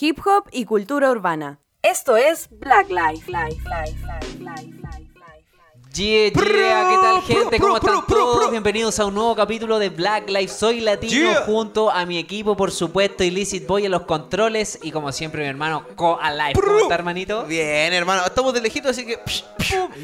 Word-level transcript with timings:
hip 0.00 0.18
hop 0.24 0.48
y 0.52 0.64
cultura 0.64 1.10
urbana. 1.10 1.60
Esto 1.82 2.16
es 2.16 2.48
Black 2.50 2.88
Life. 2.88 3.30
Life, 3.30 3.62
Life, 3.64 3.96
Life, 4.04 4.38
Life, 4.38 4.78
Life. 4.82 5.08
Yeah, 5.94 6.30
yeah, 6.30 6.88
¿qué 6.90 6.96
tal 7.02 7.22
gente? 7.22 7.58
¿Cómo 7.58 7.76
están 7.76 8.06
todos? 8.06 8.50
Bienvenidos 8.50 9.00
a 9.00 9.06
un 9.06 9.14
nuevo 9.14 9.34
capítulo 9.34 9.80
de 9.80 9.88
Black 9.88 10.28
Life. 10.28 10.48
Soy 10.48 10.80
Latino 10.80 11.32
Yeah. 11.32 11.42
junto 11.44 11.90
a 11.90 12.06
mi 12.06 12.18
equipo, 12.18 12.56
por 12.56 12.70
supuesto, 12.70 13.24
Illicit 13.24 13.66
Boy 13.66 13.86
en 13.86 13.90
los 13.90 14.02
controles 14.02 14.78
y 14.82 14.92
como 14.92 15.10
siempre 15.10 15.42
mi 15.42 15.48
hermano 15.48 15.84
Co 15.96 16.18
Alive. 16.20 16.52
¿Cómo 16.60 16.78
está, 16.78 16.94
hermanito? 16.94 17.44
Bien, 17.46 17.92
hermano, 17.92 18.24
estamos 18.24 18.54
de 18.54 18.60
lejito, 18.60 18.90
así 18.90 19.04
que. 19.04 19.18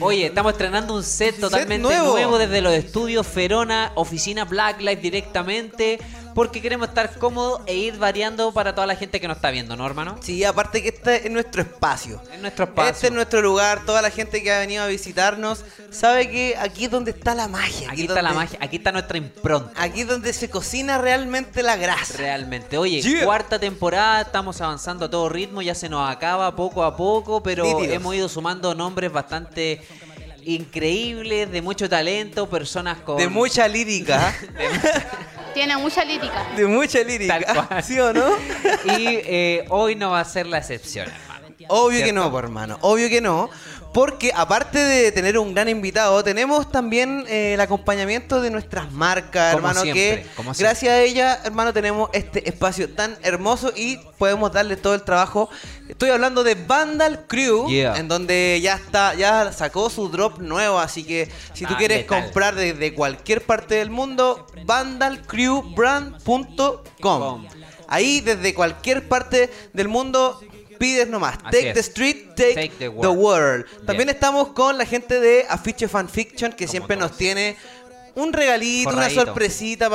Oye, 0.00 0.26
estamos 0.26 0.52
estrenando 0.52 0.94
un 0.94 1.04
set 1.04 1.38
totalmente 1.38 1.78
nuevo. 1.78 2.12
nuevo. 2.12 2.38
desde 2.38 2.60
los 2.60 2.72
estudios 2.72 3.26
Ferona, 3.26 3.92
oficina 3.94 4.44
Black 4.44 4.80
Life 4.80 5.00
directamente, 5.00 6.00
porque 6.34 6.60
queremos 6.60 6.88
estar 6.88 7.16
cómodos 7.18 7.60
e 7.66 7.74
ir 7.74 7.96
variando 7.96 8.52
para 8.52 8.74
toda 8.74 8.86
la 8.86 8.96
gente 8.96 9.20
que 9.20 9.28
nos 9.28 9.36
está 9.36 9.50
viendo, 9.50 9.76
¿no, 9.76 9.86
hermano? 9.86 10.18
Sí, 10.20 10.42
aparte 10.44 10.82
que 10.82 10.88
este 10.88 11.26
es 11.26 11.30
nuestro 11.30 11.62
espacio. 11.62 12.20
En 12.32 12.42
nuestro 12.42 12.64
espacio. 12.64 12.92
Este 12.92 13.06
es 13.06 13.12
nuestro 13.12 13.40
lugar. 13.40 13.84
Toda 13.86 14.02
la 14.02 14.10
gente 14.10 14.42
que 14.42 14.52
ha 14.52 14.58
venido 14.58 14.82
a 14.82 14.86
visitarnos 14.86 15.64
sabe 15.90 16.28
que 16.28 16.56
aquí 16.58 16.86
es 16.86 16.90
donde 16.90 17.12
está 17.12 17.34
la 17.34 17.46
magia. 17.46 17.90
Aquí 17.90 18.02
es 18.02 18.08
está 18.08 18.22
la 18.22 18.32
magia, 18.32 18.58
aquí 18.60 18.76
está 18.76 18.90
nuestra 18.90 19.16
impronta. 19.16 19.70
Aquí 19.80 20.00
es 20.00 20.08
donde 20.08 20.32
se 20.32 20.50
cocina 20.50 20.98
realmente 20.98 21.62
la 21.62 21.76
grasa. 21.76 22.18
Realmente. 22.18 22.78
Oye, 22.78 23.02
Yeah. 23.04 23.24
cuarta 23.26 23.58
temporada, 23.58 24.22
estamos 24.22 24.60
avanzando 24.60 25.04
a 25.04 25.10
todo 25.10 25.28
ritmo, 25.28 25.62
ya 25.62 25.74
se 25.74 25.88
nos 25.88 26.08
acaba 26.08 26.56
poco 26.56 26.82
a 26.82 26.96
poco, 26.96 27.42
pero 27.42 27.82
hemos 27.82 28.14
ido 28.14 28.28
sumando 28.28 28.74
nombres 28.74 29.12
bastante 29.12 29.80
increíbles, 30.42 31.50
de 31.50 31.62
mucho 31.62 31.88
talento, 31.88 32.48
personas 32.48 32.98
con... 32.98 33.16
De 33.16 33.28
mucha 33.28 33.66
lírica. 33.68 34.34
Tiene 35.54 35.76
mucha 35.76 36.04
lírica. 36.04 36.46
de 36.56 36.66
mucha 36.66 36.98
Tal 36.98 37.06
lírica. 37.06 37.66
cual. 37.66 37.82
¿Sí 37.84 37.98
o 37.98 38.12
no? 38.12 38.26
Y 38.98 39.06
eh, 39.06 39.64
hoy 39.70 39.94
no 39.94 40.10
va 40.10 40.20
a 40.20 40.24
ser 40.24 40.46
la 40.46 40.58
excepción, 40.58 41.06
hermano. 41.08 41.44
Obvio 41.68 42.04
que 42.04 42.12
no, 42.12 42.30
pues, 42.30 42.44
hermano. 42.44 42.78
Obvio 42.82 43.08
que 43.08 43.20
no. 43.22 43.48
Porque 43.94 44.32
aparte 44.34 44.78
de 44.78 45.12
tener 45.12 45.38
un 45.38 45.54
gran 45.54 45.68
invitado, 45.68 46.22
tenemos 46.24 46.70
también 46.70 47.24
eh, 47.28 47.54
el 47.54 47.60
acompañamiento 47.60 48.40
de 48.40 48.50
nuestras 48.50 48.90
marcas, 48.92 49.54
Como 49.54 49.68
hermano. 49.68 49.82
siempre, 49.82 50.22
que 50.24 50.28
gracias 50.58 50.92
a 50.92 51.00
ella, 51.00 51.40
hermano, 51.44 51.72
tenemos 51.72 52.10
este 52.12 52.48
espacio 52.48 52.90
tan 52.92 53.16
hermoso 53.22 53.72
y 53.76 53.98
podemos 54.18 54.50
darle 54.52 54.76
todo 54.76 54.94
el 54.94 55.02
trabajo. 55.02 55.48
Estoy 55.88 56.10
hablando 56.10 56.42
de 56.42 56.56
Vandal 56.56 57.26
Crew, 57.28 57.68
Yeah. 57.68 57.96
en 57.96 58.08
donde 58.08 58.58
ya 58.60 58.74
está, 58.74 59.14
ya 59.14 59.52
sacó 59.52 59.88
su 59.88 60.08
drop 60.08 60.38
nuevo. 60.40 60.80
Así 60.80 61.04
que 61.04 61.30
si 61.52 61.64
tú 61.64 61.74
Ah, 61.74 61.78
quieres 61.78 62.04
comprar 62.04 62.56
desde 62.56 62.94
cualquier 62.94 63.42
parte 63.42 63.76
del 63.76 63.90
mundo, 63.90 64.44
vandalcrewbrand.com. 64.64 66.76
Com. 67.00 67.46
Ahí 67.86 68.20
desde 68.22 68.54
cualquier 68.54 69.06
parte 69.08 69.50
del 69.72 69.86
mundo 69.88 70.40
pides 70.78 71.08
nomás. 71.08 71.38
Así 71.44 71.56
Take 71.56 71.68
es. 71.70 71.74
the 71.74 71.80
street, 71.80 72.34
take, 72.36 72.54
Take 72.54 72.68
the, 72.70 72.78
the 72.78 72.88
world. 72.88 73.18
world. 73.18 73.86
También 73.86 74.08
estamos 74.08 74.48
con 74.48 74.78
la 74.78 74.86
gente 74.86 75.20
de 75.20 75.46
Afiche 75.48 75.88
Fanfiction 75.88 76.52
que 76.52 76.66
Como 76.66 76.70
siempre 76.70 76.96
nos 76.96 77.16
tiene 77.16 77.56
un 78.16 78.32
regalito, 78.32 78.90
una 78.90 79.10
sorpresita 79.10 79.90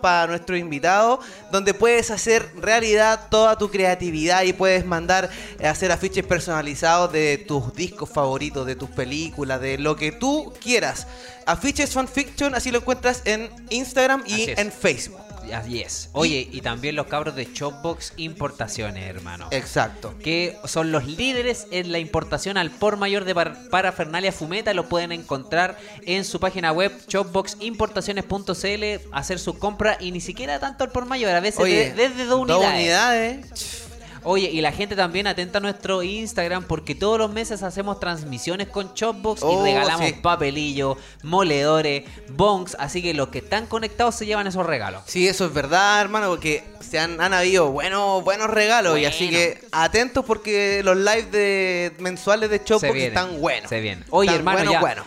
para 0.00 0.26
nuestro 0.28 0.56
invitado, 0.56 1.20
donde 1.50 1.74
puedes 1.74 2.10
hacer 2.10 2.48
realidad 2.56 3.28
toda 3.30 3.58
tu 3.58 3.70
creatividad 3.70 4.44
y 4.44 4.52
puedes 4.52 4.84
mandar 4.86 5.30
a 5.62 5.70
hacer 5.70 5.90
afiches 5.90 6.24
personalizados 6.24 7.12
de 7.12 7.38
tus 7.38 7.74
discos 7.74 8.08
favoritos, 8.08 8.66
de 8.66 8.76
tus 8.76 8.90
películas, 8.90 9.60
de 9.60 9.78
lo 9.78 9.96
que 9.96 10.12
tú 10.12 10.52
quieras. 10.62 11.06
Afiches 11.44 11.92
Fanfiction, 11.92 12.54
así 12.54 12.70
lo 12.70 12.78
encuentras 12.78 13.22
en 13.24 13.50
Instagram 13.70 14.22
y 14.26 14.50
en 14.56 14.70
Facebook. 14.70 15.25
Así 15.52 15.80
es. 15.80 16.10
Oye, 16.12 16.48
y 16.52 16.60
también 16.60 16.96
los 16.96 17.06
cabros 17.06 17.34
de 17.36 17.48
Shopbox 17.52 18.12
Importaciones, 18.16 19.08
hermano. 19.08 19.48
Exacto. 19.50 20.14
que 20.22 20.56
son 20.64 20.92
los 20.92 21.06
líderes 21.06 21.66
en 21.70 21.92
la 21.92 21.98
importación 21.98 22.56
al 22.58 22.70
por 22.70 22.96
mayor 22.96 23.24
de 23.24 23.34
par- 23.34 23.68
parafernalia 23.70 24.32
fumeta. 24.32 24.74
Lo 24.74 24.88
pueden 24.88 25.12
encontrar 25.12 25.78
en 26.02 26.24
su 26.24 26.40
página 26.40 26.72
web 26.72 26.92
shopboximportaciones.cl, 27.08 29.08
hacer 29.12 29.38
su 29.38 29.58
compra 29.58 29.96
y 30.00 30.10
ni 30.12 30.20
siquiera 30.20 30.58
tanto 30.58 30.84
al 30.84 30.90
por 30.90 31.06
mayor, 31.06 31.30
a 31.32 31.40
veces 31.40 31.60
Oye, 31.60 31.92
de- 31.92 32.08
desde 32.08 32.24
dos 32.26 32.40
unidades. 32.40 32.74
unidades. 32.74 33.75
Oye, 34.22 34.50
y 34.50 34.60
la 34.60 34.72
gente 34.72 34.96
también 34.96 35.26
atenta 35.26 35.58
a 35.58 35.60
nuestro 35.60 36.02
Instagram 36.02 36.64
porque 36.64 36.94
todos 36.94 37.18
los 37.18 37.30
meses 37.32 37.62
hacemos 37.62 38.00
transmisiones 38.00 38.68
con 38.68 38.92
Shopbox 38.94 39.42
Oh, 39.42 39.60
y 39.62 39.64
regalamos 39.70 40.06
sí. 40.06 40.12
papelillos, 40.22 40.96
moledores, 41.22 42.04
bongs, 42.30 42.76
así 42.78 43.02
que 43.02 43.14
los 43.14 43.28
que 43.28 43.38
están 43.38 43.66
conectados 43.66 44.14
se 44.14 44.26
llevan 44.26 44.46
esos 44.46 44.64
regalos. 44.66 45.02
Sí, 45.06 45.28
eso 45.28 45.44
es 45.46 45.52
verdad, 45.52 46.00
hermano, 46.00 46.28
porque 46.28 46.64
se 46.80 46.98
han, 46.98 47.20
han 47.20 47.34
habido 47.34 47.70
buenos, 47.70 48.24
buenos 48.24 48.48
regalos 48.48 48.98
y 48.98 49.04
así 49.04 49.26
Bueno. 49.26 49.38
que 49.38 49.64
atentos 49.72 50.24
porque 50.24 50.82
los 50.84 50.96
lives 50.96 51.30
de 51.32 51.92
mensuales 51.98 52.50
de 52.50 52.60
vienen, 52.92 53.08
están 53.16 53.40
buenos. 53.40 53.68
se 53.68 53.80
vienen. 53.80 54.04
Oye, 54.10 54.30
Están 54.30 54.38
hermano, 54.48 54.72
ya. 54.72 54.80
buenos. 54.80 55.06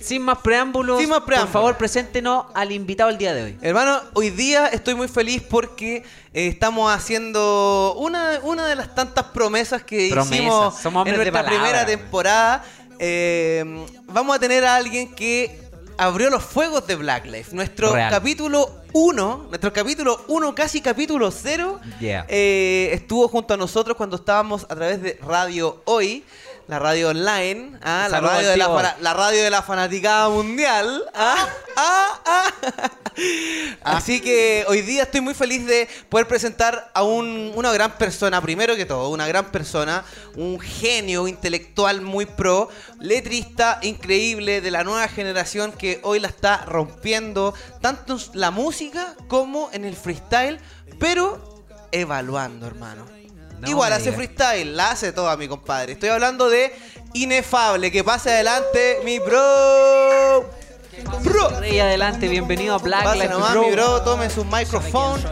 Sin 0.00 0.22
más 0.22 0.38
preámbulos, 0.38 0.98
Sin 0.98 1.08
más 1.10 1.18
por 1.18 1.26
preámbulos. 1.26 1.52
favor, 1.52 1.76
preséntenos 1.76 2.46
al 2.54 2.72
invitado 2.72 3.10
el 3.10 3.18
día 3.18 3.34
de 3.34 3.42
hoy. 3.44 3.58
Hermano, 3.60 4.00
hoy 4.14 4.30
día 4.30 4.66
estoy 4.68 4.94
muy 4.94 5.08
feliz 5.08 5.42
porque 5.42 5.96
eh, 6.32 6.46
estamos 6.48 6.90
haciendo 6.92 7.94
una, 7.98 8.40
una 8.42 8.66
de 8.66 8.76
las 8.76 8.94
tantas 8.94 9.26
promesas 9.26 9.82
que 9.84 10.08
Promesas, 10.10 10.34
hicimos 10.36 10.78
somos 10.80 11.06
en 11.06 11.14
nuestra 11.16 11.32
palabra, 11.42 11.58
primera 11.60 11.86
temporada. 11.86 12.64
Eh, 12.98 13.84
vamos 14.06 14.36
a 14.36 14.38
tener 14.38 14.64
a 14.64 14.76
alguien 14.76 15.14
que 15.14 15.60
abrió 15.98 16.30
los 16.30 16.42
fuegos 16.42 16.86
de 16.86 16.96
Black 16.96 17.26
Life. 17.26 17.54
Nuestro 17.54 17.92
Real. 17.92 18.10
capítulo 18.10 18.70
1, 18.92 19.46
nuestro 19.50 19.72
capítulo 19.72 20.24
1, 20.28 20.54
casi 20.54 20.80
capítulo 20.80 21.30
0, 21.30 21.78
Yeah. 22.00 22.24
eh, 22.28 22.88
estuvo 22.92 23.28
junto 23.28 23.52
a 23.54 23.56
nosotros 23.58 23.96
cuando 23.98 24.16
estábamos 24.16 24.64
a 24.64 24.74
través 24.74 25.02
de 25.02 25.18
Radio 25.22 25.82
Hoy. 25.84 26.24
La 26.70 26.78
radio 26.78 27.08
online, 27.08 27.76
ah, 27.82 28.06
la, 28.08 28.20
radio 28.20 28.48
de 28.48 28.56
la, 28.56 28.96
la 29.00 29.12
radio 29.12 29.42
de 29.42 29.50
la 29.50 29.60
fanaticada 29.60 30.28
mundial. 30.28 31.02
ah, 31.14 31.48
ah, 31.76 32.20
ah. 32.24 32.90
Así 33.82 34.20
que 34.20 34.64
hoy 34.68 34.82
día 34.82 35.02
estoy 35.02 35.20
muy 35.20 35.34
feliz 35.34 35.66
de 35.66 35.88
poder 36.08 36.28
presentar 36.28 36.88
a 36.94 37.02
un- 37.02 37.50
una 37.56 37.72
gran 37.72 37.98
persona, 37.98 38.40
primero 38.40 38.76
que 38.76 38.86
todo, 38.86 39.08
una 39.08 39.26
gran 39.26 39.50
persona, 39.50 40.04
un 40.36 40.60
genio 40.60 41.26
intelectual 41.26 42.02
muy 42.02 42.24
pro, 42.24 42.68
letrista 43.00 43.80
increíble 43.82 44.60
de 44.60 44.70
la 44.70 44.84
nueva 44.84 45.08
generación 45.08 45.72
que 45.72 45.98
hoy 46.04 46.20
la 46.20 46.28
está 46.28 46.64
rompiendo, 46.66 47.52
tanto 47.80 48.14
en 48.14 48.20
la 48.34 48.52
música 48.52 49.16
como 49.26 49.70
en 49.72 49.84
el 49.84 49.96
freestyle, 49.96 50.60
pero 51.00 51.64
evaluando, 51.90 52.68
hermano. 52.68 53.19
No 53.60 53.68
Igual 53.68 53.92
hace 53.92 54.10
freestyle, 54.12 54.74
la 54.74 54.92
hace 54.92 55.12
toda 55.12 55.36
mi 55.36 55.46
compadre. 55.46 55.92
Estoy 55.92 56.08
hablando 56.08 56.48
de 56.48 56.72
Inefable, 57.12 57.90
que 57.92 58.02
pase 58.02 58.30
adelante 58.30 59.00
mi 59.04 59.18
bro. 59.18 60.48
Bro. 61.22 61.60
Rey 61.60 61.78
adelante, 61.78 62.28
bienvenido 62.28 62.74
a 62.74 62.78
Black 62.78 63.04
Pase 63.04 63.18
Life 63.18 63.30
nomás, 63.30 63.52
Bro. 63.52 63.62
mi 63.62 63.70
bro, 63.72 64.02
tome 64.02 64.30
su 64.30 64.44
micrófono. 64.44 65.30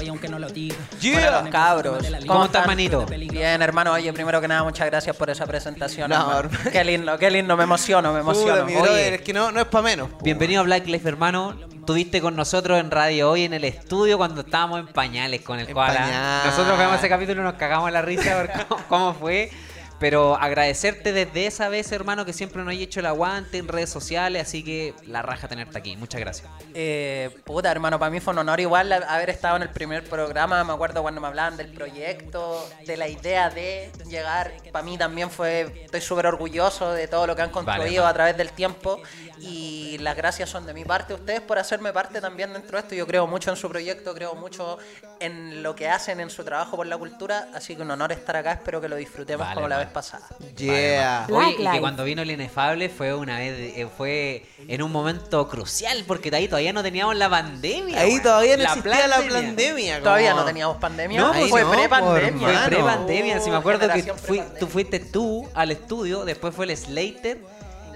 Yeah. 1.00 1.30
Bueno, 1.40 1.50
cabros. 1.50 2.06
¿Cómo 2.26 2.44
estás, 2.46 2.66
manito? 2.66 3.06
Bien, 3.06 3.62
hermano. 3.62 3.92
Oye, 3.92 4.12
primero 4.12 4.40
que 4.40 4.48
nada, 4.48 4.62
muchas 4.64 4.86
gracias 4.86 5.16
por 5.16 5.30
esa 5.30 5.46
presentación. 5.46 6.10
No. 6.10 6.42
Qué 6.72 6.84
lindo, 6.84 7.18
qué 7.18 7.30
lindo. 7.30 7.56
Me 7.56 7.64
emociono, 7.64 8.12
me 8.12 8.20
emociono. 8.20 8.64
mi 8.64 8.74
Oye. 8.74 8.82
brother, 8.82 9.14
es 9.14 9.20
que 9.22 9.32
no, 9.32 9.50
no 9.52 9.60
es 9.60 9.66
para 9.66 9.82
menos. 9.82 10.10
Bienvenido 10.22 10.60
a 10.60 10.64
Black 10.64 10.86
Life, 10.86 11.08
hermano. 11.08 11.54
Estuviste 11.88 12.20
con 12.20 12.36
nosotros 12.36 12.78
en 12.78 12.90
radio 12.90 13.30
hoy 13.30 13.44
en 13.44 13.54
el 13.54 13.64
estudio 13.64 14.18
cuando 14.18 14.42
estábamos 14.42 14.80
en 14.80 14.88
pañales 14.88 15.40
con 15.40 15.58
el 15.58 15.68
En 15.68 15.72
koala. 15.72 16.00
pañales. 16.00 16.44
Nosotros 16.44 16.76
vemos 16.76 16.96
ese 16.98 17.08
capítulo 17.08 17.40
y 17.40 17.44
nos 17.44 17.54
cagamos 17.54 17.90
la 17.90 18.02
risa 18.02 18.36
por 18.36 18.66
cómo, 18.66 18.84
cómo 18.90 19.14
fue. 19.14 19.50
Pero 19.98 20.36
agradecerte 20.36 21.12
desde 21.12 21.46
esa 21.46 21.68
vez, 21.68 21.90
hermano, 21.90 22.24
que 22.24 22.32
siempre 22.32 22.62
nos 22.62 22.72
has 22.72 22.80
hecho 22.80 23.00
el 23.00 23.06
aguante 23.06 23.58
en 23.58 23.66
redes 23.66 23.90
sociales. 23.90 24.42
Así 24.42 24.62
que 24.62 24.94
la 25.06 25.22
raja 25.22 25.48
tenerte 25.48 25.76
aquí. 25.76 25.96
Muchas 25.96 26.20
gracias. 26.20 26.48
Eh, 26.74 27.30
puta, 27.44 27.70
hermano, 27.70 27.98
para 27.98 28.10
mí 28.10 28.20
fue 28.20 28.32
un 28.32 28.38
honor 28.38 28.60
igual 28.60 28.92
haber 28.92 29.30
estado 29.30 29.56
en 29.56 29.62
el 29.62 29.70
primer 29.70 30.04
programa. 30.04 30.62
Me 30.62 30.72
acuerdo 30.72 31.02
cuando 31.02 31.20
me 31.20 31.26
hablaban 31.26 31.56
del 31.56 31.72
proyecto, 31.72 32.68
de 32.86 32.96
la 32.96 33.08
idea 33.08 33.50
de 33.50 33.90
llegar. 34.08 34.52
Para 34.70 34.84
mí 34.84 34.96
también 34.96 35.30
fue, 35.30 35.84
estoy 35.84 36.00
súper 36.00 36.26
orgulloso 36.26 36.92
de 36.92 37.08
todo 37.08 37.26
lo 37.26 37.34
que 37.34 37.42
han 37.42 37.50
construido 37.50 38.02
vale. 38.02 38.10
a 38.10 38.14
través 38.14 38.36
del 38.36 38.52
tiempo. 38.52 39.00
Y 39.40 39.98
las 39.98 40.16
gracias 40.16 40.48
son 40.50 40.66
de 40.66 40.74
mi 40.74 40.84
parte, 40.84 41.14
ustedes 41.14 41.40
por 41.40 41.58
hacerme 41.58 41.92
parte 41.92 42.20
también 42.20 42.52
dentro 42.52 42.76
de 42.78 42.82
esto. 42.82 42.94
Yo 42.94 43.06
creo 43.06 43.26
mucho 43.26 43.50
en 43.50 43.56
su 43.56 43.68
proyecto, 43.68 44.14
creo 44.14 44.34
mucho 44.34 44.78
en 45.20 45.62
lo 45.62 45.74
que 45.74 45.88
hacen, 45.88 46.20
en 46.20 46.30
su 46.30 46.44
trabajo 46.44 46.76
por 46.76 46.86
la 46.86 46.96
cultura. 46.96 47.48
Así 47.54 47.76
que 47.76 47.82
un 47.82 47.90
honor 47.90 48.12
estar 48.12 48.36
acá, 48.36 48.52
espero 48.52 48.80
que 48.80 48.88
lo 48.88 48.96
disfrutemos 48.96 49.46
Vale, 49.46 49.54
como 49.54 49.68
la 49.68 49.78
vez 49.78 49.88
pasada. 49.88 50.26
Yeah. 50.56 51.26
Oye, 51.30 51.56
y 51.58 51.70
que 51.70 51.80
cuando 51.80 52.04
vino 52.04 52.22
el 52.22 52.30
inefable 52.30 52.88
fue 52.88 53.14
una 53.14 53.38
vez, 53.38 53.54
eh, 53.76 53.88
fue 53.96 54.46
en 54.66 54.82
un 54.82 54.90
momento 54.92 55.48
crucial, 55.48 56.04
porque 56.06 56.34
ahí 56.34 56.48
todavía 56.48 56.72
no 56.72 56.82
teníamos 56.82 57.16
la 57.16 57.28
pandemia. 57.28 58.00
Ahí 58.00 58.20
todavía 58.22 58.56
no 58.56 58.64
existía 58.64 59.06
la 59.06 59.16
pandemia. 59.18 59.94
como- 59.94 60.04
Todavía 60.04 60.34
no 60.34 60.44
teníamos 60.44 60.76
pandemia, 60.78 61.20
No, 61.20 61.32
fue 61.34 61.48
pues 61.48 61.64
no, 61.64 61.70
pre-pandemia. 61.72 62.48
Fue 62.48 62.66
pre-pandemia, 62.68 63.40
si 63.40 63.50
me 63.50 63.56
acuerdo 63.56 63.88
que 63.92 64.02
fui- 64.14 64.42
tú 64.58 64.66
fuiste 64.66 65.00
tú 65.00 65.48
al 65.54 65.70
estudio, 65.70 66.24
después 66.24 66.54
fue 66.54 66.66
el 66.66 66.76
Slater 66.76 67.38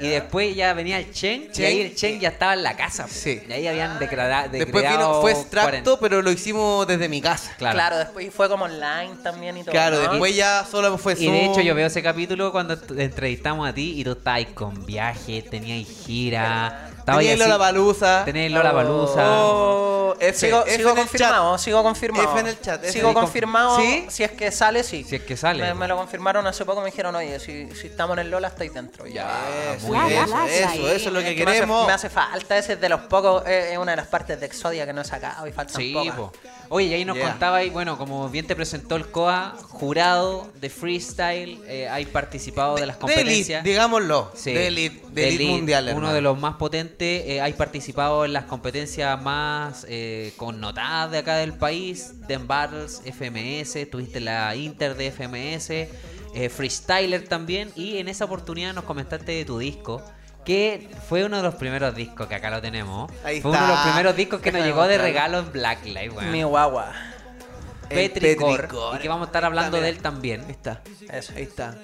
Y 0.03 0.09
después 0.11 0.55
ya 0.55 0.73
venía 0.75 0.99
el 0.99 1.13
Chen, 1.13 1.45
y 1.45 1.53
Chen. 1.53 1.65
ahí 1.67 1.81
el 1.81 1.95
Chen 1.95 2.21
ya 2.21 2.31
estaba 2.31 2.55
en 2.55 2.63
la 2.63 2.77
casa. 2.77 3.05
po. 3.05 3.13
Sí. 3.13 3.41
Y 3.49 3.53
ahí 3.53 3.67
habían 3.67 3.99
declara- 3.99 4.49
Después 4.49 4.89
vino, 4.89 5.21
fue 5.21 5.33
extracto, 5.33 5.99
pero 5.99 6.23
lo 6.23 6.31
hicimos 6.31 6.87
desde 6.87 7.09
mi 7.09 7.21
casa. 7.21 7.55
Claro. 7.59 7.75
Claro. 7.75 7.97
después 7.99 8.33
fue 8.35 8.49
como 8.49 8.65
online 8.65 9.17
también 9.23 9.57
y 9.57 9.63
todo. 9.63 9.73
Claro, 9.73 10.03
¿no? 10.03 10.11
después 10.11 10.35
ya 10.37 10.67
solo 10.71 10.97
fue 10.99 11.15
Y 11.19 11.31
de 11.31 11.47
hecho 11.47 11.61
yo 11.61 11.75
veo 11.75 11.87
ese 11.87 12.03
capítulo 12.03 12.53
cuando 12.53 12.79
te 12.79 13.03
entrevistamos 13.05 13.69
a 13.69 13.73
ti 13.73 13.95
y 14.01 14.05
tú 14.05 14.13
estabas 14.13 14.47
con 14.55 14.85
viaje, 14.87 15.43
tenías 15.43 15.87
gira, 16.07 16.91
estabas 17.03 17.21
Tenía 17.21 17.37
Lola 17.37 17.57
Baluza. 17.57 18.25
Tenés 18.25 18.51
Lola 18.51 18.73
Baluza. 18.73 19.23
Oh, 19.27 20.15
F, 20.21 20.39
Sigo, 20.39 20.61
F 20.65 20.77
sigo 20.77 20.91
en 20.91 20.99
el 20.99 21.03
confirmado, 21.03 21.59
sigo 21.59 21.83
confirmado. 21.83 22.31
F 22.31 22.41
en 22.41 22.47
el 22.47 22.61
chat, 22.61 22.83
F 22.85 22.93
Sigo 22.93 23.13
confirmado. 23.15 23.77
¿Sí? 23.79 24.07
Si 24.09 24.23
es 24.23 24.31
que 24.33 24.51
sale, 24.53 24.85
sí. 24.85 25.05
Si 25.05 25.17
es 25.17 25.23
que 25.23 25.37
sale. 25.37 25.63
Me, 25.63 25.75
me 25.75 25.89
lo 25.89 25.97
confirmaron 25.97 26.47
hace 26.47 26.65
poco, 26.65 26.81
me 26.81 26.87
dijeron, 26.87 27.15
oye, 27.17 27.41
si, 27.41 27.69
si 27.75 27.89
estamos 27.89 28.15
en 28.17 28.21
el 28.27 28.31
Lola, 28.31 28.49
estáis 28.49 28.73
dentro. 28.73 29.07
Ya, 29.07 29.29
Eso, 29.77 29.87
muy 29.87 29.97
Bla, 29.99 30.07
bien. 30.07 30.25
eso, 30.25 30.89
es 30.89 31.07
lo 31.07 31.21
que 31.21 31.31
Es 31.31 31.37
me 31.37 31.43
hace- 31.43 31.55
queremos. 31.55 31.87
Me 31.87 31.93
hace, 31.93 32.09
falta, 32.11 32.57
ese 32.57 32.75
es 32.75 32.81
de 32.81 32.89
los 32.89 33.01
pocos, 33.03 33.43
eh, 33.47 33.71
es 33.73 33.79
una 33.79 33.93
de 33.93 33.97
las 33.97 34.07
partes 34.07 34.39
de 34.39 34.47
Exodia 34.47 34.87
que 34.87 34.93
no 34.93 35.01
he 35.01 35.05
sacado 35.05 35.47
y 35.47 35.53
faltan 35.53 35.77
Sí, 35.77 35.93
pocas. 35.95 36.15
po. 36.17 36.33
Oye, 36.75 36.87
y 36.87 36.95
ahí 36.95 37.05
nos 37.05 37.17
Yeah. 37.19 37.29
contaba, 37.33 37.63
y 37.65 37.69
bueno, 37.69 37.99
como 37.99 38.31
bien 38.31 38.47
te 38.47 38.57
presentó 38.57 38.97
el 38.97 39.07
COA, 39.07 39.55
jurado 39.61 40.51
de 40.59 40.71
freestyle, 40.71 41.61
eh, 41.69 41.87
hay 41.87 42.07
participado 42.07 42.77
de 42.77 42.87
las 42.87 42.99
De 42.99 43.05
elite, 43.05 43.21
competencias. 43.21 43.63
digámoslo. 43.65 44.33
Sí, 44.35 44.55
de 44.55 44.69
elite, 44.69 45.03
de 45.13 45.29
elite 45.29 45.45
mundial, 45.51 45.85
Uno 45.85 45.91
hermano. 45.93 46.15
de 46.15 46.21
los 46.23 46.39
más 46.41 46.55
potentes. 46.57 47.25
eh, 47.27 47.43
hay 47.43 47.53
participado 47.53 48.25
en 48.25 48.33
las 48.33 48.45
competencias 48.45 49.21
más 49.23 49.85
eh, 49.87 50.33
connotadas 50.39 51.11
de 51.11 51.19
acá 51.19 51.37
del 51.37 51.53
país. 51.53 52.27
Den 52.27 52.47
Battles, 52.47 53.03
FMS, 53.05 53.85
tuviste 53.91 54.21
la 54.21 54.57
Inter 54.57 54.97
de 54.97 55.09
FMS, 55.13 55.71
eh, 56.35 56.49
Freestyler 56.49 57.29
también. 57.29 57.71
Y 57.77 57.99
en 57.99 58.09
esa 58.09 58.25
oportunidad 58.25 58.73
nos 58.73 58.85
comentaste 58.85 59.33
de 59.33 59.45
tu 59.45 59.59
disco. 59.59 60.03
Que 60.45 60.91
fue 61.09 61.25
uno 61.25 61.37
de 61.37 61.43
los 61.45 61.55
primeros 61.55 61.95
discos 61.95 62.27
que 62.27 62.35
acá 62.35 62.51
lo 62.51 62.61
tenemos. 62.61 63.11
Ahí 63.25 63.41
fue 63.41 63.53
uno 63.53 63.61
de 63.61 63.69
los 63.69 63.79
primeros 63.83 64.17
discos 64.17 64.41
que 64.41 64.51
nos 64.53 64.65
llegó 64.65 64.87
de 64.89 64.99
regalo 64.99 65.39
en 65.39 65.53
Blacklight, 65.53 66.13
weón. 66.13 66.33
Mi 66.33 66.43
guagua. 66.43 66.93
Petricor, 67.89 68.57
Petricor. 68.57 68.97
Y 68.97 68.99
que 69.01 69.09
vamos 69.09 69.27
a 69.27 69.29
estar 69.29 69.45
hablando 69.45 69.81
de 69.81 69.89
él 69.89 69.99
también. 69.99 70.43
Ahí 70.47 70.51
está. 70.53 70.83
Eso. 71.11 71.33
Ahí 71.37 71.43
está. 71.43 71.77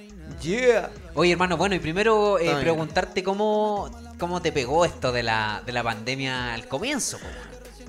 Yeah. 0.42 0.90
Oye, 1.14 1.32
hermano, 1.32 1.56
bueno, 1.56 1.74
y 1.74 1.78
primero 1.78 2.38
eh, 2.38 2.54
preguntarte 2.60 3.22
cómo, 3.22 3.90
cómo 4.18 4.42
te 4.42 4.52
pegó 4.52 4.84
esto 4.84 5.10
de 5.12 5.22
la, 5.22 5.62
de 5.64 5.72
la 5.72 5.82
pandemia 5.82 6.54
al 6.54 6.66
comienzo, 6.68 7.18
po, 7.18 7.26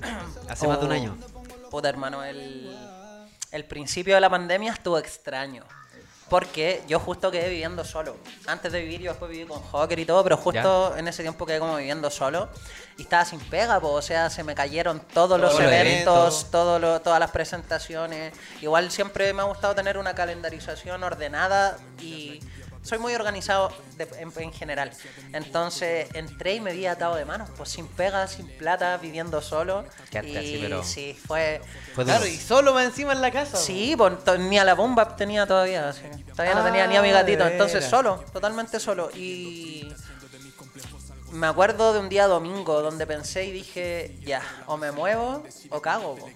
hace 0.48 0.66
más 0.66 0.80
de 0.80 0.86
un 0.86 0.92
Oh, 0.92 0.94
año. 0.94 1.16
Puta, 1.70 1.88
hermano, 1.88 2.24
el, 2.24 2.74
el 3.52 3.64
principio 3.66 4.14
de 4.14 4.20
la 4.20 4.30
pandemia 4.30 4.72
estuvo 4.72 4.98
extraño. 4.98 5.64
Porque 6.30 6.82
yo 6.88 6.98
justo 7.00 7.30
quedé 7.30 7.48
viviendo 7.50 7.84
solo. 7.84 8.16
Antes 8.46 8.72
de 8.72 8.80
vivir, 8.80 9.00
yo 9.02 9.10
después 9.10 9.30
viví 9.30 9.44
con 9.46 9.60
Joker 9.60 9.98
y 9.98 10.06
todo, 10.06 10.22
pero 10.22 10.36
justo 10.38 10.96
en 10.96 11.08
ese 11.08 11.22
tiempo 11.22 11.44
quedé 11.44 11.58
como 11.58 11.76
viviendo 11.76 12.08
solo. 12.08 12.48
Y 12.96 13.02
estaba 13.02 13.24
sin 13.24 13.40
pega, 13.40 13.80
po, 13.80 13.88
o 13.92 14.00
sea, 14.02 14.30
se 14.30 14.44
me 14.44 14.54
cayeron 14.54 15.00
todos 15.12 15.40
los 15.40 15.50
Todos 15.50 15.62
los 15.64 15.72
eventos, 15.72 16.14
eventos. 16.16 16.50
todo 16.50 16.78
lo- 16.78 17.00
todas 17.00 17.18
las 17.18 17.30
presentaciones. 17.32 18.32
Igual 18.62 18.90
siempre 18.90 19.32
me 19.34 19.42
ha 19.42 19.44
gustado 19.44 19.74
tener 19.74 19.98
una 19.98 20.14
calendarización 20.14 21.02
ordenada 21.02 21.76
y 22.00 22.40
soy 22.82 22.98
muy 22.98 23.14
organizado 23.14 23.72
de- 23.96 24.08
en, 24.18 24.32
en 24.36 24.52
general. 24.52 24.90
Entonces 25.32 26.08
entré 26.14 26.54
y 26.54 26.60
me 26.60 26.72
vi 26.72 26.86
atado 26.86 27.14
de 27.16 27.24
manos, 27.24 27.48
pues 27.56 27.68
sin 27.70 27.86
pega, 27.86 28.26
sin 28.26 28.46
plata, 28.48 28.96
viviendo 28.96 29.40
solo. 29.42 29.84
Quedaste 30.10 30.30
y 30.32 30.36
así, 30.36 30.58
pero- 30.62 30.82
sí, 30.82 31.18
fue... 31.26 31.60
Claro, 31.94 32.26
y 32.26 32.36
solo 32.36 32.74
va 32.74 32.84
encima 32.84 33.12
en 33.12 33.20
la 33.20 33.30
casa. 33.30 33.56
Sí, 33.56 33.94
pues, 33.96 34.24
to- 34.24 34.38
ni 34.38 34.58
a 34.58 34.64
la 34.64 34.74
bomba 34.74 35.16
tenía 35.16 35.46
todavía. 35.46 35.88
así. 35.88 36.02
Todavía 36.30 36.54
no 36.54 36.60
Ah, 36.62 36.64
tenía 36.64 36.86
ni 36.86 36.96
a 36.96 37.02
mi 37.02 37.10
gatito. 37.10 37.44
de 37.44 37.52
Entonces 37.52 37.84
solo, 37.84 38.24
totalmente 38.32 38.80
solo. 38.80 39.10
Y 39.14 39.79
me 41.30 41.46
acuerdo 41.46 41.92
de 41.92 42.00
un 42.00 42.08
día 42.08 42.26
domingo 42.26 42.82
donde 42.82 43.06
pensé 43.06 43.44
y 43.44 43.52
dije, 43.52 44.16
ya, 44.22 44.42
o 44.66 44.76
me 44.76 44.92
muevo 44.92 45.44
o 45.70 45.80
cago. 45.80 46.16
po". 46.16 46.28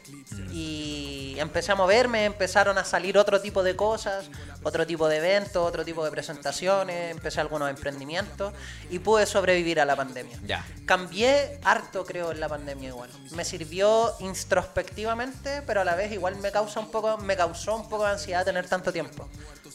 Y 0.52 1.36
empecé 1.38 1.72
a 1.72 1.74
moverme, 1.74 2.24
empezaron 2.24 2.78
a 2.78 2.84
salir 2.84 3.18
otro 3.18 3.40
tipo 3.40 3.62
de 3.62 3.74
cosas, 3.76 4.30
otro 4.62 4.86
tipo 4.86 5.08
de 5.08 5.16
eventos, 5.18 5.56
otro 5.56 5.84
tipo 5.84 6.04
de 6.04 6.10
presentaciones, 6.10 7.10
empecé 7.10 7.40
algunos 7.40 7.68
emprendimientos 7.68 8.52
y 8.90 8.98
pude 8.98 9.26
sobrevivir 9.26 9.80
a 9.80 9.84
la 9.84 9.96
pandemia. 9.96 10.38
Ya. 10.44 10.64
Cambié 10.86 11.58
harto, 11.64 12.04
creo, 12.04 12.32
en 12.32 12.40
la 12.40 12.48
pandemia 12.48 12.90
igual. 12.90 13.10
Me 13.32 13.44
sirvió 13.44 14.14
introspectivamente, 14.20 15.62
pero 15.66 15.80
a 15.80 15.84
la 15.84 15.94
vez 15.94 16.12
igual 16.12 16.36
me 16.36 16.52
causa 16.52 16.80
un 16.80 16.90
poco, 16.90 17.18
me 17.18 17.36
causó 17.36 17.76
un 17.76 17.88
poco 17.88 18.04
de 18.04 18.12
ansiedad 18.12 18.44
tener 18.44 18.68
tanto 18.68 18.92
tiempo. 18.92 19.28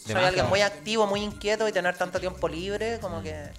Soy 0.06 0.16
alguien 0.16 0.48
muy 0.48 0.62
activo, 0.62 1.06
muy 1.08 1.22
inquieto 1.22 1.68
y 1.68 1.72
tener 1.72 1.96
tanto 1.98 2.20
tiempo 2.20 2.48
libre, 2.48 3.00
como 3.00 3.22
que 3.22 3.52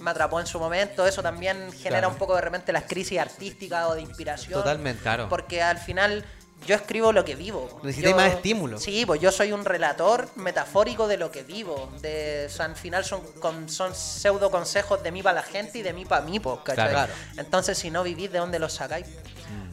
me 0.00 0.10
atrapó 0.10 0.40
en 0.40 0.46
su 0.46 0.58
momento. 0.58 1.06
Eso 1.06 1.22
también 1.22 1.70
genera 1.72 2.00
Claro. 2.00 2.08
un 2.10 2.14
poco 2.16 2.34
de 2.34 2.40
repente 2.42 2.72
las 2.72 2.84
crisis 2.84 3.18
artísticas 3.18 3.86
o 3.88 3.94
de 3.94 4.02
inspiración. 4.02 4.60
Totalmente. 4.60 5.02
Claro. 5.02 5.28
Porque 5.28 5.62
al 5.62 5.78
final 5.78 6.24
yo 6.66 6.74
escribo 6.74 7.12
lo 7.12 7.24
que 7.24 7.36
vivo. 7.36 7.80
Necesitáis 7.84 8.16
más 8.16 8.32
estímulo. 8.32 8.78
Sí, 8.78 9.06
pues 9.06 9.20
yo 9.20 9.30
soy 9.30 9.52
un 9.52 9.64
relator 9.64 10.28
metafórico 10.36 11.06
de 11.06 11.16
lo 11.16 11.30
que 11.30 11.44
vivo. 11.44 11.88
De, 12.00 12.46
o 12.46 12.52
sea, 12.52 12.64
al 12.66 12.74
final 12.74 13.04
son, 13.04 13.20
con- 13.40 13.68
son 13.68 13.94
pseudo 13.94 14.50
consejos 14.50 15.00
de 15.02 15.12
mí 15.12 15.22
para 15.22 15.36
la 15.36 15.42
gente 15.44 15.78
y 15.78 15.82
de 15.82 15.92
mí 15.92 16.04
para 16.04 16.22
mí, 16.24 16.40
pues, 16.40 16.58
¿cachai? 16.64 16.90
Claro. 16.90 17.12
Entonces, 17.36 17.78
si 17.78 17.90
no 17.90 18.02
vivís, 18.02 18.32
¿de 18.32 18.38
dónde 18.40 18.58
los 18.58 18.72
sacáis? 18.72 19.06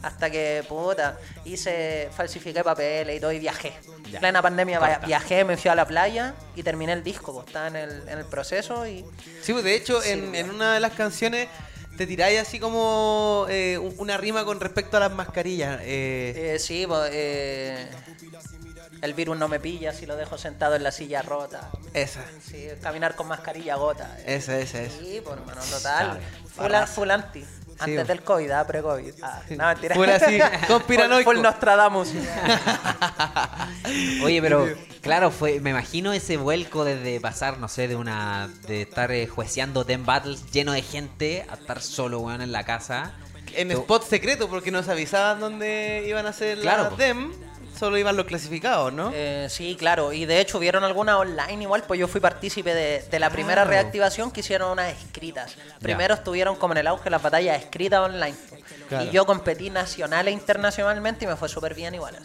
Hasta 0.02 0.30
que, 0.30 0.64
puta, 0.68 1.18
hice, 1.44 2.08
falsifiqué 2.16 2.62
papeles 2.62 3.16
y 3.16 3.20
todo 3.20 3.32
y 3.32 3.38
viajé. 3.40 3.72
Ya. 4.10 4.20
Plena 4.20 4.40
pandemia 4.42 4.78
Corta. 4.78 4.98
viajé, 5.06 5.44
me 5.44 5.56
fui 5.56 5.70
a 5.70 5.74
la 5.74 5.86
playa 5.86 6.34
y 6.54 6.62
terminé 6.62 6.92
el 6.92 7.02
disco, 7.02 7.32
pues, 7.34 7.46
estaba 7.46 7.66
en 7.68 7.76
el, 7.76 8.08
en 8.08 8.18
el 8.18 8.24
proceso 8.24 8.86
y... 8.86 9.04
Sí, 9.42 9.52
pues 9.52 9.64
de 9.64 9.74
hecho, 9.74 10.02
en, 10.04 10.34
en 10.34 10.50
una 10.50 10.74
de 10.74 10.80
las 10.80 10.92
canciones 10.92 11.48
te 11.96 12.06
tiráis 12.06 12.38
así 12.40 12.60
como 12.60 13.46
eh, 13.48 13.78
un- 13.78 13.94
una 13.98 14.16
rima 14.16 14.44
con 14.44 14.60
respecto 14.60 14.96
a 14.96 15.00
las 15.00 15.12
mascarillas. 15.12 15.80
eh, 15.82 16.54
Eh, 16.54 16.58
sí, 16.58 16.84
pues, 16.86 17.10
eh, 17.12 17.88
el 19.02 19.14
virus 19.14 19.36
no 19.38 19.48
me 19.48 19.60
pilla 19.60 19.92
si 19.92 20.06
lo 20.06 20.16
dejo 20.16 20.38
sentado 20.38 20.74
en 20.76 20.82
la 20.82 20.90
silla 20.92 21.22
rota. 21.22 21.70
esa, 21.94 22.22
Sí, 22.44 22.68
caminar 22.82 23.14
con 23.16 23.28
mascarilla 23.28 23.76
gota. 23.76 24.16
esa, 24.26 24.58
esa, 24.58 24.82
esa. 24.82 24.98
Sí, 24.98 25.20
por 25.24 25.38
hermano, 25.38 25.60
total. 25.70 26.20
Full, 26.54 26.74
a- 26.74 26.86
full 26.86 27.10
anti. 27.10 27.44
Antes 27.78 28.00
Sí. 28.02 28.06
del 28.08 28.22
COVID, 28.22 28.50
ah, 28.52 28.66
pre-COVID. 28.66 29.12
Ah, 29.22 29.42
no, 29.50 29.66
mentira. 29.66 29.94
Full 29.94 30.08
así, 30.08 30.38
conspiranoico. 30.68 31.24
Full, 31.30 31.36
full 31.36 31.42
Nostradamus. 31.42 32.08
Oye, 34.22 34.40
pero 34.42 34.68
claro, 35.02 35.30
fue, 35.30 35.60
me 35.60 35.70
imagino 35.70 36.12
ese 36.12 36.36
vuelco 36.36 36.84
desde 36.84 37.20
pasar, 37.20 37.58
no 37.58 37.68
sé, 37.68 37.88
de 37.88 37.96
una 37.96 38.48
de 38.66 38.82
estar 38.82 39.10
eh, 39.12 39.26
jueceando 39.26 39.84
Ten 39.84 40.04
Battles 40.04 40.50
lleno 40.50 40.72
de 40.72 40.82
gente 40.82 41.46
a 41.48 41.54
estar 41.54 41.80
solo, 41.80 42.20
weón, 42.20 42.42
en 42.42 42.52
la 42.52 42.64
casa. 42.64 43.12
En 43.54 43.68
Tú- 43.68 43.80
spot 43.80 44.04
secreto, 44.04 44.48
porque 44.48 44.70
no 44.70 44.82
se 44.82 44.90
avisaban 44.90 45.40
dónde 45.40 46.04
iban 46.06 46.26
a 46.26 46.30
hacer 46.30 46.58
Claro, 46.60 46.90
la. 46.90 46.96
DEM, 46.96 47.32
solo 47.78 47.98
iban 47.98 48.16
los 48.16 48.26
clasificados, 48.26 48.92
¿no? 48.92 49.10
Eh, 49.14 49.46
sí, 49.50 49.76
claro. 49.78 50.12
Y 50.12 50.24
de 50.26 50.40
hecho 50.40 50.58
hubieron 50.58 50.82
algunas 50.84 51.16
online 51.16 51.62
igual, 51.62 51.82
pues 51.86 52.00
yo 52.00 52.08
fui 52.08 52.20
partícipe 52.20 52.74
de, 52.74 53.02
de 53.10 53.18
la 53.20 53.30
primera 53.30 53.62
Claro. 53.62 53.70
reactivación 53.70 54.30
que 54.30 54.40
hicieron 54.40 54.70
unas 54.70 54.92
escritas. 54.96 55.56
Primero 55.80 56.14
estuvieron 56.14 56.56
como 56.56 56.72
en 56.74 56.78
el 56.78 56.86
auge 56.86 57.10
las 57.10 57.22
batallas 57.22 57.62
escritas 57.62 58.00
online. 58.00 58.36
Claro. 58.88 59.04
Y 59.04 59.10
yo 59.10 59.26
competí 59.26 59.70
nacional 59.70 60.28
e 60.28 60.30
internacionalmente 60.30 61.24
y 61.24 61.28
me 61.28 61.36
fue 61.36 61.48
súper 61.48 61.74
bien 61.74 61.94
igual. 61.94 62.16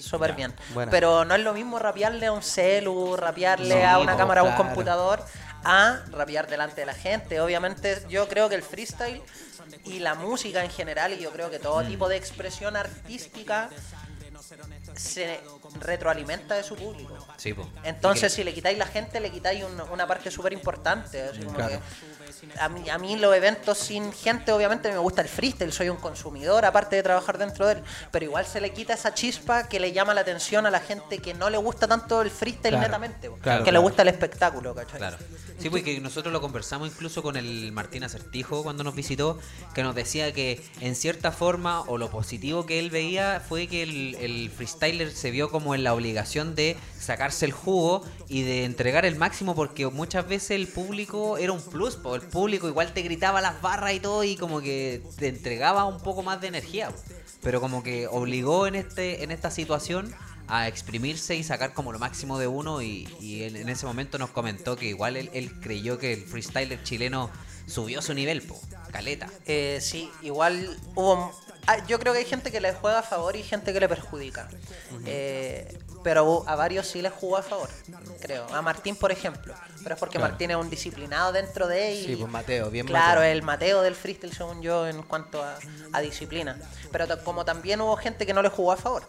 Súper 0.00 0.32
bien. 0.34 0.52
buena. 0.74 0.90
Pero 0.90 1.24
no 1.24 1.34
es 1.34 1.40
lo 1.42 1.52
mismo 1.54 1.78
rapearle 1.78 2.26
a 2.26 2.32
un 2.32 2.42
celu, 2.42 3.16
rapearle 3.16 3.84
a 3.84 3.98
una 3.98 4.16
cámara, 4.16 4.42
a 4.42 4.44
un 4.44 4.52
computador, 4.54 5.22
a 5.64 6.00
rapear 6.12 6.46
delante 6.48 6.80
de 6.82 6.86
la 6.86 6.94
gente. 6.94 7.40
Obviamente 7.40 8.02
yo 8.08 8.28
creo 8.28 8.48
que 8.48 8.54
el 8.54 8.62
freestyle 8.62 9.22
y 9.84 9.98
la 9.98 10.14
música 10.14 10.62
en 10.64 10.70
general, 10.70 11.12
y 11.12 11.18
yo 11.18 11.30
creo 11.30 11.50
que 11.50 11.58
todo 11.58 11.82
tipo 11.82 12.08
de 12.08 12.16
expresión 12.16 12.76
artística 12.76 13.68
se 14.96 15.40
retroalimenta 15.80 16.54
de 16.54 16.62
su 16.62 16.76
público. 16.76 17.26
Sí. 17.36 17.54
Entonces, 17.84 18.32
si 18.32 18.44
le 18.44 18.52
quitáis 18.54 18.78
la 18.78 18.86
gente, 18.86 19.20
le 19.20 19.30
quitáis 19.30 19.64
un- 19.64 19.80
una 19.80 20.06
parte 20.06 20.30
súper 20.30 20.52
importante. 20.52 21.22
así 21.22 21.40
como 21.40 21.54
Claro. 21.54 21.80
A, 22.60 22.68
mí, 22.68 22.88
a 22.90 22.98
mí 22.98 23.16
los 23.16 23.34
eventos 23.34 23.78
sin 23.78 24.12
gente, 24.12 24.52
obviamente 24.52 24.90
me 24.90 24.98
gusta 24.98 25.22
el 25.22 25.28
freestyle, 25.28 25.72
soy 25.72 25.88
un 25.88 25.96
consumidor, 25.96 26.64
aparte 26.64 26.96
de 26.96 27.02
trabajar 27.02 27.38
dentro 27.38 27.66
de 27.66 27.74
él. 27.74 27.82
Pero 28.10 28.24
igual 28.24 28.46
se 28.46 28.60
le 28.60 28.72
quita 28.72 28.94
esa 28.94 29.14
chispa 29.14 29.68
que 29.68 29.80
le 29.80 29.92
llama 29.92 30.14
la 30.14 30.20
atención 30.22 30.66
a 30.66 30.70
la 30.70 30.80
gente 30.80 31.18
que 31.18 31.34
no 31.34 31.50
le 31.50 31.58
gusta 31.58 31.86
tanto 31.88 32.22
el 32.22 32.30
freestyle 32.30 32.72
Claro. 32.72 32.86
netamente, 32.86 33.30
Claro, 33.42 33.64
que 33.64 33.72
le 33.72 33.78
gusta 33.78 34.02
el 34.02 34.08
espectáculo, 34.08 34.74
¿cachai? 34.74 34.98
Claro. 34.98 35.16
Sí, 35.58 35.70
porque 35.70 36.00
nosotros 36.00 36.32
lo 36.32 36.40
conversamos 36.40 36.88
incluso 36.88 37.22
con 37.22 37.36
el 37.36 37.72
Martín 37.72 38.04
Acertijo 38.04 38.62
cuando 38.62 38.84
nos 38.84 38.94
visitó, 38.94 39.38
que 39.74 39.82
nos 39.82 39.94
decía 39.94 40.32
que 40.32 40.62
en 40.80 40.94
cierta 40.94 41.32
forma, 41.32 41.80
o 41.82 41.98
lo 41.98 42.10
positivo 42.10 42.66
que 42.66 42.78
él 42.78 42.90
veía, 42.90 43.42
fue 43.46 43.66
que 43.66 43.82
el, 43.82 44.14
el 44.16 44.50
freestyler 44.50 45.10
se 45.10 45.30
vio 45.30 45.50
como 45.50 45.74
en 45.74 45.84
la 45.84 45.94
obligación 45.94 46.54
de 46.54 46.76
sacarse 46.98 47.44
el 47.46 47.52
jugo 47.52 48.02
y 48.28 48.42
de 48.42 48.64
entregar 48.64 49.04
el 49.06 49.16
máximo, 49.16 49.54
porque 49.54 49.86
muchas 49.86 50.28
veces 50.28 50.52
el 50.52 50.68
público 50.68 51.38
era 51.38 51.52
un 51.52 51.62
plus, 51.62 51.98
el 52.14 52.22
público 52.22 52.68
igual 52.68 52.92
te 52.92 53.02
gritaba 53.02 53.40
las 53.40 53.60
barras 53.62 53.94
y 53.94 54.00
todo, 54.00 54.24
y 54.24 54.36
como 54.36 54.60
que 54.60 55.02
te 55.18 55.28
entregaba 55.28 55.84
un 55.84 56.00
poco 56.00 56.22
más 56.22 56.40
de 56.40 56.48
energía, 56.48 56.90
pero 57.42 57.60
como 57.60 57.82
que 57.82 58.06
obligó 58.08 58.66
en, 58.66 58.74
este, 58.74 59.22
en 59.22 59.30
esta 59.30 59.50
situación 59.50 60.14
a 60.48 60.68
exprimirse 60.68 61.34
y 61.34 61.42
sacar 61.42 61.74
como 61.74 61.92
lo 61.92 61.98
máximo 61.98 62.38
de 62.38 62.46
uno 62.46 62.80
y, 62.80 63.06
en 63.20 63.68
ese 63.68 63.86
momento 63.86 64.18
nos 64.18 64.30
comentó 64.30 64.76
que 64.76 64.86
igual 64.86 65.16
él, 65.16 65.30
él 65.32 65.52
creyó 65.60 65.98
que 65.98 66.12
el 66.12 66.22
freestyler 66.22 66.82
chileno 66.82 67.30
subió 67.66 68.00
su 68.02 68.14
nivel, 68.14 68.42
po. 68.42 68.58
Caleta. 68.92 69.28
Eh, 69.46 69.78
sí, 69.82 70.10
igual 70.22 70.76
hubo. 70.94 71.32
ah, 71.66 71.84
Yo 71.86 71.98
creo 71.98 72.12
que 72.12 72.20
hay 72.20 72.24
gente 72.24 72.50
que 72.50 72.60
le 72.60 72.72
juega 72.72 73.00
a 73.00 73.02
favor 73.02 73.36
y 73.36 73.42
gente 73.42 73.72
que 73.72 73.80
le 73.80 73.88
perjudica. 73.88 74.48
Eh, 75.04 75.78
pero 76.02 76.44
a 76.46 76.54
varios 76.54 76.86
sí 76.86 77.02
les 77.02 77.12
jugó 77.12 77.36
a 77.36 77.42
favor, 77.42 77.68
creo. 78.20 78.46
A 78.54 78.62
Martín, 78.62 78.94
por 78.96 79.10
ejemplo. 79.10 79.54
Pero 79.82 79.94
es 79.96 79.98
porque 79.98 80.18
Claro. 80.18 80.30
Martín 80.32 80.50
es 80.52 80.56
un 80.56 80.70
disciplinado 80.70 81.32
dentro 81.32 81.66
de 81.66 81.92
él. 81.92 82.06
Sí, 82.06 82.16
pues 82.16 82.30
Mateo, 82.30 82.70
bien 82.70 82.86
Claro, 82.86 83.20
Mateo. 83.20 83.32
el 83.32 83.42
Mateo 83.42 83.82
del 83.82 83.94
freestyle, 83.96 84.32
según 84.32 84.62
yo, 84.62 84.86
en 84.86 85.02
cuanto 85.02 85.42
a, 85.42 85.58
a 85.92 86.00
disciplina. 86.00 86.58
Pero 86.92 87.06
como 87.24 87.44
también 87.44 87.80
hubo 87.80 87.96
gente 87.96 88.24
que 88.24 88.32
no 88.32 88.42
le 88.42 88.48
jugó 88.50 88.72
a 88.72 88.76
favor. 88.76 89.02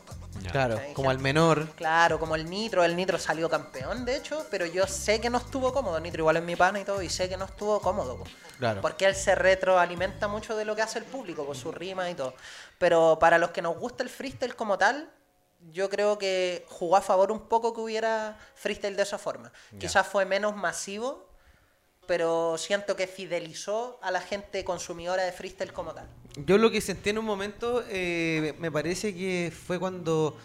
Claro, 0.51 0.77
Hay 0.77 0.94
como 0.94 1.10
al 1.10 1.17
gente- 1.17 1.24
menor. 1.24 1.67
Claro, 1.75 2.20
como 2.20 2.36
el 2.36 2.50
Nitro, 2.50 2.84
el 2.84 2.96
Nitro 2.96 3.17
salió 3.17 3.50
campeón, 3.50 4.06
de 4.06 4.15
hecho, 4.17 4.46
pero 4.51 4.65
yo 4.65 4.88
sé 4.88 5.20
que 5.22 5.29
no 5.29 5.38
estuvo 5.38 5.72
cómodo. 5.74 6.00
Nitro 6.00 6.22
igual 6.22 6.38
es 6.38 6.44
mi 6.44 6.56
pana 6.56 6.79
y 6.79 6.84
todo, 6.86 7.01
y 7.01 7.10
sé 7.10 7.27
que 7.29 7.38
no 7.38 7.46
estuvo 7.46 7.79
cómodo. 7.82 8.17
po. 8.17 8.25
Claro. 8.60 8.82
Porque 8.82 9.06
él 9.06 9.15
se 9.15 9.36
retroalimenta 9.36 10.27
mucho 10.27 10.56
de 10.56 10.65
lo 10.65 10.75
que 10.75 10.82
hace 10.82 11.00
el 11.00 11.06
público, 11.06 11.46
con 11.46 11.56
su 11.56 11.72
rima 11.72 12.10
y 12.10 12.15
todo. 12.15 12.34
Pero 12.77 13.17
para 13.20 13.38
los 13.38 13.51
que 13.51 13.62
nos 13.62 13.77
gusta 13.77 14.03
el 14.03 14.10
freestyle 14.10 14.56
como 14.56 14.77
tal, 14.77 15.12
yo 15.72 15.89
creo 15.89 16.17
que 16.17 16.65
jugó 16.70 16.98
a 16.98 17.01
favor 17.01 17.32
un 17.32 17.48
poco 17.48 17.74
que 17.74 17.82
hubiera 17.82 18.38
freestyle 18.56 18.96
de 18.96 19.03
esa 19.03 19.17
forma. 19.17 19.51
Quizás 19.79 20.08
fue 20.08 20.25
menos 20.25 20.56
masivo, 20.56 21.26
pero 22.07 22.57
siento 22.57 22.95
que 22.95 23.05
fidelizó 23.05 23.99
a 24.01 24.11
la 24.11 24.21
gente 24.21 24.63
consumidora 24.63 25.23
de 25.23 25.31
freestyle 25.31 25.73
como 25.73 25.93
tal. 25.93 26.07
Yo 26.45 26.57
lo 26.57 26.71
que 26.71 26.81
sentí 26.81 27.09
en 27.09 27.17
un 27.17 27.25
momento, 27.25 27.83
eh, 27.89 28.53
me 28.59 28.71
parece 28.71 29.13
que 29.13 29.51
fue 29.51 29.77
cuando 29.77 30.37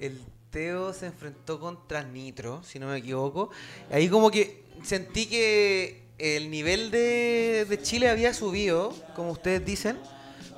el 0.00 0.20
Teo 0.50 0.92
se 0.92 1.06
enfrentó 1.06 1.60
contra 1.60 2.02
Nitro, 2.02 2.62
si 2.64 2.78
no 2.78 2.88
me 2.88 2.98
equivoco. 2.98 3.50
Ahí 3.90 4.08
como 4.08 4.30
que 4.30 4.64
sentí 4.82 5.26
que 5.26 6.02
el 6.18 6.50
nivel 6.50 6.90
de, 6.90 7.66
de 7.68 7.82
Chile 7.82 8.08
había 8.08 8.34
subido, 8.34 8.94
como 9.14 9.32
ustedes 9.32 9.64
dicen, 9.64 9.98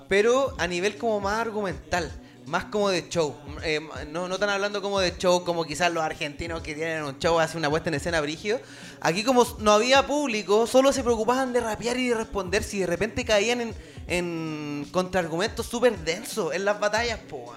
pero 0.09 0.55
a 0.59 0.67
nivel 0.67 0.97
como 0.97 1.21
más 1.21 1.41
argumental. 1.41 2.11
Más 2.47 2.67
como 2.67 2.91
de 2.91 3.09
show. 3.09 3.35
Eh, 3.63 3.81
no, 4.11 4.29
no 4.29 4.35
están 4.35 4.51
hablando 4.51 4.83
como 4.83 5.01
de 5.01 5.17
show, 5.17 5.45
como 5.45 5.65
quizás 5.65 5.93
los 5.93 6.03
argentinos 6.03 6.61
que 6.61 6.75
tienen 6.75 7.05
un 7.05 7.19
show, 7.19 7.39
hacen 7.39 7.59
una 7.59 7.71
puesta 7.71 7.89
en 7.89 7.95
escena 7.95 8.21
brígido. 8.21 8.61
Aquí 9.01 9.25
como 9.25 9.47
no 9.61 9.73
había 9.73 10.07
público, 10.07 10.67
solo 10.67 10.93
se 10.93 11.03
preocupaban 11.03 11.53
de 11.53 11.61
rapear 11.61 11.97
y 11.97 12.09
de 12.09 12.15
responder 12.15 12.63
si 12.63 12.81
de 12.81 12.87
repente 12.87 13.25
caían 13.25 13.61
en, 13.63 13.75
en 14.07 14.87
contraargumentos 14.93 15.67
súper 15.67 15.97
densos 15.99 16.55
en 16.55 16.65
las 16.65 16.79
batallas, 16.79 17.19
po. 17.21 17.53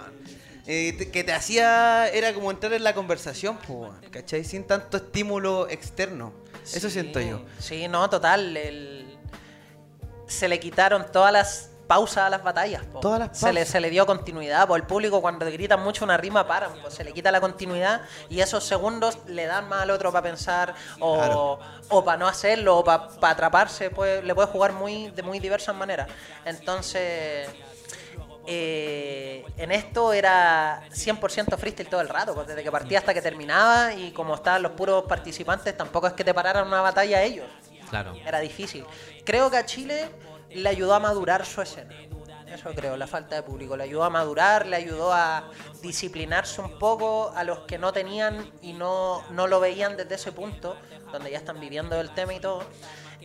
Eh, 0.69 1.09
que 1.13 1.23
te 1.23 1.31
hacía, 1.31 2.09
era 2.09 2.33
como 2.33 2.51
entrar 2.51 2.73
en 2.73 2.83
la 2.83 2.93
conversación, 2.93 3.57
po, 3.57 3.93
¿cachai? 4.11 4.43
Sin 4.43 4.65
tanto 4.65 4.97
estímulo 4.97 5.69
externo. 5.69 6.33
Eso 6.73 6.89
siento 6.89 7.21
yo. 7.21 7.41
Sí, 7.59 7.87
no, 7.87 8.09
total. 8.09 8.59
Se 10.27 10.49
le 10.49 10.59
quitaron 10.59 11.05
todas 11.09 11.31
las 11.31 11.69
pausas 11.87 12.17
a 12.25 12.29
las 12.29 12.43
batallas. 12.43 12.83
po. 12.85 12.99
Todas 12.99 13.19
las 13.19 13.37
Se 13.37 13.47
le, 13.53 13.61
pausas. 13.61 13.71
se 13.71 13.79
le 13.79 13.89
dio 13.89 14.05
continuidad. 14.05 14.67
Por 14.67 14.79
el 14.79 14.85
público 14.85 15.21
cuando 15.21 15.45
gritan 15.45 15.81
mucho 15.81 16.03
una 16.05 16.17
rima 16.17 16.45
paran. 16.47 16.71
po. 16.81 16.91
Se 16.91 17.03
le 17.03 17.13
quita 17.13 17.31
la 17.31 17.39
continuidad 17.41 18.01
y 18.29 18.41
esos 18.41 18.63
segundos 18.63 19.17
le 19.27 19.45
dan 19.45 19.67
más 19.69 19.83
al 19.83 19.91
otro 19.91 20.11
para 20.11 20.23
pensar 20.23 20.75
o, 20.99 21.15
Claro. 21.17 21.59
o 21.89 22.03
para 22.03 22.17
no 22.17 22.27
hacerlo 22.27 22.77
o 22.79 22.83
para 22.83 23.09
atraparse. 23.21 23.89
Puede- 23.89 24.21
le 24.23 24.35
puede 24.35 24.47
jugar 24.49 24.73
muy 24.73 25.09
de 25.11 25.23
muy 25.23 25.39
diversas 25.39 25.75
maneras. 25.75 26.07
Entonces... 26.45 27.49
eh, 28.49 29.43
en 29.57 29.71
esto 29.73 30.13
era 30.13 30.81
100% 30.93 31.57
freestyle 31.57 31.89
todo 31.89 31.99
el 32.01 32.07
rato, 32.09 32.33
pues, 32.33 32.47
desde 32.47 32.63
que 32.63 32.71
partía 32.71 32.99
hasta 32.99 33.13
que 33.13 33.21
terminaba 33.21 33.93
y 33.93 34.11
como 34.11 34.35
estaban 34.35 34.61
los 34.63 34.71
puros 34.71 35.03
participantes, 35.03 35.75
tampoco 35.75 36.07
es 36.07 36.13
que 36.13 36.23
te 36.23 36.33
pararan 36.33 36.65
una 36.67 36.81
batalla 36.81 37.21
ellos. 37.23 37.45
Claro. 37.89 38.13
Era 38.25 38.39
difícil. 38.39 38.85
Creo 39.25 39.49
que 39.51 39.57
a 39.57 39.65
Chile 39.65 40.09
le 40.51 40.69
ayudó 40.69 40.93
a 40.93 40.99
madurar 40.99 41.45
su 41.45 41.61
escena. 41.61 41.93
Eso 42.47 42.71
creo, 42.73 42.95
la 42.95 43.07
falta 43.07 43.35
de 43.35 43.43
público. 43.43 43.75
Le 43.75 43.83
ayudó 43.83 44.03
a 44.03 44.09
madurar, 44.09 44.65
le 44.65 44.77
ayudó 44.77 45.13
a 45.13 45.49
disciplinarse 45.81 46.61
un 46.61 46.79
poco 46.79 47.31
a 47.35 47.43
los 47.43 47.59
que 47.59 47.77
no 47.77 47.91
tenían 47.91 48.49
y 48.61 48.73
no, 48.73 49.23
no 49.31 49.47
lo 49.47 49.59
veían 49.59 49.97
desde 49.97 50.15
ese 50.15 50.31
punto, 50.31 50.77
donde 51.11 51.29
ya 51.31 51.37
están 51.37 51.59
viviendo 51.59 51.99
el 51.99 52.13
tema 52.13 52.33
y 52.33 52.39
todo. 52.39 52.63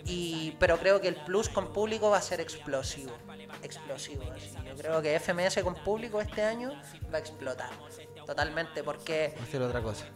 Y, 0.05 0.57
pero 0.59 0.79
creo 0.79 1.01
que 1.01 1.09
el 1.09 1.15
plus 1.15 1.49
con 1.49 1.73
público 1.73 2.11
va 2.11 2.19
a 2.19 2.23
ser 2.23 2.41
explosivo. 2.41 3.13
Explosivo. 3.63 4.25
Yo 4.67 4.75
creo 4.77 5.01
que 5.01 5.19
FMS 5.21 5.63
con 5.63 5.75
público 5.77 6.21
este 6.21 6.43
año 6.43 6.73
va 7.13 7.19
a 7.19 7.21
explotar. 7.21 7.71
Totalmente, 8.27 8.83
porque 8.83 9.35
Hacer 9.41 9.63
otra 9.63 9.81
cosa. 9.81 10.07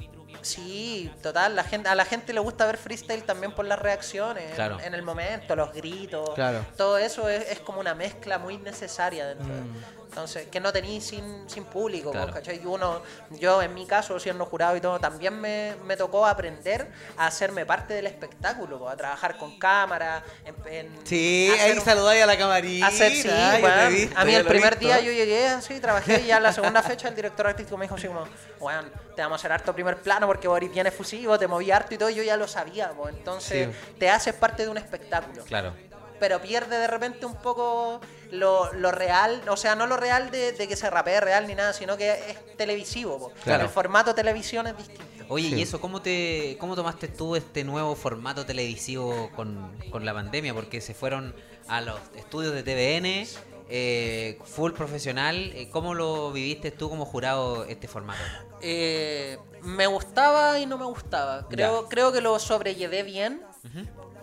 Sí, 0.43 1.11
total, 1.23 1.57
la 1.57 1.65
gente, 1.65 1.89
a 1.89 1.95
la 1.95 2.05
gente 2.05 2.33
le 2.33 2.41
gusta 2.41 2.67
ver 2.67 2.77
freestyle 2.77 3.23
también 3.25 3.53
por 3.53 3.65
las 3.65 3.79
reacciones, 3.79 4.55
Claro. 4.55 4.79
en 4.81 4.95
el 4.95 5.03
momento, 5.03 5.57
los 5.57 5.73
gritos, 5.73 6.31
Claro. 6.35 6.65
todo 6.77 6.99
eso 6.99 7.29
es, 7.29 7.49
es 7.51 7.59
como 7.61 7.81
una 7.81 7.95
mezcla 7.95 8.39
muy 8.39 8.59
necesaria 8.59 9.27
dentro. 9.27 9.47
de- 9.55 9.61
Mm. 9.63 9.75
Entonces, 10.09 10.47
que 10.49 10.61
no 10.61 10.73
tenéis 10.73 11.05
sin, 11.09 11.49
sin 11.49 11.65
público, 11.65 12.11
Claro. 12.11 12.33
¿cachai? 12.33 12.61
Y 12.63 12.67
uno, 12.67 13.03
yo 13.31 13.61
en 13.61 13.75
mi 13.75 13.87
caso, 13.87 14.19
siendo 14.19 14.47
jurado 14.47 14.75
y 14.77 14.81
todo, 14.81 14.99
también 14.99 15.39
me, 15.39 15.75
me 15.85 15.97
tocó 15.97 16.25
aprender 16.27 16.91
a 17.19 17.27
hacerme 17.27 17.67
parte 17.67 17.93
del 17.93 18.07
espectáculo, 18.07 18.79
po, 18.79 18.89
a 18.89 18.97
trabajar 18.97 19.37
con 19.37 19.59
cámara, 19.59 20.23
en, 20.45 20.55
en 20.73 21.07
Sí, 21.07 21.53
ahí 21.61 21.73
un- 21.73 21.85
saludáis 21.85 22.23
a 22.23 22.27
la 22.27 22.39
camarita. 22.39 22.87
Hacer, 22.87 23.13
sí, 23.13 23.29
he 23.29 23.63
weón. 23.63 23.93
visto, 23.95 24.19
A 24.19 24.25
mí 24.25 24.35
el 24.35 24.45
primer 24.47 24.79
visto. 24.79 24.87
día 24.87 25.01
yo 25.01 25.13
llegué 25.13 25.49
así, 25.49 25.79
trabajé 25.81 26.21
y 26.23 26.27
ya 26.27 26.41
la 26.41 26.53
segunda 26.53 26.83
fecha 26.83 27.09
el 27.09 27.15
director 27.15 27.47
artístico 27.49 27.77
me 27.77 27.85
dijo 27.85 27.97
así 27.97 28.07
como, 28.07 28.25
weón, 28.61 28.91
te 29.15 29.23
vamos 29.23 29.37
a 29.37 29.41
hacer 29.41 29.53
harto 29.53 29.75
primer 29.75 29.99
plano 29.99 30.27
porque 30.27 30.49
Boris 30.49 30.71
viene 30.73 30.91
fusivo, 30.91 31.39
te 31.39 31.47
moví 31.47 31.71
harto 31.71 31.95
y 31.95 31.99
todo, 31.99 32.09
y 32.11 32.15
yo 32.15 32.23
ya 32.23 32.37
lo 32.37 32.49
sabía, 32.49 32.91
po. 32.91 33.09
entonces 33.09 33.69
Sí. 33.75 33.95
te 33.99 34.09
haces 34.09 34.35
parte 34.35 34.63
de 34.63 34.69
un 34.71 34.79
espectáculo. 34.79 35.45
Claro. 35.45 35.75
Pero 36.19 36.41
pierde 36.41 36.79
de 36.79 36.87
repente 36.87 37.27
un 37.27 37.35
poco 37.37 38.01
lo, 38.31 38.73
lo 38.73 38.91
real, 38.93 39.43
o 39.49 39.57
sea, 39.57 39.75
no 39.75 39.87
lo 39.87 39.97
real 39.97 40.31
de, 40.31 40.53
de 40.53 40.69
que 40.69 40.77
se 40.77 40.89
rapee 40.91 41.21
real 41.21 41.47
ni 41.47 41.55
nada, 41.55 41.73
sino 41.73 41.97
que 41.97 42.11
es 42.13 42.57
televisivo. 42.57 43.33
Claro. 43.45 43.65
El 43.65 43.69
formato 43.71 44.15
televisión 44.15 44.67
es 44.67 44.77
distinto. 44.77 45.05
Oye, 45.29 45.49
Sí. 45.51 45.55
¿y 45.57 45.63
eso 45.63 45.81
cómo 45.81 46.01
te 46.03 46.57
cómo 46.61 46.77
tomaste 46.77 47.09
tú 47.09 47.35
este 47.37 47.65
nuevo 47.65 47.97
formato 47.97 48.47
televisivo 48.47 49.31
con, 49.35 49.77
con 49.91 50.05
la 50.05 50.15
pandemia? 50.15 50.55
Porque 50.55 50.81
se 50.81 50.95
fueron 50.95 51.35
a 51.69 51.81
los 51.81 51.99
estudios 52.15 52.55
de 52.55 52.63
TVN, 52.63 53.27
eh, 53.69 54.39
full 54.45 54.71
profesional. 54.73 55.35
eh, 55.55 55.69
¿Cómo 55.73 55.95
lo 55.95 56.31
viviste 56.31 56.71
tú 56.71 56.89
como 56.89 57.05
jurado 57.05 57.65
este 57.65 57.89
formato? 57.89 58.23
Eh, 58.61 59.37
me 59.63 59.89
gustaba 59.89 60.61
y 60.61 60.67
no 60.67 60.79
me 60.79 60.85
gustaba. 60.87 61.47
Creo, 61.49 61.83
Ya. 61.83 61.89
creo 61.89 62.13
que 62.13 62.21
lo 62.21 62.39
sobrellevé 62.39 63.03
bien. 63.03 63.43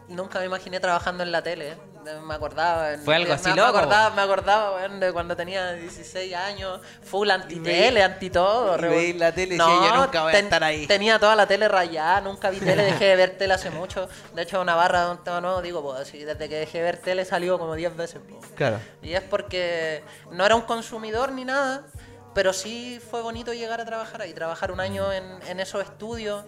Nunca 0.08 0.40
me 0.40 0.46
imaginé 0.46 0.80
trabajando 0.80 1.24
en 1.24 1.32
la 1.32 1.42
tele. 1.42 1.70
¿eh? 1.72 1.78
Me 2.26 2.34
acordaba. 2.34 2.90
Fue 3.06 3.16
algo 3.16 3.30
me- 3.30 3.36
así 3.36 3.50
me, 3.50 3.56
loco, 3.56 3.78
acordaba, 3.78 4.10
po. 4.10 4.16
me 4.18 4.22
acordaba 4.24 4.76
weón, 4.76 5.00
de 5.00 5.14
cuando 5.14 5.36
tenía 5.38 5.72
16 5.72 6.36
años. 6.36 6.82
Full 7.04 7.30
anti-tele, 7.32 8.04
anti-todo. 8.04 8.78
y 8.78 8.82
veis 8.90 9.16
la 9.16 9.32
tele 9.32 9.56
y 9.56 9.58
decía, 9.58 9.74
"Yo 9.90 9.96
nunca 10.02 10.24
voy 10.24 10.34
a 10.34 10.40
estar 10.40 10.64
ahí". 10.66 10.86
Tenía 10.86 11.18
toda 11.18 11.36
la 11.38 11.48
tele 11.48 11.70
rayada. 11.70 12.20
Nunca 12.20 12.50
vi 12.50 12.60
tele. 12.60 12.84
Dejé 12.84 13.06
de 13.06 13.16
ver 13.16 13.38
tele 13.38 13.54
hace 13.54 13.70
mucho. 13.70 14.10
De 14.36 14.42
hecho, 14.42 14.60
una 14.60 14.76
barra 14.76 15.06
de 15.06 15.12
un 15.12 15.24
tema 15.24 15.40
nuevo, 15.40 15.62
digo, 15.62 15.82
pues 15.82 16.02
así, 16.02 16.24
desde 16.26 16.50
que 16.50 16.56
dejé 16.56 16.80
de 16.80 16.84
ver 16.84 16.98
tele 16.98 17.24
salió 17.24 17.58
como 17.58 17.74
10 17.76 17.96
veces. 17.96 18.20
po. 18.28 18.42
Claro. 18.56 18.80
Y 19.02 19.14
es 19.14 19.22
porque 19.22 20.04
no 20.32 20.46
era 20.46 20.56
un 20.56 20.64
consumidor 20.64 21.32
ni 21.32 21.46
nada, 21.46 21.86
pero 22.34 22.52
sí 22.52 23.00
fue 23.12 23.22
bonito 23.22 23.54
llegar 23.54 23.80
a 23.80 23.86
trabajar 23.86 24.22
ahí, 24.24 24.34
trabajar 24.34 24.72
un 24.74 24.82
año 24.82 25.10
en, 25.14 25.24
en 25.48 25.60
esos 25.62 25.82
estudios, 25.84 26.44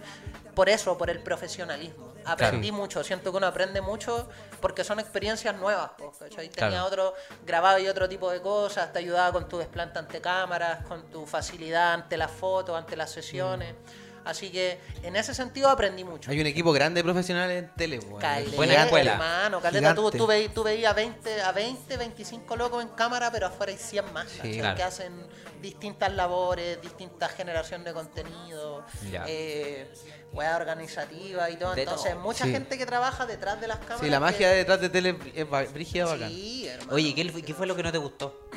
por 0.55 0.69
eso, 0.69 0.97
por 0.97 1.09
el 1.09 1.19
profesionalismo. 1.19 2.13
Aprendí 2.25 2.71
mucho, 2.71 3.03
siento 3.03 3.29
que 3.31 3.37
uno 3.37 3.45
aprende 3.47 3.81
mucho 3.81 4.27
porque 4.61 4.83
son 4.83 4.99
experiencias 4.99 5.55
nuevas. 5.55 5.91
¿cachai? 6.17 6.49
Tenía 6.49 6.69
Claro. 6.69 6.85
otro 6.85 7.13
grabado 7.45 7.77
y 7.77 7.87
otro 7.87 8.09
tipo 8.09 8.31
de 8.31 8.41
cosas, 8.41 8.91
te 8.91 8.99
ayudaba 8.99 9.31
con 9.31 9.47
tu 9.47 9.57
desplante 9.59 9.99
ante 9.99 10.21
cámaras, 10.21 10.83
con 10.85 11.03
tu 11.11 11.25
facilidad 11.27 11.93
ante 11.93 12.17
las 12.17 12.31
fotos, 12.31 12.75
ante 12.75 12.95
las 12.95 13.11
sesiones. 13.11 13.75
Así 14.25 14.49
que 14.51 14.79
en 15.03 15.15
ese 15.15 15.33
sentido 15.35 15.69
aprendí 15.69 16.03
mucho. 16.03 16.31
Hay 16.31 16.39
un 16.41 16.47
equipo 16.47 16.73
grande 16.73 16.99
de 16.99 17.03
profesionales 17.03 17.63
en 17.63 17.73
tele, 17.75 17.99
weón. 17.99 18.19
Caleta, 18.19 18.55
Buena 18.55 18.83
escuela. 18.83 19.11
hermano, 19.13 19.61
caleta, 19.61 19.93
tú, 19.95 20.09
tú, 20.11 20.25
veí- 20.27 20.49
tú 20.49 20.63
veías 20.63 20.91
a 20.91 20.95
20, 20.95 21.41
a 21.41 21.51
20, 21.51 21.95
25 21.97 22.55
locos 22.55 22.81
en 22.83 22.89
cámara, 22.89 23.31
pero 23.31 23.47
afuera 23.47 23.71
hay 23.71 23.77
100 23.77 24.11
más, 24.13 24.27
Sí, 24.41 24.57
claro. 24.59 24.75
que 24.75 24.83
hacen 24.83 25.27
distintas 25.61 26.11
labores, 26.13 26.81
distintas 26.81 27.31
generación 27.33 27.83
de 27.83 27.93
contenido, 27.93 28.83
eh, 29.27 29.91
weá 30.33 30.55
organizativa 30.57 31.49
y 31.49 31.57
todo. 31.57 31.75
De 31.75 31.83
Entonces, 31.83 32.11
todo. 32.13 32.21
mucha 32.21 32.45
Sí. 32.45 32.51
gente 32.51 32.77
que 32.77 32.85
trabaja 32.85 33.25
detrás 33.25 33.61
de 33.61 33.67
las 33.67 33.77
cámaras. 33.77 34.01
Sí, 34.01 34.09
la 34.09 34.17
que- 34.17 34.21
magia 34.21 34.49
detrás 34.49 34.81
de 34.81 34.89
tele 34.89 35.17
es 35.35 35.71
brígida 35.71 36.05
bacán. 36.05 36.29
Sí, 36.29 36.67
hermano. 36.67 36.93
Oye, 36.93 37.13
¿qué, 37.15 37.31
qué 37.43 37.53
fue 37.53 37.67
lo 37.67 37.75
que 37.75 37.83
no 37.83 37.91
te 37.91 37.97
gustó? 37.99 38.49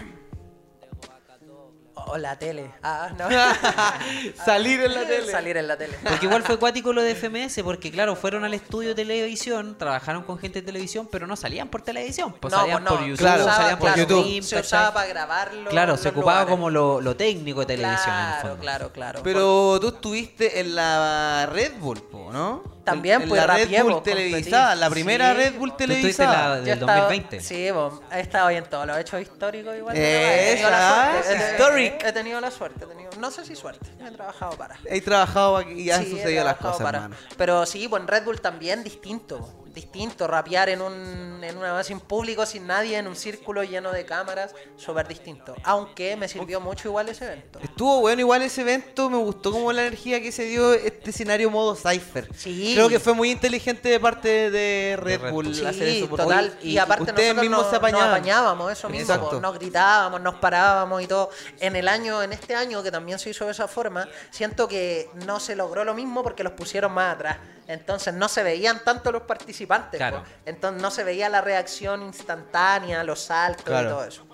O 2.11 2.17
la 2.19 2.39
tele. 2.39 2.71
Ah, 2.83 3.11
no. 3.19 3.29
Salir 4.45 4.81
en 4.81 4.95
la 4.95 5.01
tele. 5.07 5.31
Salir 5.31 5.57
en 5.57 5.69
la 5.69 5.77
tele. 5.77 5.97
Porque 6.03 6.27
igual 6.27 6.43
fue 6.43 6.55
acuático 6.57 6.93
lo 6.93 7.03
de 7.03 7.15
FMS, 7.15 7.61
porque 7.63 7.91
claro, 7.91 8.17
fueron 8.17 8.45
al 8.45 8.55
estudio 8.55 8.91
de 8.91 8.95
televisión, 8.95 9.77
trabajaron 9.79 10.23
con 10.23 10.39
gente 10.39 10.61
de 10.61 10.67
televisión, 10.67 11.09
pero 11.11 11.27
no 11.27 11.37
salían 11.37 11.69
por 11.69 11.83
televisión, 11.83 12.35
pues 12.41 12.53
No, 12.53 12.61
salían 12.61 12.83
pues 12.85 12.91
no, 12.93 12.97
por 12.99 13.07
YouTube, 13.07 13.17
se 13.19 13.23
Claro, 13.25 13.45
salían 13.45 13.79
por 13.79 13.87
claro, 13.93 14.03
YouTube. 14.03 14.23
Stream, 14.25 14.43
Se 14.43 14.61
usaba 14.61 14.93
para 14.95 15.07
grabarlo. 15.09 15.71
Claro, 15.71 15.97
se 15.97 16.09
ocupaba 16.09 16.41
lugares. 16.41 16.51
como 16.51 16.71
lo, 16.71 17.01
lo 17.01 17.17
técnico 17.17 17.61
de 17.61 17.67
televisión 17.77 18.15
en 18.15 18.21
el 18.21 18.27
Claro, 18.31 18.49
fondo. 18.49 18.63
claro, 18.63 18.93
claro. 18.93 19.21
Pero 19.23 19.79
tú 19.81 19.89
estuviste 19.89 20.61
en 20.61 20.75
la 20.75 21.49
Red 21.53 21.73
Bull, 21.79 22.03
¿no? 22.33 22.78
También, 22.91 23.29
pues, 23.29 23.41
la 23.47 23.55
Red 23.57 23.83
Bull 23.83 23.93
pues, 23.93 24.03
televisada, 24.05 24.75
la 24.75 24.91
primera 24.91 25.31
Sí. 25.33 25.37
Red 25.39 25.55
Bull 25.55 25.77
televisada. 25.77 26.49
la 26.49 26.61
del 26.61 26.69
estado- 26.69 26.93
2020. 27.03 27.41
Sí, 27.41 27.69
pues, 27.73 27.93
he 28.13 28.21
estado 28.21 28.51
en 28.51 28.65
todos 28.65 28.87
los 28.87 28.99
hechos 28.99 29.21
históricos 29.23 29.77
igual. 29.77 29.97
Esa, 29.97 30.05
he 30.05 30.55
tenido 30.55 30.71
la 30.71 31.13
suerte. 31.13 31.29
He- 31.29 31.37
he- 31.49 31.53
historic. 31.53 32.05
He, 32.05 32.13
tenido 32.13 32.41
la 32.41 32.51
suerte. 32.51 32.85
he 32.85 32.89
tenido- 32.89 33.11
no 33.19 33.31
sé 33.31 33.45
si 33.45 33.57
suerte. 33.57 33.87
He 34.05 34.11
trabajado 34.11 34.53
para. 34.57 34.77
He 34.85 35.01
trabajado 35.01 35.57
aquí 35.57 35.73
y 35.75 35.91
han 35.91 36.05
Sí, 36.05 36.11
sucedido 36.13 36.45
las 36.45 36.57
cosas, 36.57 36.83
para. 36.83 37.11
Pero 37.37 37.67
sí, 37.67 37.89
pues 37.89 38.01
en 38.03 38.09
Red 38.09 38.25
Bull 38.25 38.41
también 38.41 38.83
distinto. 38.85 39.55
Distinto, 39.83 40.27
rapear 40.27 40.69
en, 40.71 40.83
un, 40.83 41.39
en 41.45 41.57
una 41.57 41.71
base 41.73 41.89
sin 41.89 42.01
público, 42.01 42.45
sin 42.45 42.67
nadie, 42.67 42.97
en 42.99 43.07
un 43.07 43.15
círculo 43.15 43.63
lleno 43.63 43.93
de 43.93 44.05
cámaras, 44.05 44.53
súper 44.77 45.07
distinto. 45.07 45.55
Aunque 45.63 46.17
me 46.17 46.27
sirvió 46.27 46.61
mucho 46.61 46.89
igual 46.89 47.09
ese 47.09 47.27
evento. 47.27 47.61
Estuvo 47.63 48.01
bueno 48.01 48.21
igual 48.21 48.43
ese 48.43 48.63
evento, 48.63 49.09
me 49.09 49.19
gustó 49.19 49.53
como 49.53 49.73
la 49.73 49.83
energía 49.87 50.21
que 50.21 50.33
se 50.33 50.47
dio 50.47 50.73
este 50.75 51.11
escenario 51.11 51.49
modo 51.49 51.77
Cypher. 51.77 52.29
Sí. 52.37 52.73
Creo 52.75 52.89
que 52.89 52.99
fue 52.99 53.13
muy 53.15 53.31
inteligente 53.31 53.89
de 53.89 54.01
parte 54.01 54.51
de 54.51 54.97
Red, 55.01 55.21
Red 55.21 55.31
Bull 55.33 55.45
Bull. 55.47 55.67
hacer 55.67 55.89
Sí, 55.89 55.99
eso. 55.99 56.09
total. 56.09 56.57
hoy- 56.61 56.71
Y, 56.71 56.79
aparte 56.79 57.03
ustedes 57.05 57.29
nosotros 57.37 57.43
mismos 57.43 57.61
nos, 57.63 57.71
se 57.71 57.77
apañaban. 57.77 58.09
nos 58.09 58.17
apañábamos, 58.19 58.73
eso 58.73 58.89
mismo. 58.89 59.15
Exacto. 59.15 59.41
Nos 59.41 59.55
gritábamos, 59.61 60.21
nos 60.21 60.35
parábamos 60.37 61.01
y 61.03 61.07
todo. 61.07 61.31
En 61.61 61.77
el 61.77 61.87
año, 61.87 62.21
en 62.21 62.33
este 62.33 62.57
año, 62.57 62.83
que 62.83 62.91
también 62.91 63.21
se 63.21 63.31
hizo 63.31 63.45
de 63.45 63.53
esa 63.53 63.69
forma, 63.69 64.09
siento 64.31 64.67
que 64.67 65.09
no 65.25 65.39
se 65.39 65.55
logró 65.55 65.85
lo 65.85 65.95
mismo 65.95 66.25
porque 66.25 66.43
los 66.43 66.55
pusieron 66.55 66.91
más 66.91 67.15
atrás. 67.15 67.37
Entonces 67.69 68.15
no 68.15 68.29
se 68.29 68.43
veían 68.43 68.83
tanto 68.83 69.13
los 69.13 69.23
participantes. 69.25 69.68
Claro. 69.99 70.21
pues. 70.21 70.33
Entonces 70.47 70.83
no 70.83 70.91
se 70.91 71.05
veía 71.05 71.29
la 71.29 71.41
reacción 71.41 72.03
instantánea, 72.03 73.05
los 73.05 73.21
saltos 73.21 73.65
Claro. 73.65 73.89
y 73.89 73.93
todo 73.93 74.05
eso. 74.05 74.27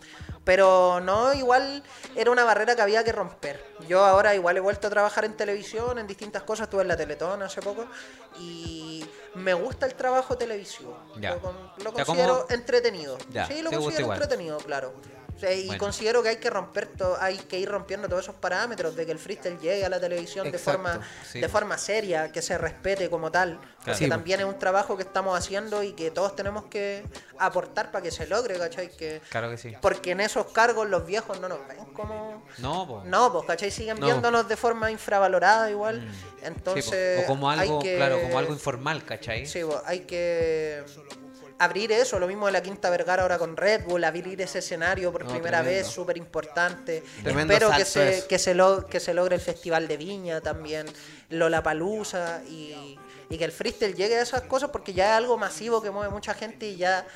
Pero 0.44 1.00
no, 1.00 1.32
igual 1.32 1.82
era 2.14 2.30
una 2.30 2.44
barrera 2.44 2.76
que 2.76 2.82
había 2.82 3.02
que 3.02 3.12
romper. 3.12 3.64
Yo 3.88 4.04
ahora 4.04 4.34
igual 4.34 4.56
he 4.58 4.60
vuelto 4.60 4.88
a 4.88 4.90
trabajar 4.90 5.24
en 5.24 5.32
televisión, 5.34 5.98
en 5.98 6.06
distintas 6.06 6.42
cosas, 6.42 6.64
estuve 6.64 6.82
en 6.82 6.88
la 6.88 6.96
Teletón 6.98 7.42
hace 7.42 7.62
poco 7.62 7.86
y 8.38 9.06
me 9.34 9.54
gusta 9.54 9.86
el 9.86 9.94
trabajo 9.94 10.36
televisivo. 10.36 10.98
Ya. 11.18 11.36
Lo, 11.36 11.52
lo 11.82 11.92
considero 11.94 12.46
entretenido. 12.50 13.16
Ya, 13.30 13.46
sí, 13.46 13.62
lo 13.62 13.70
considero 13.70 14.12
entretenido, 14.12 14.58
claro. 14.58 14.92
O 15.36 15.38
sea, 15.40 15.52
y 15.52 15.66
Bueno. 15.66 15.80
considero 15.80 16.22
que 16.22 16.28
hay 16.28 16.36
que 16.36 16.48
romper 16.48 16.86
to- 16.86 17.16
hay 17.20 17.36
que 17.38 17.58
ir 17.58 17.68
rompiendo 17.68 18.08
todos 18.08 18.22
esos 18.22 18.36
parámetros 18.36 18.94
de 18.94 19.04
que 19.04 19.12
el 19.12 19.18
freestyle 19.18 19.58
llegue 19.58 19.84
a 19.84 19.88
la 19.88 19.98
televisión 19.98 20.50
de 20.52 20.58
forma 20.58 21.00
sí. 21.30 21.40
de 21.40 21.48
forma 21.48 21.76
seria, 21.76 22.30
que 22.30 22.40
se 22.40 22.56
respete 22.56 23.10
como 23.10 23.32
tal, 23.32 23.58
porque 23.78 23.94
Sí, 23.96 24.04
po. 24.04 24.10
también 24.10 24.40
es 24.40 24.46
un 24.46 24.58
trabajo 24.58 24.96
que 24.96 25.02
estamos 25.02 25.36
haciendo 25.36 25.82
y 25.82 25.92
que 25.92 26.10
todos 26.12 26.36
tenemos 26.36 26.66
que 26.66 27.02
aportar 27.38 27.90
para 27.90 28.02
que 28.02 28.10
se 28.12 28.26
logre, 28.28 28.56
¿cachai? 28.58 28.90
Que 28.90 29.20
Claro 29.28 29.50
que 29.50 29.58
sí. 29.58 29.74
porque 29.80 30.12
en 30.12 30.20
esos 30.20 30.46
cargos 30.52 30.88
los 30.88 31.04
viejos 31.04 31.40
no 31.40 31.48
nos 31.48 31.66
ven 31.66 31.84
como... 31.92 32.44
No, 32.58 32.86
po. 32.86 33.02
No, 33.04 33.32
pues, 33.32 33.44
¿cachai? 33.46 33.70
Siguen 33.72 33.98
No. 33.98 34.06
viéndonos 34.06 34.46
de 34.48 34.56
forma 34.56 34.90
infravalorada 34.92 35.68
igual. 35.70 36.00
Sí, 36.00 36.24
po. 36.40 36.46
Entonces... 36.46 37.24
o 37.24 37.26
como 37.26 37.50
hay 37.50 37.60
algo, 37.60 37.80
que- 37.80 37.96
claro, 37.96 38.20
como 38.22 38.38
algo 38.38 38.52
informal, 38.52 39.04
¿cachai? 39.04 39.46
Sí, 39.46 39.62
pues, 39.64 39.78
hay 39.84 40.00
que 40.00 40.84
abrir 41.58 41.92
eso, 41.92 42.18
lo 42.18 42.26
mismo 42.26 42.46
de 42.46 42.52
la 42.52 42.62
Quinta 42.62 42.90
Vergara 42.90 43.22
ahora 43.22 43.38
con 43.38 43.56
Red 43.56 43.84
Bull, 43.84 44.02
abrir 44.04 44.40
ese 44.40 44.58
escenario 44.58 45.12
por 45.12 45.24
No, 45.24 45.30
primera 45.30 45.58
tremendo. 45.62 45.84
vez, 45.84 45.92
súper 45.92 46.16
importante. 46.16 47.02
Espero 47.24 47.70
que 47.70 47.84
se, 47.84 48.26
que, 48.28 48.38
se 48.38 48.54
lo- 48.54 48.86
que 48.86 49.00
se 49.00 49.14
logre 49.14 49.36
el 49.36 49.40
Festival 49.40 49.86
de 49.88 49.96
Viña 49.96 50.40
también, 50.40 50.86
Lollapalooza 51.30 52.42
y, 52.48 52.98
y 53.28 53.38
que 53.38 53.44
el 53.44 53.52
freestyle 53.52 53.94
llegue 53.94 54.16
a 54.16 54.22
esas 54.22 54.42
cosas 54.42 54.70
porque 54.70 54.92
ya 54.92 55.10
es 55.12 55.16
algo 55.18 55.36
masivo 55.38 55.82
que 55.82 55.90
mueve 55.90 56.10
mucha 56.12 56.34
gente 56.34 56.66
y 56.66 56.76
ya, 56.76 57.06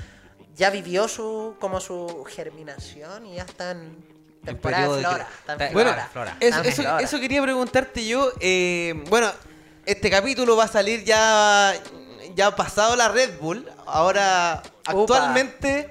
ya 0.56 0.70
vivió 0.70 1.08
su 1.08 1.56
como 1.58 1.80
su 1.80 2.24
germinación 2.28 3.26
y 3.26 3.36
ya 3.36 3.42
está 3.42 3.72
en 3.72 3.96
temporada 4.44 4.84
de 4.96 5.00
flora. 5.00 5.28
Bueno, 5.72 5.90
flora, 6.12 6.36
eso, 6.40 6.98
eso 7.00 7.20
quería 7.20 7.42
preguntarte 7.42 8.06
yo. 8.06 8.32
eh, 8.40 8.94
bueno, 9.08 9.30
este 9.84 10.10
capítulo 10.10 10.56
va 10.56 10.64
a 10.64 10.68
salir 10.68 11.02
ya, 11.04 11.74
ya 12.34 12.54
pasado 12.54 12.96
la 12.96 13.08
Red 13.08 13.38
Bull. 13.40 13.68
Ahora, 13.86 14.62
actualmente, 14.86 15.90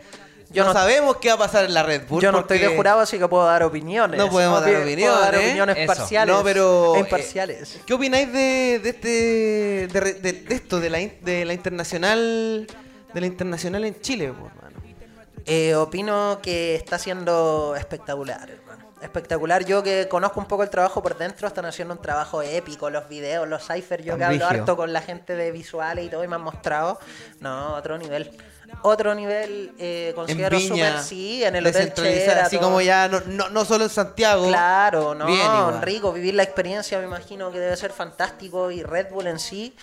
Yo 0.49 0.63
no, 0.63 0.69
no- 0.69 0.73
sabemos 0.73 1.17
qué 1.17 1.27
va 1.29 1.35
a 1.35 1.37
pasar 1.39 1.65
en 1.65 1.73
la 1.73 1.83
Red 1.83 2.07
Bull. 2.07 2.21
Yo 2.21 2.31
no 2.31 2.39
estoy 2.39 2.59
de 2.59 2.67
jurado, 2.75 3.01
así 3.01 3.17
que 3.19 3.27
puedo 3.27 3.45
dar 3.45 3.63
opiniones. 3.63 4.17
No 4.17 4.29
podemos 4.29 4.61
dar 4.61 4.69
Puedo 4.71 4.83
opiniones, 4.83 5.19
dar 5.19 5.35
¿eh? 5.35 5.45
opiniones 5.45 5.77
Eso. 5.77 5.87
parciales. 5.87 6.35
No, 6.35 6.43
pero, 6.43 6.95
e 6.95 6.97
eh, 6.97 7.01
imparciales. 7.01 7.79
¿Qué 7.85 7.93
opináis 7.93 8.31
de, 8.31 8.79
de 8.81 8.89
este 8.89 9.07
de, 9.87 10.13
de- 10.13 10.33
de 10.33 10.55
esto, 10.55 10.79
de 10.79 10.89
la, 10.89 10.99
in- 11.01 11.13
de 11.21 11.43
la 11.45 11.53
internacional 11.53 12.67
de 13.13 13.21
la 13.21 13.27
internacional 13.27 13.83
en 13.85 13.99
Chile, 14.01 14.25
hermano? 14.25 14.51
Eh, 15.45 15.75
opino 15.75 16.39
que 16.41 16.75
está 16.75 16.99
siendo 16.99 17.73
espectacular. 17.77 18.49
Espectacular. 19.01 19.63
Yo 19.65 19.83
que 19.83 20.07
conozco 20.07 20.39
un 20.39 20.47
poco 20.47 20.63
el 20.63 20.69
trabajo 20.69 21.03
por 21.03 21.17
dentro, 21.17 21.47
están 21.47 21.65
haciendo 21.65 21.93
un 21.93 22.01
trabajo 22.01 22.41
épico. 22.41 22.89
Los 22.89 23.07
videos, 23.07 23.47
los 23.47 23.65
ciphers. 23.65 24.03
Yo 24.03 24.11
Tan 24.13 24.19
que 24.19 24.25
hablo 24.25 24.45
harto 24.47 24.75
con 24.75 24.91
la 24.91 25.01
gente 25.01 25.35
de 25.35 25.51
visuales 25.51 26.05
y 26.05 26.09
todo 26.09 26.23
y 26.23 26.27
me 26.27 26.35
han 26.35 26.41
mostrado. 26.41 26.99
No, 27.39 27.75
otro 27.75 27.97
nivel. 27.97 28.31
Otro 28.81 29.15
nivel, 29.15 29.71
eh, 29.79 30.07
En 30.09 30.15
considero 30.15 30.57
Viña, 30.57 30.89
súper, 30.89 31.03
sí, 31.03 31.43
en 31.43 31.55
el 31.55 31.65
Hotel 31.65 31.85
descentralizada, 31.85 32.45
así 32.45 32.57
como 32.57 32.81
ya 32.81 33.07
no, 33.07 33.21
no, 33.21 33.49
no 33.49 33.65
solo 33.65 33.85
en 33.85 33.89
Santiago. 33.89 34.47
Claro, 34.47 35.15
no, 35.15 35.25
Bien 35.25 35.81
rico, 35.81 36.11
vivir 36.11 36.35
la 36.35 36.43
experiencia 36.43 36.99
me 36.99 37.05
imagino 37.05 37.51
que 37.51 37.59
debe 37.59 37.75
ser 37.77 37.91
fantástico 37.91 38.69
y 38.69 38.83
Red 38.83 39.09
Bull 39.09 39.27
en 39.27 39.39
sí. 39.39 39.75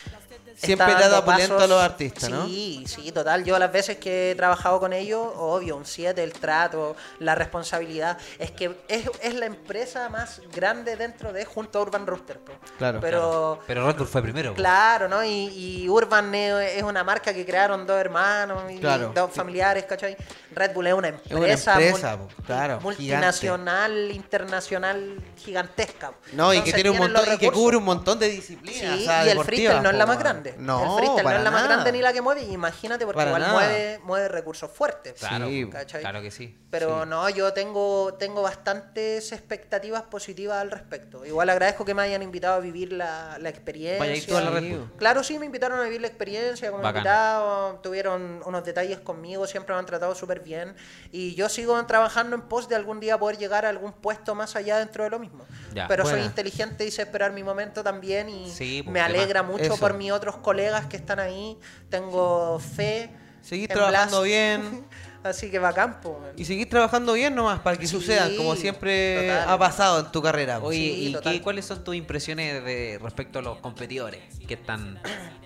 Siempre 0.57 0.87
te 0.87 0.93
da 0.95 1.01
dando 1.09 1.19
opulento 1.19 1.55
pasos- 1.57 1.63
a 1.63 1.67
los 1.67 1.83
artistas, 1.83 2.31
¿no? 2.31 2.47
Sí, 2.47 2.85
sí, 2.87 3.13
total. 3.13 3.45
Yo 3.45 3.59
las 3.59 3.73
veces 3.73 3.99
que 3.99 4.31
he 4.31 4.35
trabajado 4.35 4.81
con 4.81 4.93
ellos, 4.93 5.27
obvio, 5.37 5.77
un 5.77 5.85
7, 5.85 6.23
el 6.23 6.33
trato, 6.33 6.97
la 7.19 7.35
responsabilidad. 7.35 8.19
Es 8.39 8.51
que 8.51 8.77
es, 8.89 9.09
es 9.23 9.35
la 9.35 9.47
empresa 9.47 10.09
más 10.09 10.41
grande 10.55 10.97
dentro 10.97 11.33
de, 11.33 11.45
junto 11.45 11.79
a 11.79 11.83
Urban 11.83 12.07
Rooster. 12.07 12.41
Claro. 12.79 13.01
Pero, 13.01 13.61
Pero 13.67 13.87
Red 13.87 13.97
Bull 13.97 14.07
fue 14.07 14.23
primero. 14.23 14.55
Claro, 14.55 15.09
¿no? 15.09 15.25
Y, 15.25 15.49
y 15.85 15.89
Urban 15.89 16.35
es 16.35 16.83
una 16.83 17.03
marca 17.05 17.33
que 17.35 17.45
crearon 17.45 17.87
dos 17.87 17.99
hermanos 17.99 18.71
y 18.71 18.79
Claro. 18.79 19.13
dos 19.15 19.31
familiares, 19.33 19.85
¿cachai? 19.85 20.17
Red 20.55 20.73
Bull 20.73 20.87
es 20.87 20.95
una 20.95 21.09
empresa, 21.09 21.35
una 21.77 21.85
empresa, 21.87 22.17
mul- 22.19 22.45
claro, 22.47 22.81
multinacional, 22.81 24.11
internacional, 24.13 25.17
gigantesca. 25.37 26.13
No, 26.33 26.53
y 26.55 26.61
que 26.63 26.73
tiene 26.73 26.91
un 26.91 26.99
montón 26.99 27.25
y 27.33 27.39
que 27.39 27.51
cubre 27.51 27.77
un 27.77 27.85
montón 27.85 28.19
de 28.19 28.29
disciplinas. 28.29 28.81
Sí, 28.81 29.03
o 29.03 29.05
sea, 29.05 29.27
y 29.27 29.31
el 29.31 29.41
freestyle 29.45 29.83
no 29.83 29.91
es 29.91 29.97
la 29.97 30.07
más 30.07 30.17
weón. 30.17 30.23
Grande. 30.53 30.65
No, 30.67 30.83
el 30.83 30.99
freestyle 30.99 31.25
no 31.25 31.31
es 31.39 31.43
la 31.45 31.51
más 31.51 31.65
grande 31.65 31.93
ni 31.93 32.01
la 32.01 32.13
que 32.13 32.21
mueve. 32.21 32.43
Imagínate, 32.43 33.05
porque 33.05 33.17
Para 33.19 33.31
igual 33.31 33.43
nada. 33.43 33.55
mueve, 33.55 34.01
mueve 34.05 34.29
recursos 34.29 34.71
fuertes. 34.71 35.15
Claro, 35.19 35.47
Sí, 35.49 35.69
¿cachai? 35.71 36.01
claro 36.01 36.23
que 36.23 36.31
sí. 36.31 36.59
Pero 36.71 37.03
Sí. 37.05 37.09
no, 37.09 37.29
yo 37.31 37.53
tengo, 37.53 38.15
tengo 38.15 38.43
bastantes 38.43 39.31
expectativas 39.33 40.03
positivas 40.03 40.59
al 40.61 40.71
respecto. 40.71 41.25
Igual 41.25 41.49
agradezco 41.51 41.85
que 41.85 41.95
me 41.95 42.03
hayan 42.03 42.23
invitado 42.23 42.55
a 42.55 42.61
vivir 42.61 42.93
la, 42.93 43.39
la 43.39 43.49
experiencia. 43.49 43.99
Vaya 44.01 44.13
a 44.13 44.17
ir 44.17 44.27
tú 44.27 44.37
a 44.37 44.41
la 44.41 44.51
Red 44.51 44.71
Bull. 44.71 44.93
Claro, 44.97 45.23
sí, 45.23 45.39
me 45.39 45.47
invitaron 45.47 45.79
a 45.79 45.85
vivir 45.85 46.01
la 46.01 46.09
experiencia 46.09 46.71
como 46.71 46.83
Bacán. 46.83 47.01
invitado, 47.01 47.81
tuvieron 47.83 48.43
unos 48.45 48.65
detalles 48.65 48.99
conmigo, 49.01 49.47
siempre 49.47 49.75
me 49.75 49.79
han 49.79 49.87
tratado 49.87 50.15
súper 50.15 50.41
bien. 50.41 50.75
Y 51.13 51.35
yo 51.35 51.49
sigo 51.49 51.85
trabajando 51.87 52.35
en 52.35 52.43
pos 52.43 52.69
de 52.69 52.75
algún 52.77 52.99
día 53.01 53.19
poder 53.19 53.39
llegar 53.39 53.65
a 53.67 53.69
algún 53.69 53.93
puesto 53.93 54.35
más 54.35 54.57
allá 54.57 54.79
dentro 54.79 55.05
de 55.05 55.11
lo 55.11 55.19
mismo. 55.19 55.45
Ya, 55.73 55.87
Pero 55.89 56.05
soy 56.07 56.21
inteligente 56.23 56.85
y 56.85 56.91
sé 56.91 57.03
esperar 57.03 57.33
mi 57.33 57.43
momento 57.45 57.83
también 57.83 58.29
y 58.29 58.51
Sí, 58.51 58.83
pues, 58.83 58.93
me 58.93 59.01
más. 59.01 59.09
alegra 59.11 59.43
mucho 59.43 59.65
Eso. 59.65 59.77
por 59.79 59.95
mis 59.95 60.11
otros 60.13 60.34
colegas 60.39 60.87
que 60.87 60.97
están 60.97 61.21
ahí. 61.21 61.59
Tengo 61.91 62.59
fe. 62.59 63.11
Seguir 63.43 63.71
en 63.71 63.77
trabajando 63.77 64.23
bien. 64.23 64.85
Así 65.25 65.51
que 65.51 65.59
va 65.59 65.69
a 65.71 65.73
campo. 65.73 66.21
Y 66.37 66.45
seguir 66.45 66.69
trabajando 66.69 67.15
bien 67.15 67.35
nomás 67.35 67.61
para 67.61 67.79
que 67.79 67.87
Sí, 67.87 67.93
sucedan, 67.97 68.37
como 68.37 68.57
siempre 68.57 69.29
total. 69.31 69.49
ha 69.49 69.59
pasado 69.59 70.01
en 70.01 70.13
tu 70.13 70.21
carrera. 70.21 70.61
po. 70.61 70.67
Oye, 70.67 70.77
Sí, 70.79 71.09
¿y 71.09 71.13
total. 71.15 71.33
qué, 71.33 71.41
cuáles 71.43 71.65
son 71.65 71.83
tus 71.83 71.95
impresiones 71.95 72.63
de 72.63 72.99
respecto 73.03 73.39
a 73.39 73.43
los 73.43 73.57
competidores 73.59 74.21
que 74.47 74.53
están 74.55 75.01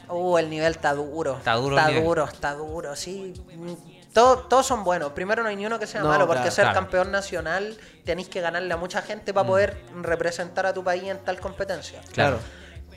Uh, 0.09 0.39
el 0.39 0.51
nivel 0.51 0.73
está 0.73 0.95
duro. 0.95 1.37
Está 1.37 1.55
duro 1.55 1.77
Está 1.77 1.89
nivel. 1.91 2.05
duro, 2.05 2.25
está 2.25 2.55
duro, 2.55 2.97
sí. 2.97 3.35
Mm, 3.55 3.75
todo- 4.13 4.39
todos 4.49 4.67
son 4.67 4.83
buenos. 4.83 5.13
Primero 5.13 5.43
no 5.45 5.49
hay 5.51 5.55
ni 5.55 5.65
uno 5.67 5.79
que 5.79 5.87
sea 5.87 6.01
No, 6.01 6.09
malo, 6.09 6.27
porque 6.27 6.41
claro, 6.41 6.55
ser 6.57 6.65
claro. 6.65 6.81
campeón 6.81 7.13
nacional 7.13 7.77
tenéis 8.05 8.29
que 8.29 8.41
ganarle 8.41 8.73
a 8.75 8.79
mucha 8.79 9.03
gente 9.03 9.33
para 9.35 9.47
poder 9.47 9.77
representar 10.03 10.67
a 10.67 10.73
tu 10.75 10.83
país 10.83 11.05
en 11.05 11.19
tal 11.19 11.39
competencia. 11.39 12.01
Claro. 12.15 12.39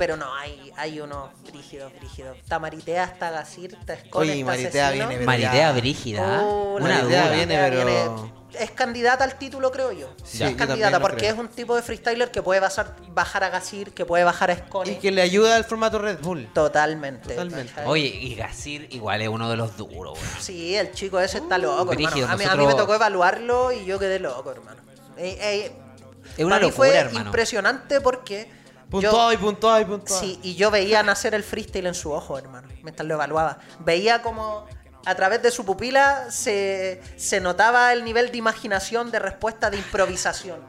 Pero 0.01 0.17
no, 0.17 0.33
hay, 0.35 0.73
hay 0.77 0.99
unos 0.99 1.29
brígidos, 1.45 1.93
brígidos. 1.93 2.35
Está 2.35 2.57
Maritea, 2.57 3.03
está 3.03 3.29
Gasir, 3.29 3.77
está 3.79 3.93
Escone, 3.93 4.31
Oye, 4.31 4.39
está 4.39 4.45
Maritea 4.51 4.87
Asesino. 4.87 5.07
viene, 5.07 5.13
pero 5.19 5.25
Maritea 5.27 5.53
ya. 5.53 5.71
Brígida? 5.73 6.41
Oh, 6.43 6.73
una 6.77 6.87
Maritea 6.95 7.21
dura. 7.25 7.35
viene, 7.35 7.57
pero- 7.69 8.31
Es 8.59 8.71
candidata 8.71 9.23
al 9.25 9.35
título, 9.37 9.71
creo 9.71 9.91
yo. 9.91 10.07
Sí, 10.23 10.37
es 10.37 10.39
también 10.39 10.57
candidata 10.57 10.97
lo 10.97 11.01
porque 11.03 11.17
creo. 11.19 11.33
es 11.35 11.39
un 11.39 11.49
tipo 11.49 11.75
de 11.75 11.83
freestyler 11.83 12.31
que 12.31 12.41
puede 12.41 12.59
basar- 12.59 12.95
bajar 13.09 13.43
a 13.43 13.49
Gasir, 13.49 13.93
que 13.93 14.05
puede 14.05 14.23
bajar 14.23 14.49
a 14.49 14.53
Escone. 14.53 14.93
Y 14.93 14.95
que 14.95 15.11
le 15.11 15.21
ayuda 15.21 15.55
al 15.55 15.65
formato 15.65 15.99
Red 15.99 16.17
Bull. 16.19 16.49
Totalmente. 16.51 17.29
Totalmente. 17.35 17.71
¿cachai? 17.71 17.87
Oye, 17.87 18.07
y 18.07 18.33
Gasir 18.33 18.87
igual 18.89 19.21
es 19.21 19.29
uno 19.29 19.51
de 19.51 19.55
los 19.55 19.77
duros, 19.77 20.17
weón. 20.17 20.41
Sí, 20.41 20.75
el 20.75 20.91
chico 20.93 21.19
ese 21.19 21.37
está 21.37 21.59
loco, 21.59 21.85
brígido, 21.85 22.25
hermano. 22.25 22.33
A 22.33 22.37
mí, 22.37 22.43
a 22.43 22.47
nosotros- 22.47 22.67
mí 22.67 22.73
me 22.73 22.79
tocó 22.79 22.95
evaluarlo 22.95 23.71
y 23.71 23.85
yo 23.85 23.99
quedé 23.99 24.17
loco, 24.17 24.49
hermano. 24.51 24.81
Eh, 25.17 25.37
eh, 25.39 25.71
Es 26.37 26.43
una 26.43 26.55
para 26.55 26.65
mí 26.65 26.71
locura, 26.71 26.89
fue 26.89 26.97
hermano. 26.97 27.25
impresionante 27.27 28.01
porque 28.01 28.49
Puntuado 28.91 29.31
yo, 29.31 29.33
y 29.33 29.37
puntuado 29.37 29.79
y 29.81 29.85
puntuado. 29.85 30.21
sí, 30.21 30.39
y 30.43 30.55
yo 30.55 30.69
veía 30.69 31.01
nacer 31.01 31.33
el 31.33 31.43
freestyle 31.43 31.87
en 31.87 31.93
su 31.95 32.11
ojo, 32.11 32.37
hermano, 32.37 32.67
mientras 32.83 33.07
lo 33.07 33.15
evaluaba. 33.15 33.57
Veía 33.79 34.21
como 34.21 34.65
a 35.05 35.15
través 35.15 35.41
de 35.41 35.49
su 35.49 35.65
pupila 35.65 36.29
se, 36.29 37.01
se 37.15 37.39
notaba 37.39 37.93
el 37.93 38.03
nivel 38.03 38.31
de 38.31 38.37
imaginación, 38.37 39.09
de 39.09 39.19
respuesta, 39.19 39.69
de 39.71 39.77
improvisación. 39.77 40.59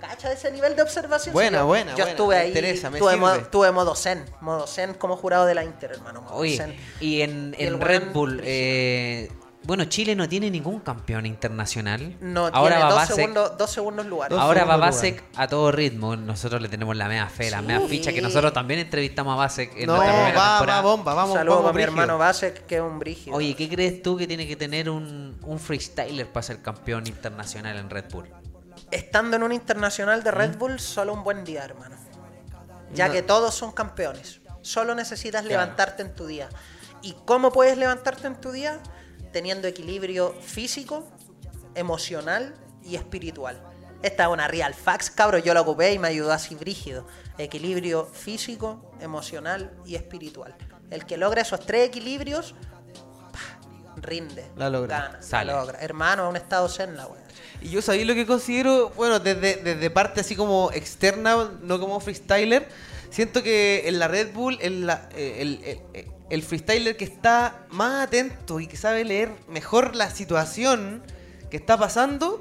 ¿Cacha 0.00 0.32
ese 0.32 0.50
nivel 0.50 0.74
de 0.74 0.82
observación? 0.82 1.32
Buena, 1.32 1.62
buena, 1.62 1.92
Yo 1.92 1.98
buena, 1.98 2.10
estuve 2.10 2.36
ahí, 2.36 2.48
interesa, 2.48 2.90
me 2.90 2.98
tuve, 2.98 3.16
modo, 3.16 3.40
tuve 3.46 3.70
modo 3.70 3.94
zen, 3.94 4.24
modo 4.40 4.66
zen 4.66 4.94
como 4.94 5.16
jurado 5.16 5.46
de 5.46 5.54
la 5.54 5.62
Inter, 5.64 5.92
hermano. 5.92 6.22
modo 6.22 6.34
Oye, 6.34 6.56
zen. 6.56 6.76
y 7.00 7.22
en, 7.22 7.54
Y 7.56 7.64
en 7.66 7.80
Red 7.80 8.12
Bull, 8.12 8.40
eh, 8.44 9.30
bueno, 9.64 9.84
Chile 9.84 10.14
no 10.16 10.28
tiene 10.28 10.50
ningún 10.50 10.80
campeón 10.80 11.24
internacional. 11.26 12.16
No, 12.20 12.46
Ahora 12.52 12.76
tiene 12.76 12.90
dos 12.92 13.06
segundos, 13.06 13.58
dos 13.58 13.70
segundos 13.70 14.06
lugares. 14.06 14.36
Ahora 14.38 14.60
segundos 14.60 14.80
Babasek 14.80 15.24
a 15.36 15.46
todo 15.48 15.70
ritmo. 15.72 16.16
Nosotros 16.16 16.60
le 16.60 16.68
tenemos 16.68 16.96
la 16.96 17.08
mea 17.08 17.28
fe, 17.28 17.50
la 17.50 17.62
mea 17.62 17.80
ficha, 17.80 18.12
que 18.12 18.20
nosotros 18.22 18.52
también 18.52 18.80
entrevistamos 18.80 19.32
a 19.32 19.36
Babasek 19.36 19.76
en 19.76 19.86
No, 19.86 19.96
nuestra 19.96 20.14
primera 20.16 20.38
va, 20.38 20.44
va, 20.46 20.56
temporada. 20.58 20.80
bomba, 20.82 21.14
vamos, 21.14 21.34
Saludos 21.34 21.56
vamos, 21.58 21.70
a 21.70 21.72
mi 21.72 21.82
brígido. 21.82 22.02
hermano 22.02 22.18
Basek, 22.18 22.66
que 22.66 22.76
es 22.76 22.82
un 22.82 22.98
brígido. 22.98 23.36
Oye, 23.36 23.54
¿qué 23.54 23.68
crees 23.68 24.02
tú 24.02 24.16
que 24.16 24.26
tiene 24.26 24.46
que 24.46 24.56
tener 24.56 24.90
un, 24.90 25.38
un 25.44 25.58
freestyler 25.58 26.26
para 26.30 26.42
ser 26.42 26.60
campeón 26.62 27.06
internacional 27.06 27.76
en 27.76 27.88
Red 27.90 28.06
Bull? 28.10 28.28
Estando 28.90 29.36
en 29.36 29.42
un 29.42 29.52
internacional 29.52 30.22
de 30.22 30.30
Red 30.32 30.56
Bull, 30.58 30.78
solo 30.80 31.12
un 31.14 31.22
buen 31.24 31.44
día, 31.44 31.64
hermano. 31.64 31.96
Ya 32.94 33.10
que 33.10 33.22
todos 33.22 33.54
son 33.54 33.72
campeones. 33.72 34.40
Solo 34.60 34.94
necesitas 34.94 35.44
levantarte 35.44 36.02
en 36.02 36.14
tu 36.14 36.26
día. 36.26 36.48
¿Y 37.00 37.14
cómo 37.24 37.50
puedes 37.52 37.78
levantarte 37.78 38.26
en 38.26 38.34
tu 38.40 38.52
día? 38.52 38.80
Teniendo 39.32 39.66
equilibrio 39.68 40.34
físico, 40.40 41.08
emocional 41.74 42.54
y 42.84 42.96
espiritual. 42.96 43.62
Esta 44.02 44.24
es 44.24 44.28
una 44.30 44.48
real 44.48 44.74
fax, 44.74 45.10
cabros. 45.10 45.42
Yo 45.44 45.54
la 45.54 45.60
ocupé 45.60 45.92
y 45.92 45.98
me 45.98 46.08
ayudó 46.08 46.32
así 46.32 46.54
brígido. 46.54 47.06
Equilibrio 47.38 48.04
físico, 48.06 48.92
emocional 49.00 49.72
y 49.86 49.94
espiritual. 49.94 50.54
El 50.90 51.06
que 51.06 51.16
logra 51.16 51.42
esos 51.42 51.60
tres 51.60 51.86
equilibrios, 51.88 52.54
rinde. 53.96 54.44
La 54.56 54.68
logra. 54.70 54.98
Gana, 54.98 55.12
la 55.18 55.22
Sale. 55.22 55.52
logra. 55.52 55.78
Hermano, 55.80 56.24
es 56.24 56.30
un 56.30 56.36
estado 56.36 56.68
zen 56.68 56.96
la 56.96 57.06
wea. 57.06 57.22
Y 57.60 57.70
yo 57.70 57.80
sabía 57.80 58.04
lo 58.04 58.14
que 58.14 58.26
considero, 58.26 58.90
bueno, 58.90 59.20
desde, 59.20 59.56
desde 59.56 59.90
parte 59.90 60.20
así 60.20 60.34
como 60.34 60.70
externa, 60.72 61.52
no 61.62 61.78
como 61.78 62.00
freestyler, 62.00 62.68
siento 63.10 63.42
que 63.42 63.84
en 63.86 63.98
la 64.00 64.08
Red 64.08 64.32
Bull, 64.34 64.58
en 64.60 64.86
la- 64.86 65.08
eh, 65.14 65.36
el, 65.40 65.60
el- 65.94 66.06
el 66.32 66.42
freestyler 66.42 66.96
que 66.96 67.04
está 67.04 67.66
más 67.68 68.04
atento 68.04 68.58
y 68.58 68.66
que 68.66 68.78
sabe 68.78 69.04
leer 69.04 69.30
mejor 69.48 69.94
la 69.94 70.10
situación 70.10 71.02
que 71.50 71.58
está 71.58 71.76
pasando, 71.76 72.40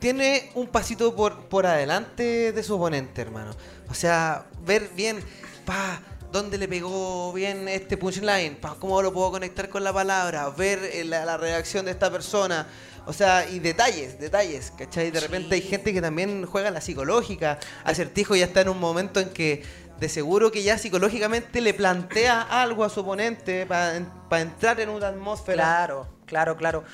tiene 0.00 0.50
un 0.56 0.66
pasito 0.66 1.14
por, 1.14 1.44
por 1.44 1.64
adelante 1.64 2.50
de 2.50 2.62
su 2.64 2.74
oponente, 2.74 3.22
hermano. 3.22 3.52
O 3.88 3.94
sea, 3.94 4.46
ver 4.66 4.90
bien, 4.96 5.20
pa, 5.64 6.00
dónde 6.32 6.58
le 6.58 6.66
pegó 6.66 7.32
bien 7.32 7.68
este 7.68 7.96
punchline, 7.96 8.56
pa, 8.56 8.74
cómo 8.74 9.00
lo 9.02 9.12
puedo 9.12 9.30
conectar 9.30 9.68
con 9.68 9.84
la 9.84 9.92
palabra, 9.92 10.50
ver 10.50 10.80
eh, 10.92 11.04
la, 11.04 11.24
la 11.24 11.36
reacción 11.36 11.84
de 11.84 11.92
esta 11.92 12.10
persona. 12.10 12.66
O 13.06 13.12
sea, 13.12 13.48
y 13.48 13.60
detalles, 13.60 14.18
detalles, 14.18 14.72
¿cachai? 14.76 15.12
De 15.12 15.20
repente 15.20 15.54
hay 15.54 15.62
gente 15.62 15.92
que 15.92 16.02
también 16.02 16.44
juega 16.44 16.72
la 16.72 16.80
psicológica. 16.80 17.60
Acertijo 17.84 18.34
ya 18.34 18.46
está 18.46 18.62
en 18.62 18.68
un 18.70 18.80
momento 18.80 19.20
en 19.20 19.28
que 19.30 19.62
de 19.98 20.08
seguro 20.08 20.50
que 20.52 20.62
ya 20.62 20.78
psicológicamente 20.78 21.60
le 21.60 21.74
plantea 21.74 22.42
algo 22.42 22.84
a 22.84 22.88
su 22.88 23.00
oponente 23.00 23.66
para 23.66 23.96
entrar 24.40 24.78
en 24.80 24.88
una 24.90 25.08
atmósfera. 25.08 25.62
Claro, 25.64 26.08
claro, 26.26 26.56
claro. 26.56 26.84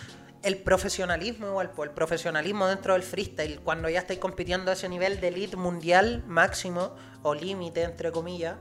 El 0.42 0.58
profesionalismo 0.58 1.46
igual, 1.48 1.70
el 1.82 1.90
profesionalismo 1.90 2.66
dentro 2.66 2.92
del 2.92 3.02
freestyle, 3.02 3.60
cuando 3.60 3.88
ya 3.88 4.00
estáis 4.00 4.18
compitiendo 4.18 4.70
a 4.70 4.74
ese 4.74 4.88
nivel 4.90 5.20
de 5.20 5.28
elite 5.28 5.56
mundial 5.56 6.22
máximo, 6.26 6.94
o 7.22 7.34
límite, 7.34 7.82
entre 7.82 8.12
comillas, 8.12 8.56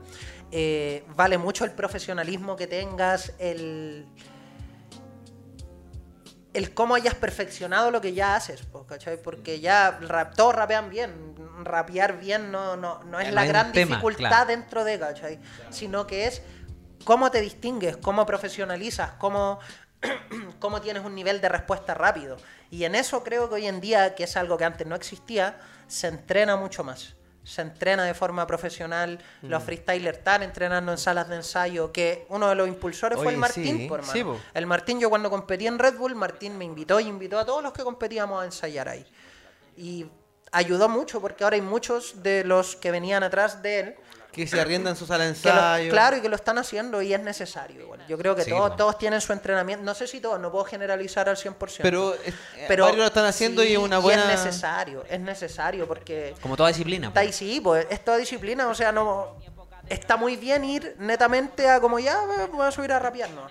eh, 0.50 1.04
vale 1.14 1.36
mucho 1.36 1.66
el 1.66 1.72
profesionalismo 1.72 2.56
que 2.56 2.66
tengas, 2.66 3.34
el, 3.38 4.06
el 6.54 6.72
cómo 6.72 6.94
hayas 6.94 7.14
perfeccionado 7.14 7.90
lo 7.90 8.00
que 8.00 8.14
ya 8.14 8.36
haces, 8.36 8.62
¿cachai? 8.86 9.20
Porque 9.20 9.60
ya 9.60 9.98
rap- 10.00 10.34
todos 10.34 10.54
rapean 10.54 10.88
bien, 10.88 11.34
rapear 11.64 12.18
bien 12.18 12.50
no, 12.50 12.76
no, 12.76 13.02
no 13.04 13.20
es 13.20 13.28
no 13.28 13.34
la 13.34 13.44
gran 13.44 13.72
tema, 13.72 13.90
dificultad 13.96 14.28
claro. 14.28 14.46
dentro 14.46 14.84
de, 14.84 14.98
¿cachai? 14.98 15.38
Sino 15.70 16.06
que 16.06 16.26
es 16.26 16.42
cómo 17.04 17.30
te 17.30 17.40
distingues, 17.40 17.96
cómo 17.96 18.24
profesionalizas, 18.26 19.12
cómo, 19.18 19.58
cómo 20.58 20.80
tienes 20.80 21.04
un 21.04 21.14
nivel 21.14 21.40
de 21.40 21.48
respuesta 21.48 21.94
rápido. 21.94 22.36
Y 22.70 22.84
en 22.84 22.94
eso 22.94 23.22
creo 23.22 23.48
que 23.48 23.56
hoy 23.56 23.66
en 23.66 23.80
día, 23.80 24.14
que 24.14 24.24
es 24.24 24.36
algo 24.36 24.56
que 24.56 24.64
antes 24.64 24.86
no 24.86 24.94
existía, 24.96 25.58
se 25.86 26.08
entrena 26.08 26.56
mucho 26.56 26.82
más. 26.84 27.14
Se 27.44 27.60
entrena 27.60 28.04
de 28.04 28.14
forma 28.14 28.46
profesional. 28.46 29.18
Los 29.42 29.62
Mm. 29.62 29.66
freestylers 29.66 30.18
están 30.18 30.42
entrenando 30.42 30.92
en 30.92 30.96
salas 30.98 31.28
de 31.28 31.36
ensayo. 31.36 31.92
Que 31.92 32.24
uno 32.30 32.48
de 32.48 32.54
los 32.54 32.66
impulsores 32.66 33.18
fue 33.18 33.32
el 33.32 33.36
Martín, 33.38 33.76
sí, 33.80 33.86
por 33.86 33.98
hermano. 34.00 34.12
sí, 34.14 34.24
po. 34.24 34.40
El 34.54 34.66
Martín, 34.66 34.98
yo 34.98 35.10
cuando 35.10 35.28
competí 35.28 35.66
en 35.66 35.78
Red 35.78 35.98
Bull, 35.98 36.14
Martín 36.14 36.56
me 36.56 36.64
invitó 36.64 37.00
y 37.00 37.06
invitó 37.06 37.38
a 37.38 37.44
todos 37.44 37.62
los 37.62 37.74
que 37.74 37.82
competíamos 37.84 38.42
a 38.42 38.46
ensayar 38.46 38.88
ahí. 38.88 39.04
Y 39.76 40.06
ayudó 40.54 40.88
mucho 40.88 41.20
porque 41.20 41.44
ahora 41.44 41.56
hay 41.56 41.62
muchos 41.62 42.22
de 42.22 42.44
los 42.44 42.76
que 42.76 42.90
venían 42.90 43.22
atrás 43.22 43.62
de 43.62 43.80
él 43.80 43.94
Que 44.32 44.46
se 44.46 44.60
arriendan 44.60 44.96
sus 44.96 45.10
ensayo. 45.10 45.90
claro, 45.90 46.16
y 46.16 46.20
que 46.20 46.28
lo 46.28 46.34
están 46.36 46.58
haciendo 46.58 47.00
y 47.02 47.14
es 47.14 47.20
necesario. 47.20 47.82
igual. 47.82 48.00
Yo 48.08 48.18
creo 48.18 48.34
que 48.34 48.42
Sí, 48.42 48.50
todos, 48.50 48.70
po. 48.70 48.76
todos 48.76 48.98
tienen 48.98 49.20
su 49.20 49.32
entrenamiento. 49.32 49.84
No 49.84 49.94
sé 49.94 50.06
si 50.08 50.20
todos, 50.20 50.40
no 50.40 50.50
puedo 50.50 50.64
generalizar 50.64 51.28
al 51.28 51.36
100%. 51.36 51.82
Pero, 51.82 52.14
eh, 52.14 52.32
varios 52.68 52.96
lo 52.96 53.04
están 53.04 53.26
haciendo 53.26 53.62
y 53.62 53.72
es 53.72 53.78
una 53.78 53.98
buena- 53.98 54.32
es 54.32 54.44
necesario, 54.44 55.04
es 55.08 55.20
necesario 55.20 55.86
porque... 55.86 56.34
Como 56.40 56.56
toda 56.56 56.68
disciplina. 56.70 57.08
Está 57.08 57.20
pues. 57.20 57.26
ahí, 57.26 57.32
sí, 57.32 57.60
pues 57.60 57.86
es 57.90 58.04
toda 58.04 58.16
disciplina, 58.16 58.66
o 58.68 58.74
sea, 58.74 58.90
no... 58.90 59.36
Está 59.88 60.16
muy 60.16 60.36
bien 60.36 60.64
ir 60.64 60.96
netamente 60.98 61.68
a 61.68 61.78
como 61.78 61.98
ya, 61.98 62.18
voy 62.50 62.66
a 62.66 62.70
subir 62.72 62.90
a 62.92 62.98
rapear, 62.98 63.28
no. 63.30 63.46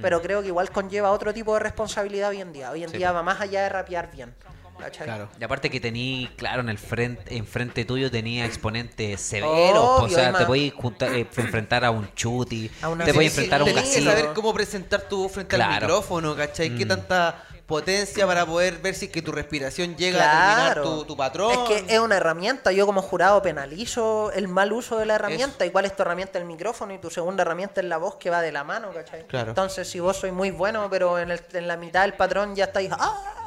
Pero 0.00 0.22
creo 0.22 0.40
que 0.40 0.46
igual 0.48 0.70
conlleva 0.70 1.10
otro 1.10 1.34
tipo 1.34 1.52
de 1.52 1.60
responsabilidad 1.60 2.30
hoy 2.30 2.40
en 2.40 2.52
día. 2.54 2.70
Hoy 2.70 2.84
en 2.84 2.88
Sí, 2.90 2.96
día 2.96 3.08
po. 3.10 3.16
va 3.16 3.22
más 3.22 3.40
allá 3.42 3.64
de 3.64 3.68
rapear 3.68 4.10
bien. 4.10 4.34
¿Cachai? 4.78 5.06
Claro. 5.06 5.28
Y 5.40 5.44
aparte 5.44 5.70
que 5.70 5.80
tení, 5.80 6.30
claro, 6.36 6.60
en 6.62 6.68
el 6.68 6.78
frente, 6.78 7.36
enfrente 7.36 7.84
tuyo 7.84 8.10
tenía 8.10 8.44
exponentes 8.46 9.20
severos, 9.20 10.02
o 10.02 10.08
sea, 10.08 10.32
te 10.32 10.44
podías 10.46 10.74
juntar- 10.74 11.14
eh, 11.14 11.26
enfrentar 11.36 11.84
a 11.84 11.90
un 11.90 12.12
chuti, 12.14 12.70
A 12.82 12.88
una- 12.88 13.04
te 13.04 13.12
podías 13.14 13.32
enfrentar 13.32 13.60
a 13.60 13.64
un 13.64 13.70
Tenés 13.70 13.84
que 13.84 13.90
casino. 13.96 14.10
saber 14.10 14.26
cómo 14.34 14.52
presentar 14.54 15.02
tu 15.02 15.22
voz 15.24 15.32
frente 15.32 15.56
al 15.56 15.80
micrófono, 15.80 16.34
¿cachai? 16.36 16.76
¿Qué 16.76 16.84
Mm. 16.84 16.88
tanta 16.88 17.44
potencia 17.66 18.26
para 18.26 18.44
poder 18.44 18.78
ver 18.78 18.94
si 18.94 19.06
es 19.06 19.12
que 19.12 19.22
tu 19.22 19.32
respiración 19.32 19.96
llega 19.96 20.18
a 20.20 20.74
terminar 20.74 20.82
tu, 20.82 21.04
tu 21.04 21.16
patrón? 21.16 21.52
Es 21.52 21.58
que 21.86 21.94
es 21.94 22.00
una 22.00 22.16
herramienta. 22.16 22.70
Yo 22.72 22.84
como 22.84 23.00
jurado 23.00 23.40
penalizo 23.40 24.30
el 24.32 24.46
mal 24.48 24.72
uso 24.72 24.98
de 24.98 25.06
la 25.06 25.14
herramienta. 25.14 25.64
Igual 25.64 25.86
es 25.86 25.96
tu 25.96 26.02
herramienta 26.02 26.38
el 26.38 26.44
micrófono 26.44 26.92
y 26.92 26.98
tu 26.98 27.08
segunda 27.08 27.42
herramienta 27.42 27.80
es 27.80 27.86
la 27.86 27.96
voz 27.96 28.16
que 28.16 28.28
va 28.30 28.42
de 28.42 28.52
la 28.52 28.64
mano, 28.64 28.90
¿cachai? 28.92 29.26
Claro. 29.26 29.50
Entonces, 29.50 29.88
si 29.88 30.00
vos 30.00 30.16
sois 30.18 30.32
muy 30.34 30.50
bueno, 30.50 30.88
pero 30.90 31.18
en, 31.18 31.30
el- 31.30 31.40
en 31.54 31.66
la 31.68 31.76
mitad 31.78 32.02
del 32.02 32.12
patrón 32.14 32.54
ya 32.54 32.64
estáis 32.64 32.90
¡ah! 32.92 33.41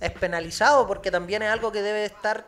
Es 0.00 0.10
penalizado 0.12 0.86
porque 0.86 1.10
también 1.10 1.42
es 1.42 1.50
algo 1.50 1.70
que 1.72 1.82
debe 1.82 2.04
estar... 2.04 2.46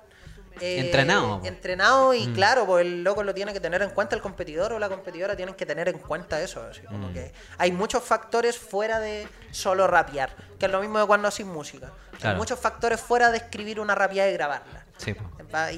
eh, 0.61 0.79
Entrenado. 0.81 1.41
Entrenado 1.45 2.15
y 2.15 2.29
Mm. 2.29 2.35
claro, 2.35 2.65
pues 2.67 2.87
el 2.87 3.03
loco 3.03 3.23
lo 3.25 3.35
tiene 3.35 3.53
que 3.53 3.59
tener 3.61 3.83
en 3.83 3.91
cuenta, 3.91 4.15
el 4.15 4.23
competidor 4.23 4.73
o 4.73 4.79
la 4.79 4.89
competidora 4.89 5.35
tienen 5.35 5.55
que 5.57 5.67
tener 5.67 5.89
en 5.89 5.99
cuenta 5.99 6.41
eso. 6.41 6.63
así 6.71 6.83
como 6.83 7.09
Mm. 7.09 7.13
que 7.13 7.33
hay 7.59 7.73
muchos 7.73 8.03
factores 8.05 8.57
fuera 8.57 9.01
de 9.01 9.27
solo 9.51 9.87
rapear, 9.89 10.31
que 10.59 10.67
es 10.67 10.73
lo 10.73 10.81
mismo 10.81 11.01
de 11.01 11.07
cuando 11.07 11.27
haces 11.29 11.45
música. 11.45 11.91
Hay 12.23 12.37
muchos 12.37 12.59
factores 12.61 13.01
fuera 13.01 13.31
de 13.33 13.39
escribir 13.39 13.81
una 13.81 13.95
rapeada 13.97 14.31
y 14.31 14.33
grabarla. 14.35 14.85
Sí, 14.97 15.15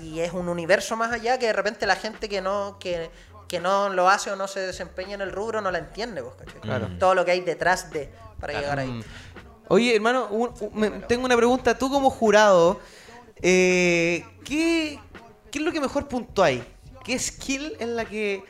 Y 0.02 0.20
es 0.20 0.32
un 0.32 0.48
universo 0.48 0.94
más 0.96 1.10
allá 1.12 1.38
que 1.38 1.46
de 1.46 1.52
repente 1.54 1.86
la 1.86 1.96
gente 1.96 2.28
que 2.28 2.40
no, 2.42 2.76
que, 2.78 3.10
que 3.48 3.60
no 3.60 3.88
lo 3.88 4.08
hace 4.10 4.30
o 4.30 4.36
no 4.36 4.46
se 4.46 4.60
desempeña 4.60 5.14
en 5.14 5.22
el 5.22 5.32
rubro 5.32 5.60
no 5.62 5.70
la 5.70 5.78
entiende. 5.78 6.22
¿cachai? 6.38 6.60
Claro. 6.60 6.88
Todo 6.98 7.14
lo 7.14 7.24
que 7.24 7.30
hay 7.30 7.40
detrás 7.40 7.90
de 7.90 8.10
para 8.40 8.52
Claro. 8.52 8.60
llegar 8.60 8.78
ahí. 8.80 9.04
Oye, 9.68 9.94
hermano, 9.96 10.28
un- 10.30 10.52
un- 10.60 10.70
me- 10.74 10.90
tengo 10.90 11.24
una 11.24 11.36
pregunta. 11.36 11.76
Tú 11.76 11.90
como 11.90 12.10
jurado, 12.10 12.80
eh, 13.42 14.24
¿qué, 14.44 14.98
¿qué 15.50 15.58
es 15.58 15.64
lo 15.64 15.72
que 15.72 15.80
mejor 15.80 16.08
puntuáis? 16.08 16.62
¿Qué 17.04 17.18
skill 17.18 17.76
en 17.80 17.96
la 17.96 18.04
que 18.04 18.42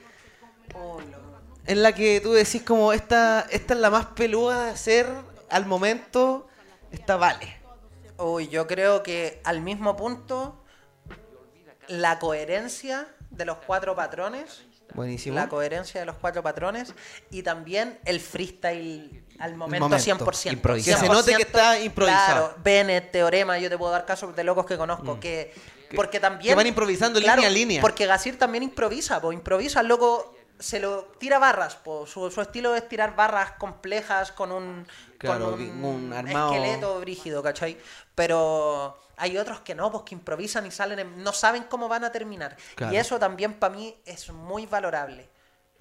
en 1.66 1.82
la 1.82 1.92
que 1.94 2.20
tú 2.20 2.32
decís 2.32 2.62
como 2.62 2.92
esta, 2.92 3.46
esta 3.50 3.74
es 3.74 3.80
la 3.80 3.90
más 3.90 4.06
peluda 4.06 4.66
de 4.66 4.70
hacer 4.70 5.06
al 5.50 5.66
momento? 5.66 6.46
Esta 6.92 7.16
vale. 7.16 7.56
Uy, 8.18 8.48
yo 8.48 8.66
creo 8.66 9.02
que 9.02 9.40
al 9.44 9.60
mismo 9.60 9.96
punto 9.96 10.62
la 11.88 12.18
coherencia 12.18 13.08
de 13.30 13.44
los 13.44 13.58
cuatro 13.66 13.94
patrones 13.94 14.64
Buenísimo. 14.94 15.34
la 15.34 15.48
coherencia 15.48 16.00
de 16.00 16.06
los 16.06 16.16
cuatro 16.16 16.42
patrones 16.42 16.94
y 17.30 17.42
también 17.42 17.98
el 18.04 18.20
freestyle 18.20 19.24
al 19.40 19.54
momento, 19.56 19.88
momento, 19.88 20.24
100%. 20.24 20.52
improvisado. 20.52 21.00
Que 21.00 21.06
se 21.06 21.12
note 21.12 21.34
que 21.36 21.42
está 21.42 21.78
improvisado. 21.80 22.46
Claro, 22.48 22.54
Bennett, 22.62 23.10
Teorema, 23.12 23.58
yo 23.58 23.68
te 23.68 23.76
puedo 23.78 23.92
dar 23.92 24.04
casos 24.04 24.34
de 24.34 24.44
locos 24.44 24.66
que 24.66 24.76
conozco 24.76 25.18
que... 25.20 25.54
Porque 25.94 26.18
también... 26.18 26.46
Mm. 26.46 26.48
que 26.50 26.54
van 26.56 26.66
improvisando 26.66 27.20
claro, 27.20 27.36
línea 27.36 27.48
a 27.48 27.52
línea. 27.52 27.80
Porque 27.80 28.06
Gasir 28.06 28.38
también 28.38 28.64
improvisa, 28.64 29.20
pues 29.20 29.36
improvisa, 29.36 29.80
el 29.80 29.86
loco 29.86 30.34
se 30.58 30.80
lo 30.80 31.04
tira 31.18 31.38
barras, 31.38 31.76
po. 31.76 32.06
Su, 32.06 32.30
su 32.30 32.40
estilo 32.40 32.74
es 32.74 32.88
tirar 32.88 33.14
barras 33.14 33.52
complejas 33.52 34.32
con 34.32 34.50
un, 34.52 34.86
Claro, 35.18 35.52
con 35.52 35.60
un, 35.60 35.84
un 35.84 36.12
armado- 36.12 36.52
esqueleto 36.54 36.98
brígido, 37.00 37.42
¿cachai? 37.42 37.78
Pero 38.14 38.98
hay 39.16 39.36
otros 39.38 39.60
que 39.60 39.74
no, 39.74 39.92
pues 39.92 40.04
que 40.04 40.14
improvisan 40.14 40.66
y 40.66 40.70
salen, 40.70 40.98
en- 40.98 41.22
no 41.22 41.32
saben 41.32 41.64
cómo 41.64 41.88
van 41.88 42.02
a 42.04 42.10
terminar. 42.10 42.56
Claro. 42.74 42.92
Y 42.92 42.96
eso 42.96 43.18
también 43.18 43.54
para 43.54 43.74
mí 43.74 43.94
es 44.04 44.28
muy 44.30 44.66
valorable. 44.66 45.28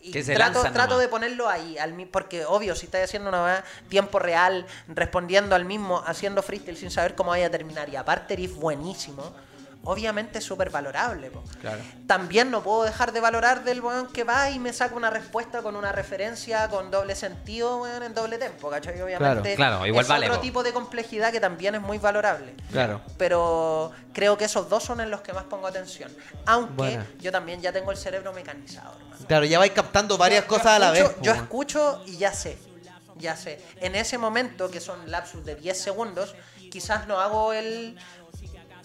Y 0.01 0.11
Que 0.11 0.23
trato, 0.23 0.61
trato 0.61 0.79
nomás. 0.89 0.99
de 0.99 1.07
ponerlo 1.07 1.49
ahí, 1.49 1.77
al 1.77 1.93
mi- 1.93 2.05
porque 2.05 2.45
obvio, 2.45 2.75
si 2.75 2.85
estás 2.85 3.03
haciendo 3.03 3.29
una 3.29 3.43
weá 3.43 3.63
tiempo 3.89 4.19
real, 4.19 4.65
respondiendo 4.87 5.55
al 5.55 5.65
mismo, 5.65 6.03
haciendo 6.05 6.43
freestyle 6.43 6.77
sin 6.77 6.91
saber 6.91 7.15
cómo 7.15 7.31
vaya 7.31 7.47
a 7.47 7.49
terminar, 7.49 7.89
y 7.89 7.95
aparte 7.95 8.35
eres 8.35 8.53
buenísimo, 8.55 9.33
obviamente 9.85 10.39
es 10.39 10.43
súper 10.43 10.69
valorable. 10.69 11.31
Claro. 11.61 11.81
También 12.07 12.51
no 12.51 12.61
puedo 12.61 12.83
dejar 12.83 13.11
de 13.13 13.19
valorar 13.21 13.63
del 13.63 13.81
weón 13.81 14.07
que 14.07 14.23
va 14.23 14.49
y 14.49 14.59
me 14.59 14.73
saca 14.73 14.95
una 14.95 15.09
respuesta 15.09 15.61
con 15.61 15.75
una 15.75 15.91
referencia 15.91 16.67
con 16.69 16.91
doble 16.91 17.15
sentido, 17.15 17.81
weón, 17.81 18.03
en 18.03 18.13
doble 18.13 18.37
tempo, 18.37 18.69
¿cachai? 18.69 18.99
Obviamente 19.01 19.55
Claro, 19.55 19.77
claro, 19.79 19.85
igual 19.87 20.03
es 20.03 20.09
vale, 20.09 20.25
otro 20.27 20.37
po. 20.37 20.41
tipo 20.41 20.63
de 20.63 20.73
complejidad 20.73 21.31
que 21.31 21.39
también 21.39 21.75
es 21.75 21.81
muy 21.81 21.97
valorable. 21.97 22.53
Claro. 22.71 23.01
Pero 23.17 23.91
creo 24.13 24.37
que 24.37 24.45
esos 24.45 24.69
dos 24.69 24.83
son 24.83 24.99
en 25.01 25.09
los 25.09 25.21
que 25.21 25.33
más 25.33 25.45
pongo 25.45 25.67
atención. 25.67 26.11
Aunque 26.45 26.99
yo 27.19 27.31
también 27.31 27.61
ya 27.61 27.71
tengo 27.71 27.91
el 27.91 27.97
cerebro 27.97 28.33
mecanizado, 28.33 28.95
hermano. 28.99 29.25
Claro, 29.27 29.45
ya 29.45 29.59
vais 29.59 29.71
captando 29.71 30.17
varias 30.17 30.43
Yo- 30.43 30.47
cosas 30.49 30.65
yo 30.65 30.71
a 30.71 30.79
la 30.79 30.91
vez. 30.91 31.09
po, 31.09 31.21
Yo 31.21 31.31
escucho 31.33 32.03
y 32.05 32.17
ya 32.17 32.33
sé. 32.33 32.57
Ya 33.17 33.37
sé. 33.37 33.61
En 33.79 33.95
ese 33.95 34.17
momento, 34.17 34.69
que 34.69 34.81
son 34.81 35.09
lapsus 35.09 35.45
de 35.45 35.55
10 35.55 35.79
segundos, 35.81 36.35
quizás 36.69 37.07
no 37.07 37.19
hago 37.21 37.53
el. 37.53 37.97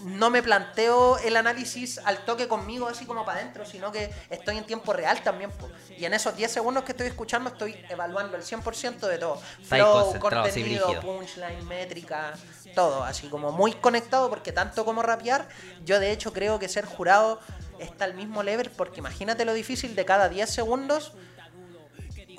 No 0.02 0.30
me 0.30 0.42
planteo 0.42 1.18
el 1.18 1.36
análisis 1.36 1.98
al 2.04 2.24
toque 2.24 2.48
conmigo, 2.48 2.88
así 2.88 3.04
como 3.04 3.24
para 3.24 3.40
adentro, 3.40 3.66
sino 3.66 3.92
que 3.92 4.10
estoy 4.30 4.56
en 4.56 4.64
tiempo 4.64 4.92
real 4.92 5.22
también. 5.22 5.50
po. 5.50 5.68
Y 5.96 6.04
en 6.04 6.14
esos 6.14 6.34
10 6.36 6.50
segundos 6.50 6.84
que 6.84 6.92
estoy 6.92 7.06
escuchando, 7.06 7.50
estoy 7.50 7.76
evaluando 7.88 8.36
el 8.36 8.42
100% 8.42 9.06
de 9.06 9.18
todo: 9.18 9.40
flow, 9.64 10.18
contenido, 10.18 11.00
punchline, 11.00 11.66
métrica, 11.66 12.32
todo. 12.74 13.04
Así 13.04 13.28
como 13.28 13.52
muy 13.52 13.72
conectado, 13.74 14.30
porque 14.30 14.52
tanto 14.52 14.84
como 14.84 15.02
rapear, 15.02 15.46
yo 15.84 16.00
de 16.00 16.12
hecho 16.12 16.32
creo 16.32 16.58
que 16.58 16.68
ser 16.68 16.86
jurado 16.86 17.40
está 17.78 18.04
al 18.06 18.14
mismo 18.14 18.42
level, 18.42 18.70
porque 18.70 19.00
imagínate 19.00 19.44
lo 19.44 19.52
difícil 19.52 19.94
de 19.94 20.04
cada 20.04 20.28
10 20.28 20.48
segundos 20.50 21.12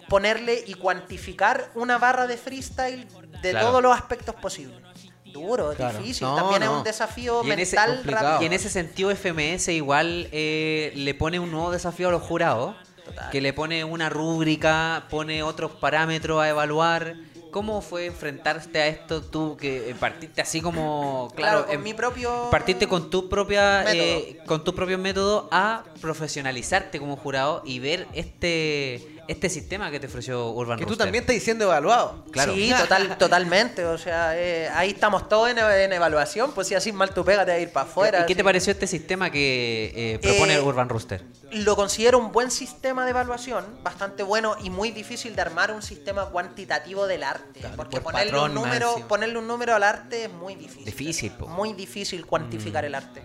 ponerle 0.10 0.64
y 0.68 0.74
cuantificar 0.74 1.72
una 1.74 1.98
barra 1.98 2.28
de 2.28 2.38
freestyle 2.38 3.08
de 3.42 3.52
Claro. 3.52 3.68
todos 3.68 3.82
los 3.82 3.96
aspectos 3.96 4.36
posibles. 4.36 4.82
Duro, 5.32 5.74
Claro. 5.76 5.98
difícil. 6.00 6.28
No, 6.28 6.36
También 6.36 6.64
es 6.64 6.70
un 6.70 6.84
desafío 6.84 7.42
Y 7.44 7.52
en 7.52 7.60
ese- 7.60 7.76
mental 7.76 8.04
rápido. 8.04 8.42
Y 8.42 8.46
en 8.46 8.54
ese 8.54 8.70
sentido 8.70 9.10
FMS 9.12 9.70
igual 9.74 10.28
eh, 10.32 10.92
le 10.96 11.14
pone 11.14 11.40
un 11.40 11.52
nuevo 11.52 11.72
desafío 11.72 12.10
a 12.10 12.12
los 12.12 12.22
jurados, 12.22 12.76
Total. 13.06 13.30
que 13.32 13.42
le 13.42 13.54
pone 13.54 13.84
una 13.84 14.10
rúbrica, 14.10 15.06
pone 15.10 15.44
otros 15.44 15.72
parámetros 15.72 16.42
a 16.42 16.50
evaluar. 16.50 17.16
¿Cómo 17.52 17.82
fue 17.82 18.06
enfrentarte 18.06 18.80
a 18.82 18.88
esto 18.88 19.22
tú 19.22 19.58
que 19.58 19.90
eh, 19.90 19.96
partiste 20.00 20.40
así 20.42 20.62
como 20.62 21.28
Claro, 21.36 21.52
claro, 21.52 21.66
con 21.66 21.76
em- 21.76 21.84
mi 21.84 21.94
propio. 21.94 22.48
partiste 22.50 22.88
con 22.88 23.10
tu 23.10 23.28
propia 23.28 23.84
eh, 23.94 24.40
con 24.46 24.64
tu 24.64 24.74
propio 24.74 24.98
método 24.98 25.50
a 25.52 25.84
profesionalizarte 26.00 26.98
como 27.00 27.18
jurado 27.18 27.62
y 27.66 27.80
ver 27.80 28.08
este 28.14 29.21
este 29.28 29.50
sistema 29.50 29.92
que 29.92 30.00
te 30.00 30.08
ofreció 30.08 30.50
Urban 30.52 30.78
Que 30.78 30.84
tú 30.86 30.90
Rooster? 30.90 31.06
también 31.06 31.24
estás 31.24 31.36
diciendo 31.36 31.66
evaluado. 31.66 32.26
Claro. 32.32 32.54
Sí, 32.54 32.74
total, 32.78 33.18
totalmente. 33.20 33.86
O 33.86 33.98
sea, 33.98 34.38
eh, 34.38 34.70
ahí 34.74 34.90
estamos 34.92 35.30
todos 35.30 35.50
en, 35.50 35.58
en 35.58 35.94
evaluación. 35.94 36.52
Pues 36.54 36.68
si 36.68 36.76
así 36.76 36.92
mal 36.92 37.14
tu 37.14 37.24
pega, 37.24 37.46
te 37.46 37.52
va 37.52 37.58
a 37.58 37.60
ir 37.60 37.72
para 37.72 37.86
afuera. 37.90 38.22
¿Y 38.24 38.26
qué 38.26 38.36
te 38.36 38.44
pareció 38.44 38.72
este 38.72 38.88
sistema 38.88 39.30
que 39.30 39.92
eh, 39.96 40.20
propone 40.20 40.56
Eh, 40.56 40.62
Urban 40.62 40.90
Rooster? 40.90 41.24
Lo 41.52 41.76
considero 41.76 42.18
un 42.18 42.32
buen 42.32 42.50
sistema 42.50 43.04
de 43.04 43.12
evaluación, 43.12 43.66
bastante 43.84 44.24
bueno 44.24 44.56
y 44.64 44.70
muy 44.70 44.92
difícil 44.92 45.36
de 45.36 45.42
armar 45.42 45.72
un 45.72 45.82
sistema 45.82 46.26
cuantitativo 46.30 47.08
del 47.08 47.24
arte. 47.24 47.60
Claro, 47.60 47.76
porque 47.76 48.00
por 48.00 48.14
ponerle 48.14 48.32
patrón 48.32 48.52
un, 48.52 48.56
número, 48.64 49.08
ponerle 49.08 49.38
un 49.38 49.48
número 49.48 49.76
al 49.76 49.84
arte 49.84 50.26
es 50.26 50.32
muy 50.32 50.56
difícil. 50.56 50.86
Difícil, 50.86 51.32
po. 51.32 51.48
Muy 51.48 51.74
difícil 51.74 52.26
cuantificar 52.26 52.86
el 52.86 52.96
arte. 52.96 53.24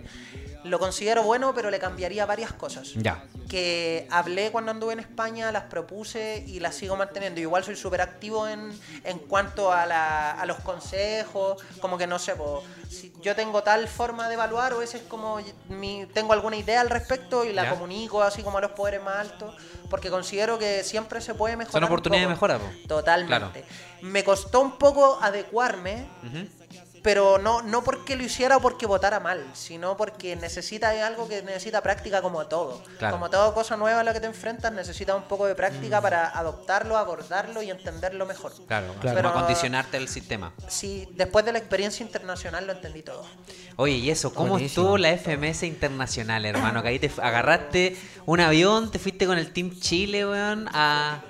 Lo 0.67 0.79
considero 0.79 1.23
bueno, 1.23 1.55
pero 1.55 1.71
le 1.71 1.79
cambiaría 1.79 2.27
varias 2.27 2.53
cosas. 2.53 2.93
Ya. 2.95 3.25
Que 3.49 4.07
hablé 4.11 4.51
cuando 4.51 4.71
anduve 4.73 4.93
en 4.93 5.01
España, 5.01 5.53
las 5.53 5.65
propuse 5.65 6.45
y 6.47 6.61
las 6.61 6.75
sigo 6.75 6.97
manteniendo. 6.97 7.41
Igual 7.41 7.63
soy 7.65 7.77
súper 7.77 8.01
activo 8.01 8.49
en, 8.49 8.77
en 9.05 9.19
cuanto 9.21 9.73
a, 9.73 9.87
la- 9.87 10.33
a 10.33 10.47
los 10.47 10.59
consejos, 10.61 11.63
como 11.81 11.97
que 11.99 12.07
no 12.07 12.19
sé, 12.19 12.35
po, 12.35 12.63
si 12.89 13.13
yo 13.23 13.35
tengo 13.37 13.63
tal 13.63 13.87
forma 13.89 14.29
de 14.29 14.35
evaluar 14.35 14.75
o 14.75 14.83
ese 14.83 14.97
es 14.99 15.03
como 15.05 15.39
mi, 15.69 16.07
tengo 16.13 16.33
alguna 16.33 16.57
idea 16.57 16.81
al 16.81 16.91
respecto 16.91 17.45
y 17.45 17.53
la 17.53 17.65
Ya. 17.65 17.71
comunico 17.71 18.23
así 18.23 18.43
como 18.43 18.59
a 18.59 18.61
los 18.61 18.73
poderes 18.73 19.03
más 19.03 19.17
altos, 19.19 19.55
porque 19.91 20.11
considero 20.11 20.59
que 20.59 20.83
siempre 20.85 21.21
se 21.21 21.35
puede 21.35 21.57
mejorar. 21.57 21.73
Son 21.73 21.83
un 21.85 21.89
oportunidades 21.89 22.29
de 22.29 22.35
mejora, 22.35 22.59
po. 22.59 22.65
Totalmente. 22.89 23.65
Me 24.03 24.25
costó 24.25 24.61
un 24.61 24.79
poco 24.79 25.19
adecuarme, 25.23 26.07
Ujú. 26.25 26.49
Pero 27.07 27.39
no, 27.39 27.63
no 27.63 27.85
porque 27.85 28.17
lo 28.17 28.25
hiciera 28.25 28.57
o 28.57 28.61
porque 28.61 28.85
votara 28.85 29.21
mal, 29.21 29.47
sino 29.53 29.97
porque 29.97 30.35
necesita 30.35 30.93
es 30.93 31.05
algo 31.05 31.29
que 31.29 31.41
necesita 31.41 31.81
práctica 31.81 32.21
como 32.21 32.47
todo. 32.49 32.83
Claro. 32.99 33.15
Como 33.15 33.31
toda 33.31 33.55
cosa 33.55 33.77
nueva 33.77 34.01
a 34.01 34.03
la 34.03 34.13
que 34.13 34.19
te 34.19 34.27
enfrentas, 34.27 34.73
necesita 34.73 35.15
un 35.15 35.23
poco 35.23 35.47
de 35.47 35.53
Mm. 35.53 35.57
práctica 35.57 36.01
para 36.01 36.27
adoptarlo, 36.37 36.97
abordarlo 36.97 37.63
y 37.63 37.71
entenderlo 37.71 38.27
mejor. 38.27 38.51
Claro, 38.67 38.89
Claro. 38.95 39.01
como 39.03 39.15
Pero- 39.15 39.29
acondicionarte 39.29 39.97
el 39.99 40.09
sistema. 40.09 40.53
Sí, 40.67 41.09
después 41.13 41.45
de 41.45 41.53
la 41.53 41.59
experiencia 41.59 42.05
internacional 42.05 42.67
lo 42.67 42.73
entendí 42.73 43.03
todo. 43.03 43.25
Oye, 43.77 43.95
y 43.95 44.11
eso, 44.11 44.35
¿cómo 44.35 44.51
Buenísimo. 44.55 44.83
estuvo 44.87 44.99
la 44.99 45.11
FMS 45.13 45.63
internacional, 45.65 46.45
hermano? 46.45 46.83
Que 46.83 46.89
ahí 46.89 46.99
te 46.99 47.09
agarraste 47.23 47.97
un 48.25 48.41
avión, 48.41 48.91
te 48.91 48.99
fuiste 48.99 49.29
con 49.29 49.39
el 49.39 49.53
Team 49.53 49.79
Chile, 49.79 50.27
weón, 50.27 50.69
a, 50.73 51.21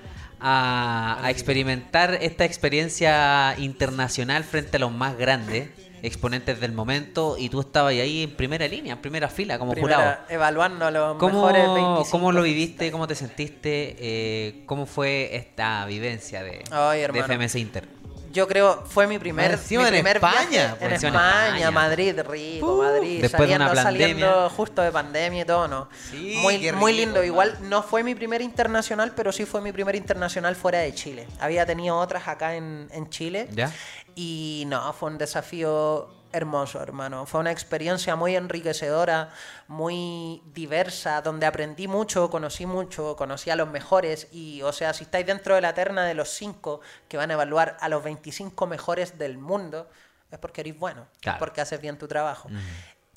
a, 0.48 1.18
a 1.24 1.30
experimentar 1.30 2.18
esta 2.20 2.44
experiencia 2.44 3.56
internacional 3.58 4.44
frente 4.44 4.76
a 4.76 4.80
los 4.80 4.92
más 4.92 5.18
grandes 5.18 5.70
exponentes 6.02 6.60
del 6.60 6.72
momento 6.72 7.36
y 7.36 7.48
tú 7.48 7.60
estabas 7.60 7.92
ahí 7.94 8.22
en 8.22 8.36
primera 8.36 8.68
línea, 8.68 8.92
en 8.92 9.00
primera 9.00 9.28
fila, 9.28 9.58
como 9.58 9.72
Primera, 9.72 9.96
jurado. 9.96 10.16
evaluando 10.28 10.86
a 10.86 10.90
los 10.92 11.14
mejores 11.16 11.64
¿Cómo, 11.64 11.74
25 11.74 12.10
¿Cómo 12.10 12.32
lo 12.32 12.42
viviste? 12.42 12.92
¿Cómo 12.92 13.08
te 13.08 13.16
sentiste? 13.16 13.96
Eh, 13.98 14.62
¿Cómo 14.66 14.86
fue 14.86 15.34
esta 15.34 15.84
vivencia 15.86 16.44
de, 16.44 16.62
Ay, 16.70 17.00
de. 17.00 17.22
FMS 17.22 17.56
Inter? 17.56 17.88
Yo 18.36 18.46
creo, 18.46 18.84
fue 18.86 19.06
mi 19.06 19.18
primer, 19.18 19.58
mi 19.70 19.76
en 19.76 19.88
primer 19.88 20.16
España, 20.16 20.44
viaje 20.50 20.84
en 20.84 20.92
España, 20.92 21.46
España. 21.46 21.70
Madrid, 21.70 22.20
rico, 22.28 22.82
Madrid, 22.82 23.22
después 23.22 23.48
de 23.48 23.56
una 23.56 23.74
saliendo, 23.74 23.82
pandemia. 23.82 24.26
saliendo 24.26 24.50
justo 24.50 24.82
de 24.82 24.92
pandemia 24.92 25.42
y 25.42 25.44
todo, 25.46 25.68
¿no? 25.68 25.88
Sí, 26.10 26.38
muy, 26.42 26.70
muy 26.72 26.92
lindo. 26.92 27.24
Igual 27.24 27.56
no 27.62 27.82
fue 27.82 28.02
mi 28.02 28.14
primer 28.14 28.42
internacional, 28.42 29.14
pero 29.16 29.32
sí 29.32 29.46
fue 29.46 29.62
mi 29.62 29.72
primer 29.72 29.96
internacional 29.96 30.54
fuera 30.54 30.80
de 30.80 30.92
Chile. 30.92 31.26
Había 31.40 31.64
tenido 31.64 31.96
otras 31.96 32.28
acá 32.28 32.56
en, 32.56 32.88
en 32.92 33.08
Chile. 33.08 33.48
¿Ya? 33.52 33.72
Y 34.14 34.64
no, 34.66 34.92
fue 34.92 35.10
un 35.10 35.16
desafío 35.16 36.08
hermoso, 36.36 36.80
hermano. 36.82 37.26
Fue 37.26 37.40
una 37.40 37.50
experiencia 37.50 38.14
muy 38.16 38.36
enriquecedora, 38.36 39.30
muy 39.68 40.42
diversa, 40.52 41.20
donde 41.22 41.46
aprendí 41.46 41.88
mucho, 41.88 42.30
conocí 42.30 42.66
mucho, 42.66 43.16
conocí 43.16 43.50
a 43.50 43.56
los 43.56 43.68
mejores. 43.68 44.28
Y, 44.32 44.62
o 44.62 44.72
sea, 44.72 44.92
si 44.92 45.04
estáis 45.04 45.26
dentro 45.26 45.54
de 45.54 45.60
la 45.60 45.74
terna 45.74 46.04
de 46.04 46.14
los 46.14 46.28
cinco 46.30 46.80
que 47.08 47.16
van 47.16 47.30
a 47.30 47.34
evaluar 47.34 47.76
a 47.80 47.88
los 47.88 48.02
25 48.04 48.66
mejores 48.66 49.18
del 49.18 49.38
mundo, 49.38 49.88
es 50.30 50.38
porque 50.38 50.60
eres 50.60 50.78
bueno, 50.78 51.06
Claro. 51.20 51.36
es 51.36 51.38
porque 51.40 51.60
haces 51.60 51.80
bien 51.80 51.98
tu 51.98 52.06
trabajo. 52.08 52.48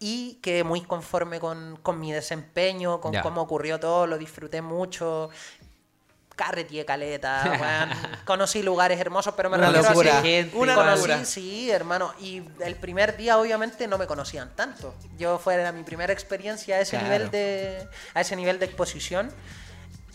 Y 0.02 0.36
quedé 0.36 0.64
muy 0.64 0.82
conforme 0.82 1.42
con, 1.42 1.76
con 1.84 2.00
mi 2.00 2.14
desempeño, 2.14 3.02
con 3.02 3.14
cómo 3.22 3.42
ocurrió 3.42 3.82
todo, 3.82 4.08
lo 4.08 4.18
disfruté 4.18 4.62
mucho. 4.62 5.30
Carretié 6.40 6.86
caleta, 6.86 7.44
weón. 7.60 7.90
conocí 8.24 8.64
lugares 8.64 8.98
hermosos, 8.98 9.34
pero 9.36 9.50
me 9.50 9.58
Una 9.58 9.68
refiero 9.72 9.90
locura, 9.90 10.22
gente, 10.22 10.56
una 10.56 10.74
Conocí, 10.74 10.96
locura. 11.02 11.26
sí, 11.26 11.70
hermano. 11.70 12.14
Y 12.22 12.42
el 12.62 12.76
primer 12.78 13.18
día, 13.18 13.38
obviamente, 13.38 13.88
no 13.90 13.98
me 13.98 14.08
conocían 14.08 14.50
tanto. 14.56 14.96
Yo 15.18 15.38
fue 15.38 15.70
mi 15.74 15.84
primera 15.84 16.14
experiencia 16.14 16.78
a 16.78 16.80
ese 16.80 16.92
Claro. 16.92 17.06
nivel 17.08 17.32
de. 17.32 17.88
a 18.14 18.22
ese 18.22 18.38
nivel 18.38 18.58
de 18.58 18.66
exposición. 18.68 19.34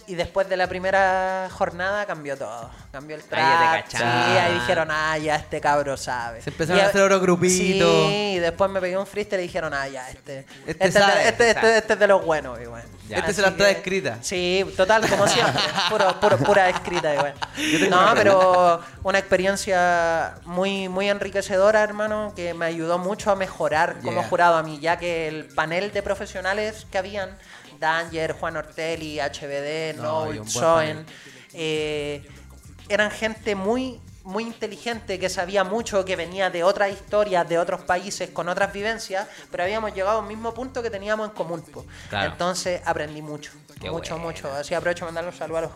Y 0.06 0.14
después 0.16 0.48
de 0.48 0.56
la 0.56 0.66
primera 0.66 1.48
jornada 1.50 2.04
cambió 2.06 2.36
todo. 2.36 2.70
Cambió 2.92 3.16
el 3.16 3.22
Ahí 3.22 3.28
track. 3.28 3.86
Sí, 3.88 3.92
cachaban. 3.96 4.36
ahí 4.38 4.54
dijeron, 4.54 4.88
ah, 4.90 5.16
ya 5.18 5.36
este 5.36 5.60
cabro 5.60 5.96
sabe. 5.96 6.42
Se 6.42 6.50
empezaron 6.50 6.80
Y 6.80 6.84
a 6.84 6.88
hacer 6.88 7.02
otros 7.02 7.22
grupitos. 7.22 8.08
Sí, 8.08 8.32
y 8.34 8.38
después 8.38 8.70
me 8.70 8.80
pegué 8.80 8.96
un 8.98 9.06
freestyle 9.06 9.40
y 9.40 9.44
dijeron, 9.44 9.72
ah, 9.74 9.88
ya, 9.88 10.10
este. 10.10 10.40
Este 10.66 10.70
Este, 10.72 10.86
es, 10.88 10.94
sabe, 10.94 11.14
de, 11.22 11.28
este, 11.28 11.48
este 11.48 11.50
este- 11.50 11.78
este 11.78 11.92
es 11.94 11.98
de 11.98 12.06
los 12.06 12.24
buenos, 12.24 12.58
bueno. 12.58 12.84
Ya. 13.08 13.18
Este 13.18 13.34
se 13.34 13.42
las 13.42 13.56
trae 13.56 13.72
escritas. 13.72 14.18
Sí, 14.22 14.64
total, 14.76 15.08
como 15.08 15.26
siempre. 15.26 15.60
Puro, 15.90 16.20
puro- 16.20 16.38
pura 16.38 16.68
escrita, 16.70 17.12
igual. 17.14 17.34
No, 17.90 18.12
pero 18.14 18.80
una 19.02 19.18
experiencia 19.18 20.34
muy, 20.44 20.88
muy 20.88 21.08
enriquecedora, 21.10 21.82
hermano, 21.82 22.32
que 22.34 22.54
me 22.54 22.66
ayudó 22.66 22.98
mucho 22.98 23.30
a 23.30 23.36
mejorar 23.36 23.96
como 24.02 24.20
Yeah. 24.20 24.28
jurado 24.28 24.56
a 24.56 24.62
mí, 24.62 24.78
ya 24.80 24.96
que 24.98 25.28
el 25.28 25.46
panel 25.46 25.92
de 25.92 26.02
profesionales 26.02 26.86
que 26.90 26.98
habían, 26.98 27.36
Danger, 27.84 28.32
Juan 28.32 28.56
Ortelli, 28.56 29.18
HBD, 29.20 29.96
No, 29.96 30.24
Noel, 30.24 30.48
Soen, 30.48 31.04
eh, 31.52 32.26
eran 32.88 33.10
gente 33.10 33.54
muy 33.54 34.00
muy 34.24 34.44
inteligente 34.44 35.18
que 35.18 35.28
sabía 35.28 35.64
mucho, 35.64 36.02
que 36.02 36.16
venía 36.16 36.48
de 36.48 36.64
otras 36.64 36.90
historias, 36.90 37.46
de 37.46 37.58
otros 37.58 37.82
países, 37.82 38.30
con 38.30 38.48
otras 38.48 38.72
vivencias, 38.72 39.28
pero 39.50 39.64
habíamos 39.64 39.92
llegado 39.92 40.16
a 40.16 40.20
un 40.22 40.28
mismo 40.28 40.54
punto 40.54 40.82
que 40.82 40.88
teníamos 40.88 41.28
en 41.28 41.34
común. 41.34 41.62
Claro. 42.08 42.32
Entonces 42.32 42.80
aprendí 42.86 43.20
mucho, 43.20 43.52
Qué 43.78 43.90
mucho, 43.90 44.14
buena. 44.14 44.24
mucho. 44.24 44.50
Así 44.50 44.72
aprovecho 44.72 45.04
de 45.04 45.08
mandarle 45.08 45.30
un 45.30 45.36
saludo 45.36 45.58
a 45.58 45.60
los 45.60 45.72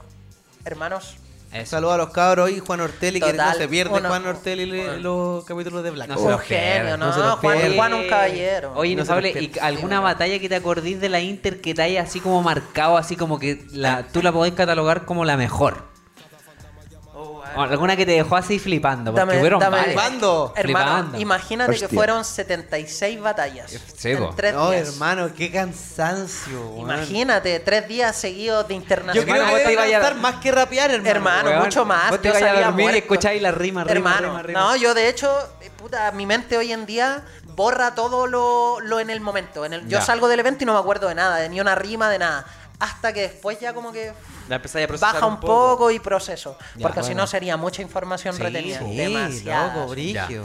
hermanos. 0.64 1.18
Eso. 1.53 1.71
Saludos 1.71 1.95
a 1.95 1.97
los 1.97 2.11
cabros 2.11 2.51
y 2.51 2.59
Juan 2.61 2.81
Ortelli, 2.81 3.21
que 3.21 3.33
no 3.33 3.55
se 3.55 3.69
pierde 3.69 3.99
uno- 3.99 4.09
Juan 4.09 4.27
Ortelli 4.27 4.67
le- 4.67 4.99
los 5.01 5.45
capítulos 5.45 5.83
de 5.83 5.91
Black. 5.91 6.09
No 6.09 6.21
un 6.21 6.39
genio, 6.39 6.97
¿no? 6.99 7.07
no 7.17 7.37
Juan. 7.39 7.73
Juan 7.75 7.95
un 7.95 8.09
caballero. 8.09 8.73
Oye, 8.77 8.95
No 8.95 9.01
Inefable, 9.03 9.33
los 9.33 9.43
¿y 9.43 9.53
alguna 9.61 10.01
batalla 10.01 10.39
que 10.39 10.49
te 10.49 10.57
acordís 10.57 11.01
de 11.01 11.09
la 11.09 11.21
Inter 11.21 11.61
que 11.61 11.75
te 11.75 11.83
haya 11.83 12.03
así 12.03 12.21
como 12.21 12.43
marcado, 12.43 12.99
así 12.99 13.17
como 13.17 13.39
que 13.39 13.65
la, 13.73 14.07
tú 14.09 14.21
la 14.23 14.31
podés 14.31 14.53
catalogar 14.53 15.05
como 15.07 15.25
la 15.25 15.37
mejor? 15.39 15.88
Alguna 17.62 17.97
que 17.97 18.07
te 18.07 18.12
dejó 18.12 18.37
así 18.37 18.59
flipando. 18.59 19.12
Porque 19.12 19.27
Dame- 19.27 19.38
fueron 19.40 19.61
dame-. 19.61 19.83
Flipando. 19.85 20.53
Hermano, 20.57 20.85
Flipando. 20.87 21.18
imagínate 21.21 21.77
que 21.79 21.85
Hostia. 21.87 21.97
fueron 21.99 22.25
76 22.25 23.21
batallas. 23.21 23.71
Sí, 23.97 24.11
en 24.11 24.18
po. 24.18 24.33
tres 24.37 24.55
No, 24.55 24.71
días. 24.71 24.88
hermano, 24.88 25.31
qué 25.37 25.51
cansancio. 25.51 26.75
Imagínate, 26.79 27.61
tres 27.61 27.88
días 27.88 28.16
seguidos 28.16 28.66
de 28.68 28.75
Yo 28.75 28.81
internacional. 28.81 29.25
creo 29.29 29.44
que 29.47 29.51
vos 29.53 29.62
te 29.62 29.73
ibas 29.73 29.87
a- 29.87 29.90
cansar 29.90 30.14
más 30.16 30.35
que 30.37 30.53
rapear, 30.53 30.90
hermano. 30.90 31.11
Hermano, 31.11 31.51
Weón, 31.51 31.62
mucho 31.64 31.85
más. 31.85 32.11
vos 32.11 32.21
te 32.23 32.29
yo 32.29 32.35
vayas 32.35 32.57
a 32.57 32.61
dormir 32.66 32.90
y 32.94 32.99
escucháis 32.99 33.42
la 33.42 33.51
rima, 33.51 33.85
rima, 33.85 33.92
Hermano, 33.92 34.29
rima, 34.29 34.42
rima. 34.42 34.61
no, 34.61 34.77
yo 34.77 34.94
de 34.94 35.09
hecho, 35.09 35.31
eh, 35.61 35.71
puta, 35.77 36.11
mi 36.12 36.27
mente 36.27 36.57
hoy 36.57 36.73
en 36.73 36.87
día 36.87 37.25
borra 37.55 37.94
todo 37.94 38.27
lo, 38.27 38.81
lo 38.81 39.01
en 39.01 39.11
el 39.11 39.21
momento. 39.21 39.64
En 39.64 39.73
el, 39.73 39.88
yo 39.88 40.01
salgo 40.01 40.29
del 40.29 40.40
evento 40.40 40.62
y 40.62 40.66
no 40.66 40.75
me 40.75 40.79
acuerdo 40.81 41.09
de 41.09 41.14
nada, 41.14 41.37
de 41.38 41.49
ni 41.49 41.61
una 41.61 41.75
rima, 41.75 42.09
de 42.11 42.18
nada. 42.21 42.47
Hasta 42.79 43.12
que 43.12 43.23
después 43.23 43.59
ya 43.59 43.75
como 43.75 43.91
que 43.93 44.12
La 44.49 44.61
baja 45.01 45.27
un 45.27 45.41
poco. 45.41 45.91
y 45.91 45.99
proceso. 45.99 46.57
Ya, 46.77 46.87
porque 46.87 47.03
si 47.03 47.14
no 47.14 47.27
sería 47.27 47.57
mucha 47.57 47.83
información 47.83 48.37
Sí, 48.37 48.43
retenida. 48.43 48.79
Sí, 48.79 48.97
Demasiada. 48.97 49.75
loco, 49.75 49.88
brigio. 49.91 50.45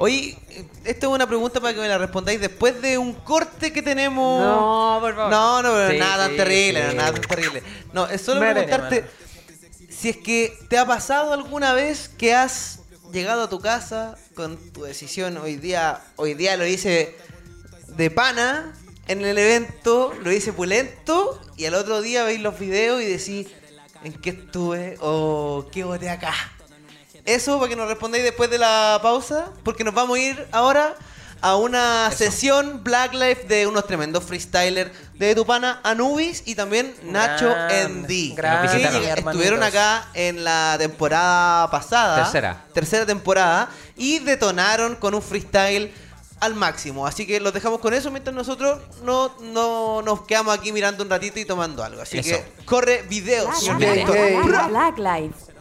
Oye, 0.00 0.38
esta 0.84 1.06
es 1.06 1.12
una 1.12 1.26
pregunta 1.26 1.60
para 1.60 1.74
que 1.74 1.80
me 1.80 1.88
la 1.88 1.98
respondáis 1.98 2.40
después 2.40 2.80
de 2.80 2.98
un 2.98 3.12
corte 3.14 3.72
que 3.72 3.82
tenemos. 3.82 4.40
No, 4.44 4.98
por 5.00 5.14
favor. 5.14 5.30
No, 5.30 5.62
no, 5.62 5.70
pero 5.72 5.90
Sí, 5.90 5.98
nada 5.98 6.26
tan 6.28 6.36
terrible, 6.36 6.80
sí. 6.82 6.86
no, 6.88 6.94
nada 6.94 7.12
tan 7.12 7.22
terrible. 7.22 7.62
No, 7.92 8.06
es 8.06 8.20
solo 8.20 8.40
Mere. 8.40 8.62
preguntarte 8.64 9.04
si 9.90 10.10
es 10.10 10.16
que 10.18 10.56
te 10.68 10.78
ha 10.78 10.86
pasado 10.86 11.32
alguna 11.32 11.72
vez 11.72 12.08
que 12.10 12.32
has 12.34 12.80
llegado 13.12 13.44
a 13.44 13.48
tu 13.48 13.58
casa 13.60 14.16
con 14.36 14.56
tu 14.72 14.82
decisión 14.84 15.36
hoy 15.38 15.56
día, 15.56 16.00
hoy 16.16 16.34
día 16.34 16.56
lo 16.56 16.64
hice 16.66 17.16
de 17.88 18.10
pana 18.10 18.72
en 19.08 19.24
el 19.24 19.38
evento, 19.38 20.12
lo 20.22 20.30
hice 20.30 20.52
pulento 20.52 21.40
y 21.56 21.64
al 21.64 21.74
otro 21.74 22.00
día 22.02 22.24
veis 22.24 22.40
los 22.40 22.58
videos 22.58 23.02
y 23.02 23.06
decís 23.06 23.48
en 24.04 24.12
qué 24.12 24.30
estuve 24.30 24.96
o 25.00 25.66
qué 25.72 25.84
boté 25.84 26.10
acá. 26.10 26.34
Eso 27.24 27.58
para 27.58 27.70
que 27.70 27.76
nos 27.76 27.88
respondáis 27.88 28.24
después 28.24 28.48
de 28.48 28.58
la 28.58 29.00
pausa, 29.02 29.50
porque 29.64 29.84
nos 29.84 29.94
vamos 29.94 30.16
a 30.16 30.20
ir 30.20 30.46
ahora 30.52 30.94
a 31.40 31.56
una 31.56 32.10
sesión 32.10 32.82
Black 32.82 33.14
Life 33.14 33.44
de 33.46 33.66
unos 33.66 33.86
tremendos 33.86 34.24
freestylers 34.24 34.90
de 35.14 35.34
Tupana, 35.34 35.80
Anubis 35.84 36.42
y 36.46 36.54
también 36.54 36.94
Nacho 37.02 37.54
hermanitos. 37.70 38.44
estuvieron 39.32 39.62
acá 39.62 40.08
en 40.14 40.44
la 40.44 40.76
temporada 40.78 41.70
pasada. 41.70 42.24
Tercera. 42.24 42.64
Tercera 42.72 43.06
temporada. 43.06 43.68
Y 43.96 44.18
detonaron 44.20 44.96
con 44.96 45.14
un 45.14 45.22
freestyle 45.22 45.92
al 46.40 46.54
máximo. 46.54 47.06
Así 47.06 47.26
que 47.26 47.40
los 47.40 47.52
dejamos 47.52 47.80
con 47.80 47.94
eso 47.94 48.10
mientras 48.10 48.34
nosotros 48.34 48.80
no, 49.02 49.32
no 49.40 50.02
nos 50.02 50.22
quedamos 50.26 50.56
aquí 50.56 50.72
mirando 50.72 51.04
un 51.04 51.10
ratito 51.10 51.38
y 51.40 51.44
tomando 51.44 51.82
algo. 51.84 52.02
Así 52.02 52.18
Eso. 52.18 52.30
que 52.36 52.64
corre 52.64 53.02
videos. 53.02 53.48
Black. 53.76 54.06
Black, 54.44 54.68
Black 54.68 54.98
Life. 54.98 55.52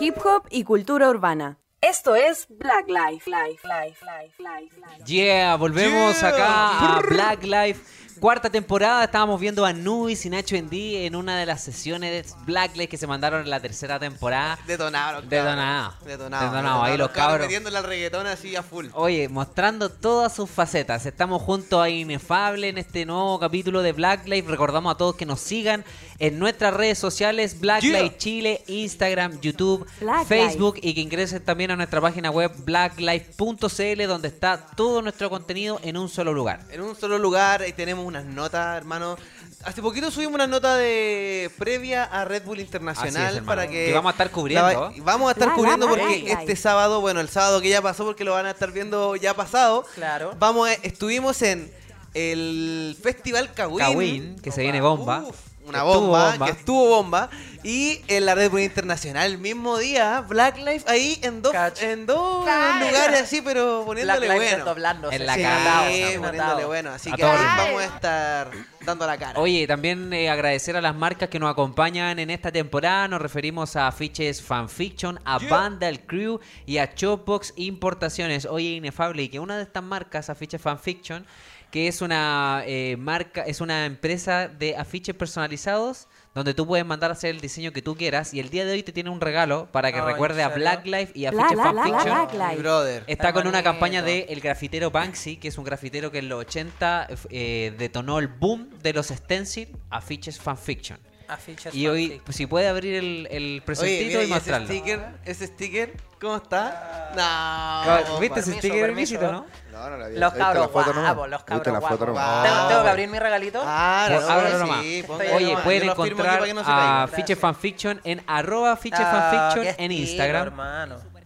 Hip 0.00 0.16
hop 0.24 0.46
y 0.50 0.64
cultura 0.64 1.08
urbana. 1.08 1.58
Esto 1.80 2.14
es 2.16 2.46
Black 2.48 2.88
Life. 2.88 3.30
Life, 3.30 3.66
life, 3.66 4.04
life, 4.04 4.42
life, 4.42 4.76
life. 4.80 5.04
Yeah, 5.04 5.56
volvemos 5.56 6.20
Yeah. 6.20 6.28
acá 6.28 6.96
a 6.96 7.00
Black 7.00 7.44
Life. 7.44 7.80
Cuarta 8.20 8.50
temporada, 8.50 9.04
estábamos 9.04 9.40
viendo 9.40 9.64
a 9.64 9.72
Nubis 9.72 10.26
y 10.26 10.30
Nacho 10.30 10.56
Endy 10.56 11.06
en 11.06 11.14
una 11.14 11.38
de 11.38 11.46
las 11.46 11.62
sesiones 11.62 12.10
de 12.10 12.34
Black 12.44 12.74
Life 12.74 12.88
que 12.88 12.96
se 12.96 13.06
mandaron 13.06 13.42
en 13.42 13.50
la 13.50 13.60
tercera 13.60 13.98
temporada. 14.00 14.58
Detonaron. 14.66 15.28
Detonado. 15.28 15.94
Detonado. 16.04 16.44
Detonado, 16.50 16.82
ahí 16.82 16.96
los 16.96 17.10
cabros. 17.10 17.46
metiéndole 17.46 17.78
al 17.78 17.84
reggaetón 17.84 18.26
así 18.26 18.56
a 18.56 18.62
full. 18.62 18.86
Oye, 18.94 19.28
mostrando 19.28 19.88
todas 19.88 20.34
sus 20.34 20.50
facetas. 20.50 21.06
Estamos 21.06 21.42
junto 21.42 21.80
a 21.80 21.90
Inefable 21.90 22.68
en 22.68 22.78
este 22.78 23.06
nuevo 23.06 23.38
capítulo 23.38 23.82
de 23.82 23.92
Black 23.92 24.26
Life. 24.26 24.48
Recordamos 24.50 24.94
a 24.94 24.96
todos 24.96 25.14
que 25.14 25.24
nos 25.26 25.40
sigan 25.40 25.84
en 26.18 26.38
nuestras 26.38 26.74
redes 26.74 26.98
sociales, 26.98 27.60
Black 27.60 27.78
Yeah. 27.78 28.18
Chile, 28.18 28.62
Instagram, 28.66 29.40
YouTube, 29.40 29.86
Black 30.00 30.26
Facebook 30.26 30.78
y 30.82 30.92
que 30.92 31.00
ingresen 31.00 31.42
también 31.44 31.70
a 31.70 31.76
nuestra 31.76 32.00
página 32.00 32.30
web 32.30 32.52
blacklife.cl 32.64 34.06
donde 34.06 34.28
está 34.28 34.66
todo 34.76 35.00
nuestro 35.00 35.30
contenido 35.30 35.80
en 35.82 35.96
un 35.96 36.08
solo 36.08 36.32
lugar. 36.32 36.60
En 36.70 36.82
un 36.82 36.96
solo 36.96 37.18
lugar 37.18 37.64
y 37.66 37.72
tenemos 37.72 38.07
unas 38.08 38.24
notas, 38.24 38.76
hermano. 38.76 39.16
Hace 39.64 39.82
poquito 39.82 40.10
subimos 40.10 40.34
una 40.34 40.46
nota 40.46 40.76
de 40.76 41.50
previa 41.58 42.04
a 42.04 42.24
Red 42.24 42.44
Bull 42.44 42.60
Internacional 42.60 43.16
Así 43.16 43.30
es, 43.32 43.36
hermano. 43.38 43.46
para 43.46 43.66
que 43.68 43.86
Que 43.86 43.92
vamos 43.92 44.10
a 44.10 44.12
estar 44.12 44.30
cubriendo. 44.30 44.68
la 44.68 44.92
vamos 45.02 45.28
a 45.28 45.32
estar 45.32 45.48
La, 45.48 45.54
cubriendo 45.54 45.86
la, 45.86 45.90
porque 45.92 46.22
la, 46.22 46.34
la. 46.34 46.40
este 46.40 46.56
sábado, 46.56 47.00
bueno, 47.00 47.20
el 47.20 47.28
sábado 47.28 47.60
que 47.60 47.68
ya 47.68 47.82
pasó 47.82 48.04
porque 48.04 48.24
lo 48.24 48.32
van 48.32 48.46
a 48.46 48.50
estar 48.52 48.70
viendo 48.72 49.16
ya 49.16 49.34
pasado. 49.34 49.84
Claro. 49.94 50.32
Vamos, 50.38 50.68
a- 50.68 50.74
estuvimos 50.74 51.42
en 51.42 51.72
el 52.14 52.96
Festival 53.02 53.52
Kawin. 53.52 53.78
Kawin, 53.78 54.36
que 54.40 54.50
se 54.50 54.62
viene 54.62 54.80
bomba. 54.80 55.24
Uf, 55.28 55.36
una 55.68 55.82
bomba, 55.82 56.30
bomba. 56.30 56.46
que 56.46 56.52
estuvo 56.52 56.88
bomba. 56.88 57.30
Y 57.64 58.00
en 58.06 58.24
la 58.24 58.36
Red 58.36 58.50
Bull 58.52 58.60
Internacional, 58.60 59.32
el 59.32 59.38
mismo 59.38 59.78
día, 59.78 60.20
Black 60.28 60.58
Life 60.58 60.84
ahí 60.86 61.18
en 61.22 61.42
dos, 61.42 61.52
en 61.80 62.06
dos 62.06 62.46
lugares 62.46 63.22
así, 63.22 63.42
pero 63.42 63.82
poniéndole 63.84 64.26
bueno. 64.28 64.56
desdoblándose. 64.56 65.16
En 65.16 65.26
la 65.26 65.34
Sí, 65.34 65.42
cara. 65.42 65.82
Poniéndole 66.20 66.64
bueno. 66.66 66.90
Así 66.90 67.10
A 67.10 67.16
que 67.16 67.24
ahí 67.24 67.44
vamos 67.58 67.82
a 67.82 67.84
estar 67.84 68.50
dando 68.86 69.06
la 69.06 69.18
cara. 69.18 69.40
Oye, 69.40 69.66
también 69.66 70.12
eh, 70.12 70.30
agradecer 70.30 70.76
a 70.76 70.80
las 70.80 70.94
marcas 70.94 71.28
que 71.28 71.40
nos 71.40 71.50
acompañan 71.50 72.18
en 72.20 72.30
esta 72.30 72.52
temporada. 72.52 73.08
Nos 73.08 73.20
referimos 73.20 73.74
a 73.74 73.88
Afiches 73.88 74.40
Fanfiction, 74.40 75.18
a 75.24 75.38
Vandal 75.38 76.00
Crew 76.06 76.38
y 76.64 76.78
a 76.78 76.94
Chopbox 76.94 77.54
Importaciones. 77.56 78.46
Oye, 78.46 78.68
inefable, 78.70 79.24
y 79.24 79.28
que 79.28 79.40
una 79.40 79.56
de 79.56 79.64
estas 79.64 79.82
marcas, 79.82 80.30
Afiches 80.30 80.62
Fanfiction, 80.62 81.26
que 81.70 81.86
es 81.88 82.00
una 82.00 82.62
eh, 82.66 82.96
marca, 82.98 83.42
es 83.42 83.60
una 83.60 83.84
empresa 83.86 84.48
de 84.48 84.76
afiches 84.76 85.14
personalizados 85.14 86.08
donde 86.34 86.54
tú 86.54 86.66
puedes 86.66 86.86
mandar 86.86 87.10
a 87.10 87.12
hacer 87.14 87.30
el 87.34 87.40
diseño 87.40 87.72
que 87.72 87.82
tú 87.82 87.96
quieras 87.96 88.32
y 88.32 88.40
el 88.40 88.48
día 88.48 88.64
de 88.64 88.72
hoy 88.72 88.82
te 88.82 88.92
tiene 88.92 89.10
un 89.10 89.20
regalo 89.20 89.68
para 89.72 89.92
que 89.92 89.98
Oh, 90.00 90.02
¿en 90.02 90.12
recuerde 90.14 90.42
a? 90.42 90.48
Black 90.48 90.86
Life 90.86 91.12
y 91.14 91.26
bla, 91.28 91.48
bla, 91.50 91.64
Fanfiction. 91.64 92.04
Black 92.04 92.32
Mi 92.32 92.38
Life. 92.38 92.56
brother. 92.62 93.04
Está 93.06 93.32
con 93.32 93.46
una 93.46 93.62
campaña 93.62 94.02
de 94.02 94.26
el 94.30 94.40
grafitero 94.40 94.90
Banksy, 94.90 95.36
que 95.36 95.48
es 95.48 95.58
un 95.58 95.64
grafitero 95.64 96.10
que 96.10 96.18
en 96.18 96.28
los 96.28 96.40
80 96.40 97.08
eh, 97.30 97.74
detonó 97.76 98.18
el 98.18 98.28
boom 98.28 98.70
de 98.82 98.92
los 98.92 99.08
stencil 99.08 99.76
afiches 99.90 100.38
fanfiction. 100.38 100.98
Afiches 101.28 101.74
Y 101.74 101.86
hoy, 101.86 102.06
fanfic. 102.08 102.22
pues, 102.24 102.36
si 102.36 102.46
puede 102.46 102.68
abrir 102.68 102.94
el, 102.96 103.28
el 103.30 103.44
Oye, 103.44 103.60
presentito 103.64 104.06
mira, 104.08 104.20
y 104.20 104.22
¿y 104.22 104.24
ese 104.24 104.34
mostrarlo. 104.34 104.66
sticker, 104.66 105.06
ese 105.24 105.46
sticker, 105.46 105.96
¿cómo 106.20 106.36
está? 106.36 107.10
No. 107.14 107.22
Ah, 107.22 108.00
¿Viste 108.20 108.40
ese 108.40 108.52
sticker 108.54 108.80
permiso. 108.80 109.14
ilícito, 109.14 109.30
no? 109.32 109.46
No, 109.72 109.90
no 109.90 109.96
la 109.96 110.08
vi. 110.08 110.18
Los 110.18 110.32
cabros 110.32 110.72
guapos, 110.72 111.28
los 111.30 111.44
cabros 111.44 111.78
guapos. 111.80 111.98
¿Tengo, 111.98 112.68
tengo 112.68 112.82
que 112.82 112.88
abrir 112.88 113.08
mi 113.08 113.18
regalito? 113.18 113.62
Ah, 113.64 114.06
Pues, 114.08 114.20
no, 114.22 114.26
sí, 114.50 114.58
nomás. 114.58 114.84
póngalo 115.06 115.36
Oye, 115.36 115.46
nomás. 115.48 115.64
pueden 115.64 115.82
encontrar 115.90 116.54
no 116.54 116.62
a. 116.64 117.08
Fiche 117.08 117.36
Fanfiction 117.36 118.00
en 118.04 118.22
arroba 118.26 118.76
Fiche 118.76 118.96
Ah, 118.98 119.50
Fanfiction 119.52 119.74
en 119.78 119.92
Instagram. 119.92 120.46
hermano. 120.48 121.17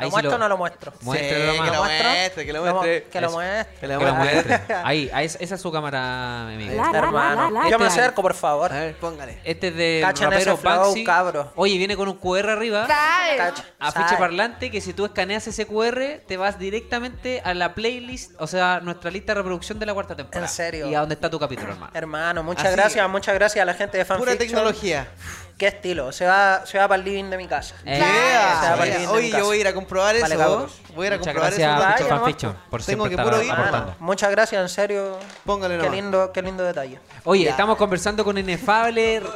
Ahí 0.00 0.06
¿Lo 0.06 0.10
sí 0.10 0.12
muestro 0.12 0.30
lo- 0.30 0.36
o 0.36 0.38
no 0.38 0.48
lo 0.48 0.56
muestro? 0.58 0.92
Muéstralo 1.02 1.52
Sí, 1.52 1.58
nomás. 1.58 1.70
que 1.70 1.76
lo 1.76 1.82
¿Muestro? 1.84 2.08
muestre, 2.10 2.46
que 2.46 2.52
lo 2.52 2.60
muestre. 2.62 3.04
Que 3.10 3.20
lo 3.20 3.30
muestre. 3.30 3.74
Que 3.80 3.86
lo 3.86 3.98
Que 3.98 4.04
lo 4.04 4.14
muestre. 4.14 4.60
Ahí, 4.84 5.10
ahí 5.12 5.26
es- 5.26 5.36
esa 5.40 5.54
es 5.54 5.60
su 5.60 5.70
cámara, 5.70 6.44
mi 6.48 6.54
amigo. 6.54 6.74
La, 6.74 6.84
la, 6.86 6.92
la, 6.92 6.98
Hermano, 6.98 7.50
la, 7.50 7.62
la, 7.64 7.70
yo 7.70 7.78
me 7.78 7.86
acerco, 7.86 8.22
por 8.22 8.34
favor. 8.34 8.72
A 8.72 8.80
ver, 8.80 8.96
póngale. 8.96 9.38
Este 9.44 9.68
es 9.68 9.76
de 9.76 9.98
Cachen 10.02 10.30
rapero 10.30 10.56
Banksy. 10.56 11.04
cabro. 11.04 11.52
Oye, 11.56 11.76
viene 11.78 11.96
con 11.96 12.08
un 12.08 12.16
QR 12.16 12.50
arriba. 12.50 12.86
Cacha, 12.86 13.64
Afiche 13.78 14.08
¿sabe? 14.08 14.18
parlante 14.18 14.70
que 14.70 14.80
si 14.80 14.92
tú 14.92 15.04
escaneas 15.04 15.46
ese 15.46 15.66
QR 15.66 16.20
te 16.26 16.36
vas 16.36 16.58
directamente 16.58 17.42
a 17.44 17.54
la 17.54 17.74
playlist, 17.74 18.32
o 18.40 18.46
sea, 18.46 18.80
nuestra 18.80 19.10
lista 19.10 19.32
de 19.32 19.40
reproducción 19.40 19.78
de 19.78 19.86
la 19.86 19.94
cuarta 19.94 20.16
temporada. 20.16 20.46
¿En 20.46 20.52
serio? 20.52 20.88
Y 20.88 20.94
a 20.94 21.00
donde 21.00 21.14
está 21.14 21.28
tu 21.30 21.38
capítulo, 21.38 21.72
hermano. 21.72 21.92
Hermano, 21.94 22.42
muchas 22.42 22.66
Así 22.66 22.76
gracias, 22.76 23.08
muchas 23.10 23.34
gracias 23.34 23.62
a 23.62 23.66
la 23.66 23.74
gente 23.74 23.98
de 23.98 24.04
Pura 24.04 24.18
Fanfiction. 24.18 24.38
tecnología. 24.48 25.08
Qué 25.60 25.66
estilo, 25.66 26.10
se 26.10 26.24
va, 26.24 26.64
se 26.64 26.78
va 26.78 26.88
para 26.88 26.98
el 26.98 27.04
living 27.04 27.24
de 27.28 27.36
mi 27.36 27.46
casa. 27.46 27.74
Eh, 27.84 27.98
Yeah. 27.98 28.60
Se 28.62 28.70
va 28.70 28.76
para 28.78 28.84
el 28.86 28.92
living 28.94 29.06
de 29.08 29.12
Oye, 29.12 29.26
mi 29.30 29.38
yo 29.38 29.44
voy 29.44 29.58
a 29.58 29.60
ir 29.60 29.68
a 29.68 29.74
comprobar 29.74 30.16
eso. 30.16 30.24
Vale, 30.24 30.36
cabros. 30.38 30.80
Voy 30.94 31.04
a 31.04 31.08
ir 31.08 31.12
a 31.12 31.18
Muchas 31.18 31.34
comprobar 31.34 31.52
gracias 31.54 31.76
eso. 31.78 31.86
Vaya, 32.06 32.16
Fanfiction 32.16 32.56
por 32.70 32.82
Tengo 32.82 33.08
que 33.10 33.18
puro 33.18 33.42
ir. 33.42 33.52
aportando. 33.52 33.94
Muchas 33.98 34.30
gracias, 34.30 34.62
en 34.62 34.68
serio. 34.70 35.18
Póngale 35.44 35.74
Qué 35.76 35.82
nomás. 35.82 35.94
lindo, 35.94 36.32
qué 36.32 36.40
lindo 36.40 36.64
detalle. 36.64 36.98
Oye, 37.24 37.44
Ya. 37.44 37.50
estamos 37.50 37.76
conversando 37.76 38.24
con 38.24 38.38
Inefable. 38.38 39.20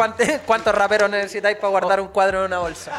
Eh, 0.00 0.16
¿cuántos, 0.16 0.28
¿Cuántos 0.46 0.74
raperos 0.74 1.10
necesitáis 1.10 1.56
para 1.56 1.68
guardar 1.68 2.00
un 2.00 2.08
cuadro 2.08 2.40
en 2.40 2.44
una 2.46 2.58
bolsa? 2.58 2.92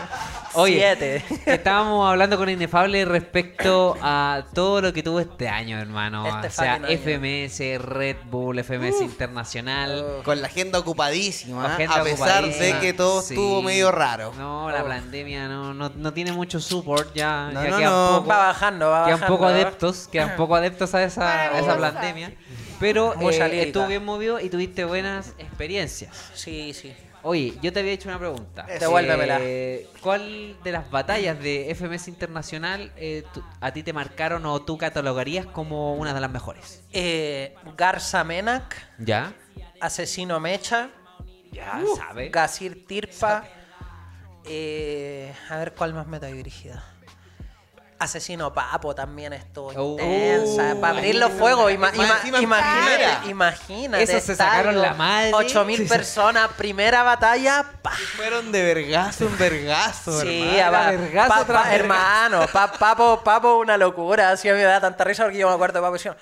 Oye, 0.53 0.75
Siete. 0.75 1.23
estábamos 1.45 2.09
hablando 2.09 2.37
con 2.37 2.49
Inefable 2.49 3.05
respecto 3.05 3.95
a 4.01 4.43
todo 4.53 4.81
lo 4.81 4.93
que 4.93 5.01
tuvo 5.01 5.19
este 5.19 5.47
año, 5.49 5.79
hermano. 5.79 6.27
Este 6.27 6.47
o 6.47 6.51
sea, 6.51 6.73
año. 6.75 6.87
FMS, 6.87 7.79
Red 7.81 8.17
Bull, 8.25 8.59
FMS 8.63 9.01
Internacional. 9.01 10.21
Con 10.23 10.41
la 10.41 10.47
agenda 10.47 10.79
ocupadísima, 10.79 11.63
¿eh? 11.65 11.71
Agenda 11.73 11.95
a 11.95 12.03
pesar 12.03 12.43
ocupadísima. 12.43 12.65
de 12.75 12.79
que 12.79 12.93
todo 12.93 13.21
Sí. 13.21 13.33
estuvo 13.33 13.61
medio 13.61 13.91
raro. 13.91 14.33
No, 14.37 14.69
la 14.69 14.83
Oh. 14.83 14.87
pandemia 14.87 15.47
no, 15.47 15.73
no, 15.73 15.89
no 15.95 16.13
tiene 16.13 16.31
mucho 16.31 16.59
support 16.59 17.13
ya. 17.15 17.49
No, 17.53 17.63
ya 17.63 17.69
no, 17.69 17.77
quedan 17.77 17.91
no. 17.91 18.15
poco- 18.17 18.27
Va 18.29 18.37
bajando, 18.47 18.89
va 18.89 19.05
quedan 19.05 19.19
bajando. 19.19 19.37
poco 19.37 19.47
adeptos, 19.47 20.07
quedan 20.11 20.35
poco 20.35 20.55
adeptos 20.55 20.93
a 20.95 21.03
esa, 21.03 21.31
a 21.55 21.59
esa 21.59 21.77
pandemia. 21.77 22.33
Pero 22.81 23.13
eh, 23.21 23.61
estuvo 23.63 23.87
bien 23.87 24.03
movido 24.03 24.39
y 24.39 24.49
tuviste 24.49 24.83
buenas 24.83 25.33
experiencias. 25.37 26.31
Sí, 26.33 26.73
sí. 26.73 26.93
Oye, 27.23 27.53
yo 27.61 27.71
te 27.71 27.79
había 27.81 27.91
hecho 27.91 28.09
una 28.09 28.17
pregunta. 28.17 28.65
Devuélvemela. 28.79 29.37
Eh, 29.39 29.87
¿Cuál 30.01 30.57
de 30.63 30.71
las 30.71 30.89
batallas 30.89 31.39
de 31.39 31.69
FMS 31.69 32.07
Internacional 32.09 32.91
eh, 32.97 33.23
tú- 33.31 33.43
a 33.61 33.71
ti 33.71 33.83
te 33.83 33.93
marcaron 33.93 34.43
o 34.47 34.59
tú 34.63 34.75
catalogarías 34.79 35.45
como 35.45 35.93
una 35.93 36.15
de 36.15 36.19
las 36.19 36.31
mejores? 36.31 36.81
Eh, 36.91 37.53
Garza 37.77 38.23
Menac, 38.23 38.75
¿Ya? 38.97 39.33
Asesino 39.79 40.39
Mecha, 40.39 40.89
Ya, 41.51 41.81
Uh, 41.85 41.95
sabe. 41.95 42.29
Gasir 42.29 42.87
Tirpa 42.87 43.43
Eh, 44.45 45.31
a 45.49 45.57
ver 45.57 45.75
cuál 45.75 45.93
más 45.93 46.07
meta 46.07 46.25
dirigida. 46.25 46.83
Asesino 48.01 48.51
Papo 48.51 48.95
también 48.95 49.31
estuvo 49.33 49.67
Oh. 49.75 49.91
intensa. 49.91 50.75
Para 50.81 50.97
abrir 50.97 51.15
los 51.15 51.31
fuegos, 51.33 51.71
ima- 51.71 51.91
ima- 51.93 52.39
imagínate, 52.41 53.29
imagínate. 53.29 54.03
Esos 54.03 54.23
se 54.23 54.35
sacaron 54.35 54.81
la 54.81 54.93
madre. 54.95 55.31
8000 55.33 55.77
Sí, 55.77 55.83
sí. 55.83 55.89
personas, 55.89 56.49
primera 56.57 57.03
batalla. 57.03 57.63
pa. 57.83 57.91
Fueron 58.15 58.51
de 58.51 58.63
vergazo 58.63 59.25
en 59.25 59.37
vergazo, 59.37 60.19
Sí, 60.21 60.57
hermano. 60.57 60.77
a- 60.77 60.91
vergazo 60.91 61.29
pa- 61.29 61.45
tras 61.45 61.63
pa- 61.63 61.69
vergazo. 61.69 61.75
hermano, 61.83 62.47
pa- 62.51 62.71
Papo, 62.71 63.21
Papo, 63.23 63.57
una 63.57 63.77
locura. 63.77 64.31
Así 64.31 64.49
a 64.49 64.53
mí 64.53 64.57
me 64.59 64.65
da 64.65 64.81
tanta 64.81 65.03
risa 65.03 65.23
porque 65.23 65.37
yo 65.37 65.47
me 65.47 65.53
acuerdo 65.53 65.79
de 65.79 65.81
Papo 65.83 65.93
diciendo, 65.93 66.19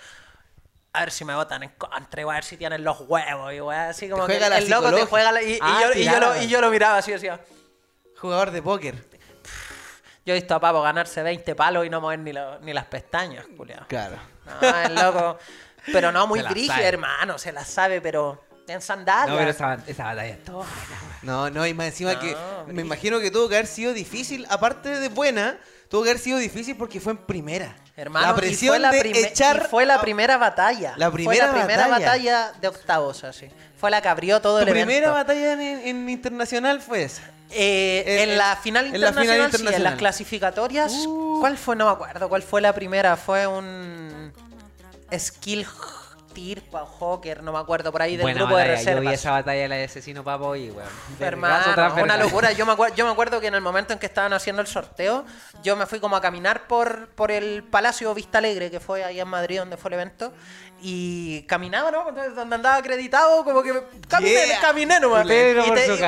A 0.91 1.01
ver 1.01 1.11
si 1.11 1.23
me 1.23 1.35
votan 1.35 1.61
en 1.63 1.69
contra, 1.77 2.19
igual, 2.19 2.33
a 2.35 2.37
ver 2.39 2.43
si 2.43 2.57
tienen 2.57 2.83
los 2.83 2.99
huevos, 3.01 3.53
igual, 3.53 3.89
así 3.91 4.09
como 4.09 4.25
que 4.25 4.37
el 4.37 4.69
loco 4.69 4.91
te 4.91 5.05
juega 5.05 5.31
la- 5.31 5.43
y, 5.43 5.53
y 5.53 5.59
Ah, 5.61 5.81
yo, 5.83 5.93
y, 5.99 6.03
yo 6.03 6.19
lo, 6.19 6.41
y 6.41 6.47
yo 6.47 6.61
lo 6.61 6.71
miraba 6.71 6.97
así, 6.97 7.11
decía. 7.11 7.39
Jugador 8.19 8.49
de 8.51 8.61
póker. 8.63 9.08
Yo 10.25 10.33
he 10.33 10.37
visto 10.39 10.53
a 10.55 10.59
Papo 10.59 10.81
ganarse 10.81 11.23
20 11.23 11.55
palos 11.55 11.85
y 11.85 11.89
no 11.89 12.01
mover 12.01 12.19
ni, 12.19 12.33
lo- 12.33 12.59
ni 12.59 12.73
las 12.73 12.85
pestañas, 12.85 13.45
culiao. 13.57 13.87
Claro. 13.87 14.17
No, 14.61 14.79
el 14.81 14.95
loco. 14.95 15.37
Pero 15.91 16.11
no 16.11 16.27
muy 16.27 16.39
sabe. 16.41 16.85
hermano, 16.87 17.37
se 17.37 17.51
la 17.51 17.63
sabe, 17.65 18.01
pero 18.01 18.43
en 18.67 18.81
sandalias. 18.81 19.29
No, 19.29 19.37
pero 19.37 19.49
esa, 19.49 19.73
esa 19.87 20.03
batalla 20.03 20.33
es 20.33 20.43
todo. 20.43 20.65
No, 21.23 21.49
no, 21.49 21.65
y 21.65 21.73
más 21.73 21.87
encima 21.87 22.13
No, 22.13 22.19
que 22.19 22.35
me 22.67 22.81
imagino 22.81 23.19
que 23.19 23.31
tuvo 23.31 23.49
que 23.49 23.55
haber 23.55 23.67
sido 23.67 23.93
difícil, 23.93 24.45
aparte 24.49 24.89
de 24.99 25.09
buena, 25.09 25.57
tuvo 25.89 26.03
que 26.03 26.11
haber 26.11 26.21
sido 26.21 26.37
difícil 26.37 26.75
porque 26.77 26.99
fue 26.99 27.13
en 27.13 27.17
primera. 27.19 27.75
Hermano, 27.99 28.27
la 28.27 28.33
y 28.33 28.35
presión 28.37 28.69
fue 28.71 28.79
la, 28.79 28.91
de 28.91 28.99
echar 29.27 29.63
y 29.65 29.69
fue 29.69 29.85
la 29.85 29.99
primera 29.99 30.37
batalla. 30.37 30.93
La 30.95 31.07
fue 31.11 31.15
primera 31.15 31.47
la 31.47 31.53
primera 31.53 31.87
batalla. 31.87 32.05
batalla. 32.07 32.53
de 32.61 32.67
octavos, 32.69 33.23
así. 33.23 33.49
Fue 33.79 33.91
la 33.91 34.01
que 34.01 34.07
abrió 34.07 34.41
todo 34.41 34.59
Tu 34.59 34.65
el 34.65 34.71
primera 34.71 34.97
evento. 35.07 35.13
batalla 35.13 35.53
en, 35.53 35.61
en 35.61 36.09
internacional 36.09 36.81
fue 36.81 37.03
esa. 37.03 37.21
Eh, 37.51 38.03
Eh, 38.05 38.23
en 38.23 38.29
eh, 38.29 38.35
la 38.35 38.55
final 38.57 38.85
en 38.85 39.01
la 39.01 39.07
final 39.11 39.23
internacional, 39.25 39.51
sí, 39.71 39.75
en 39.75 39.83
las 39.83 39.95
clasificatorias. 39.95 40.93
¿Cuál 41.39 41.57
fue? 41.57 41.75
No 41.75 41.85
me 41.85 41.91
acuerdo. 41.91 42.29
¿Cuál 42.29 42.43
fue 42.43 42.61
la 42.61 42.73
primera? 42.73 43.17
Fue 43.17 43.47
un 43.47 44.31
skill 45.17 45.65
tirpa 46.33 46.83
o 46.83 46.85
Hawker, 46.99 47.43
no 47.43 47.51
me 47.51 47.59
acuerdo, 47.59 47.91
por 47.91 48.01
ahí 48.01 48.11
del 48.15 48.21
Buena 48.23 48.39
grupo 48.41 48.55
de 48.57 48.63
batalla. 48.69 48.77
Yo 48.79 48.85
vi 48.85 49.07
reservas. 49.07 49.13
esa 49.13 49.31
batalla 49.31 49.61
de 49.61 49.67
la 49.67 49.75
de 49.75 49.83
asesino 49.85 50.23
papo 50.23 50.55
y 50.55 50.69
weón. 50.71 50.87
Hermano, 51.19 51.73
una 52.03 52.17
locura. 52.17 52.51
Yo 52.51 52.65
me, 52.65 52.73
acuer- 52.73 52.93
yo 52.95 53.05
me 53.05 53.11
acuerdo 53.11 53.39
que 53.41 53.47
en 53.47 53.55
el 53.55 53.61
momento 53.61 53.93
en 53.93 53.99
que 53.99 54.05
estaban 54.05 54.31
haciendo 54.33 54.61
el 54.61 54.67
sorteo, 54.67 55.25
yo 55.63 55.75
me 55.75 55.85
fui 55.85 55.99
como 55.99 56.15
a 56.15 56.21
caminar 56.21 56.67
por, 56.67 57.09
por 57.09 57.31
el 57.31 57.63
Palacio 57.63 58.13
Vista 58.13 58.37
Alegre, 58.37 58.69
que 58.71 58.79
fue 58.79 59.03
ahí 59.03 59.19
en 59.19 59.27
Madrid 59.27 59.59
donde 59.59 59.77
fue 59.77 59.89
el 59.89 59.93
evento, 59.95 60.31
y 60.81 61.41
caminaba, 61.43 61.91
¿no? 61.91 62.07
Entonces, 62.07 62.35
donde 62.35 62.55
andaba 62.55 62.77
acreditado, 62.77 63.43
como 63.43 63.61
que 63.61 63.73
caminé, 64.07 64.45
Yeah. 64.47 64.61
caminé 64.61 64.99
nomás. 64.99 65.25
Y, 65.25 65.29
te- 65.29 65.55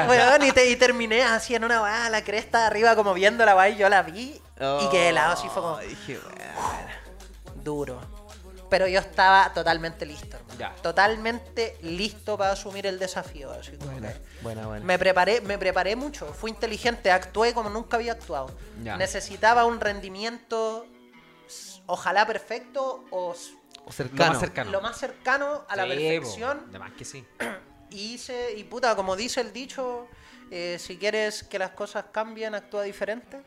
weón, 0.07 0.43
y 0.43 0.51
te- 0.53 0.69
y 0.69 0.75
terminé 0.77 1.23
así 1.23 1.55
en 1.55 1.65
una 1.65 1.81
weá, 1.81 2.09
la 2.09 2.23
cresta 2.23 2.59
de 2.61 2.65
arriba, 2.67 2.95
como 2.95 3.13
viendo 3.13 3.43
la 3.45 3.55
weá, 3.55 3.69
y 3.69 3.75
yo 3.77 3.89
la 3.89 4.01
vi, 4.03 4.39
y 4.81 4.89
quedé 4.89 5.09
helado, 5.09 5.33
así 5.33 5.47
fue 5.49 5.61
como 5.61 5.75
Oh, 5.75 5.81
duro. 7.55 7.99
Pero 8.71 8.87
yo 8.87 8.99
estaba 9.01 9.51
totalmente 9.53 10.05
listo, 10.05 10.37
hermano. 10.37 10.57
Ya. 10.57 10.73
Totalmente 10.81 11.77
listo 11.81 12.37
para 12.37 12.53
asumir 12.53 12.87
el 12.87 12.97
desafío. 12.99 13.51
Así 13.51 13.75
como 13.75 13.99
que- 13.99 14.15
Buena, 14.41 14.65
buena. 14.65 14.85
me 14.85 14.97
preparé, 14.97 15.41
me 15.41 15.57
preparé 15.57 15.97
mucho, 15.97 16.25
fui 16.33 16.51
inteligente, 16.51 17.11
actué 17.11 17.53
como 17.53 17.69
nunca 17.69 17.97
había 17.97 18.13
actuado. 18.13 18.49
Ya. 18.81 18.95
Necesitaba 18.95 19.65
un 19.65 19.81
rendimiento, 19.81 20.87
ojalá 21.85 22.25
perfecto 22.25 23.03
o 23.11 23.35
O 23.83 23.85
Lo 23.87 23.91
cercano. 23.91 24.31
más 24.31 24.39
cercano. 24.39 24.71
lo 24.71 24.81
más 24.81 24.97
cercano 24.97 25.65
a 25.67 25.75
la 25.75 25.83
Sí, 25.83 25.89
perfección. 25.89 26.71
De 26.71 26.79
más 26.79 26.91
que 26.93 27.03
sí. 27.03 27.25
Y 27.89 28.13
hice, 28.13 28.53
y 28.55 28.63
puta, 28.63 28.95
como 28.95 29.17
dice 29.17 29.41
el 29.41 29.51
dicho, 29.51 30.07
eh, 30.49 30.77
si 30.79 30.95
quieres 30.97 31.43
que 31.43 31.59
las 31.59 31.71
cosas 31.71 32.05
cambien, 32.13 32.55
actúa 32.55 32.83
diferente. 32.83 33.41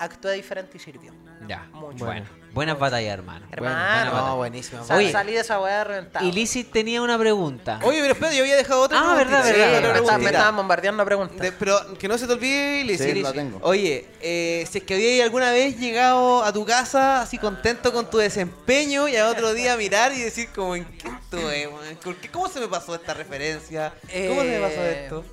Actúa 0.00 0.30
diferente 0.32 0.78
y 0.78 0.80
sirvió. 0.80 1.12
Ya. 1.46 1.68
Mucho. 1.72 2.06
Bueno. 2.06 2.24
Buenas 2.54 2.78
batallas, 2.78 3.12
hermano. 3.12 3.46
Hermano, 3.52 4.14
No, 4.28 4.36
buenísimo. 4.38 4.82
Sal- 4.82 4.96
Oye. 4.96 5.12
salí 5.12 5.34
de 5.34 5.40
esa 5.40 5.60
weá 5.60 5.84
reventado. 5.84 6.26
Y 6.26 6.32
Lizzy 6.32 6.64
tenía 6.64 7.02
una 7.02 7.18
pregunta. 7.18 7.78
Oye, 7.82 8.00
pero 8.00 8.14
espera, 8.14 8.32
yo 8.32 8.40
había 8.42 8.56
dejado 8.56 8.80
otra 8.80 8.98
Ah, 8.98 9.14
verdad, 9.14 9.44
Sí, 9.44 9.52
verdad, 9.52 9.92
me, 9.92 9.98
está- 10.00 10.18
me 10.18 10.24
estaban 10.24 10.56
bombardeando 10.56 11.04
preguntas. 11.04 11.38
De- 11.38 11.52
pero 11.52 11.78
que 11.98 12.08
no 12.08 12.16
se 12.16 12.26
te 12.26 12.32
olvide, 12.32 12.82
Lizzy. 12.84 13.12
Sí, 13.12 13.22
la 13.22 13.32
tengo. 13.34 13.58
Oye, 13.62 14.06
eh, 14.22 14.66
si 14.70 14.78
es 14.78 14.84
que 14.84 14.94
habías 14.94 15.22
alguna 15.26 15.52
vez 15.52 15.78
llegado 15.78 16.42
a 16.44 16.50
tu 16.52 16.64
casa 16.64 17.20
así 17.20 17.36
contento 17.36 17.92
con 17.92 18.08
tu 18.08 18.16
desempeño 18.16 19.06
y 19.06 19.16
al 19.16 19.26
otro 19.28 19.52
día 19.52 19.76
mirar 19.76 20.12
y 20.12 20.20
decir 20.22 20.48
como, 20.54 20.76
¿en 20.76 20.86
qué 20.86 21.08
estuve? 21.08 21.66
weón? 21.68 21.96
¿Por 22.02 22.16
qué- 22.16 22.30
¿Cómo 22.30 22.48
se 22.48 22.58
me 22.58 22.68
pasó 22.68 22.94
esta 22.94 23.12
referencia? 23.12 23.92
¿Cómo 24.28 24.40
se 24.40 24.48
me 24.48 24.60
pasó 24.60 24.80
Eh, 24.80 25.02
esto? 25.04 25.24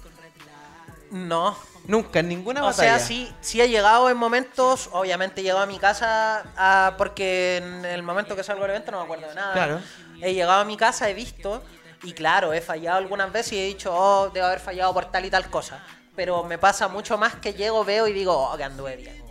No, 1.10 1.58
Nunca, 1.88 2.20
en 2.20 2.28
ninguna 2.30 2.62
O 2.64 2.66
batalla. 2.66 2.98
sea, 2.98 3.06
sí, 3.08 3.34
sí 3.42 3.62
he 3.62 3.70
llegado 3.70 4.10
en 4.10 4.18
momentos, 4.18 4.90
obviamente 4.92 5.40
he 5.42 5.44
llegado 5.44 5.64
a 5.64 5.66
mi 5.66 5.80
casa 5.80 6.44
a- 6.58 6.96
porque 6.98 7.58
en 7.58 7.86
el 7.86 8.04
momento 8.04 8.36
que 8.36 8.44
salgo 8.44 8.62
del 8.64 8.72
evento 8.72 8.92
no 8.92 9.00
me 9.00 9.04
acuerdo 9.06 9.28
de 9.30 9.36
nada. 9.36 9.54
Claro. 9.54 9.80
He 10.22 10.34
llegado 10.34 10.62
a 10.62 10.66
mi 10.66 10.76
casa, 10.76 11.10
he 11.10 11.14
visto 11.14 11.64
y 12.04 12.14
claro, 12.14 12.52
he 12.54 12.60
fallado 12.62 12.98
algunas 12.98 13.32
veces 13.32 13.54
y 13.54 13.60
he 13.60 13.66
dicho, 13.66 13.94
oh, 13.96 14.30
debo 14.30 14.48
haber 14.48 14.60
fallado 14.60 14.94
por 14.94 15.06
tal 15.12 15.26
y 15.26 15.30
tal 15.30 15.50
cosa. 15.50 15.82
Pero 16.16 16.44
me 16.44 16.58
pasa 16.58 16.88
mucho 16.88 17.18
más 17.18 17.36
que 17.36 17.54
llego, 17.54 17.86
veo 17.86 18.08
y 18.08 18.14
digo, 18.14 18.34
oh, 18.36 18.58
que 18.58 18.64
anduve 18.64 18.96
bien. 18.98 19.24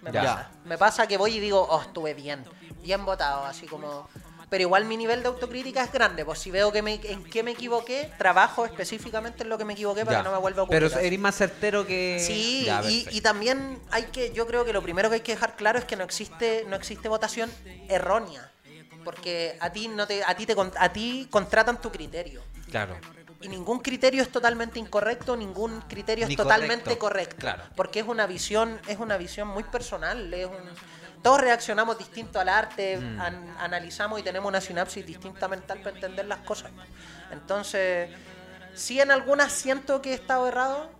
Me 0.00 0.10
Ya. 0.12 0.22
pasa. 0.22 0.50
Me 0.64 0.78
pasa 0.78 1.06
que 1.06 1.16
voy 1.18 1.36
y 1.36 1.40
digo, 1.40 1.60
oh, 1.68 1.80
estuve 1.82 2.14
bien. 2.14 2.44
Bien 2.82 3.04
votado, 3.04 3.44
así 3.44 3.66
como... 3.66 4.08
Pero 4.52 4.64
igual 4.64 4.84
mi 4.84 4.98
nivel 4.98 5.22
de 5.22 5.28
autocrítica 5.28 5.82
es 5.82 5.90
grande, 5.90 6.26
pues 6.26 6.38
si 6.38 6.50
veo 6.50 6.70
que 6.70 6.82
me, 6.82 7.00
en 7.04 7.24
qué 7.24 7.42
me 7.42 7.52
equivoqué, 7.52 8.12
trabajo 8.18 8.66
específicamente 8.66 9.44
en 9.44 9.48
lo 9.48 9.56
que 9.56 9.64
me 9.64 9.72
equivoqué 9.72 10.04
para 10.04 10.18
Ya. 10.18 10.22
que 10.22 10.28
no 10.28 10.34
me 10.34 10.42
vuelva 10.42 10.60
a 10.60 10.64
ocurrir. 10.64 10.90
Pero 10.90 11.00
eres 11.00 11.18
más 11.18 11.34
certero 11.36 11.86
que. 11.86 12.18
Sí, 12.20 12.64
Ya, 12.66 12.82
y, 12.84 13.18
también 13.22 13.78
hay 13.90 14.02
que, 14.12 14.30
yo 14.34 14.46
creo 14.46 14.66
que 14.66 14.74
lo 14.74 14.82
primero 14.82 15.08
que 15.08 15.14
hay 15.14 15.20
que 15.22 15.32
dejar 15.32 15.56
claro 15.56 15.78
es 15.78 15.86
que 15.86 15.96
no 15.96 16.04
existe, 16.04 16.66
no 16.68 16.76
existe 16.76 17.08
votación 17.08 17.50
errónea, 17.88 18.50
porque 19.04 19.56
a 19.58 19.72
ti 19.72 19.88
no 19.88 20.06
te, 20.06 20.22
a 20.22 20.34
ti 20.36 20.44
te, 20.44 20.54
a 20.76 20.92
ti 20.92 21.28
contratan 21.30 21.80
tu 21.80 21.90
criterio 21.90 22.42
Claro. 22.70 22.98
y 23.40 23.48
ningún 23.48 23.78
criterio 23.80 24.20
es 24.20 24.28
totalmente 24.30 24.78
incorrecto, 24.78 25.34
ningún 25.34 25.80
criterio 25.88 26.24
es 26.24 26.28
Ni 26.28 26.36
totalmente 26.36 26.98
correcto, 26.98 27.36
correcto, 27.36 27.36
claro. 27.38 27.62
porque 27.74 28.00
es 28.00 28.06
una 28.06 28.26
visión, 28.26 28.78
es 28.86 28.98
una 28.98 29.16
visión 29.16 29.48
muy 29.48 29.62
personal, 29.64 30.34
es 30.34 30.44
un- 30.44 31.01
todos 31.22 31.40
reaccionamos 31.40 31.98
distinto 31.98 32.40
al 32.40 32.48
arte, 32.48 32.96
Mm. 32.98 33.20
an- 33.20 33.56
analizamos 33.60 34.18
y 34.20 34.22
tenemos 34.22 34.48
una 34.48 34.60
sinapsis 34.60 35.06
distinta 35.06 35.46
mental 35.48 35.78
para 35.78 35.94
entender 35.94 36.26
las 36.26 36.38
cosas. 36.40 36.70
Entonces, 37.30 38.10
si 38.74 39.00
en 39.00 39.10
algunas 39.10 39.52
siento 39.52 40.02
que 40.02 40.10
he 40.10 40.14
estado 40.14 40.48
errado, 40.48 40.90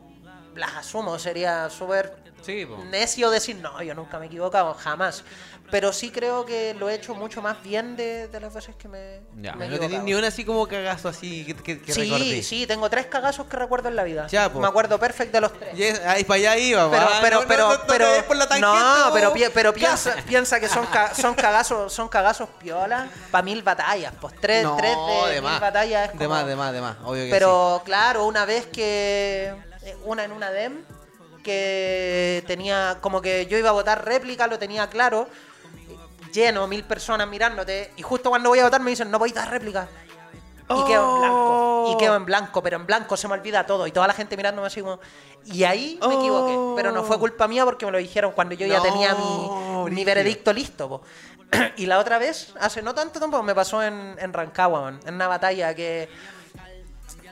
las 0.55 0.75
asumo, 0.77 1.19
sería 1.19 1.69
súper 1.71 2.22
Sí, 2.45 2.67
necio 2.91 3.31
decir, 3.31 3.57
no, 3.57 3.83
yo 3.83 3.95
nunca 3.95 4.19
me 4.19 4.25
he 4.25 4.29
equivocado, 4.29 4.75
jamás. 4.75 5.25
Pero 5.71 5.91
sí 5.93 6.11
creo 6.11 6.45
que 6.45 6.75
lo 6.75 6.91
he 6.91 6.95
hecho 6.95 7.15
mucho 7.15 7.41
más 7.41 7.63
bien 7.63 7.97
de, 7.97 8.29
de 8.29 8.41
las 8.41 8.53
veces 8.53 8.75
que 8.77 8.89
me, 8.89 9.21
Ya, 9.41 9.55
me 9.55 9.65
he 9.65 9.69
no 9.69 9.75
tenés 9.77 9.77
equivocado. 9.77 10.03
ni 10.05 10.15
una 10.15 10.27
así 10.29 10.45
como 10.45 10.67
cagazo 10.69 11.09
así 11.09 11.47
que, 11.47 11.55
que, 11.57 11.81
que 11.81 11.93
Sí, 11.95 12.03
recordé. 12.03 12.43
sí, 12.43 12.67
tengo 12.67 12.91
tres 12.91 13.07
cagazos 13.07 13.47
que 13.47 13.57
recuerdo 13.57 13.89
en 13.89 13.97
la 13.97 14.03
vida. 14.05 14.27
Ya. 14.27 14.51
Me 14.51 14.67
acuerdo 14.67 14.99
perfecto 14.99 15.39
de 15.39 15.41
los 15.41 15.53
tres. 15.59 15.79
Y 15.79 15.85
es- 15.85 16.01
ahí 16.01 16.25
para 16.25 16.37
allá 16.39 16.59
iba, 16.59 16.91
Pero, 16.91 17.07
pero, 17.23 17.37
No, 17.37 17.41
no, 17.43 17.47
pero, 17.49 17.69
no, 17.71 17.87
pero, 17.87 18.47
tangente, 18.49 18.67
no, 18.69 19.11
pero, 19.15 19.33
pi- 19.33 19.45
pero 19.55 19.73
piensa, 19.73 20.15
piensa 20.27 20.61
que 20.61 20.69
son, 20.69 20.85
ca- 20.87 21.15
son 21.15 21.35
cagazos, 21.35 21.91
son 21.93 22.09
cagazos 22.09 22.51
piola 22.59 23.09
para 23.31 23.43
mil 23.43 23.63
batallas, 23.63 24.13
pues 24.21 24.35
tres, 24.41 24.65
No, 24.65 24.77
tres 24.77 24.95
de, 24.95 25.35
de 25.37 25.41
mil 25.41 25.51
más. 25.53 25.61
batallas 25.61 26.07
es 26.13 26.19
De 26.19 26.25
como- 26.27 26.31
más, 26.37 26.47
de 26.47 26.57
más, 26.57 26.73
de 26.75 26.81
más. 26.83 26.97
Obvio 27.05 27.25
que 27.25 27.31
Pero 27.31 27.81
claro, 27.85 28.27
una 28.27 28.45
vez 28.45 28.67
que. 28.67 29.55
eh, 29.85 29.97
Una 30.05 30.25
en 30.25 30.33
una 30.33 30.51
DEM, 30.51 30.85
que 31.43 32.45
tenía. 32.47 32.99
Como 33.01 33.21
que 33.21 33.47
yo 33.47 33.59
iba 33.59 33.71
a 33.71 33.73
votar 33.73 34.05
réplica, 34.05 34.47
lo 34.47 34.59
tenía 34.59 34.89
claro. 34.89 35.29
Lleno, 36.33 36.67
mil 36.67 36.85
personas 36.85 37.29
mirándote. 37.29 37.93
Y 37.97 38.03
justo 38.03 38.31
cuando 38.31 38.49
voy 38.49 38.61
a 38.61 38.65
votar 38.65 38.81
me 38.81 38.91
dicen, 38.91 39.11
no 39.11 39.19
voy 39.19 39.31
a 39.31 39.35
dar 39.35 39.51
réplica. 39.51 39.89
Y 40.71 40.85
quedo 40.85 41.15
en 41.15 41.21
blanco. 41.21 41.87
Y 41.93 41.97
quedo 41.99 42.17
en 42.17 42.25
blanco, 42.25 42.63
pero 42.63 42.77
en 42.77 42.87
blanco 42.87 43.17
se 43.17 43.29
me 43.29 43.35
olvida 43.35 43.67
todo. 43.67 43.87
Y 43.87 43.93
toda 43.93 44.07
la 44.07 44.15
gente 44.15 44.37
mirándome 44.37 44.67
así 44.67 44.81
como. 44.81 45.01
Y 45.45 45.65
ahí 45.65 45.99
me 46.07 46.15
equivoqué. 46.15 46.77
Pero 46.77 46.93
no 46.93 47.05
fue 47.05 47.19
culpa 47.19 47.49
mía 47.49 47.65
porque 47.65 47.85
me 47.85 47.93
lo 47.93 47.99
dijeron 47.99 48.33
cuando 48.33 48.55
yo 48.55 48.67
ya 48.67 48.79
No, 48.79 48.83
tenía 48.83 49.17
mi, 49.91 50.05
veredicto 50.05 50.53
listo. 50.53 50.89
po. 50.89 51.03
y 51.77 51.87
la 51.87 51.99
otra 51.99 52.19
vez, 52.19 52.55
hace 52.61 52.81
no 52.81 52.95
tanto 52.95 53.19
tiempo, 53.19 53.43
me 53.43 53.55
pasó 53.55 53.83
en, 53.83 54.17
en 54.19 54.33
Rancagua, 54.33 54.81
man, 54.81 55.01
en 55.05 55.15
una 55.17 55.29
batalla 55.29 55.75
que 55.75 56.09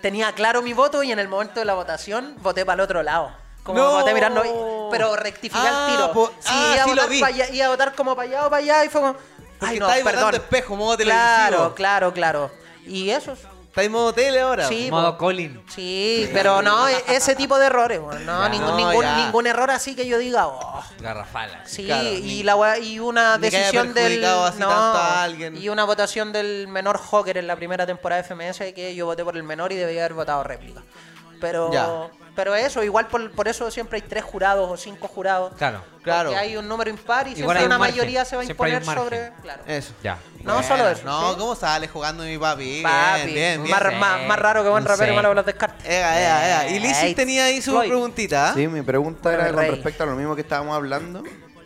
tenía 0.03 0.33
claro 0.33 0.63
mi 0.63 0.73
voto 0.73 1.03
y 1.03 1.13
en 1.13 1.19
el 1.19 1.29
momento 1.29 1.61
de 1.61 1.67
la 1.67 1.75
votación 1.75 2.37
voté 2.43 2.65
para 2.65 2.75
el 2.75 2.81
otro 2.81 3.03
lado. 3.03 3.33
Como 3.63 3.79
No. 3.79 3.91
voté 3.93 4.15
mirando, 4.15 4.89
pero 4.91 5.15
rectifiqué 5.17 5.63
Ah, 5.63 5.87
el 5.89 5.97
tiro. 5.97 6.13
po- 6.13 6.33
sí, 6.41 6.49
ah, 6.51 6.73
iba, 6.75 6.83
a 6.83 6.85
sí 6.85 6.91
votar 6.91 7.09
vi. 7.09 7.21
pa' 7.21 7.27
allá- 7.27 7.51
iba 7.51 7.67
a 7.67 7.69
votar 7.69 7.95
como 7.95 8.17
para 8.17 8.29
allá 8.29 8.47
o 8.47 8.51
para 8.51 8.63
allá 8.63 8.85
y 8.85 8.89
fue 8.89 9.01
como. 9.01 9.13
Porque 9.15 9.75
Ay, 9.75 9.79
no, 9.79 9.87
estáis 9.87 10.05
perdón. 10.05 10.35
espejo, 10.35 10.77
modo 10.77 10.97
Claro, 10.97 11.45
televisivo. 11.45 11.75
claro, 11.75 12.13
claro. 12.15 12.51
Y 12.87 13.11
eso. 13.11 13.37
Está 13.69 13.85
en 13.85 13.93
modo 13.93 14.13
tele 14.13 14.41
ahora. 14.41 14.67
Sí, 14.67 14.89
Modo. 14.91 15.17
Colin. 15.17 15.63
Sí, 15.69 16.29
pero 16.33 16.61
no, 16.61 16.89
e- 16.89 17.05
ese 17.07 17.37
tipo 17.37 17.57
de 17.57 17.67
errores, 17.67 18.01
no, 18.01 18.13
Ya. 18.43 18.49
ningún, 18.49 18.67
No, 18.77 19.17
ningún, 19.17 19.47
error 19.47 19.71
así 19.71 19.95
que 19.95 20.09
yo 20.09 20.19
diga, 20.19 20.49
oh, 20.49 20.83
Garrafala. 20.99 21.61
Sí, 21.67 21.85
Claro, 21.85 22.09
y, 22.09 22.21
ni- 22.21 22.43
la 22.43 22.57
wea- 22.57 22.79
y 22.81 22.99
una 22.99 23.37
ni 23.37 23.43
que 23.49 23.57
haya 23.57 23.67
decisión 23.67 23.95
del. 23.95 24.25
así 24.25 24.59
no, 24.59 24.67
tanto 24.69 24.99
a 24.99 25.23
alguien. 25.23 25.57
Y 25.57 25.69
una 25.69 25.85
votación 25.85 26.33
del 26.33 26.67
menor 26.67 26.99
Joker 26.99 27.37
en 27.39 27.47
la 27.47 27.55
primera 27.55 27.87
temporada 27.87 28.23
de 28.23 28.27
FMS 28.27 28.73
que 28.75 28.95
yo 28.97 29.07
voté 29.07 29.23
por 29.25 29.37
el 29.37 29.45
menor 29.45 29.71
y 29.71 29.77
debía 29.77 30.01
haber 30.01 30.15
votado 30.15 30.43
réplica. 30.43 30.83
Pero, 31.41 31.71
Ya. 31.73 31.87
Pero 32.37 32.55
eso, 32.55 32.83
igual 32.83 33.09
por, 33.09 33.31
por 33.33 33.49
eso 33.49 33.71
siempre 33.71 33.97
hay 33.97 34.03
tres 34.09 34.25
jurados 34.25 34.71
o 34.71 34.77
cinco 34.77 35.09
jurados. 35.09 35.53
Claro. 35.59 35.83
Claro. 36.03 36.31
Porque 36.31 36.41
hay 36.41 36.57
un 36.57 36.67
número 36.69 36.89
impar 36.91 37.27
y 37.29 37.33
Igual 37.33 37.37
siempre 37.37 37.59
hay 37.59 37.65
un 37.65 37.67
una 37.73 37.79
margen, 37.79 37.95
mayoría 37.97 38.25
se 38.25 38.37
va 38.37 38.43
a 38.43 38.45
imponer 38.47 38.85
sobre. 38.85 39.33
Claro. 39.43 39.63
Eso. 39.67 39.93
Ya. 40.03 40.19
No 40.43 40.55
Bueno, 40.55 40.69
solo 40.69 40.89
eso. 40.89 41.05
No, 41.05 41.33
¿sí? 41.33 41.39
¿cómo 41.39 41.55
sale 41.55 41.89
jugando 41.89 42.25
mi 42.25 42.39
papi? 42.39 42.81
Papi, 42.83 43.33
bien, 43.33 43.63
bien. 43.63 43.71
Más, 43.77 43.83
Sí. 43.91 43.95
más- 43.97 44.27
más 44.27 44.39
raro 44.39 44.63
que 44.63 44.71
buen 44.71 44.85
rapero 44.85 45.07
y 45.09 45.11
sí. 45.11 45.17
malo 45.17 45.35
los 45.35 45.45
descartes. 45.45 45.87
Ea, 45.87 46.21
ea, 46.21 46.49
ea. 46.65 46.71
Y 46.71 46.79
Lizzy 46.81 47.07
Ey, 47.07 47.15
tenía 47.15 47.45
ahí 47.45 47.61
su 47.61 47.73
Floyd. 47.73 47.89
preguntita. 47.89 48.51
¿ah? 48.51 48.55
Sí, 48.55 48.67
mi 48.69 48.83
pregunta 48.83 49.33
era 49.35 49.53
con 49.53 49.67
respecto 49.67 50.03
a 50.05 50.07
lo 50.07 50.17
mismo 50.17 50.35
que 50.35 50.41
estábamos 50.43 50.75
hablando. 50.75 51.23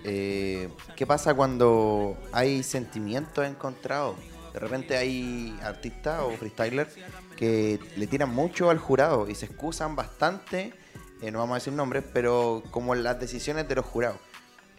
Eh, 0.06 0.68
¿Qué 0.96 1.06
pasa 1.06 1.32
cuando 1.34 2.16
hay 2.32 2.62
sentimientos 2.62 3.46
encontrados? 3.46 4.16
De 4.54 4.60
repente 4.60 4.96
hay 4.96 5.58
artistas 5.64 6.20
o 6.22 6.30
freestylers 6.30 6.94
que 7.36 7.80
le 7.96 8.06
tiran 8.06 8.30
mucho 8.30 8.70
al 8.70 8.78
jurado 8.78 9.28
y 9.28 9.34
se 9.34 9.46
excusan 9.46 9.96
bastante, 9.96 10.72
eh, 11.20 11.32
no 11.32 11.40
vamos 11.40 11.54
a 11.54 11.58
decir 11.58 11.72
nombres, 11.72 12.04
pero 12.12 12.62
como 12.70 12.94
las 12.94 13.18
decisiones 13.18 13.66
de 13.68 13.74
los 13.74 13.84
jurados. 13.84 14.18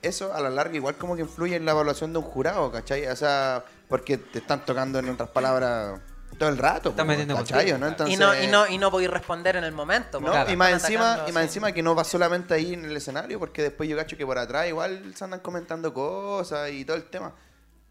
Eso 0.01 0.33
a 0.33 0.39
la 0.39 0.49
larga 0.49 0.75
igual 0.75 0.95
como 0.95 1.17
que 1.17 1.23
influye 1.23 1.57
en 1.57 1.65
la 1.65 1.71
evaluación 1.71 2.13
de 2.13 2.19
un 2.19 2.23
jurado, 2.23 2.71
¿cachai? 2.71 3.05
O 3.07 3.15
sea, 3.17 3.65
porque 3.89 4.17
te 4.17 4.39
están 4.39 4.63
tocando 4.65 4.99
en 4.99 5.09
otras 5.09 5.29
palabras 5.29 5.99
todo 6.37 6.49
el 6.49 6.57
rato, 6.57 6.89
Están 6.91 7.05
po, 7.05 7.09
metiendo. 7.09 7.77
¿no? 7.77 7.87
Entonces, 7.87 8.15
y, 8.15 8.17
no, 8.17 8.41
y, 8.41 8.47
no, 8.47 8.67
y 8.67 8.77
no 8.77 8.91
podéis 8.91 9.09
responder 9.09 9.57
en 9.57 9.65
el 9.65 9.73
momento. 9.73 10.21
¿no? 10.21 10.27
Claro. 10.27 10.49
y 10.51 10.55
más 10.55 10.71
encima, 10.71 11.25
y 11.27 11.33
más 11.33 11.43
encima 11.43 11.73
que 11.73 11.83
no 11.83 11.95
va 11.95 12.05
solamente 12.05 12.53
ahí 12.53 12.73
en 12.73 12.85
el 12.85 12.95
escenario, 12.95 13.39
porque 13.39 13.61
después 13.61 13.89
yo 13.89 13.97
cacho 13.97 14.15
que 14.15 14.25
por 14.25 14.37
atrás 14.37 14.67
igual 14.67 15.13
se 15.15 15.23
andan 15.25 15.41
comentando 15.41 15.93
cosas 15.93 16.71
y 16.71 16.85
todo 16.85 16.95
el 16.95 17.05
tema. 17.05 17.33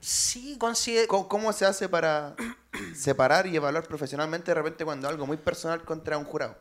Sí, 0.05 0.59
considero. 0.59 1.09
¿Cómo, 1.09 1.29
cómo 1.29 1.53
se 1.53 1.65
hace 1.65 1.89
para 1.89 2.35
separar 2.95 3.47
y 3.47 3.57
evaluar 3.57 3.85
profesionalmente 3.89 4.51
de 4.51 4.55
repente 4.55 4.85
cuando 4.85 5.09
algo 5.09 5.27
muy 5.27 5.37
personal 5.39 5.83
contra 5.85 6.19
un 6.19 6.25
jurado? 6.25 6.59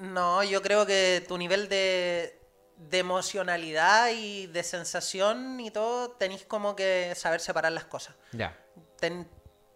No, 0.00 0.42
yo 0.42 0.62
creo 0.62 0.86
que 0.86 1.22
tu 1.28 1.36
nivel 1.36 1.68
de, 1.68 2.40
de 2.78 2.98
emocionalidad 2.98 4.10
y 4.14 4.46
de 4.46 4.62
sensación 4.62 5.60
y 5.60 5.70
todo, 5.70 6.12
tenéis 6.12 6.46
como 6.46 6.74
que 6.74 7.12
saber 7.16 7.40
separar 7.40 7.72
las 7.72 7.84
cosas. 7.84 8.14
Ya. 8.32 8.56
Ten- 8.98 9.28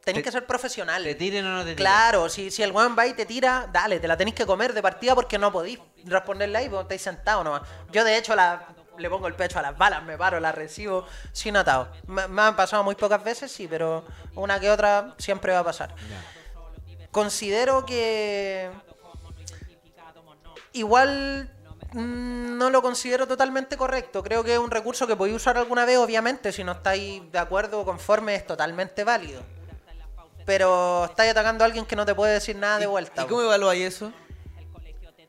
tenéis 0.03 0.23
Te- 0.23 0.31
que 0.31 0.33
ser 0.33 0.47
profesional. 0.47 1.03
¿Te 1.05 1.15
tiren 1.15 1.45
o 1.45 1.51
no 1.51 1.59
te 1.59 1.65
tiren? 1.75 1.77
Claro, 1.77 2.29
si, 2.31 2.51
si 2.51 2.63
el 2.63 2.73
weón 2.73 2.97
va 2.99 3.07
y 3.07 3.13
te 3.13 3.27
tira, 3.27 3.69
dale, 3.71 4.01
te 4.01 4.09
la 4.09 4.17
tenéis 4.17 4.35
que 4.35 4.47
comer 4.47 4.73
de 4.73 4.81
partida 4.81 5.15
porque 5.15 5.37
no 5.39 5.53
podéis 5.53 5.79
responderle 6.05 6.57
ahí 6.57 6.69
porque 6.71 6.83
estáis 6.83 7.03
sentados 7.03 7.45
nomás. 7.45 7.63
Yo 7.93 8.03
de 8.03 8.17
hecho 8.17 8.35
la, 8.35 8.67
le 8.99 9.11
pongo 9.11 9.27
el 9.27 9.35
pecho 9.35 9.59
a 9.59 9.63
las 9.63 9.77
balas, 9.77 10.03
me 10.05 10.17
paro, 10.17 10.41
las 10.41 10.55
recibo 10.55 11.07
sin 11.33 11.57
atado. 11.57 11.89
Me, 12.07 12.29
me 12.29 12.43
han 12.43 12.57
pasado 12.57 12.85
muy 12.85 12.95
pocas 12.95 13.23
veces, 13.23 13.51
sí, 13.53 13.67
pero 13.69 14.05
una 14.35 14.61
que 14.61 14.71
otra 14.71 15.15
siempre 15.19 15.53
va 15.53 15.61
a 15.61 15.65
pasar. 15.65 15.95
Considero 17.11 17.87
que 17.87 18.71
igual 20.73 21.49
mm, 21.93 22.59
no 22.59 22.71
lo 22.71 22.83
considero 22.83 23.27
totalmente 23.27 23.77
correcto. 23.77 24.23
Creo 24.23 24.45
que 24.45 24.55
es 24.55 24.59
un 24.59 24.71
recurso 24.71 25.07
que 25.07 25.17
podéis 25.17 25.37
usar 25.37 25.57
alguna 25.57 25.85
vez, 25.85 25.99
obviamente, 25.99 26.53
si 26.53 26.65
no 26.65 26.73
estáis 26.73 27.23
de 27.33 27.39
acuerdo 27.39 27.81
o 27.81 27.85
conforme, 27.85 28.35
es 28.35 28.47
totalmente 28.47 29.05
válido. 29.05 29.43
Pero 30.45 31.07
estáis 31.07 31.31
atacando 31.31 31.65
a 31.65 31.67
alguien 31.67 31.87
que 31.87 31.97
no 31.97 32.05
te 32.05 32.15
puede 32.15 32.35
decir 32.35 32.57
nada 32.57 32.79
de 32.79 32.87
vuelta. 32.87 33.23
¿Y 33.23 33.27
cómo 33.27 33.43
evaluáis 33.43 33.95
eso? 33.95 34.13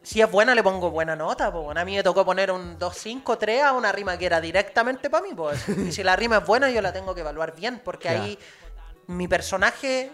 Si 0.06 0.22
es 0.22 0.30
buena, 0.30 0.53
le 0.53 0.62
pongo 0.64 0.91
buena 0.91 1.16
nota. 1.16 1.51
Po. 1.51 1.72
A 1.72 1.84
mí 1.86 1.95
me 1.95 2.03
tocó 2.03 2.24
poner 2.24 2.51
un 2.51 2.78
2-5, 2.80 3.38
3 3.39 3.64
a 3.64 3.74
una 3.74 3.91
rima 3.91 4.18
que 4.18 4.26
era 4.28 4.39
directamente 4.39 5.10
para 5.10 5.24
mí. 5.24 5.34
Pues. 5.36 5.68
Y 5.68 5.91
si 5.91 6.03
la 6.03 6.16
rima 6.16 6.38
es 6.38 6.45
buena, 6.45 6.70
yo 6.70 6.82
la 6.82 6.93
tengo 6.93 7.16
que 7.16 7.22
evaluar 7.22 7.56
bien. 7.56 7.82
Porque 7.84 8.08
ahí 8.10 8.38
mi 9.08 9.28
personaje, 9.28 10.12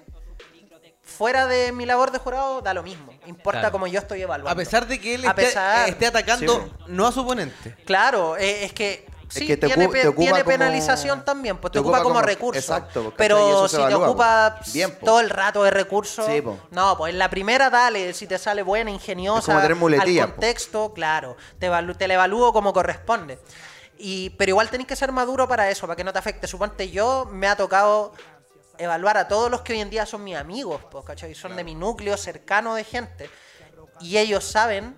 fuera 1.03 1.45
de 1.47 1.71
mi 1.71 1.85
labor 1.85 2.11
de 2.11 2.19
jurado, 2.19 2.61
da 2.61 2.73
lo 2.73 2.83
mismo. 2.83 3.11
Importa 3.25 3.59
Claro. 3.59 3.71
cómo 3.73 3.87
yo 3.87 3.99
estoy 3.99 4.21
evaluando. 4.21 4.49
A 4.51 4.55
pesar 4.55 4.87
de 4.87 4.99
que 4.99 5.15
él 5.15 5.25
A 5.25 5.29
esté, 5.31 5.41
pesar. 5.43 5.89
esté 5.89 6.07
atacando 6.07 6.55
Sí, 6.77 6.83
no 6.87 7.07
a 7.07 7.11
su 7.11 7.21
oponente. 7.21 7.75
Claro, 7.85 8.37
eh, 8.37 8.63
es 8.65 8.73
que. 8.73 9.05
Sí, 9.39 9.47
que 9.47 9.57
te 9.57 9.67
tiene, 9.67 9.87
te 9.87 10.07
ocupa 10.07 10.21
tiene 10.21 10.43
como- 10.43 10.57
penalización 10.57 11.23
también, 11.25 11.57
pues 11.57 11.71
te, 11.71 11.75
te 11.75 11.79
ocupa, 11.79 11.97
ocupa 11.99 12.03
como, 12.03 12.15
como- 12.15 12.27
recurso. 12.27 12.59
exacto. 12.59 13.05
Y 13.09 13.13
pero 13.17 13.67
si 13.67 13.77
te 13.77 13.95
ocupa 13.95 14.57
po. 14.59 14.71
Bien, 14.73 14.91
po. 14.95 15.05
todo 15.05 15.19
el 15.19 15.29
rato 15.29 15.63
de 15.63 15.71
recurso, 15.71 16.25
Sí, 16.25 16.41
po. 16.41 16.59
no, 16.71 16.97
pues 16.97 17.13
en 17.13 17.19
la 17.19 17.29
primera 17.29 17.69
dale, 17.69 18.13
si 18.13 18.27
te 18.27 18.37
sale 18.37 18.61
buena, 18.63 18.91
ingeniosa, 18.91 19.39
Es 19.39 19.45
como 19.45 19.87
al 19.87 20.03
po. 20.15 20.21
contexto, 20.21 20.93
claro, 20.93 21.37
te, 21.59 21.69
te 21.97 22.07
la 22.07 22.13
evalúo 22.13 22.51
como 22.53 22.73
corresponde. 22.73 23.39
Y, 23.97 24.31
pero 24.31 24.49
igual 24.49 24.69
tenés 24.69 24.87
que 24.87 24.95
ser 24.95 25.11
maduro 25.11 25.47
para 25.47 25.69
eso, 25.69 25.85
para 25.87 25.95
que 25.95 26.03
no 26.03 26.11
te 26.11 26.19
afecte. 26.19 26.47
Suponte 26.47 26.89
yo, 26.89 27.27
me 27.31 27.47
ha 27.47 27.55
tocado 27.55 28.13
evaluar 28.77 29.15
a 29.17 29.27
todos 29.27 29.51
los 29.51 29.61
que 29.61 29.73
hoy 29.73 29.79
en 29.81 29.91
día 29.91 30.05
son 30.07 30.23
mis 30.23 30.35
amigos, 30.35 30.81
pues, 30.89 31.05
¿cachai? 31.05 31.35
Son 31.35 31.55
de 31.55 31.63
mi 31.63 31.75
núcleo 31.75 32.17
cercano 32.17 32.73
de 32.73 32.83
gente. 32.83 33.29
Y 33.99 34.17
ellos 34.17 34.43
saben 34.43 34.97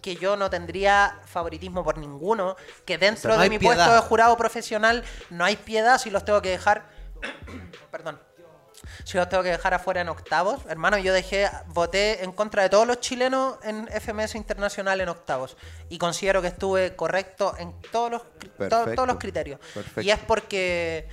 que 0.00 0.16
yo 0.16 0.36
no 0.36 0.48
tendría 0.50 1.20
favoritismo 1.26 1.84
por 1.84 1.98
ninguno, 1.98 2.56
que 2.84 2.98
dentro 2.98 3.30
O 3.30 3.32
sea, 3.32 3.36
no 3.38 3.42
de 3.42 3.50
mi 3.50 3.58
piedad. 3.58 3.74
puesto 3.76 3.94
de 3.94 4.00
jurado 4.00 4.36
profesional 4.36 5.04
no 5.30 5.44
hay 5.44 5.56
piedad 5.56 5.98
si 5.98 6.10
los 6.10 6.24
tengo 6.24 6.40
que 6.42 6.50
dejar. 6.50 6.88
Perdón. 7.90 8.20
Si 9.04 9.18
los 9.18 9.28
tengo 9.28 9.42
que 9.42 9.50
dejar 9.50 9.74
afuera 9.74 10.00
en 10.00 10.08
octavos, 10.08 10.62
hermano, 10.66 10.96
yo 10.96 11.12
dejé, 11.12 11.50
voté 11.66 12.24
en 12.24 12.32
contra 12.32 12.62
de 12.62 12.70
todos 12.70 12.86
los 12.86 12.98
chilenos 13.00 13.58
en 13.62 13.86
FMS 13.88 14.36
Internacional 14.36 15.00
en 15.02 15.08
octavos. 15.10 15.56
Y 15.90 15.98
considero 15.98 16.40
que 16.40 16.48
estuve 16.48 16.96
correcto 16.96 17.54
en 17.58 17.78
todos 17.92 18.10
los, 18.10 18.22
to- 18.70 18.94
todos 18.94 19.06
los 19.06 19.18
criterios. 19.18 19.60
Perfecto. 19.74 20.00
Y 20.00 20.10
es 20.10 20.18
porque 20.20 21.08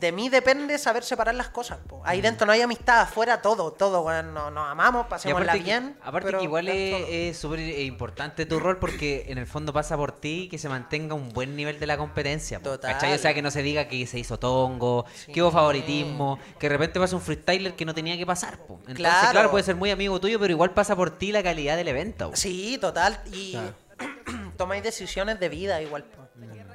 de 0.00 0.12
mí 0.12 0.28
depende 0.28 0.78
saber 0.78 1.02
separar 1.04 1.34
las 1.34 1.48
cosas. 1.50 1.78
po. 1.86 1.98
Mm. 1.98 2.02
Ahí 2.04 2.20
dentro 2.20 2.46
no 2.46 2.52
hay 2.52 2.60
amistad, 2.62 3.00
afuera 3.02 3.42
todo, 3.42 3.72
todo. 3.72 4.04
Nos, 4.22 4.52
nos 4.52 4.68
amamos, 4.70 5.06
pasémosla 5.06 5.44
aparte, 5.52 5.58
que- 5.58 5.64
bien. 5.64 5.96
aparte 6.02 6.32
que 6.36 6.42
igual 6.42 6.68
es 6.68 7.36
súper 7.38 7.60
importante 7.60 8.46
tu 8.46 8.58
rol 8.58 8.78
porque 8.78 9.26
en 9.28 9.38
el 9.38 9.46
fondo 9.46 9.72
pasa 9.72 9.96
por 9.96 10.12
ti 10.12 10.48
que 10.50 10.58
se 10.58 10.68
mantenga 10.68 11.14
un 11.14 11.28
buen 11.30 11.54
nivel 11.56 11.78
de 11.78 11.86
la 11.86 11.96
competencia. 11.96 12.60
Total. 12.60 12.92
¿cachai? 12.94 13.14
O 13.14 13.18
sea, 13.18 13.34
que 13.34 13.42
no 13.42 13.50
se 13.50 13.62
diga 13.62 13.88
que 13.88 14.06
se 14.06 14.18
hizo 14.18 14.38
tongo, 14.38 15.04
que 15.32 15.42
hubo 15.42 15.50
favoritismo, 15.50 16.38
que 16.58 16.68
de 16.68 16.74
repente 16.76 16.98
pasa 16.98 17.14
un 17.16 17.22
freestyler 17.22 17.74
que 17.74 17.84
no 17.84 17.94
tenía 17.94 18.16
que 18.16 18.26
pasar. 18.26 18.58
po. 18.58 18.74
Entonces, 18.80 18.96
claro. 18.96 19.30
Claro. 19.32 19.50
puede 19.50 19.64
ser 19.64 19.76
muy 19.76 19.90
amigo 19.90 20.18
tuyo, 20.20 20.38
pero 20.40 20.52
igual 20.52 20.70
pasa 20.72 20.96
por 20.96 21.10
ti 21.18 21.32
la 21.32 21.42
calidad 21.42 21.76
del 21.76 21.88
evento. 21.88 22.30
po. 22.30 22.36
Sí, 22.36 22.78
total. 22.80 23.20
Y 23.32 23.56
tomáis 24.56 24.82
decisiones 24.82 25.38
de 25.40 25.48
vida 25.48 25.80
igual. 25.82 26.04
po. 26.04 26.26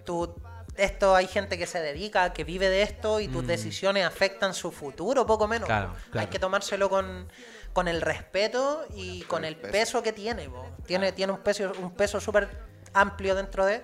Tú, 0.05 0.35
esto 0.77 1.15
hay 1.15 1.27
gente 1.27 1.57
que 1.57 1.67
se 1.67 1.79
dedica, 1.81 2.33
que 2.33 2.43
vive 2.43 2.69
de 2.69 2.81
esto 2.81 3.19
y 3.19 3.27
tus 3.27 3.45
decisiones 3.45 4.05
afectan 4.05 4.53
su 4.53 4.71
futuro, 4.71 5.25
poco 5.25 5.47
menos. 5.47 5.67
Mm. 5.67 5.71
Claro. 5.71 5.95
Hay 6.13 6.27
que 6.27 6.39
tomárselo 6.39 6.89
con, 6.89 7.27
con 7.73 7.87
el 7.87 8.01
respeto 8.01 8.85
y 8.95 9.21
con 9.23 9.45
el 9.45 9.55
peso. 9.55 9.71
peso 9.71 10.03
que 10.03 10.13
tiene. 10.13 10.49
Tiene, 10.85 11.11
tiene 11.11 11.33
un 11.33 11.39
peso, 11.39 11.71
un 11.79 11.91
peso 11.91 12.19
súper 12.19 12.49
amplio 12.93 13.35
dentro 13.35 13.65
de... 13.65 13.83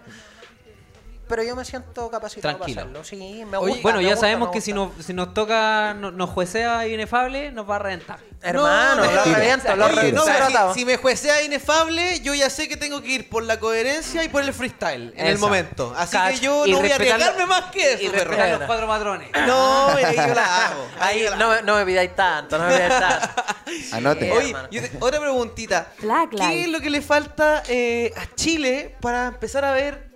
Pero 1.31 1.43
yo 1.43 1.55
me 1.55 1.63
siento 1.63 2.11
capacitado 2.11 2.57
Tranquilo. 2.57 2.81
para 2.81 2.99
hacerlo. 3.01 3.03
Sí, 3.05 3.45
me 3.45 3.55
Oye, 3.55 3.67
gusta. 3.69 3.81
bueno, 3.83 3.97
me 3.99 4.03
ya 4.03 4.09
gusta, 4.09 4.27
sabemos 4.27 4.51
que 4.51 4.59
si 4.59 4.73
nos, 4.73 4.89
si 5.05 5.13
nos 5.13 5.33
toca, 5.33 5.93
no- 5.93 6.11
nos 6.11 6.29
juecea 6.29 6.85
inefable, 6.89 7.53
nos 7.53 7.69
va 7.69 7.77
a 7.77 7.79
reventar. 7.79 8.19
Hermano, 8.41 8.95
No, 8.95 9.05
lo 9.05 9.11
mentira. 9.11 9.37
reviento, 9.37 9.75
lo 9.77 9.85
Oye, 9.85 9.95
reviento. 9.95 10.19
no, 10.19 10.25
pero 10.25 10.37
tratado. 10.47 10.73
si, 10.73 10.79
si 10.81 10.85
me 10.85 10.97
juecea 10.97 11.41
inefable, 11.43 12.19
yo 12.19 12.33
ya 12.33 12.49
sé 12.49 12.67
que 12.67 12.75
tengo 12.75 13.01
que 13.01 13.07
ir 13.13 13.29
por 13.29 13.43
la 13.43 13.59
coherencia 13.61 14.23
y 14.25 14.29
por 14.29 14.43
el 14.43 14.53
freestyle 14.53 15.13
en 15.15 15.27
el 15.27 15.37
momento. 15.37 15.93
Así 15.95 16.17
Cacho. 16.17 16.33
que 16.33 16.45
yo 16.45 16.65
Y 16.67 16.71
no 16.73 16.79
voy 16.79 16.91
a 16.91 16.95
arriesgarme 16.95 17.45
más 17.45 17.71
que 17.71 17.93
eso, 17.93 18.03
Y 18.03 18.09
perro. 18.09 18.35
los 18.35 18.63
cuatro 18.67 18.87
patrones. 18.87 19.29
No, 19.47 19.87
ahí 19.87 20.15
yo 20.17 20.33
la 20.33 20.65
hago. 20.65 20.87
Ahí 20.99 21.25
Ahí 21.27 21.29
no, 21.39 21.49
me- 21.49 21.61
no 21.61 21.75
me 21.77 21.85
pidáis 21.85 22.13
tanto, 22.13 22.57
no 22.57 22.65
me 22.67 22.73
pidáis 22.73 22.99
tanto. 22.99 23.43
Anote. 23.93 24.25
Sí. 24.25 24.31
Oye, 24.37 24.47
hermano. 24.49 24.67
yo 24.69 24.81
te- 24.81 24.91
otra 24.99 25.19
preguntita. 25.21 25.87
Black 26.01 26.31
¿Qué 26.35 26.63
es 26.63 26.67
lo 26.67 26.81
que 26.81 26.89
le 26.89 27.01
falta 27.01 27.63
eh, 27.69 28.11
a 28.17 28.35
Chile 28.35 28.95
para 29.01 29.27
empezar 29.27 29.63
a 29.63 29.71
ver 29.71 30.10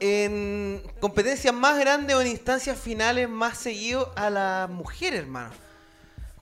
en 0.00 0.82
competencias 1.00 1.54
más 1.54 1.78
grandes 1.78 2.16
o 2.16 2.20
en 2.20 2.26
instancias 2.28 2.78
finales 2.78 3.28
más 3.28 3.58
seguido 3.58 4.12
a 4.16 4.30
las 4.30 4.68
mujeres, 4.70 5.20
hermano? 5.20 5.50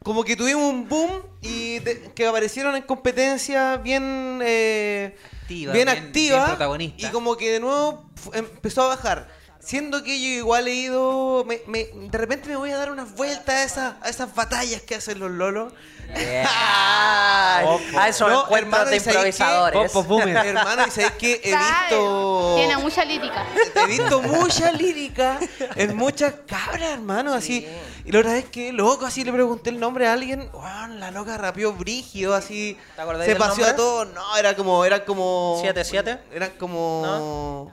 Como 0.02 0.24
que 0.24 0.34
tuvimos 0.36 0.64
un 0.64 0.88
boom 0.88 1.10
y 1.42 1.78
de- 1.78 2.10
que 2.14 2.26
aparecieron 2.26 2.74
en 2.74 2.82
competencias 2.82 3.80
bien, 3.82 4.40
eh, 4.42 5.16
Activa, 5.42 5.72
bien, 5.72 5.86
bien- 5.86 5.98
activas 6.06 6.40
bien 6.46 6.58
y 6.96 7.12
como 7.12 7.36
que 7.36 7.52
de 7.52 7.60
nuevo 7.60 8.10
empezó 8.32 8.82
a 8.82 8.88
bajar. 8.88 9.28
Siendo 9.64 10.02
que 10.02 10.20
yo 10.20 10.26
igual 10.26 10.66
he 10.66 10.74
ido, 10.74 11.44
me- 11.46 11.62
me- 11.66 11.88
de 11.94 12.18
repente 12.18 12.48
me 12.48 12.56
voy 12.56 12.70
a 12.72 12.76
dar 12.78 12.90
unas 12.90 13.14
vueltas 13.14 13.54
a 13.54 13.62
esas, 13.64 13.94
a 14.02 14.08
esas 14.08 14.34
batallas 14.34 14.82
que 14.82 14.96
hacen 14.96 15.18
los 15.20 15.30
lolos. 15.30 15.72
Ay, 16.14 17.66
a 17.96 18.08
esos 18.08 18.28
No, 18.28 18.42
encuentros 18.44 18.58
hermano, 18.82 18.90
de 18.90 18.96
¿y 18.96 19.00
sabéis 19.00 19.36
qué? 19.36 19.44
improvisadores. 19.44 19.92
Hermano, 20.46 20.84
y 20.86 20.90
sabéis 20.90 21.12
que 21.12 21.40
he 21.44 21.56
visto. 21.56 22.54
Tiene 22.56 22.76
mucha 22.76 23.04
lírica. 23.04 23.46
He 23.76 23.86
visto 23.86 24.20
mucha 24.22 24.72
lírica 24.72 25.38
en 25.76 25.96
muchas 25.96 26.34
cabras, 26.46 26.90
hermano, 26.94 27.32
así. 27.32 27.66
Y 28.04 28.12
la 28.12 28.18
otra 28.20 28.32
vez 28.32 28.46
que 28.46 28.72
loco, 28.72 29.06
así 29.06 29.24
le 29.24 29.32
pregunté 29.32 29.70
el 29.70 29.78
nombre 29.80 30.06
a 30.08 30.12
alguien, 30.12 30.50
la 30.98 31.10
loca 31.12 31.38
rapió 31.38 31.72
brígido, 31.72 32.34
así. 32.34 32.76
¿Te 32.96 33.02
acordáis 33.02 33.30
Se 33.30 33.36
paseó 33.36 33.64
a 33.64 33.68
nombre? 33.68 33.74
todo. 33.76 34.04
No, 34.06 34.36
era 34.36 34.54
como, 34.56 34.84
era 34.84 35.04
como. 35.04 35.62
¿7-7? 35.64 36.18
Era 36.32 36.50
como. 36.50 37.72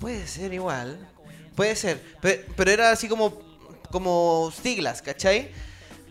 Puede 0.00 0.26
ser 0.26 0.52
igual. 0.52 0.98
Puede 1.54 1.76
ser. 1.76 2.02
Pero, 2.20 2.42
pero 2.56 2.70
era 2.70 2.90
así 2.90 3.08
como. 3.08 3.38
como 3.90 4.52
siglas, 4.62 5.02
¿cachai? 5.02 5.50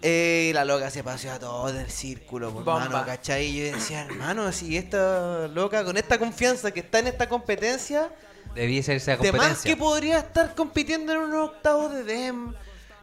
eh, 0.02 0.52
la 0.54 0.64
loca 0.64 0.90
se 0.90 1.04
paseó 1.04 1.34
a 1.34 1.40
todo 1.40 1.68
el 1.78 1.90
círculo, 1.90 2.54
por 2.54 2.64
Bomba. 2.64 2.88
mano, 2.88 3.06
¿cachai? 3.06 3.48
Y 3.48 3.58
yo 3.68 3.76
decía, 3.76 4.04
hermano, 4.04 4.50
si 4.54 4.78
esta 4.78 5.48
loca, 5.50 5.84
con 5.84 5.98
esta 5.98 6.18
confianza 6.18 6.72
que 6.72 6.80
está 6.80 7.00
en 7.00 7.08
esta 7.08 7.28
competencia, 7.28 8.10
Debiese 8.56 8.94
irse 8.96 9.12
a 9.12 9.18
de 9.18 9.24
más 9.24 9.32
competencia. 9.42 9.70
que 9.70 9.78
podría 9.78 10.20
estar 10.20 10.56
compitiendo 10.56 11.12
en 11.12 11.20
unos 11.20 11.50
octavos 11.50 11.94
de 11.94 12.04
DEM, 12.06 12.54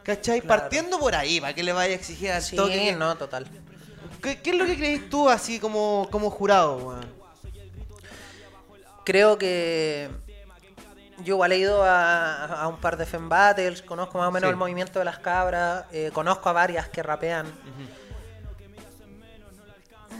¿cachai? 0.03 0.41
Claro. 0.41 0.59
Partiendo 0.61 0.97
por 0.99 1.13
ahí, 1.13 1.39
para 1.39 1.53
que 1.53 1.61
le 1.63 1.71
vaya 1.71 1.93
a 1.93 1.95
exigir 1.97 2.31
al 2.31 2.41
Sí, 2.41 2.55
toque. 2.55 2.93
no, 2.93 3.15
total. 3.15 3.47
¿Qué, 4.21 4.41
qué 4.41 4.49
es 4.49 4.55
lo 4.55 4.65
que 4.65 4.75
crees 4.75 5.07
tú 5.09 5.29
así 5.29 5.59
como, 5.59 6.07
como 6.11 6.31
jurado, 6.31 6.77
weón? 6.77 7.05
Creo 9.05 9.37
que 9.37 10.09
yo 11.23 11.35
igual 11.35 11.51
he 11.51 11.57
ido 11.57 11.83
a, 11.83 12.45
a 12.45 12.67
un 12.67 12.77
par 12.77 12.97
de 12.97 13.05
Fem 13.05 13.27
Battles, 13.29 13.81
conozco 13.81 14.17
más 14.17 14.27
o 14.27 14.31
menos 14.31 14.47
Sí. 14.47 14.51
el 14.51 14.55
movimiento 14.55 14.99
de 14.99 15.05
las 15.05 15.19
cabras, 15.19 15.85
eh, 15.91 16.11
conozco 16.13 16.49
a 16.49 16.53
varias 16.53 16.87
que 16.89 17.01
rapean. 17.03 17.47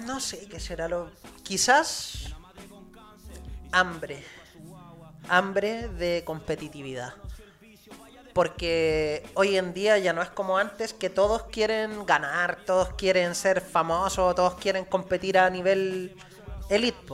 No 0.05 0.19
sé 0.19 0.47
qué 0.47 0.59
será 0.59 0.87
lo... 0.87 1.11
Quizás 1.43 2.33
hambre. 3.71 4.23
Hambre 5.29 5.89
de 5.89 6.23
competitividad. 6.25 7.13
Porque 8.33 9.27
hoy 9.33 9.57
en 9.57 9.73
día 9.73 9.97
ya 9.97 10.13
no 10.13 10.21
es 10.21 10.29
como 10.29 10.57
antes 10.57 10.93
que 10.93 11.09
todos 11.09 11.43
quieren 11.43 12.05
ganar, 12.05 12.59
todos 12.65 12.93
quieren 12.93 13.33
ser 13.35 13.61
famosos, 13.61 14.35
todos 14.35 14.55
quieren 14.55 14.85
competir 14.85 15.37
a 15.39 15.49
nivel 15.49 16.15
elite. 16.69 17.13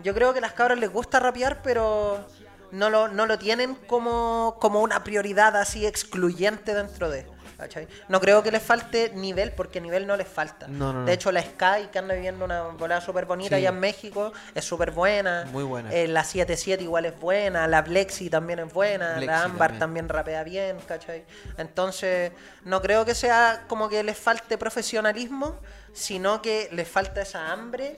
Yo 0.00 0.14
creo 0.14 0.32
que 0.32 0.40
a 0.40 0.42
las 0.42 0.52
cabras 0.52 0.78
les 0.78 0.90
gusta 0.92 1.20
rapear, 1.20 1.62
pero 1.62 2.26
no 2.72 2.90
lo, 2.90 3.08
no 3.08 3.26
lo 3.26 3.38
tienen 3.38 3.74
como, 3.74 4.56
como 4.60 4.80
una 4.80 5.04
prioridad 5.04 5.56
así 5.56 5.86
excluyente 5.86 6.74
dentro 6.74 7.10
de. 7.10 7.26
¿cachai? 7.56 7.88
No 8.06 8.20
creo 8.20 8.40
que 8.44 8.52
les 8.52 8.62
falte 8.62 9.10
nivel, 9.16 9.50
porque 9.50 9.80
nivel 9.80 10.06
no 10.06 10.16
les 10.16 10.28
falta. 10.28 10.68
No, 10.68 10.92
no. 10.92 11.04
De 11.04 11.12
hecho, 11.12 11.32
la 11.32 11.42
Sky, 11.42 11.88
que 11.90 11.98
anda 11.98 12.14
viviendo 12.14 12.44
una 12.44 12.62
volada 12.62 13.00
súper 13.00 13.24
bonita 13.26 13.48
Sí. 13.48 13.54
allá 13.56 13.70
en 13.70 13.80
México, 13.80 14.32
es 14.54 14.64
súper 14.64 14.92
buena. 14.92 15.44
Muy 15.50 15.64
buena. 15.64 15.92
Eh, 15.92 16.06
la 16.06 16.22
77 16.22 16.84
igual 16.84 17.06
es 17.06 17.18
buena, 17.18 17.66
la 17.66 17.82
Blexi 17.82 18.30
también 18.30 18.60
es 18.60 18.72
buena, 18.72 19.14
Blexi 19.14 19.26
la 19.26 19.42
Ámbar 19.42 19.70
también. 19.70 19.78
también. 19.80 20.08
rapea 20.08 20.44
bien, 20.44 20.76
¿cachai? 20.86 21.24
Entonces, 21.56 22.30
no 22.64 22.80
creo 22.80 23.04
que 23.04 23.16
sea 23.16 23.64
como 23.66 23.88
que 23.88 24.04
les 24.04 24.16
falte 24.16 24.56
profesionalismo, 24.56 25.58
sino 25.92 26.40
que 26.40 26.68
les 26.70 26.86
falta 26.86 27.22
esa 27.22 27.50
hambre 27.50 27.96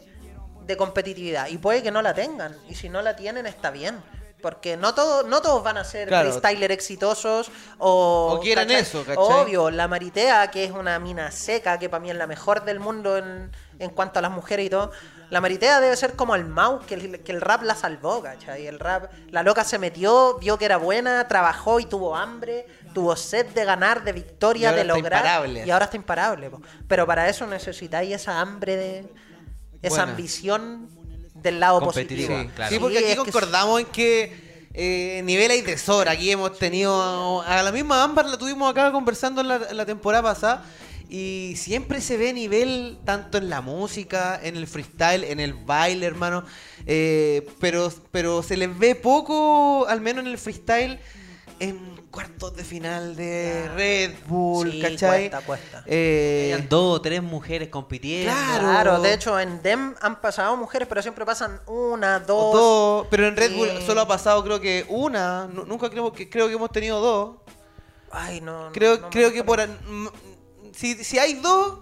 de 0.65 0.77
competitividad. 0.79 1.49
Y 1.49 1.59
puede 1.59 1.83
que 1.83 1.91
no 1.91 2.01
la 2.01 2.15
tengan, 2.15 2.57
y 2.67 2.75
si 2.77 2.89
no 2.89 3.03
la 3.03 3.15
tienen 3.15 3.45
está 3.45 3.71
bien. 3.71 4.03
Porque 4.41 4.77
no, 4.77 4.95
todo, 4.95 5.23
no 5.25 5.41
todos 5.43 5.63
van 5.63 5.77
a 5.77 5.85
ser 5.85 6.09
Claro. 6.09 6.29
freestyler 6.31 6.73
exitosos 6.73 7.51
o... 7.79 8.35
O 8.37 8.41
quieren 8.41 8.69
¿cachai? 8.69 8.83
eso, 8.83 9.05
¿cachai? 9.05 9.17
Obvio, 9.19 9.71
la 9.71 9.87
Maritea, 9.89 10.51
que 10.51 10.65
es 10.65 10.71
una 10.71 10.99
mina 10.99 11.31
seca, 11.31 11.79
que 11.79 11.89
para 11.89 12.01
mí 12.01 12.11
es 12.11 12.17
la 12.17 12.27
mejor 12.27 12.65
del 12.65 12.81
mundo 12.81 13.17
en, 13.19 13.51
en 13.79 13.91
cuanto 13.91 14.19
a 14.19 14.23
las 14.23 14.31
mujeres 14.31 14.67
y 14.67 14.71
todo. 14.71 14.91
La 15.31 15.41
Maritea 15.41 15.81
debe 15.81 15.97
ser 15.97 16.15
como 16.17 16.35
el 16.35 16.45
Mau, 16.45 16.81
que 16.81 16.95
el, 16.95 17.21
que 17.23 17.33
el 17.33 17.41
rap 17.41 17.63
la 17.63 17.75
salvó, 17.75 18.21
¿cachai? 18.23 18.67
El 18.67 18.79
rap, 18.81 19.13
la 19.31 19.43
loca 19.45 19.63
se 19.63 19.79
metió, 19.79 20.39
vio 20.39 20.59
que 20.59 20.65
era 20.65 20.77
buena, 20.77 21.29
trabajó 21.29 21.79
y 21.79 21.85
tuvo 21.87 22.17
hambre, 22.17 22.67
tuvo 22.95 23.15
sed 23.15 23.47
de 23.47 23.65
ganar, 23.65 24.03
de 24.03 24.13
victoria, 24.13 24.73
de 24.73 24.83
lograr. 24.85 25.21
imparable. 25.21 25.65
Y 25.65 25.71
ahora 25.71 25.85
está 25.85 25.97
imparable. 25.97 26.51
po. 26.51 26.61
Pero 26.89 27.07
para 27.07 27.29
eso 27.29 27.47
necesitáis 27.47 28.13
esa 28.13 28.41
hambre 28.41 28.75
de. 28.77 28.99
esa 29.83 29.97
Buena. 29.99 30.03
ambición 30.11 30.89
del 31.43 31.61
lado 31.61 31.81
Competitiva, 31.81 32.29
positivo. 32.29 32.51
Sí, 32.51 32.57
claro. 32.57 32.73
Sí, 32.73 32.79
porque 32.79 32.99
aquí 32.99 33.17
concordamos 33.17 33.81
en 33.81 33.87
que 33.87 34.67
eh, 34.75 35.23
nivel 35.25 35.51
hay 35.51 35.63
de 35.63 35.77
sobra. 35.77 36.13
Aquí 36.13 36.31
hemos 36.31 36.59
tenido 36.59 37.43
a 37.43 37.63
la 37.63 37.73
misma 37.73 38.05
Ámbar, 38.05 38.27
la 38.27 38.39
tuvimos 38.39 38.71
acá 38.71 38.93
conversando 38.93 39.41
en 39.41 39.49
la, 39.49 39.61
en 39.71 39.77
la 39.77 39.87
temporada 39.87 40.23
pasada. 40.23 40.65
Y 41.09 41.55
siempre 41.57 42.01
se 42.01 42.17
ve 42.17 42.33
nivel 42.33 42.99
tanto 43.05 43.39
en 43.39 43.51
la 43.51 43.61
música, 43.61 44.39
en 44.41 44.57
el 44.57 44.69
freestyle, 44.69 45.25
en 45.25 45.41
el 45.41 45.55
baile, 45.55 46.07
hermano. 46.07 46.45
Eh, 46.87 47.49
pero, 47.59 47.93
pero 48.13 48.45
se 48.45 48.57
les 48.57 48.79
ve 48.79 48.95
poco, 48.95 49.87
al 49.89 50.01
menos 50.01 50.25
en 50.25 50.31
el 50.31 50.39
freestyle, 50.39 51.01
en 51.61 52.01
cuartos 52.11 52.57
de 52.57 52.65
final 52.65 53.15
de 53.15 53.69
Red 53.77 54.13
Bull, 54.27 54.73
Sí, 54.73 54.81
¿cachai? 54.81 55.31
cuesta, 55.31 55.41
cuesta. 55.47 55.85
Eh, 55.87 56.67
dos 56.69 56.97
o 56.97 57.01
tres 57.03 57.23
mujeres 57.23 57.69
compitiendo. 57.69 58.33
Claro. 58.33 58.63
Claro, 58.65 59.01
de 59.01 59.13
hecho 59.15 59.39
en 59.39 59.63
DEM 59.63 59.95
han 60.01 60.21
pasado 60.21 60.57
mujeres, 60.57 60.89
pero 60.89 61.03
siempre 61.03 61.25
pasan 61.27 61.61
una, 61.67 62.17
o 62.17 62.21
dos. 62.21 62.53
dos, 62.55 63.07
pero 63.11 63.29
en 63.29 63.37
Red 63.37 63.55
Bull 63.55 63.69
solo 63.87 64.01
ha 64.01 64.09
pasado 64.09 64.43
creo 64.43 64.59
que 64.61 64.85
una, 64.89 65.47
nu- 65.47 65.65
nunca 65.67 65.89
creo 65.91 66.11
que 66.13 66.29
creo 66.29 66.49
que 66.49 66.55
hemos 66.55 66.73
tenido 66.73 66.99
dos. 67.01 67.37
Ay, 68.11 68.41
no. 68.41 68.71
Creo, 68.73 68.99
no 68.99 69.11
creo 69.11 69.31
que 69.33 69.45
por 69.45 69.61
si, 70.75 71.05
si 71.05 71.19
hay 71.19 71.35
dos, 71.35 71.79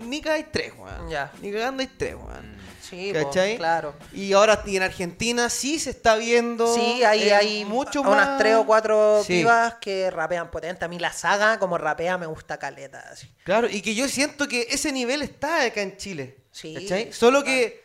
ni 0.00 0.22
hay 0.26 0.46
tres, 0.50 0.72
weón. 0.76 1.08
Ya. 1.08 1.30
Ni 1.40 1.52
cagando 1.52 1.80
hay 1.82 1.86
tres, 1.88 2.14
weón. 2.14 2.58
Sí, 2.80 3.12
po, 3.14 3.26
¿Cachai? 3.28 3.56
claro. 3.56 3.94
Y 4.12 4.32
ahora 4.32 4.62
y 4.66 4.76
en 4.76 4.82
Argentina 4.82 5.48
sí 5.48 5.78
se 5.78 5.90
está 5.90 6.16
viendo. 6.16 6.74
Sí, 6.74 7.04
hay, 7.04 7.28
eh, 7.28 7.34
hay 7.34 7.64
mucho 7.64 8.00
unas 8.00 8.30
más. 8.30 8.38
tres 8.38 8.56
o 8.56 8.66
cuatro 8.66 9.22
Sí. 9.24 9.34
pibas 9.40 9.74
que 9.74 10.10
rapean 10.10 10.50
potente. 10.50 10.84
A 10.84 10.88
mí 10.88 10.98
la 10.98 11.12
saga, 11.12 11.58
como 11.60 11.78
rapea, 11.78 12.18
me 12.18 12.26
gusta 12.26 12.58
caleta. 12.58 13.04
así. 13.12 13.28
Claro, 13.44 13.68
y 13.70 13.80
que 13.80 13.94
yo 13.94 14.08
siento 14.08 14.48
que 14.48 14.66
ese 14.70 14.90
nivel 14.90 15.22
está 15.22 15.64
acá 15.64 15.82
en 15.82 15.96
Chile. 15.96 16.36
Sí, 16.50 16.74
¿cachai? 16.74 17.12
Solo 17.12 17.44
que 17.44 17.84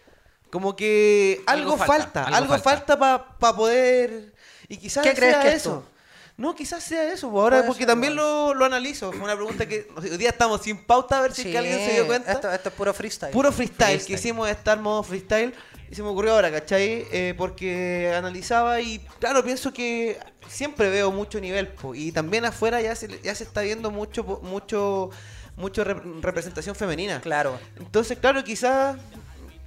como 0.49 0.75
que 0.75 1.41
algo, 1.45 1.73
Algo 1.73 1.85
falta, 1.85 2.23
falta, 2.23 2.37
algo, 2.37 2.57
falta 2.57 2.97
para 2.97 3.55
poder 3.55 4.33
y 4.67 4.77
quizás 4.77 5.03
¿Qué 5.03 5.13
crees 5.13 5.35
que 5.37 5.47
es 5.49 5.55
eso. 5.55 5.85
No, 6.37 6.53
quizás 6.53 6.83
sea 6.83 7.13
eso, 7.13 7.29
pues, 7.31 7.41
ahora 7.41 7.57
Puede 7.57 7.67
porque 7.67 7.83
ser, 7.83 7.87
también 7.87 8.15
lo, 8.15 8.53
lo 8.53 8.65
analizo. 8.65 9.11
Fue 9.13 9.21
una 9.23 9.35
pregunta 9.35 9.65
que 9.65 9.87
hoy 9.95 10.17
día 10.17 10.29
estamos 10.29 10.61
sin 10.61 10.77
pauta 10.77 11.19
a 11.19 11.21
ver 11.21 11.33
si 11.33 11.43
es 11.43 11.47
que 11.47 11.57
alguien 11.57 11.77
se 11.79 11.93
dio 11.93 12.07
cuenta. 12.07 12.31
Esto, 12.33 12.51
esto 12.51 12.69
es 12.69 12.75
puro 12.75 12.93
freestyle. 12.93 13.31
Puro 13.31 13.51
freestyle, 13.53 13.77
Freestyle. 13.99 14.05
que 14.07 14.13
hicimos 14.21 14.49
estar 14.49 14.77
modo 14.79 15.01
freestyle. 15.03 15.53
Y 15.89 15.95
se 15.95 16.01
me 16.03 16.09
ocurrió 16.09 16.33
ahora, 16.33 16.51
¿cachai? 16.51 17.05
Eh, 17.11 17.35
porque 17.37 18.11
analizaba 18.17 18.81
y 18.81 18.99
claro, 19.19 19.43
pienso 19.43 19.71
que 19.71 20.19
siempre 20.49 20.89
veo 20.89 21.11
mucho 21.11 21.39
nivel. 21.39 21.67
po, 21.69 21.95
y 21.95 22.11
también 22.11 22.43
afuera 22.43 22.81
ya 22.81 22.95
se, 22.95 23.21
ya 23.21 23.33
se 23.35 23.43
está 23.45 23.61
viendo 23.61 23.89
mucho, 23.91 24.23
mucho, 24.41 25.11
mucho 25.55 25.85
rep- 25.85 26.21
representación 26.21 26.75
femenina. 26.75 27.21
Claro. 27.21 27.57
Entonces, 27.77 28.17
claro, 28.17 28.43
quizás 28.43 28.97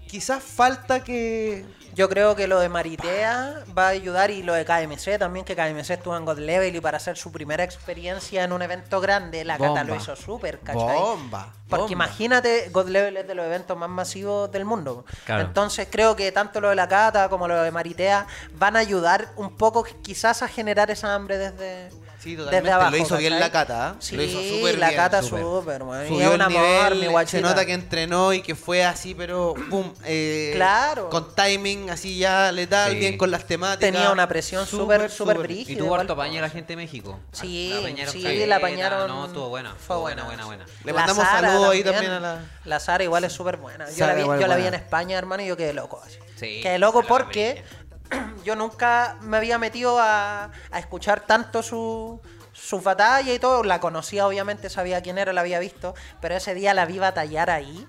quizás 0.07 0.43
falta 0.43 1.05
que... 1.05 1.64
Yo 1.99 2.09
creo 2.09 2.37
que 2.37 2.47
lo 2.47 2.61
de 2.61 2.69
Maritea 2.69 3.65
va 3.77 3.87
a 3.87 3.89
ayudar 3.89 4.31
y 4.31 4.45
lo 4.45 4.55
de 4.55 4.65
KMC 4.65 5.19
también, 5.19 5.45
que 5.45 5.57
KMC 5.57 5.91
estuvo 5.91 6.17
en 6.17 6.25
God 6.25 6.39
Level 6.39 6.77
y 6.77 6.81
para 6.81 6.99
hacer 6.99 7.17
su 7.17 7.33
primera 7.33 7.65
experiencia 7.65 8.45
en 8.45 8.53
un 8.53 8.63
evento 8.63 9.01
grande, 9.01 9.45
la 9.45 9.59
Cata 9.59 9.83
lo 9.83 9.97
hizo 9.97 10.15
súper, 10.15 10.61
¿cachai? 10.61 10.97
Bomba. 10.97 11.53
Porque 11.69 11.95
bomba. 11.95 12.05
imagínate, 12.05 12.69
God 12.71 12.87
Level 12.87 13.17
es 13.17 13.27
de 13.27 13.35
los 13.35 13.45
eventos 13.45 13.77
más 13.77 13.89
masivos 13.91 14.49
del 14.53 14.65
mundo. 14.65 15.05
Claro. 15.27 15.43
Entonces 15.43 15.89
creo 15.91 16.15
que 16.15 16.31
tanto 16.31 16.61
lo 16.61 16.69
de 16.69 16.77
la 16.77 16.87
Cata 16.87 17.29
como 17.29 17.49
lo 17.49 17.61
de 17.61 17.73
Maritea 17.73 18.29
van 18.55 18.77
a 18.77 18.79
ayudar 18.79 19.33
un 19.35 19.57
poco 19.57 19.83
quizás 19.83 20.43
a 20.43 20.47
generar 20.47 20.93
esa 20.93 21.17
hambre 21.17 21.37
desde, 21.37 21.91
Sí, 22.29 22.37
desde 22.37 22.45
totalmente. 22.45 22.70
abajo. 22.72 22.91
lo 22.91 22.97
hizo 22.99 23.16
bien 23.16 23.33
¿cachai? 23.33 23.41
la 23.49 23.53
Cata, 23.53 23.89
¿eh? 23.91 23.97
Sí, 24.01 24.16
lo 24.16 24.22
hizo 24.22 24.43
súper 24.43 24.79
la 24.79 24.89
bien. 24.89 25.01
Cata 25.01 25.22
súper. 25.22 25.83
Y 26.05 26.09
Subió 26.09 26.29
el 26.29 26.35
un 26.35 26.43
amor, 26.43 26.62
nivel, 26.97 27.11
mi 27.12 27.26
se 27.26 27.41
nota 27.41 27.64
que 27.64 27.72
entrenó 27.72 28.33
y 28.33 28.43
que 28.43 28.55
fue 28.55 28.85
así, 28.85 29.14
pero 29.14 29.55
boom, 29.68 29.95
eh, 30.05 30.53
Claro. 30.55 31.09
con 31.11 31.35
timing 31.35 31.91
así 31.91 32.18
ya 32.18 32.53
letal, 32.53 32.93
Sí. 32.93 32.99
bien 32.99 33.16
con 33.16 33.31
las 33.31 33.45
temáticas. 33.47 33.93
Tenía 33.93 34.11
una 34.11 34.29
presión 34.29 34.66
súper, 34.66 35.11
súper 35.11 35.37
Y 35.37 35.41
brígida. 35.41 35.76
tuvo 35.79 35.87
igual, 35.87 36.01
harto 36.03 36.12
apaño 36.14 36.41
la 36.41 36.51
gente 36.51 36.72
de 36.74 36.76
México. 36.76 37.18
Sí, 37.33 37.70
La 37.72 37.79
apañaron 37.81 38.12
sí, 38.12 38.22
caleta, 38.22 38.47
la 38.47 38.57
apañaron. 38.57 39.09
No, 39.09 39.26
estuvo 39.26 39.49
buena. 39.49 39.74
Fue 39.74 39.97
buena, 39.97 40.24
buena. 40.24 40.45
buena, 40.45 40.64
buena. 40.64 40.79
Le 40.85 40.93
La 40.93 40.99
mandamos 40.99 41.24
Sara 41.24 41.49
saludos 41.49 41.70
ahí 41.72 41.83
también 41.83 42.12
a 42.12 42.20
la... 42.20 42.39
La 42.64 42.81
Sara 42.81 43.05
igual 43.05 43.24
es 43.24 43.33
súper 43.33 43.57
buena. 43.57 43.87
Yo, 43.89 43.93
Sara 43.97 44.09
la 44.12 44.14
vi, 44.16 44.20
igual 44.22 44.41
yo 44.41 44.47
la 44.47 44.57
vi 44.57 44.62
buena. 44.62 44.76
en 44.76 44.83
España, 44.83 45.18
hermano, 45.18 45.43
y 45.43 45.47
yo 45.47 45.57
quedé 45.57 45.72
loco. 45.72 46.03
así. 46.05 46.18
Sí, 46.37 46.61
quedé 46.62 46.79
loco 46.79 47.03
la 47.03 47.09
porque 47.09 47.64
yo 48.45 48.57
nunca 48.57 49.17
me 49.21 49.37
había 49.37 49.59
metido 49.59 49.99
a, 49.99 50.51
a 50.71 50.79
escuchar 50.79 51.21
tanto 51.21 51.63
su, 51.63 52.21
su 52.53 52.81
batalla 52.81 53.33
y 53.33 53.39
todo. 53.39 53.63
La 53.65 53.81
conocía, 53.81 54.27
obviamente, 54.27 54.71
sabía 54.71 55.03
quién 55.03 55.19
era, 55.19 55.33
la 55.33 55.41
había 55.43 55.59
visto. 55.59 55.95
Pero 56.21 56.35
ese 56.37 56.55
día 56.55 56.75
la 56.75 56.87
vi 56.87 56.99
batallar 56.99 57.51
ahí. 57.51 57.87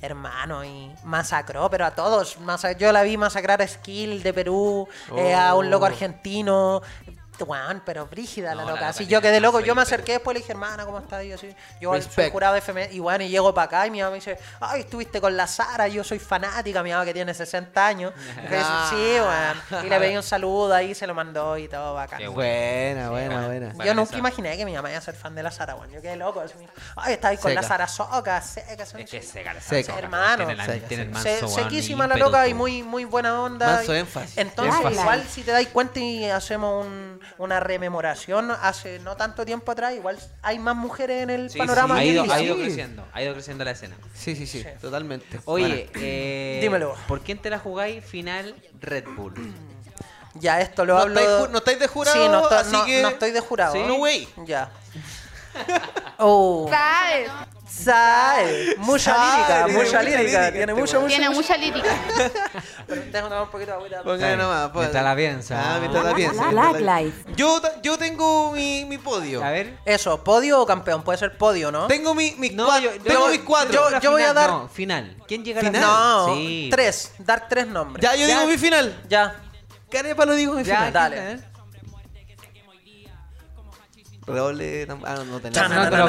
Hermano, 0.00 0.64
y 0.64 0.92
masacró, 1.04 1.70
pero 1.70 1.86
a 1.86 1.92
todos. 1.92 2.36
Yo 2.78 2.90
la 2.90 3.02
vi 3.04 3.16
masacrar 3.16 3.62
a 3.62 3.68
Skill 3.68 4.22
de 4.24 4.32
Perú, 4.34 4.88
eh, 5.16 5.32
a 5.32 5.54
un 5.54 5.70
loco 5.70 5.84
Oh. 5.84 5.88
argentino. 5.88 6.82
Weón, 7.40 7.82
pero 7.84 8.06
brígida 8.06 8.54
la 8.54 8.62
No, 8.62 8.68
la 8.68 8.74
loca. 8.74 8.88
Así 8.90 9.06
yo 9.06 9.20
quedé 9.20 9.40
loco. 9.40 9.58
Yo 9.60 9.74
me 9.74 9.82
acerqué 9.82 10.12
después 10.12 10.34
le 10.34 10.40
dije, 10.40 10.52
hermana, 10.52 10.84
¿cómo 10.84 10.98
estás? 11.00 11.24
Y 11.24 11.28
yo 11.30 11.34
así, 11.34 11.52
yo 11.80 12.00
soy 12.02 12.30
jurado 12.30 12.52
de 12.52 12.60
FM. 12.60 12.88
Y 12.92 13.00
bueno, 13.00 13.24
y 13.24 13.28
llego 13.30 13.52
para 13.52 13.64
acá 13.64 13.86
y 13.86 13.90
mi 13.90 13.98
mamá 13.98 14.10
me 14.10 14.16
dice, 14.16 14.38
ay, 14.60 14.82
estuviste 14.82 15.20
con 15.20 15.36
la 15.36 15.46
Sara, 15.46 15.88
yo 15.88 16.04
soy 16.04 16.18
fanática, 16.20 16.82
mi 16.84 16.90
mamá 16.90 17.04
que 17.04 17.12
tiene 17.14 17.34
60 17.34 17.84
años. 17.86 18.12
Y 18.16 18.48
sí, 18.90 19.16
weón. 19.18 19.84
Y 19.86 19.88
le 19.88 19.98
pedí 19.98 20.16
un 20.16 20.22
saludo 20.22 20.72
ahí, 20.74 20.94
se 20.94 21.06
lo 21.06 21.14
mandó 21.14 21.56
y 21.58 21.66
todo 21.68 21.94
bacán. 21.94 22.18
Qué 22.20 22.28
Buena, 22.28 23.10
buena, 23.10 23.46
buena. 23.46 23.84
Yo 23.84 23.94
nunca 23.94 24.10
esa. 24.10 24.18
imaginé 24.18 24.56
que 24.56 24.64
mi 24.64 24.74
mamá 24.74 24.90
iba 24.90 24.98
a 24.98 25.02
ser 25.02 25.14
fan 25.16 25.34
de 25.34 25.42
la 25.42 25.50
Sara, 25.50 25.74
weón. 25.74 25.90
Yo 25.90 26.00
quedé 26.00 26.16
loco. 26.16 26.40
así, 26.40 26.54
ay, 26.96 27.14
estaba 27.14 27.30
ahí 27.32 27.38
con 27.38 27.54
la 27.54 27.62
Seca. 27.62 27.68
Sara 27.74 27.88
Soca, 27.88 28.40
seca. 28.42 28.84
Es 28.84 28.92
que 29.10 29.22
seca 29.22 29.52
la 29.54 29.60
Seca. 29.60 29.86
salsa, 29.86 29.98
Hermano. 29.98 30.52
La- 30.52 31.48
sequísima 31.48 32.06
la 32.06 32.16
loca 32.16 32.46
y 32.46 32.54
muy, 32.54 32.82
muy 32.82 33.04
buena 33.04 33.40
onda. 33.42 33.66
Manso 33.76 33.94
Y- 33.94 33.98
énfasis. 33.98 34.38
Entonces, 34.38 34.92
igual 34.92 35.24
si 35.28 35.42
te 35.42 35.50
dais 35.50 35.68
cuenta 35.68 35.98
y 35.98 36.24
hacemos 36.30 36.84
un, 36.86 37.20
una 37.38 37.60
rememoración 37.60 38.50
hace 38.50 38.98
no 39.00 39.16
tanto 39.16 39.44
tiempo 39.44 39.72
atrás, 39.72 39.94
igual 39.94 40.18
hay 40.42 40.58
más 40.58 40.76
mujeres 40.76 41.22
en 41.22 41.30
el 41.30 41.50
Sí, 41.50 41.58
panorama. 41.58 41.96
sí, 41.96 42.00
ha, 42.00 42.04
ido, 42.04 42.22
ha 42.22 42.56
creciendo, 42.56 43.04
ha 43.12 43.22
ido 43.22 43.32
creciendo 43.34 43.64
la 43.64 43.70
escena. 43.72 43.96
Sí, 44.14 44.34
sí, 44.36 44.46
sí, 44.46 44.64
totalmente. 44.80 45.40
Oye, 45.44 45.90
eh, 45.94 46.58
Dímelo. 46.62 46.94
¿por 47.08 47.20
quién 47.22 47.38
te 47.38 47.50
la 47.50 47.58
jugáis 47.58 48.04
final 48.04 48.54
Red 48.80 49.04
Bull? 49.16 49.34
Ya, 50.34 50.60
esto 50.60 50.84
lo 50.86 50.94
No 50.94 51.00
hablo. 51.00 51.20
estáis 51.20 51.50
no 51.50 51.58
estáis 51.58 51.78
de 51.78 51.86
jurado, 51.88 52.16
Sí, 52.24 52.28
no, 52.30 52.42
estoy- 52.42 52.58
así 52.58 52.72
no- 52.72 52.84
que- 52.86 53.02
no 53.02 53.08
estoy 53.08 53.30
de 53.32 53.40
jurado. 53.40 53.72
Sí, 53.74 53.82
no, 53.86 53.94
güey. 53.96 54.28
Ya. 54.46 54.70
Oh. 56.18 56.68
¿Sabes? 56.70 57.30
Sabe. 57.72 58.74
Mucha 58.78 59.12
lírica, 59.16 59.64
tiene 59.64 59.72
mucha 59.78 59.84
mucha 59.84 60.02
lírica. 60.02 60.20
lírica 60.22 60.52
Tiene 60.52 60.60
este 60.72 60.74
mucha, 60.80 60.98
mucha. 61.00 61.08
Tiene 61.16 61.30
mucha 61.30 61.56
lírica. 61.56 61.88
Pero 62.86 63.00
déjame 63.02 63.28
tomar 63.28 63.42
un 63.42 63.50
poquito 63.50 63.70
de 63.70 63.76
agüita. 63.76 64.02
Póngale 64.02 64.32
Sí, 64.32 64.38
nomás. 64.38 64.70
pues. 64.70 64.82
mientras 64.84 65.04
la 65.04 65.16
piensa. 65.16 65.62
Ah, 65.74 65.78
mientras 65.80 66.04
la 66.04 66.14
piensa. 66.14 66.52
La- 66.52 67.00
Life. 67.02 67.24
Yo, 67.36 67.60
yo 67.82 67.98
tengo 67.98 68.52
mi, 68.52 68.84
mi 68.84 68.98
podio. 68.98 69.42
A 69.42 69.50
ver. 69.50 69.78
Eso, 69.84 70.22
podio 70.22 70.60
o 70.60 70.66
campeón, 70.66 71.02
puede 71.02 71.18
ser 71.18 71.36
podio, 71.38 71.72
¿no? 71.72 71.86
Tengo 71.86 72.14
mi, 72.14 72.32
mis 72.38 72.52
No, 72.52 72.66
cuatro. 72.66 72.90
tengo 73.02 73.28
mis 73.28 73.40
cuatro. 73.40 73.90
yo- 73.90 74.00
yo 74.00 74.10
voy 74.12 74.22
a 74.22 74.32
dar- 74.32 74.50
no, 74.50 74.68
final. 74.68 75.16
¿Quién 75.26 75.44
llega 75.44 75.60
a 75.60 75.62
la 75.64 75.70
Final. 75.70 75.82
No, 75.82 76.34
Sí. 76.34 76.68
tres, 76.70 77.12
dar 77.18 77.48
tres 77.48 77.66
nombres. 77.66 78.02
ya, 78.02 78.14
yo 78.16 78.26
Ya. 78.26 78.38
digo 78.40 78.50
mi 78.50 78.58
final. 78.58 79.02
Ya. 79.08 79.34
Carepa 79.90 80.24
lo 80.24 80.34
digo 80.34 80.54
mi 80.54 80.62
Ya, 80.64 80.76
final. 80.76 80.92
dale. 80.92 81.38
Redoble. 84.26 84.86
tam- 84.86 85.02
Ah, 85.04 85.14
no, 85.16 85.24
los 85.24 85.42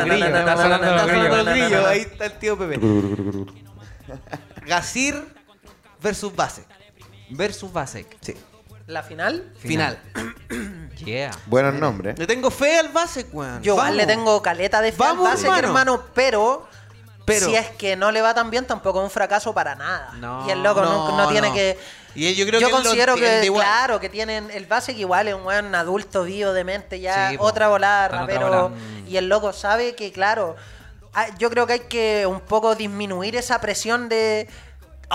grillos, 0.06 0.30
na, 0.30 0.40
está 0.40 0.58
sonando 0.58 0.92
los 0.92 1.86
ahí 1.86 2.00
está 2.02 2.26
el 2.26 2.40
tío 2.40 2.58
Pepe. 2.58 2.80
Gasir 4.68 5.26
versus 6.02 6.36
Base. 6.36 6.66
Versus 7.30 7.72
Basek. 7.72 8.18
Sí. 8.22 8.36
¿La 8.88 9.02
final? 9.04 9.52
Final. 9.60 10.00
Yeah. 11.04 11.32
Buenos 11.48 11.74
nombres. 11.74 12.18
Le 12.18 12.26
tengo 12.28 12.50
fe 12.50 12.80
al 12.80 12.88
Base, 12.90 13.26
weón. 13.34 13.62
Yo 13.62 13.76
Vamos. 13.76 13.96
le 13.96 14.06
tengo 14.06 14.42
caleta 14.42 14.80
de 14.80 14.92
fe 14.94 15.04
al 15.04 15.10
Vamos, 15.18 15.26
Basek, 15.26 15.46
hermano. 15.48 15.68
hermano, 15.68 16.04
pero, 16.14 16.68
Pero- 17.26 17.46
si 17.48 17.56
es 17.56 17.68
que 17.72 17.98
no 17.98 18.12
le 18.12 18.22
va 18.22 18.34
tan 18.34 18.50
bien, 18.50 18.66
tampoco 18.66 19.00
es 19.00 19.06
un 19.06 19.10
fracaso 19.10 19.54
para 19.54 19.76
nada. 19.76 20.14
No, 20.20 20.48
y 20.48 20.52
el 20.52 20.64
loco 20.64 20.82
no, 20.82 21.10
no, 21.10 21.18
no 21.18 21.28
tiene 21.30 21.50
no. 21.50 21.54
que... 21.54 21.78
Y 22.16 22.34
yo 22.36 22.46
creo 22.46 22.60
que 22.60 22.70
considero 22.70 23.16
que, 23.16 23.46
igual. 23.46 23.66
claro, 23.66 24.00
que 24.00 24.10
tienen 24.10 24.50
el 24.52 24.66
Basek 24.66 24.98
igual 24.98 25.28
es 25.28 25.34
un 25.34 25.44
weón 25.46 25.74
adulto, 25.74 26.24
vivo, 26.24 26.54
demente, 26.54 27.00
ya 27.00 27.32
Sí, 27.32 27.38
po. 27.38 27.46
otra 27.46 27.68
volada, 27.70 28.06
otra 28.08 28.20
rapero. 28.20 28.48
volada. 28.48 28.70
Y 29.08 29.18
el 29.18 29.28
loco 29.30 29.52
sabe 29.54 29.96
que, 29.96 30.12
claro, 30.12 30.56
ah, 31.14 31.28
yo 31.40 31.50
creo 31.50 31.66
que 31.68 31.74
hay 31.74 31.80
que 31.82 32.26
un 32.28 32.42
poco 32.42 32.76
disminuir 32.76 33.36
esa 33.36 33.60
presión 33.60 34.10
de... 34.10 34.48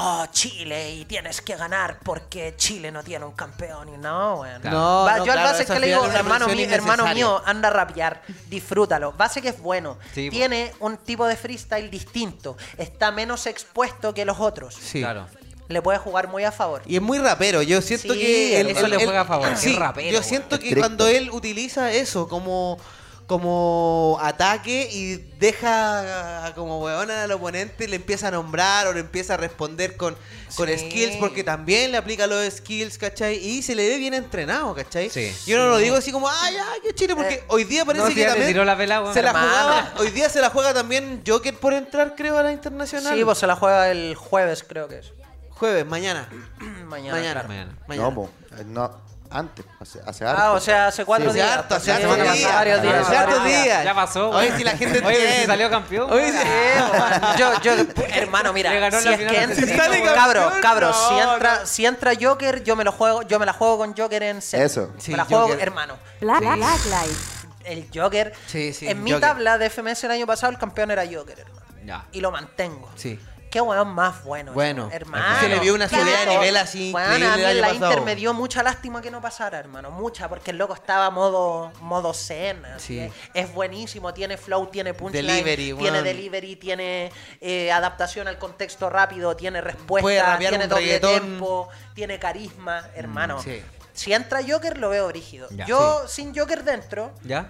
Oh, 0.01 0.26
Chile, 0.30 0.92
y 0.92 1.05
tienes 1.07 1.40
que 1.40 1.57
ganar 1.57 1.99
porque 2.05 2.55
Chile 2.57 2.92
no 2.92 3.03
tiene 3.03 3.24
un 3.24 3.32
campeón. 3.32 3.88
Y 3.88 3.96
no, 3.96 4.40
weón. 4.42 4.62
No, 4.62 5.05
Va, 5.05 5.16
no, 5.16 5.24
yo 5.24 5.32
al 5.32 5.38
claro, 5.38 5.49
base 5.59 5.66
que 5.66 5.80
le 5.80 5.88
digo, 5.88 6.05
hermano, 6.07 6.46
mío, 6.46 6.68
hermano 6.70 7.07
mío, 7.14 7.42
anda 7.44 7.66
a 7.68 7.72
rapear, 7.72 8.22
disfrútalo. 8.49 9.11
Base 9.12 9.42
que 9.42 9.49
es 9.49 9.59
bueno, 9.61 9.99
Sí, 10.14 10.30
tiene 10.30 10.72
un 10.78 10.99
tipo 10.99 11.26
de 11.26 11.34
freestyle 11.34 11.90
distinto, 11.90 12.57
está 12.76 13.11
menos 13.11 13.46
expuesto 13.46 14.14
que 14.14 14.24
los 14.24 14.38
otros. 14.38 14.74
Sí. 14.74 15.01
Claro. 15.01 15.26
Le 15.68 15.82
puede 15.82 15.98
jugar 15.98 16.28
muy 16.28 16.44
a 16.44 16.52
favor. 16.52 16.82
Y 16.86 16.96
es 16.96 17.02
muy 17.02 17.18
rapero. 17.18 17.60
Yo 17.62 17.80
siento 17.82 18.14
Sí, 18.14 18.20
que. 18.20 18.60
él- 18.60 18.68
eso 18.70 18.86
él- 18.86 18.90
le 18.90 18.96
él- 18.96 19.04
juega 19.04 19.20
a 19.20 19.24
favor, 19.26 19.48
Sí, 19.56 19.70
es 19.72 19.76
rapero, 19.78 20.10
yo 20.10 20.22
siento 20.22 20.50
que 20.58 20.68
Estricto. 20.68 20.80
cuando 20.80 21.06
él 21.08 21.30
utiliza 21.30 21.92
eso 21.92 22.26
como. 22.28 22.78
Como 23.26 24.18
ataque 24.22 24.88
y 24.90 25.16
deja 25.38 26.50
como 26.54 26.80
weona 26.80 27.24
al 27.24 27.32
oponente, 27.32 27.86
le 27.86 27.96
empieza 27.96 28.28
a 28.28 28.30
nombrar 28.30 28.86
o 28.86 28.94
le 28.94 29.00
empieza 29.00 29.34
a 29.34 29.36
responder 29.36 29.98
con, 29.98 30.16
con 30.56 30.66
skills, 30.70 31.16
porque 31.16 31.44
también 31.44 31.92
le 31.92 31.98
aplica 31.98 32.26
los 32.26 32.42
skills, 32.50 32.96
¿cachai? 32.96 33.36
Y 33.36 33.60
se 33.60 33.74
le 33.74 33.86
ve 33.86 33.98
bien 33.98 34.14
entrenado, 34.14 34.74
¿cachai? 34.74 35.10
Sí. 35.10 35.30
Yo 35.46 35.58
no 35.58 35.68
lo 35.68 35.76
digo 35.76 35.96
así 35.96 36.10
como, 36.10 36.26
ay, 36.26 36.54
ay, 36.56 36.80
qué 36.82 36.94
chile, 36.94 37.14
porque 37.14 37.34
Eh, 37.34 37.44
hoy 37.48 37.64
día 37.64 37.84
parece 37.84 38.08
no, 38.08 38.14
que 38.14 38.24
también 38.24 38.48
tiró 38.48 38.64
la 38.64 38.78
pela, 38.78 39.02
weón. 39.02 39.12
se 39.12 39.20
la 39.20 39.28
Hermano. 39.28 39.46
jugaba, 39.48 39.92
hoy 39.98 40.10
día 40.10 40.30
se 40.30 40.40
la 40.40 40.48
juega 40.48 40.72
también 40.72 41.22
Joker 41.26 41.54
por 41.54 41.74
entrar, 41.74 42.14
creo, 42.16 42.38
a 42.38 42.42
la 42.42 42.52
internacional. 42.52 43.14
Sí, 43.14 43.22
pues 43.24 43.36
se 43.36 43.46
la 43.46 43.56
juega 43.56 43.90
el 43.90 44.14
jueves, 44.14 44.64
creo 44.66 44.88
que 44.88 45.00
es. 45.00 45.12
Jueves, 45.59 45.86
mañana. 45.86 46.28
Mañana. 46.86 47.16
Mañana. 47.16 47.32
claro. 47.32 47.48
Mañana. 47.48 47.72
Mañana. 47.86 48.09
No, 48.09 48.14
po, 48.14 48.30
eh, 48.56 48.62
no, 48.66 49.09
antes, 49.30 49.64
hace, 49.80 50.00
hace 50.06 50.24
Ah, 50.24 50.52
o 50.52 50.61
sea, 50.61 50.86
hace 50.86 51.04
cuatro 51.04 51.32
días. 51.32 51.50
harto, 51.50 51.74
hace 51.74 51.84
Sí, 51.86 51.90
harto 51.90 52.12
hace 52.12 52.22
días. 52.38 52.54
varios 52.54 52.82
días. 52.82 52.94
Hace 53.06 53.16
hartos 53.16 53.38
varios 53.42 53.62
días. 53.64 53.84
Ya 53.84 53.94
pasó, 53.94 54.30
Oye, 54.30 54.46
weón. 54.46 54.59
si 54.59 54.64
la 54.64 54.70
gente 54.76 54.98
Oye, 55.00 55.16
entiende. 55.16 55.40
si 55.40 55.46
salió 55.46 55.70
campeón. 55.70 56.11
Oye, 56.11 56.32
sí. 56.32 56.38
Sí, 56.38 56.48
weón. 56.92 57.36
yo, 57.36 57.61
yo, 57.62 57.72
hermano, 58.14 58.52
mira, 58.54 58.70
Le 58.72 58.80
ganó 58.80 58.98
si 58.98 59.04
la 59.04 59.11
es 59.12 59.18
final 59.18 59.34
que 59.34 59.42
entra, 59.42 60.14
cabro, 60.14 60.52
cabro, 60.62 60.92
si 60.94 61.14
entra, 61.18 61.61
no. 61.61 61.66
si 61.66 61.86
entra 61.86 62.12
Joker, 62.18 62.62
yo 62.64 62.74
me 62.76 62.84
lo 62.84 62.92
juego, 62.92 63.22
yo 63.22 63.38
me 63.38 63.44
la 63.46 63.52
juego 63.52 63.78
con 63.78 63.94
Joker 63.96 64.22
en 64.22 64.40
set. 64.40 64.61
Eso. 64.62 64.92
Sí, 64.98 65.11
me 65.11 65.16
la 65.18 65.24
juego, 65.26 65.42
Joker. 65.48 65.61
hermano. 65.61 65.98
Black, 66.20 66.40
Black 66.40 66.84
Life. 66.86 67.48
El 67.64 67.86
Joker. 67.94 68.32
Sí, 68.46 68.72
sí, 68.72 68.88
en 68.88 69.02
mi 69.04 69.11
Joker. 69.12 69.28
tabla 69.28 69.59
de 69.59 69.68
FMS 69.68 70.04
el 70.04 70.12
año 70.12 70.26
pasado, 70.26 70.52
el 70.52 70.59
campeón 70.59 70.90
era 70.90 71.04
Joker, 71.04 71.38
hermano. 71.40 71.66
Ya. 71.84 72.06
Y 72.12 72.20
lo 72.22 72.30
mantengo. 72.30 72.90
Sí. 72.96 73.20
Qué 73.51 73.61
weón 73.61 73.88
más 73.88 74.24
bueno. 74.24 74.53
Bueno, 74.53 74.88
hermano. 74.92 75.40
se 75.40 75.49
le 75.49 75.59
vio 75.61 75.74
una 75.74 75.88
subida 75.88 76.20
de 76.20 76.26
nivel 76.26 76.57
así 76.57 76.90
increíble 76.90 77.26
a 77.26 77.36
mí 77.36 77.61
la 77.61 77.68
pasado. 77.68 77.90
Inter 77.92 78.05
me 78.05 78.14
dio 78.14 78.34
mucha 78.34 78.62
lástima 78.62 79.01
que 79.01 79.11
no 79.11 79.20
pasara, 79.20 79.59
hermano. 79.59 79.90
Mucha, 79.90 80.28
porque 80.28 80.51
el 80.51 80.59
loco 80.59 80.74
estaba 80.74 81.11
modo, 81.11 81.72
modo 81.80 82.12
zen. 82.12 82.62
Sí. 82.76 83.11
Es 83.32 83.53
buenísimo, 83.53 84.12
tiene 84.12 84.36
flow, 84.36 84.66
tiene 84.66 84.92
punchline, 84.94 85.26
Delivery, 85.26 85.72
tiene 85.74 85.90
weón. 85.92 86.05
delivery, 86.05 86.57
tiene 86.57 87.11
eh, 87.40 87.72
adaptación 87.72 88.28
al 88.28 88.38
contexto 88.38 88.90
rápido, 88.90 89.34
tiene 89.36 89.61
respuesta, 89.61 90.36
tiene 90.38 90.66
doble 90.66 90.84
reggaetón. 90.84 91.20
tempo, 91.20 91.68
tiene 91.94 92.18
carisma, 92.18 92.86
hermano. 92.94 93.42
sí. 93.42 93.62
Si 93.94 94.12
entra 94.12 94.38
Joker, 94.49 94.78
lo 94.78 94.90
veo 94.90 95.09
brígido. 95.09 95.49
Ya. 95.51 95.66
Yo, 95.66 96.07
sin 96.07 96.32
Joker 96.32 96.62
dentro, 96.62 97.12
¿Ya? 97.24 97.49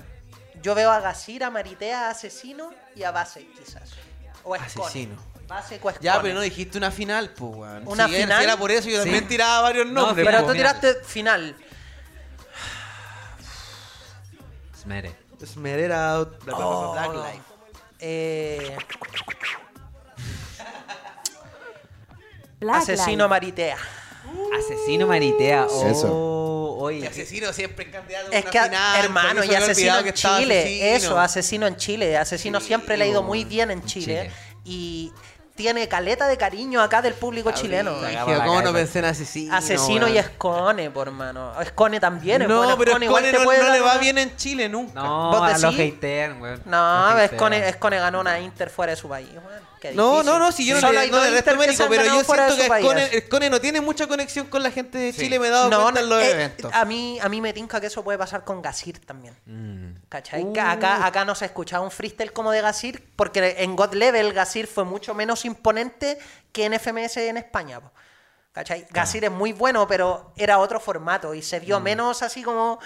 yo 0.62 0.74
veo 0.74 0.90
a 0.90 0.98
Gasir, 1.00 1.44
a 1.44 1.50
Maritea, 1.50 2.06
a 2.06 2.10
Asesino 2.12 2.72
y 2.96 3.02
a 3.02 3.10
Base, 3.10 3.46
quizás. 3.58 3.90
O 4.44 4.56
Escone. 4.56 4.86
Asesino. 4.86 5.16
Base 5.48 5.80
Ya, 6.00 6.20
pero 6.20 6.34
no 6.34 6.40
dijiste 6.42 6.76
una 6.76 6.90
final, 6.90 7.30
pues, 7.30 7.54
weón. 7.56 7.88
Una 7.88 8.06
Si 8.06 8.14
era- 8.14 8.22
final. 8.24 8.38
si 8.38 8.44
era 8.44 8.56
por 8.58 8.70
eso, 8.70 8.88
yo 8.90 8.98
Sí. 8.98 9.02
también 9.04 9.26
tiraba 9.26 9.62
varios 9.62 9.86
No, 9.86 10.06
nombres. 10.06 10.26
Pero 10.26 10.40
po, 10.42 10.46
tú 10.48 10.52
tiraste 10.52 10.94
final. 11.04 11.56
Smere. 14.82 15.16
Esmerera, 15.40 16.18
Black, 16.44 16.56
Oh. 16.58 16.92
Black 16.92 17.14
Life. 17.14 17.42
Eh, 18.00 18.76
Black 22.60 22.76
asesino 22.82 23.24
Life. 23.24 23.28
Maritea. 23.28 23.76
Asesino 24.58 25.06
Maritea. 25.06 25.66
Oh, 25.70 25.86
Eso. 25.88 26.74
Oye. 26.80 26.98
Y 27.00 27.06
asesino 27.06 27.52
siempre 27.52 27.86
en 27.86 27.90
candidato 27.92 28.30
a 28.30 28.34
Es 28.36 28.42
una 28.44 28.50
que, 28.52 28.60
final. 28.62 29.04
hermano, 29.04 29.44
y 29.44 29.54
asesino 29.54 29.98
en 29.98 30.12
Chile. 30.12 30.60
Asesino. 30.60 30.84
Eso, 30.86 31.18
asesino 31.18 31.66
en 31.66 31.76
Chile. 31.76 32.16
Asesino 32.16 32.60
Sí, 32.60 32.66
siempre 32.66 32.96
le 32.96 33.04
ha 33.04 33.06
ido 33.08 33.22
muy 33.22 33.44
bien 33.44 33.70
en 33.70 33.84
Chile. 33.84 34.30
Chile. 34.30 34.32
Y 34.64 35.12
tiene 35.58 35.88
caleta 35.88 36.28
de 36.28 36.36
cariño 36.38 36.80
acá 36.80 37.02
del 37.02 37.14
público 37.14 37.50
chileno. 37.50 38.00
Dije, 38.00 38.14
la 38.14 38.44
¿Cómo 38.44 38.62
no 38.62 38.72
pensé 38.72 39.00
en 39.00 39.06
asesino? 39.06 39.56
Asesino 39.56 40.06
y? 40.06 40.16
Escone, 40.16 40.88
por 40.88 41.08
hermano. 41.08 41.60
Escone 41.60 41.98
también 41.98 42.42
es 42.42 42.48
No, 42.48 42.58
bueno. 42.58 42.78
pero 42.78 42.92
Escone 42.92 43.06
Escone 43.06 43.32
no, 43.32 43.44
puede 43.44 43.58
no 43.58 43.64
dar 43.64 43.74
le 43.74 43.80
va 43.80 43.90
una- 43.90 44.00
bien 44.00 44.18
en 44.18 44.36
Chile 44.36 44.68
nunca. 44.68 44.94
No, 44.94 45.30
¿Vos 45.32 45.42
a 45.42 45.58
los 45.58 45.74
haters, 45.74 46.40
weón. 46.40 46.62
No, 46.64 47.10
Los 47.12 47.22
Escone. 47.22 47.68
Escone 47.68 47.98
ganó 47.98 48.20
una 48.20 48.38
Inter 48.38 48.70
fuera 48.70 48.92
de 48.92 48.96
su 48.96 49.08
país. 49.08 49.28
weón. 49.34 49.68
Qué 49.80 49.92
No, 49.92 50.22
no, 50.22 50.38
no, 50.38 50.50
si 50.52 50.66
yo 50.66 50.80
no 50.80 50.92
le, 50.92 51.08
no 51.08 51.20
le 51.22 51.30
resto 51.30 51.52
pero 51.88 52.02
yo 52.04 52.18
de 52.18 52.24
siento 52.24 52.56
que. 52.56 52.66
Escone, 52.66 53.04
Escone 53.16 53.50
no 53.50 53.60
tiene 53.60 53.80
mucha 53.80 54.06
conexión 54.06 54.46
con 54.48 54.62
la 54.62 54.70
gente 54.70 54.98
de 54.98 55.12
Sí. 55.12 55.22
Chile, 55.22 55.38
me 55.38 55.48
he 55.48 55.50
dado 55.50 55.68
No, 55.70 55.82
cuenta 55.82 56.00
en 56.00 56.08
los 56.08 56.22
eh, 56.22 56.30
eventos. 56.32 56.72
A 56.74 56.84
mí, 56.84 57.18
a 57.20 57.28
mí 57.28 57.40
me 57.40 57.52
tinca 57.52 57.80
que 57.80 57.86
eso 57.88 58.02
puede 58.04 58.18
pasar 58.18 58.44
con 58.44 58.60
Gasir 58.62 58.98
también. 59.04 59.36
Mm. 59.46 60.06
¿Cachai? 60.08 60.52
Que 60.52 60.60
Acá, 60.60 61.04
acá 61.06 61.24
no 61.24 61.34
se 61.34 61.44
ha 61.44 61.48
escuchado 61.48 61.82
un 61.82 61.90
freestyle 61.90 62.32
como 62.32 62.50
de 62.50 62.60
Gasir, 62.60 63.08
porque 63.16 63.56
en 63.58 63.76
God 63.76 63.94
Level 63.94 64.32
Gasir 64.32 64.66
fue 64.66 64.84
mucho 64.84 65.14
menos 65.14 65.44
imponente 65.44 66.18
que 66.52 66.64
en 66.66 66.74
FMS 66.78 67.16
en 67.28 67.36
España. 67.36 67.80
po. 67.80 67.92
¿Cachai? 68.52 68.86
Gasir 68.90 69.24
es 69.24 69.30
muy 69.30 69.52
bueno, 69.52 69.86
pero 69.86 70.32
era 70.36 70.58
otro 70.58 70.80
formato 70.80 71.32
y 71.34 71.42
se 71.42 71.60
Mm. 71.60 71.64
vio 71.64 71.80
menos 71.80 72.22
así 72.22 72.42
como 72.42 72.80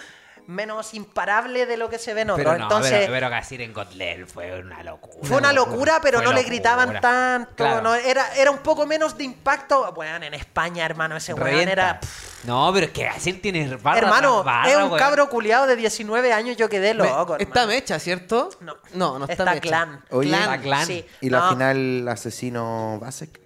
menos 0.46 0.94
imparable 0.94 1.66
de 1.66 1.76
lo 1.76 1.88
que 1.88 1.98
se 1.98 2.14
ve 2.14 2.22
en 2.22 2.30
otros. 2.30 2.44
Pero 2.44 2.58
no, 2.58 2.64
Entonces, 2.64 2.92
pero, 3.00 3.12
pero 3.12 3.30
Gasir 3.30 3.60
en 3.62 3.72
Gotlel 3.72 4.26
fue 4.26 4.60
una 4.60 4.82
locura. 4.82 5.16
fue 5.22 5.36
una 5.38 5.52
locura, 5.52 5.98
pero 6.02 6.20
no 6.22 6.32
le 6.32 6.42
gritaban 6.42 7.00
tanto. 7.00 7.54
Claro. 7.56 7.82
no, 7.82 7.94
era, 7.94 8.34
era 8.34 8.50
un 8.50 8.58
poco 8.58 8.86
menos 8.86 9.16
de 9.16 9.24
impacto. 9.24 9.92
Bueno, 9.92 10.24
en 10.24 10.34
España, 10.34 10.84
hermano, 10.84 11.16
ese 11.16 11.34
weón 11.34 11.68
era. 11.68 12.00
No, 12.44 12.70
pero 12.72 12.86
es 12.86 12.92
que 12.92 13.04
Gasir 13.04 13.40
tiene 13.40 13.76
barra 13.76 13.98
hermano, 13.98 14.42
barra, 14.42 14.70
es 14.70 14.76
un 14.76 14.82
weón. 14.84 14.98
cabro 14.98 15.28
culiado 15.28 15.66
de 15.66 15.76
19 15.76 16.32
años. 16.32 16.56
Yo 16.56 16.68
quedé 16.68 16.94
Me- 16.94 17.04
loco. 17.04 17.36
está 17.36 17.60
hermano. 17.62 17.66
mecha, 17.68 17.98
¿cierto? 17.98 18.50
No. 18.60 18.76
no, 18.94 19.18
no 19.18 19.24
está, 19.26 19.32
Está 19.44 19.54
mecha. 19.54 19.60
clan. 19.60 20.04
Oye, 20.10 20.28
Clan. 20.30 20.42
Está 20.42 20.58
clan. 20.60 20.86
Sí. 20.86 21.06
¿Y 21.20 21.30
la 21.30 21.38
No, 21.40 21.48
final 21.50 22.08
asesino 22.08 22.98
Basek? 23.00 23.41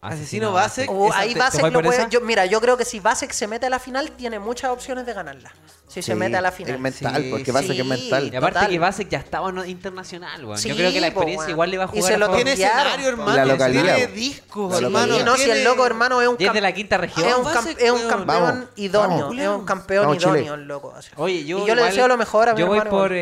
Asesino 0.00 0.52
Basek. 0.52 0.88
Uh, 0.90 1.08
esa 1.08 1.18
ahí 1.18 1.32
te- 1.32 1.38
Basek 1.40 1.56
¿te 1.56 1.62
voy 1.62 1.70
lo 1.70 1.78
por 1.80 1.84
puede. 1.86 2.06
Yo, 2.10 2.20
mira, 2.20 2.46
yo 2.46 2.60
creo 2.60 2.76
que 2.76 2.84
si 2.84 3.00
Basek 3.00 3.32
se 3.32 3.46
mete 3.48 3.66
a 3.66 3.70
la 3.70 3.78
final, 3.80 4.12
tiene 4.12 4.38
muchas 4.38 4.70
opciones 4.70 5.04
de 5.06 5.12
ganarla. 5.12 5.52
Si 5.88 6.02
se 6.02 6.12
Sí, 6.12 6.14
mete 6.18 6.36
a 6.36 6.40
la 6.40 6.52
final. 6.52 6.74
Es 6.74 6.80
mental, 6.80 7.22
Sí, 7.22 7.30
porque 7.30 7.52
pasa 7.52 7.66
que 7.68 7.72
es 7.72 7.78
sí. 7.78 7.84
mental. 7.84 8.30
Y 8.32 8.36
aparte 8.36 8.54
Total. 8.58 8.70
que 8.70 8.78
Basek 8.78 9.08
ya 9.08 9.18
estaba 9.18 9.50
no- 9.50 9.64
internacional, 9.64 10.44
weón. 10.44 10.58
Sí, 10.58 10.68
Yo 10.68 10.76
creo 10.76 10.92
que 10.92 11.00
la 11.00 11.06
experiencia 11.08 11.50
igual 11.50 11.70
le 11.70 11.78
va 11.78 11.84
a 11.84 11.86
Y 11.86 11.90
jugar 11.90 12.04
se 12.04 12.14
a 12.14 12.18
lo. 12.18 12.30
Tiene 12.34 12.52
escenario, 12.52 13.08
hermano. 13.08 13.34
La 13.34 13.44
localidad, 13.44 13.96
Tiene 13.96 14.12
discos, 14.12 14.80
hermano. 14.82 15.16
Sí, 15.16 15.22
no, 15.24 15.36
si 15.36 15.50
el 15.50 15.64
loco, 15.64 15.84
hermano, 15.86 16.22
es 16.22 16.28
un 16.28 16.36
Y 16.38 16.44
es 16.44 16.50
cam- 16.50 16.54
de 16.54 16.60
la 16.60 16.72
quinta 16.72 16.96
región. 16.98 17.26
Es 17.26 17.34
un, 17.34 17.44
Basek, 17.44 17.76
cam- 17.78 17.82
es 17.82 17.90
un 17.90 17.96
weón. 17.98 18.08
campeón 18.10 18.26
Vamos, 18.44 18.64
idóneo. 18.76 19.18
vamos. 19.26 19.38
es 19.38 19.48
un 19.48 19.64
campeón 19.64 20.06
Vamos, 20.06 20.22
idóneo, 20.22 20.54
el 20.54 20.68
loco. 20.68 20.94
así. 20.94 21.10
Oye, 21.16 21.44
yo, 21.44 21.58
y 21.64 21.66
yo 21.66 21.74
le 21.74 21.82
deseo 21.82 22.06
lo 22.06 22.16
mejor 22.16 22.50
a 22.50 22.54
mi 22.54 22.60
Yo 22.60 22.66
voy 22.68 22.80
por 22.82 23.12
eh, 23.12 23.16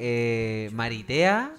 eh, 0.00 0.70
Maritea, 0.72 1.52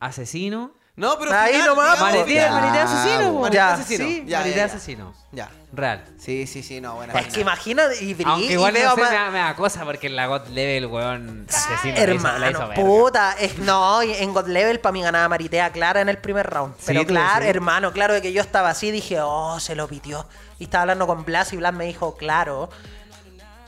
Asesino. 0.00 0.72
No, 0.98 1.16
pero 1.18 1.32
Ahí 1.32 1.52
final, 1.52 1.68
nomás, 1.68 1.94
digamos, 2.26 2.92
Asesino, 2.92 3.32
po. 3.32 3.40
Maritea 3.40 3.68
Ya, 3.68 3.74
Asesino. 3.74 4.04
Sí, 4.04 4.24
Ya, 4.26 4.38
Maritea 4.40 4.56
ya, 4.58 4.66
ya. 4.66 4.74
Asesino. 4.76 5.14
Ya. 5.30 5.50
Real. 5.72 6.04
Sí, 6.18 6.46
sí, 6.46 6.62
sí, 6.62 6.80
no, 6.80 6.96
buena 6.96 7.12
Es 7.12 7.24
que 7.26 7.30
final. 7.30 7.40
imagina 7.42 7.82
y, 8.00 8.14
brí- 8.14 8.24
Aunque 8.26 8.46
y 8.46 8.52
igual 8.52 8.74
no 8.74 8.80
sé, 8.80 9.00
más- 9.00 9.10
me, 9.10 9.16
da, 9.16 9.30
me 9.30 9.38
da 9.38 9.54
cosa 9.54 9.84
porque 9.84 10.06
en 10.08 10.16
la 10.16 10.26
God 10.26 10.48
Level, 10.48 10.86
weón, 10.86 11.46
Asesino 11.48 11.94
la 11.94 12.14
hizo- 12.14 12.38
la 12.38 12.46
Hermano, 12.48 12.68
verga. 12.68 12.74
puta. 12.74 13.32
Es, 13.38 13.58
no, 13.58 14.02
y 14.02 14.12
en 14.12 14.32
God 14.34 14.48
Level 14.48 14.80
para 14.80 14.92
mí 14.92 15.02
ganaba 15.02 15.28
Maritea 15.28 15.70
clara 15.70 16.00
en 16.00 16.08
el 16.08 16.18
primer 16.18 16.46
round. 16.50 16.74
Pero 16.84 17.02
tú, 17.02 17.06
claro, 17.08 17.44
hermano, 17.44 17.92
claro 17.92 18.14
de 18.14 18.20
que 18.22 18.32
yo 18.32 18.40
estaba 18.42 18.70
así, 18.70 18.90
dije, 18.90 19.20
oh, 19.20 19.60
se 19.60 19.76
lo 19.76 19.86
pitió. 19.86 20.26
Y 20.58 20.64
estaba 20.64 20.82
hablando 20.82 21.06
con 21.06 21.24
Blas 21.24 21.52
y 21.52 21.56
Blas 21.58 21.74
me 21.74 21.84
dijo, 21.84 22.16
claro. 22.16 22.70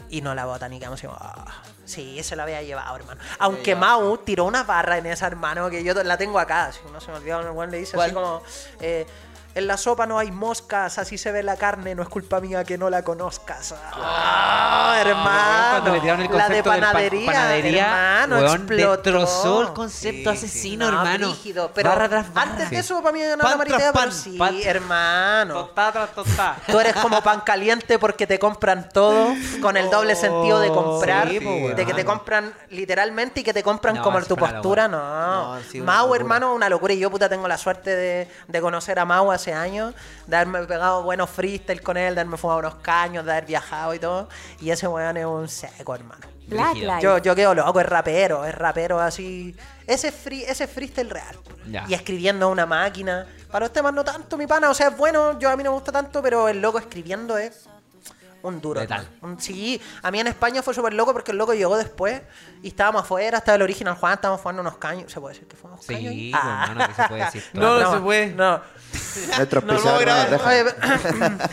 Y 0.09 0.22
no 0.22 0.35
la 0.35 0.47
bota 0.47 0.68
ni 0.68 0.81
así, 0.81 1.07
"Ah". 1.20 1.45
Sí, 1.91 2.22
se 2.22 2.36
la 2.36 2.45
había 2.45 2.62
llevado, 2.62 2.95
hermano. 2.95 3.20
Aunque 3.41 3.74
Mau 3.74 4.16
tiró 4.18 4.45
una 4.45 4.62
barra 4.62 4.99
en 4.99 5.07
esa, 5.07 5.26
hermano, 5.26 5.68
que 5.68 5.82
yo 5.82 5.93
la 5.95 6.16
tengo 6.16 6.38
acá. 6.38 6.70
Si 6.70 6.80
no 6.93 7.01
se 7.01 7.11
me 7.11 7.16
olvidó, 7.16 7.41
el 7.41 7.51
weón 7.51 7.70
le 7.72 7.78
dice 7.78 8.01
así 8.01 8.14
como... 8.14 8.43
eh, 8.80 9.07
en 9.55 9.66
la 9.66 9.76
sopa 9.76 10.07
no 10.07 10.18
hay 10.18 10.30
moscas, 10.30 10.98
así 10.98 11.18
se 11.18 11.32
ve 11.32 11.42
la 11.42 11.57
carne, 11.57 11.94
no 11.94 12.03
es 12.03 12.09
culpa 12.09 12.40
mía 12.40 12.64
que 12.64 12.78
no 12.78 12.88
la 12.90 13.03
conozcas. 13.03 13.74
Ah, 13.92 14.96
hermano. 15.01 15.70
Cuando 15.70 15.90
le 15.92 16.01
el 16.24 16.38
la 16.38 16.48
de 16.48 16.62
concepto 16.62 16.70
del 16.70 16.80
pa- 16.80 16.86
panadería, 16.86 17.26
panadería, 17.26 17.84
hermano, 17.86 18.36
weón, 18.36 18.66
destrozó 18.66 19.61
el 19.62 19.72
concepto 19.72 20.30
Sí, 20.32 20.36
sí. 20.38 20.44
asesino, 20.46 20.90
No, 20.90 20.98
hermano. 20.98 21.36
pero 21.74 21.88
barra 21.90 22.09
tras 22.09 22.32
barra. 22.32 22.51
antes 22.53 22.70
de 22.70 22.78
eso 22.78 23.01
para 23.03 23.12
mí 23.12 23.20
Pan 23.20 23.30
la 23.30 23.36
tras 23.38 23.57
Maritea, 23.59 23.78
pero 23.78 23.92
pan, 23.92 24.12
sí, 24.12 24.38
pan- 24.38 24.57
hermano. 24.62 25.55
Tostá 25.55 25.92
tras 25.92 26.11
tostá. 26.14 26.57
Tú 26.66 26.78
eres 26.80 26.94
como 26.96 27.20
pan 27.22 27.40
caliente 27.40 27.98
porque 27.98 28.26
te 28.26 28.38
compran 28.38 28.88
todo 28.92 29.34
con 29.61 29.76
el 29.76 29.90
doble 29.90 30.14
sentido 30.14 30.61
de 30.61 30.68
comprar, 30.68 31.28
sí, 31.28 31.40
po, 31.40 31.74
de 31.74 31.86
que 31.86 31.94
te 31.94 32.05
compran 32.05 32.53
literalmente 32.70 33.40
y 33.40 33.42
que 33.44 33.53
te 33.53 33.62
compran 33.62 33.96
No, 33.96 34.03
como 34.03 34.20
tu 34.22 34.34
una 34.34 34.53
postura, 34.53 34.88
no. 34.88 35.55
No, 35.57 35.61
una 35.74 35.84
Mau, 35.84 36.14
hermano, 36.14 36.55
una 36.55 36.68
locura. 36.68 36.92
Y 36.94 36.98
yo, 36.98 37.11
puta, 37.11 37.28
tengo 37.28 37.48
la 37.48 37.59
suerte 37.59 37.94
de, 37.96 38.28
de 38.48 38.61
conocer 38.61 38.98
a 38.98 39.05
Mau 39.05 39.30
hace 39.41 39.53
años, 39.53 39.95
de 40.26 40.36
haberme 40.36 40.62
pegado 40.66 41.03
buenos 41.03 41.30
freestyle 41.30 41.82
con 41.82 41.97
él, 41.97 42.14
de 42.14 42.20
haberme 42.20 42.36
fumado 42.36 42.61
unos 42.61 42.74
caños, 42.76 43.24
de 43.24 43.32
haber 43.32 43.47
viajado 43.47 43.95
y 43.95 43.99
todo. 43.99 44.28
Y 44.61 44.70
ese 44.70 44.86
weón 44.86 45.16
es 45.16 45.26
un 45.26 45.49
seco, 45.49 45.95
hermano. 45.95 46.26
Black. 46.47 47.01
Yo, 47.01 47.18
yo 47.18 47.34
quedo 47.34 47.55
loco, 47.55 47.80
es 47.80 47.86
rapero, 47.86 48.45
es 48.45 48.55
rapero 48.55 49.01
así. 49.01 49.55
Ese, 49.86 50.11
free, 50.11 50.43
ese 50.43 50.66
freestyle 50.66 51.09
real. 51.09 51.36
Ya. 51.68 51.84
Y 51.88 51.95
escribiendo 51.95 52.47
a 52.47 52.49
una 52.49 52.66
máquina. 52.66 53.26
Para 53.51 53.66
los 53.66 53.72
temas 53.72 53.93
no 53.93 54.05
tanto, 54.05 54.36
mi 54.36 54.47
pana. 54.47 54.68
O 54.70 54.74
sea, 54.74 54.88
es 54.88 54.97
bueno, 54.97 55.38
yo 55.38 55.49
a 55.49 55.57
mí 55.57 55.62
no 55.62 55.70
me 55.70 55.74
gusta 55.74 55.93
tanto, 55.93 56.22
pero 56.22 56.49
el 56.49 56.61
loco 56.61 56.78
escribiendo 56.78 57.38
es 57.38 57.68
un 58.43 58.61
duro. 58.61 58.80
Letal. 58.80 59.09
Un- 59.22 59.41
sí, 59.41 59.80
a 60.03 60.11
mí 60.11 60.20
en 60.20 60.26
España 60.28 60.62
fue 60.62 60.74
súper 60.74 60.95
loco 60.95 61.12
porque 61.12 61.32
el 61.32 61.38
loco 61.38 61.55
llegó 61.55 61.76
después 61.76 62.20
y 62.62 62.68
estábamos 62.68 63.03
afuera, 63.03 63.38
estaba 63.38 63.57
el 63.57 63.62
original 63.62 63.95
Juan, 63.97 64.14
estábamos 64.14 64.41
jugando 64.41 64.62
unos 64.62 64.76
caños. 64.78 65.12
¿Se 65.12 65.20
puede 65.20 65.34
decir 65.34 65.49
que 65.49 65.57
fuimos 65.57 65.84
Sí, 65.84 65.95
caños? 65.95 66.11
ahí? 66.12 66.30
pues, 66.32 66.43
hermano, 66.45 66.86
que 66.88 66.95
se 66.95 67.09
puede 67.09 67.24
decir. 67.24 67.45
No, 67.55 67.80
no 67.80 67.93
se 67.95 68.01
puede. 68.01 68.26
No. 68.34 68.61
Nuestros 69.36 69.64
No, 69.64 69.72
no 69.74 69.78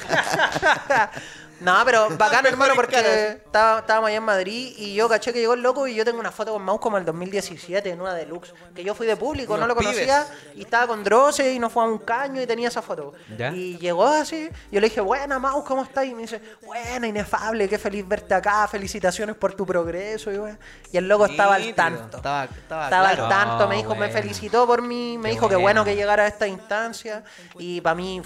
No, 1.60 1.76
pero 1.86 2.08
bacán, 2.18 2.45
hermano, 2.45 2.74
porque 2.76 2.97
estaba- 2.97 3.80
estábamos 3.80 4.08
allá 4.10 4.18
en 4.18 4.24
Madrid 4.24 4.74
y 4.78 4.93
yo 4.93 5.10
caché 5.10 5.34
que 5.34 5.39
llegó 5.39 5.53
el 5.53 5.62
loco 5.62 5.88
y 5.88 5.95
yo 5.95 6.05
tengo 6.05 6.20
una 6.20 6.32
foto 6.32 6.53
con 6.53 6.64
Mouse 6.64 6.80
como 6.80 6.97
el 6.97 7.05
2017 7.05 7.89
en 7.89 8.01
una 8.01 8.14
deluxe. 8.14 8.53
Que 8.76 8.84
yo 8.84 8.93
fui 8.93 9.08
de 9.08 9.16
público, 9.16 9.58
no 9.58 9.68
lo 9.68 9.76
conocía 9.76 10.26
y 10.55 10.62
estaba 10.62 10.88
con 10.88 11.03
Droce 11.03 11.51
y 11.53 11.60
nos 11.60 11.72
fue 11.72 11.84
a 11.84 11.88
un 11.88 11.97
caño 11.99 12.41
y 12.41 12.45
tenía 12.47 12.68
esa 12.68 12.82
foto. 12.82 13.14
¿Ya? 13.38 13.51
Y 13.51 13.78
llegó 13.78 14.05
así, 14.08 14.49
yo 14.72 14.80
le 14.80 14.88
dije, 14.89 15.01
buena 15.01 15.39
Mouse, 15.39 15.64
¿cómo 15.66 15.84
estás? 15.84 16.05
Y 16.05 16.14
me 16.14 16.22
dice, 16.24 16.41
buena, 16.66 17.08
inefable, 17.08 17.68
qué 17.68 17.78
feliz 17.80 18.08
verte 18.08 18.34
acá, 18.34 18.68
felicitaciones 18.68 19.36
por 19.36 19.53
tu 19.53 19.66
progreso. 19.66 20.32
Y, 20.32 20.38
bueno. 20.38 20.58
y 20.91 20.97
el 20.97 21.08
loco 21.08 21.26
estaba 21.26 21.55
al 21.55 21.74
tanto. 21.74 22.18
Estaba, 22.18 22.43
estaba, 22.45 22.84
Estaba 22.86 23.08
claro. 23.10 23.24
al 23.24 23.30
tanto, 23.30 23.68
me 23.68 23.78
dijo, 23.78 23.95
me 23.95 24.10
felicitó 24.10 24.68
por 24.68 24.82
mí, 24.82 25.18
me 25.18 25.30
Qué 25.30 25.36
dijo 25.36 25.49
que 25.49 25.55
bueno 25.55 25.84
que 25.84 25.95
llegara 25.95 26.24
a 26.24 26.28
esta 26.28 26.47
instancia 26.47 27.24
y 27.58 27.82
para 27.82 27.95
mí, 27.95 28.22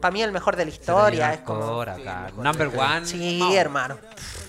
para 0.00 0.12
mí 0.12 0.22
el 0.22 0.32
mejor 0.32 0.56
de 0.56 0.64
la 0.66 0.70
historia. 0.70 1.32
Es 1.32 1.40
como. 1.40 1.84
Number 2.36 2.73
one. 2.78 3.06
sí, 3.06 3.36
Mau. 3.40 3.52
hermano. 3.54 3.98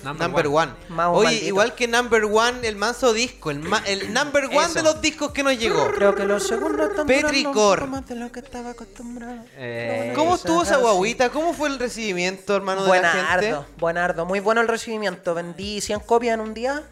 Number 0.04 0.48
one. 0.48 0.72
Mau 0.90 1.16
Oye, 1.16 1.26
maldito. 1.26 1.46
igual 1.48 1.74
que 1.74 1.88
Number 1.88 2.26
One, 2.26 2.68
el 2.68 2.76
manso 2.76 3.12
disco, 3.12 3.50
el, 3.50 3.58
ma- 3.60 3.82
el 3.88 4.14
Number 4.14 4.46
One 4.46 4.58
Eso. 4.66 4.74
de 4.76 4.84
los 4.84 5.02
discos 5.02 5.32
que 5.32 5.42
nos 5.42 5.58
llegó. 5.58 5.92
Creo 5.94 6.14
que 6.14 6.26
los 6.26 6.48
segundos 6.48 6.92
están 6.92 7.08
Petricor. 7.08 7.88
más 7.88 8.08
de 8.08 8.14
lo 8.16 8.32
que 8.32 8.40
estaba 8.42 8.70
acostumbrado. 8.72 9.44
Eh, 9.58 10.14
¿Cómo 10.16 10.36
estuvo 10.36 10.62
esa 10.62 10.76
Sí. 10.76 10.82
guaguita? 10.82 11.30
¿Cómo 11.32 11.54
fue 11.56 11.70
el 11.70 11.80
recibimiento, 11.80 12.56
hermano, 12.56 12.84
de 12.86 13.02
la 13.02 13.10
gente? 13.10 13.26
Buenardo, 13.52 13.66
buenardo. 13.80 14.26
Muy 14.28 14.40
bueno 14.42 14.62
el 14.62 14.68
recibimiento. 14.68 15.34
Vendí 15.34 15.82
100 15.82 16.02
copias 16.02 16.36
en 16.36 16.42
un 16.42 16.54
día. 16.54 16.84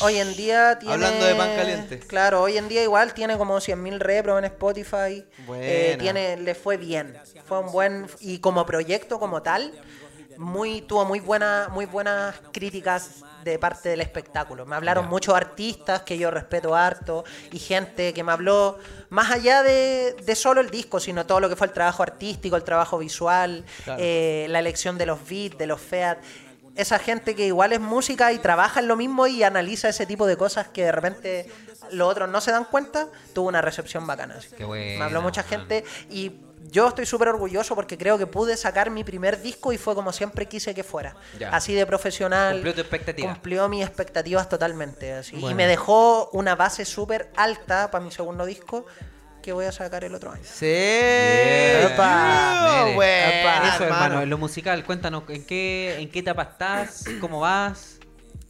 Hoy 0.00 0.18
en 0.18 0.36
día 0.36 0.78
tiene... 0.78 0.94
Hablando 0.94 1.24
de 1.24 1.34
pan 1.34 1.56
caliente. 1.56 1.98
Claro, 2.00 2.42
hoy 2.42 2.58
en 2.58 2.68
día 2.68 2.82
igual 2.82 3.12
tiene 3.14 3.36
como 3.38 3.56
100.000 3.58 3.98
repros 3.98 4.38
en 4.38 4.44
Spotify. 4.44 5.24
Eh, 5.54 5.96
tiene, 5.98 6.36
le 6.36 6.54
fue 6.54 6.76
bien. 6.76 7.16
Fue 7.48 7.58
un 7.60 7.72
buen... 7.72 8.06
Y 8.20 8.38
como 8.38 8.64
proyecto 8.66 9.18
como 9.18 9.42
tal, 9.42 9.72
muy 10.38 10.82
tuvo 10.82 11.04
muy, 11.04 11.20
buena, 11.20 11.68
muy 11.70 11.86
buenas 11.86 12.34
críticas 12.52 13.22
de 13.44 13.58
parte 13.58 13.88
del 13.90 14.00
espectáculo. 14.00 14.64
Me 14.66 14.76
hablaron 14.76 15.06
muchos 15.08 15.34
artistas 15.34 16.02
que 16.02 16.16
yo 16.18 16.30
respeto 16.30 16.74
harto 16.74 17.24
y 17.52 17.58
gente 17.58 18.12
que 18.14 18.22
me 18.24 18.32
habló 18.32 18.78
más 19.10 19.30
allá 19.30 19.62
de, 19.62 20.14
de 20.24 20.34
solo 20.34 20.60
el 20.60 20.70
disco, 20.70 20.98
sino 21.00 21.26
todo 21.26 21.40
lo 21.40 21.48
que 21.48 21.56
fue 21.56 21.66
el 21.66 21.72
trabajo 21.72 22.02
artístico, 22.02 22.56
el 22.56 22.64
trabajo 22.64 22.98
visual, 22.98 23.64
Claro. 23.84 24.00
eh, 24.02 24.46
la 24.48 24.58
elección 24.60 24.96
de 24.98 25.06
los 25.06 25.18
beats, 25.28 25.58
de 25.58 25.66
los 25.66 25.80
feat. 25.80 26.18
Esa 26.74 26.98
gente 26.98 27.36
que 27.36 27.46
igual 27.46 27.72
es 27.72 27.80
música 27.80 28.32
y 28.32 28.38
trabaja 28.38 28.80
en 28.80 28.88
lo 28.88 28.96
mismo 28.96 29.26
y 29.28 29.42
analiza 29.44 29.88
ese 29.88 30.06
tipo 30.06 30.26
de 30.26 30.36
cosas 30.36 30.66
que 30.68 30.84
de 30.84 30.92
repente 30.92 31.48
los 31.92 32.08
otros 32.10 32.28
no 32.28 32.40
se 32.40 32.50
dan 32.50 32.64
cuenta, 32.64 33.06
tuvo 33.32 33.48
una 33.48 33.60
recepción 33.60 34.06
bacana. 34.06 34.38
Qué 34.56 34.64
buena, 34.64 34.98
Me 34.98 35.04
habló 35.04 35.22
mucha 35.22 35.42
gente 35.44 35.84
y 36.10 36.32
yo 36.70 36.88
estoy 36.88 37.06
súper 37.06 37.28
orgulloso 37.28 37.74
porque 37.74 37.96
creo 37.98 38.16
que 38.18 38.26
pude 38.26 38.56
sacar 38.56 38.90
mi 38.90 39.04
primer 39.04 39.40
disco 39.42 39.72
y 39.72 39.78
fue 39.78 39.94
como 39.94 40.12
siempre 40.12 40.46
quise 40.46 40.74
que 40.74 40.82
fuera. 40.84 41.14
Ya. 41.38 41.50
Así 41.50 41.74
de 41.74 41.86
profesional. 41.86 42.54
Cumplió 42.54 42.74
tu 42.74 42.80
expectativa. 42.80 43.32
Cumplió 43.32 43.68
mis 43.68 43.84
expectativas 43.84 44.48
totalmente. 44.48 45.12
así. 45.12 45.36
Y 45.36 45.40
Bueno. 45.40 45.56
me 45.56 45.66
dejó 45.66 46.30
una 46.32 46.54
base 46.54 46.84
súper 46.84 47.30
alta 47.36 47.90
para 47.90 48.04
mi 48.04 48.10
segundo 48.10 48.44
disco 48.46 48.86
que 49.42 49.52
voy 49.52 49.66
a 49.66 49.72
sacar 49.72 50.04
el 50.04 50.14
otro 50.14 50.32
año. 50.32 50.42
Sí. 50.44 50.64
Epa. 51.84 52.86
Yo, 52.88 52.94
buena, 52.94 53.40
Epa. 53.40 53.68
Eso, 53.74 53.84
hermano, 53.84 54.22
en 54.22 54.30
lo 54.30 54.38
musical, 54.38 54.84
cuéntanos, 54.84 55.24
¿en 55.28 55.44
qué, 55.44 55.96
en 55.98 56.10
qué 56.10 56.20
etapa 56.20 56.42
estás? 56.42 57.04
¿Cómo 57.20 57.40
vas? 57.40 57.98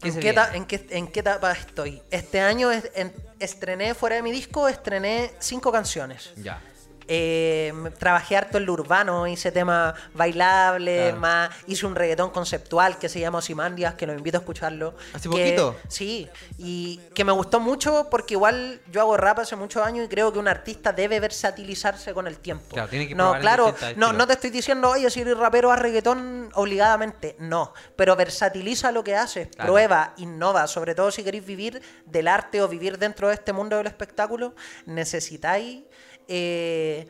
¿Qué 0.01 0.09
¿En 0.09 0.15
qué, 0.15 0.21
viene? 0.21 0.41
eta- 0.41 0.55
en, 0.55 0.65
qué, 0.67 0.87
en 0.91 1.09
qué 1.09 1.21
etapa 1.21 1.53
estoy? 1.53 2.03
Este 2.11 2.41
año 2.41 2.71
es- 2.71 2.91
en- 2.95 3.13
estrené, 3.39 3.95
fuera 3.95 4.17
de 4.17 4.23
mi 4.23 4.31
disco, 4.33 4.69
estrené 4.69 5.33
cinco 5.39 5.73
canciones. 5.73 6.33
Ya. 6.37 6.61
Eh, 7.09 7.73
trabajé 7.99 8.37
harto 8.37 8.59
en 8.59 8.67
lo 8.67 8.73
urbano, 8.73 9.27
hice 9.27 9.53
temas 9.53 9.95
bailables, 10.15 11.03
Claro. 11.11 11.21
más, 11.21 11.51
hice 11.67 11.87
un 11.87 11.95
reggaetón 11.95 12.31
conceptual 12.31 12.99
que 12.99 13.09
se 13.09 13.21
llama 13.21 13.39
Osimandias, 13.39 13.95
que 13.95 14.07
los 14.07 14.17
invito 14.17 14.39
a 14.39 14.41
escucharlo. 14.41 14.95
¿Hace 15.13 15.29
que- 15.29 15.37
poquito? 15.37 15.77
Sí, 15.89 16.29
y 16.59 16.99
que 17.15 17.25
me 17.25 17.33
gustó 17.33 17.61
mucho 17.61 18.09
porque 18.11 18.35
igual 18.35 18.81
yo 18.91 19.01
hago 19.01 19.17
rap 19.17 19.39
hace 19.41 19.57
muchos 19.57 19.85
años 19.85 20.07
y 20.07 20.09
creo 20.09 20.33
que 20.33 20.39
un 20.39 20.49
artista 20.49 20.93
debe 20.93 21.21
versatilizarse 21.21 22.13
con 22.15 22.27
el 22.27 22.39
tiempo. 22.39 22.75
Claro, 22.75 22.89
tiene 22.89 23.09
que 23.09 23.15
no, 23.15 23.39
claro, 23.41 23.75
no, 23.97 24.13
no 24.13 24.27
te 24.27 24.33
estoy 24.35 24.51
diciendo, 24.51 24.91
oye, 24.91 25.11
si 25.11 25.21
eres 25.21 25.37
rapero 25.37 25.71
a 25.71 25.77
reggaetón 25.77 26.51
obligadamente, 26.55 27.37
no, 27.39 27.73
pero 27.97 28.17
versatiliza 28.17 28.93
lo 28.93 29.05
que 29.05 29.17
haces, 29.17 29.49
Claro. 29.55 29.73
prueba, 29.73 30.15
innova, 30.17 30.67
sobre 30.67 30.95
todo 30.95 31.11
si 31.11 31.23
queréis 31.23 31.45
vivir 31.45 31.83
del 32.07 32.29
arte 32.29 32.63
o 32.63 32.69
vivir 32.69 32.99
dentro 32.99 33.29
de 33.29 33.35
este 33.35 33.53
mundo 33.53 33.77
del 33.77 33.87
espectáculo, 33.87 34.55
necesitáis 34.87 35.83
eh, 36.29 37.09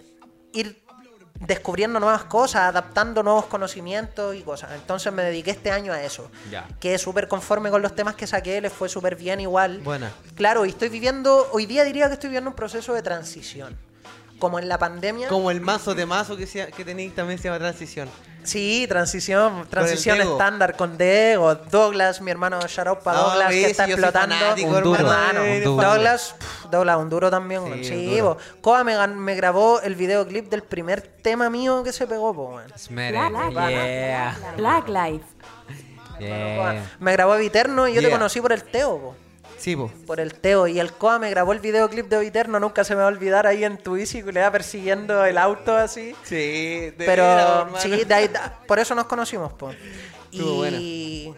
ir 0.52 0.84
descubriendo 1.40 2.00
nuevas 2.00 2.24
cosas, 2.24 2.62
adaptando 2.62 3.22
nuevos 3.22 3.46
conocimientos 3.46 4.34
y 4.34 4.42
cosas. 4.42 4.72
Entonces 4.74 5.12
me 5.12 5.22
dediqué 5.22 5.50
este 5.50 5.70
año 5.70 5.92
a 5.92 6.02
eso. 6.02 6.30
Ya. 6.50 6.66
Quedé 6.80 6.98
súper 6.98 7.28
conforme 7.28 7.70
con 7.70 7.82
los 7.82 7.94
temas 7.94 8.14
que 8.14 8.26
saqué, 8.26 8.60
les 8.60 8.72
fue 8.72 8.88
súper 8.88 9.16
bien 9.16 9.40
igual. 9.40 9.80
Buena. 9.80 10.12
Claro, 10.36 10.64
y 10.64 10.70
estoy 10.70 10.88
viviendo, 10.88 11.48
hoy 11.52 11.66
día 11.66 11.84
diría 11.84 12.08
que 12.08 12.14
estoy 12.14 12.28
viviendo 12.28 12.50
un 12.50 12.56
proceso 12.56 12.94
de 12.94 13.02
transición. 13.02 13.76
Como 14.38 14.58
en 14.58 14.68
la 14.68 14.78
pandemia. 14.78 15.28
Como 15.28 15.50
el 15.50 15.60
mazo 15.60 15.94
de 15.94 16.06
mazo 16.06 16.36
que, 16.36 16.46
que 16.46 16.84
tenéis 16.84 17.14
también 17.14 17.38
se 17.38 17.44
llama 17.44 17.58
transición. 17.58 18.08
Sí, 18.44 18.86
transición, 18.88 19.66
transición 19.70 20.20
estándar 20.20 20.76
con 20.76 20.96
Dego, 20.98 21.54
Douglas, 21.54 22.20
mi 22.20 22.30
hermano 22.30 22.60
Sharop 22.68 23.02
para 23.02 23.18
No, 23.18 23.24
Douglas, 23.30 23.48
que 23.50 23.66
está 23.70 23.84
explotando. 23.86 24.34
fanático, 24.36 24.68
Un 24.68 24.82
duro, 24.82 25.00
hermano. 25.00 25.42
un 25.42 25.64
duro. 25.64 25.82
Douglas, 25.88 26.34
pff, 26.38 26.64
Douglas, 26.70 26.96
un 26.98 27.10
duro 27.10 27.30
también. 27.30 27.62
Sí, 27.78 27.84
Sí, 27.84 28.16
duro. 28.18 28.36
Koa 28.60 28.84
me, 28.84 28.94
gan- 28.96 29.14
me 29.16 29.34
grabó 29.34 29.80
el 29.80 29.94
videoclip 29.94 30.48
del 30.50 30.62
primer 30.62 31.00
tema 31.00 31.48
mío 31.50 31.82
que 31.82 31.92
se 31.92 32.06
pegó, 32.06 32.34
po. 32.34 32.60
Black, 32.90 33.30
Black, 33.50 33.68
Yeah. 33.70 34.36
Black 34.56 34.88
Life. 34.88 35.24
Yeah. 36.18 36.84
Me 37.00 37.12
grabó 37.12 37.36
Viterno 37.36 37.88
y 37.88 37.94
yo 37.94 38.00
te 38.02 38.10
conocí 38.10 38.40
por 38.40 38.52
el 38.52 38.62
Teo, 38.62 38.98
po. 38.98 39.16
Sí, 39.58 39.76
po. 39.76 39.90
Por 40.06 40.20
el 40.20 40.34
Teo. 40.34 40.66
Y 40.66 40.78
el 40.80 40.92
Koa 40.92 41.18
me 41.18 41.30
grabó 41.30 41.52
el 41.52 41.60
videoclip 41.60 42.08
de 42.08 42.18
Viterno, 42.20 42.60
nunca 42.60 42.84
se 42.84 42.94
me 42.94 43.00
va 43.00 43.06
a 43.06 43.08
olvidar 43.08 43.46
ahí 43.46 43.64
en 43.64 43.78
tu 43.78 43.94
bici, 43.94 44.22
le 44.22 44.40
va 44.40 44.50
persiguiendo 44.50 45.24
el 45.24 45.38
auto 45.38 45.74
así. 45.76 46.14
Sí, 46.24 46.34
de 46.36 46.94
Pero 46.96 47.68
sí, 47.78 48.04
de 48.04 48.14
ahí- 48.14 48.30
por 48.66 48.78
eso 48.78 48.94
nos 48.94 49.06
conocimos. 49.06 49.52
Estuvo 50.32 50.66
Y 50.66 51.32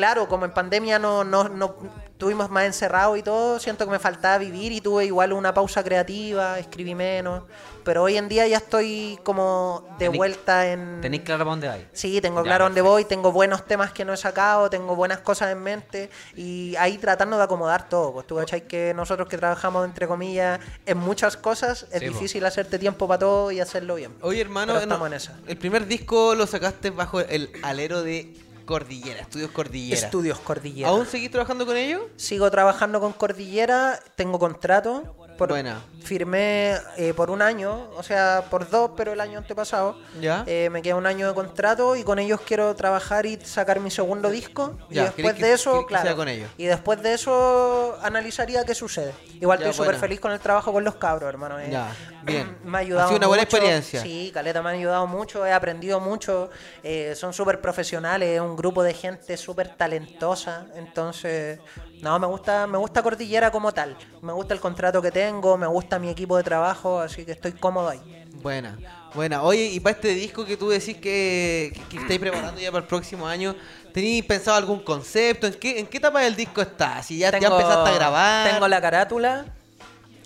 claro, 0.00 0.26
como 0.28 0.46
en 0.46 0.52
pandemia 0.52 0.98
no, 0.98 1.24
no, 1.24 1.48
no 1.50 1.76
estuvimos 2.04 2.48
más 2.50 2.64
encerrados 2.64 3.18
y 3.18 3.22
todo, 3.22 3.58
siento 3.58 3.84
que 3.84 3.90
me 3.90 3.98
faltaba 3.98 4.38
vivir 4.38 4.72
y 4.72 4.80
tuve 4.80 5.04
igual 5.04 5.32
una 5.34 5.52
pausa 5.52 5.84
creativa, 5.84 6.58
escribí 6.58 6.94
menos. 6.94 7.42
Pero 7.84 8.02
hoy 8.02 8.16
en 8.18 8.28
día 8.28 8.46
ya 8.46 8.58
estoy 8.58 9.18
como 9.22 9.86
de 9.98 10.08
Tení- 10.10 10.16
vuelta 10.16 10.66
en... 10.70 11.00
¿Tenéis 11.02 11.22
claro 11.22 11.40
para 11.44 11.50
dónde 11.50 11.68
vais? 11.68 11.84
Sí, 11.92 12.20
tengo 12.20 12.40
Ya, 12.40 12.44
claro 12.44 12.64
dónde 12.64 12.80
voy, 12.82 13.04
tengo 13.04 13.30
buenos 13.32 13.66
temas 13.66 13.92
que 13.92 14.04
no 14.04 14.12
he 14.12 14.16
sacado, 14.18 14.68
tengo 14.70 14.94
buenas 14.96 15.18
cosas 15.20 15.50
en 15.52 15.62
mente 15.62 16.10
y 16.36 16.74
ahí 16.76 16.96
tratando 16.98 17.36
de 17.38 17.42
acomodar 17.42 17.88
todo. 17.88 18.12
Pues 18.14 18.26
tú 18.26 18.36
cachai 18.36 18.66
que 18.66 18.92
nosotros 18.94 19.28
que 19.28 19.36
trabajamos, 19.38 19.84
entre 19.86 20.06
comillas, 20.06 20.60
en 20.86 20.98
muchas 20.98 21.36
cosas, 21.38 21.86
es 21.90 22.00
Sí, 22.00 22.06
po. 22.06 22.12
difícil 22.14 22.44
hacerte 22.46 22.78
tiempo 22.78 23.06
para 23.08 23.18
todo 23.20 23.50
y 23.50 23.60
hacerlo 23.60 23.94
bien. 23.96 24.14
Oye, 24.22 24.40
hermano, 24.42 24.74
Pero 24.74 24.86
no, 24.86 24.92
estamos 24.92 25.06
en 25.08 25.14
esa. 25.14 25.38
el 25.46 25.56
primer 25.56 25.86
disco 25.86 26.34
lo 26.34 26.46
sacaste 26.46 26.90
bajo 26.90 27.20
el 27.20 27.50
alero 27.62 28.02
de 28.02 28.34
Cordillera, 28.70 29.20
Estudios 29.22 29.50
Cordillera. 29.50 30.00
Estudios 30.00 30.38
Cordillera. 30.38 30.88
¿Aún 30.90 31.04
seguís 31.04 31.28
trabajando 31.30 31.66
con 31.66 31.76
ellos? 31.76 32.02
Sigo 32.16 32.48
trabajando 32.52 33.00
con 33.00 33.12
Cordillera, 33.12 33.98
tengo 34.14 34.38
contrato. 34.38 35.16
Por, 35.36 35.48
Buena. 35.48 35.80
Firmé 36.04 36.76
eh, 36.98 37.14
por 37.14 37.30
un 37.30 37.40
año, 37.40 37.88
o 37.96 38.02
sea, 38.02 38.44
por 38.50 38.68
dos, 38.68 38.90
pero 38.94 39.14
el 39.14 39.20
año 39.22 39.38
antepasado. 39.38 39.98
Ya. 40.20 40.44
Eh, 40.46 40.68
me 40.70 40.82
queda 40.82 40.96
un 40.96 41.06
año 41.06 41.26
de 41.28 41.32
contrato 41.34 41.96
y 41.96 42.04
con 42.04 42.18
ellos 42.18 42.42
quiero 42.46 42.76
trabajar 42.76 43.24
y 43.24 43.38
sacar 43.42 43.80
mi 43.80 43.90
segundo 43.90 44.28
disco. 44.28 44.76
Ya, 44.90 45.00
y 45.00 45.04
después 45.06 45.14
¿querés 45.16 45.34
que- 45.40 45.46
de 45.46 45.52
eso, 45.54 45.80
que 45.80 45.86
claro. 45.86 46.04
sea 46.04 46.14
con 46.14 46.28
ellos? 46.28 46.50
Y 46.58 46.66
después 46.66 47.02
de 47.02 47.14
eso 47.14 47.96
analizaría 48.02 48.64
qué 48.66 48.74
sucede. 48.74 49.14
Igual 49.40 49.58
Ya, 49.60 49.70
estoy 49.70 49.82
súper 49.86 49.98
feliz 49.98 50.20
con 50.20 50.30
el 50.32 50.40
trabajo 50.40 50.74
con 50.74 50.84
los 50.84 50.96
cabros, 50.96 51.30
hermano. 51.30 51.58
eh. 51.58 51.68
Ya, 51.72 51.90
bien. 52.22 52.58
Me 52.64 52.78
ha 52.78 52.80
ayudado 52.80 53.04
Ha 53.04 53.08
sido 53.08 53.18
una 53.18 53.26
buena 53.26 53.42
mucho. 53.42 53.56
experiencia. 53.56 54.00
Sí, 54.02 54.30
Caleta 54.32 54.62
me 54.62 54.70
ha 54.70 54.72
ayudado 54.72 55.06
mucho, 55.06 55.44
he 55.46 55.52
aprendido 55.52 56.00
mucho. 56.00 56.50
eh, 56.82 57.14
son 57.16 57.32
súper 57.32 57.60
profesionales, 57.60 58.28
es 58.30 58.40
un 58.40 58.56
grupo 58.56 58.82
de 58.82 58.94
gente 58.94 59.36
súper 59.36 59.68
talentosa. 59.76 60.66
Entonces, 60.76 61.58
no, 62.02 62.18
me 62.18 62.26
gusta, 62.26 62.66
me 62.66 62.78
gusta 62.78 63.02
Cordillera 63.02 63.50
como 63.50 63.72
tal. 63.72 63.96
Me 64.22 64.32
gusta 64.32 64.54
el 64.54 64.60
contrato 64.60 65.00
que 65.02 65.10
tengo, 65.10 65.56
me 65.56 65.66
gusta 65.66 65.98
mi 65.98 66.08
equipo 66.10 66.36
de 66.36 66.42
trabajo, 66.42 67.00
así 67.00 67.24
que 67.24 67.32
estoy 67.32 67.52
cómodo 67.52 67.88
ahí. 67.88 68.16
Buena, 68.42 68.78
buena. 69.14 69.42
Oye, 69.42 69.66
y 69.66 69.80
para 69.80 69.96
este 69.96 70.08
disco 70.14 70.46
que 70.46 70.56
tú 70.56 70.70
decís 70.70 70.96
que, 70.96 71.72
que, 71.74 71.80
que 71.90 71.96
estáis 71.98 72.18
preparando 72.18 72.58
ya 72.58 72.70
para 72.72 72.80
el 72.82 72.88
próximo 72.88 73.26
año, 73.28 73.54
¿tenéis 73.92 74.24
pensado 74.24 74.56
algún 74.56 74.80
concepto? 74.80 75.46
¿En 75.46 75.54
qué, 75.54 75.78
en 75.78 75.86
qué 75.86 75.98
etapa 75.98 76.20
del 76.20 76.34
disco 76.36 76.62
está? 76.62 77.02
Si 77.02 77.18
ya, 77.18 77.30
ya 77.38 77.48
empezaste 77.48 77.90
a 77.90 77.92
grabar. 77.94 78.50
Tengo 78.50 78.66
la 78.66 78.80
carátula, 78.80 79.44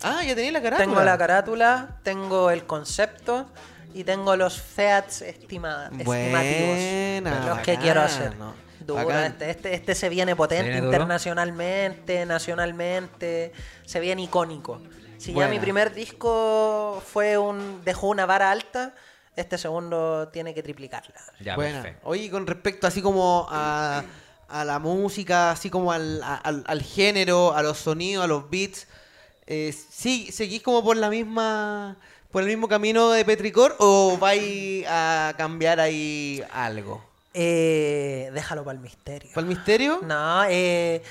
Ah, 0.05 0.23
ya 0.23 0.35
tenéis 0.35 0.53
la 0.53 0.61
carátula. 0.61 0.85
tengo 0.87 1.01
la 1.03 1.17
carátula, 1.17 1.87
tengo 2.03 2.49
el 2.51 2.65
concepto 2.65 3.47
y 3.93 4.03
tengo 4.03 4.35
los 4.35 4.61
feats 4.61 5.21
estima- 5.23 5.89
Buena, 5.91 6.41
estimativos. 6.43 7.47
Los 7.47 7.59
que 7.59 7.77
quiero 7.77 8.01
hacer. 8.01 8.35
¿no? 8.37 8.53
Este, 9.25 9.49
este, 9.49 9.73
este 9.73 9.95
se 9.95 10.09
viene 10.09 10.35
potente 10.35 10.63
¿Se 10.65 10.69
viene 10.69 10.81
duro? 10.81 10.91
internacionalmente, 10.91 12.25
nacionalmente, 12.25 13.51
se 13.85 13.99
viene 13.99 14.21
icónico. 14.23 14.81
Si 15.17 15.33
Buena. 15.33 15.49
ya 15.49 15.53
mi 15.55 15.59
primer 15.59 15.93
disco 15.93 17.01
fue 17.11 17.37
un 17.37 17.81
dejó 17.83 18.09
una 18.09 18.25
vara 18.25 18.51
alta, 18.51 18.93
este 19.35 19.57
segundo 19.57 20.27
tiene 20.27 20.53
que 20.53 20.61
triplicarla. 20.61 21.15
Ya, 21.39 21.55
Buena. 21.55 21.81
perfecto. 21.81 22.07
Oye, 22.07 22.29
con 22.29 22.45
respecto 22.45 22.85
así 22.85 23.01
como 23.01 23.47
a, 23.49 24.03
a 24.49 24.65
la 24.65 24.77
música, 24.79 25.51
así 25.51 25.69
como 25.71 25.91
al, 25.91 26.21
a- 26.21 26.35
al, 26.35 26.63
al 26.67 26.81
género, 26.83 27.55
a 27.55 27.63
los 27.63 27.79
sonidos, 27.79 28.23
a 28.23 28.27
los 28.27 28.49
beats, 28.51 28.87
eh, 29.47 29.73
¿sí, 29.89 30.31
¿seguís 30.31 30.61
como 30.61 30.83
por 30.83 30.97
la 30.97 31.09
misma 31.09 31.97
por 32.31 32.43
el 32.43 32.49
mismo 32.49 32.67
camino 32.67 33.11
de 33.11 33.23
Petricor 33.23 33.75
o 33.79 34.17
vais 34.17 34.85
a 34.89 35.33
cambiar 35.37 35.79
ahí 35.79 36.43
algo? 36.51 37.01
Eh, 37.33 38.29
déjalo 38.33 38.63
para 38.63 38.75
el 38.77 38.81
misterio. 38.81 39.29
¿Para 39.33 39.47
el 39.47 39.47
misterio? 39.47 39.99
No, 40.03 40.43
eh, 40.49 41.01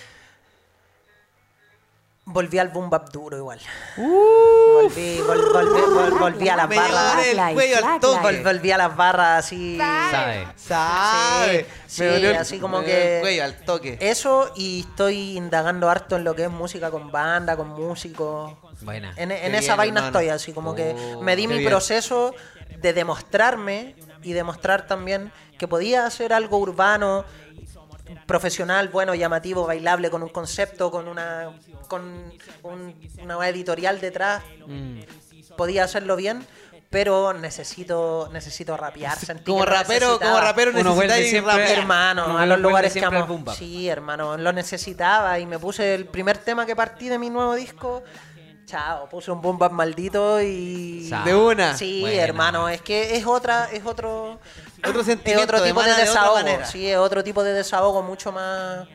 volví 2.27 2.59
al 2.59 2.69
boom 2.69 2.89
bap 2.91 3.11
duro 3.11 3.37
igual. 3.37 3.61
volví, 3.97 5.19
vol- 5.19 5.53
volví, 5.53 5.81
vol- 5.81 6.19
volví 6.19 6.49
a 6.49 6.57
las 6.57 6.69
barras. 6.69 8.43
volví 8.45 8.71
a 8.71 8.79
las 8.79 8.97
barras 8.97 9.45
así. 9.45 9.79
Sabe. 9.79 10.47
¿Sabe? 10.57 11.67
Sí, 11.87 12.03
Me 12.03 12.17
el- 12.17 12.37
así 12.37 12.59
como 12.59 12.81
me 12.81 12.87
dio 12.87 12.95
el 12.97 13.03
que- 13.03 13.19
cuello 13.21 13.45
al 13.45 13.57
toque. 13.65 13.99
Eso 14.01 14.51
y 14.57 14.81
estoy 14.81 15.37
indagando 15.37 15.89
harto 15.91 16.17
en 16.17 16.25
lo 16.25 16.35
que 16.35 16.45
es 16.45 16.51
música 16.51 16.91
con 16.91 17.11
banda, 17.13 17.57
con 17.57 17.69
músicos. 17.69 18.53
Buena. 18.81 19.13
En, 19.17 19.31
en 19.31 19.55
esa 19.55 19.69
bien, 19.73 19.77
vaina 19.77 20.01
hermano. 20.01 20.19
estoy, 20.19 20.29
así 20.31 20.53
como 20.53 20.75
que 20.75 20.95
Oh, 21.17 21.23
me 21.23 21.37
di 21.37 21.47
mi 21.47 21.59
bien. 21.59 21.71
proceso 21.71 22.35
de 22.81 22.93
demostrarme 22.93 23.95
y 24.23 24.33
demostrar 24.33 24.87
también 24.87 25.33
que 25.59 25.69
podía 25.69 26.05
hacer 26.07 26.33
algo 26.33 26.59
urbano, 26.59 27.25
profesional, 28.27 28.89
bueno, 28.89 29.15
llamativo, 29.15 29.67
bailable, 29.67 30.11
con 30.11 30.23
un 30.23 30.29
concepto, 30.29 30.91
con 30.91 31.09
una 31.09 31.51
con 31.89 32.33
un- 32.63 32.95
una 33.23 33.49
editorial 33.49 34.01
detrás. 34.01 34.43
Mm. 34.67 35.01
Podía 35.57 35.85
hacerlo 35.85 36.17
bien, 36.17 36.45
pero 36.91 37.33
necesito 37.33 38.29
necesito 38.33 38.77
rapear. 38.77 39.19
Sentí 39.19 39.45
Como 39.45 39.65
rapero, 39.65 40.19
como 40.19 40.41
rapero 40.41 40.71
Uno 40.73 40.95
vuelve 40.95 41.15
necesitáis 41.17 41.45
rapear. 41.45 41.79
Hermano, 41.79 42.39
a 42.39 42.47
los 42.47 42.59
lugares 42.61 42.93
que 42.93 43.05
amo. 43.05 43.45
Sí, 43.55 43.89
hermano, 43.89 44.37
lo 44.37 44.53
necesitaba 44.53 45.39
y 45.39 45.47
me 45.47 45.59
puse 45.59 45.95
el 45.95 46.07
primer 46.07 46.39
tema 46.39 46.67
que 46.67 46.75
partí 46.77 47.09
de 47.09 47.19
mi 47.19 47.31
nuevo 47.31 47.55
disco. 47.55 48.03
Chao, 48.67 49.09
puse 49.09 49.31
un 49.31 49.41
boom 49.41 49.59
maldito 49.73 50.41
y 50.41 51.11
De 51.25 51.35
una. 51.35 51.77
Sí, 51.77 52.01
Buena. 52.01 52.23
hermano, 52.23 52.69
es 52.69 52.81
que 52.83 53.17
es 53.17 53.27
otra 53.27 53.69
es 53.73 53.85
otro 53.85 54.39
Otro 54.87 55.01
es 55.01 55.07
sentimiento, 55.07 55.45
otro 55.55 55.63
tipo 55.65 55.83
de 55.83 55.95
desahogo. 55.95 56.65
sí, 56.65 56.89
es 56.89 56.97
otro 56.97 57.23
tipo 57.23 57.43
de 57.45 57.53
desahogo 57.53 58.03
mucho 58.03 58.33
más 58.33 58.87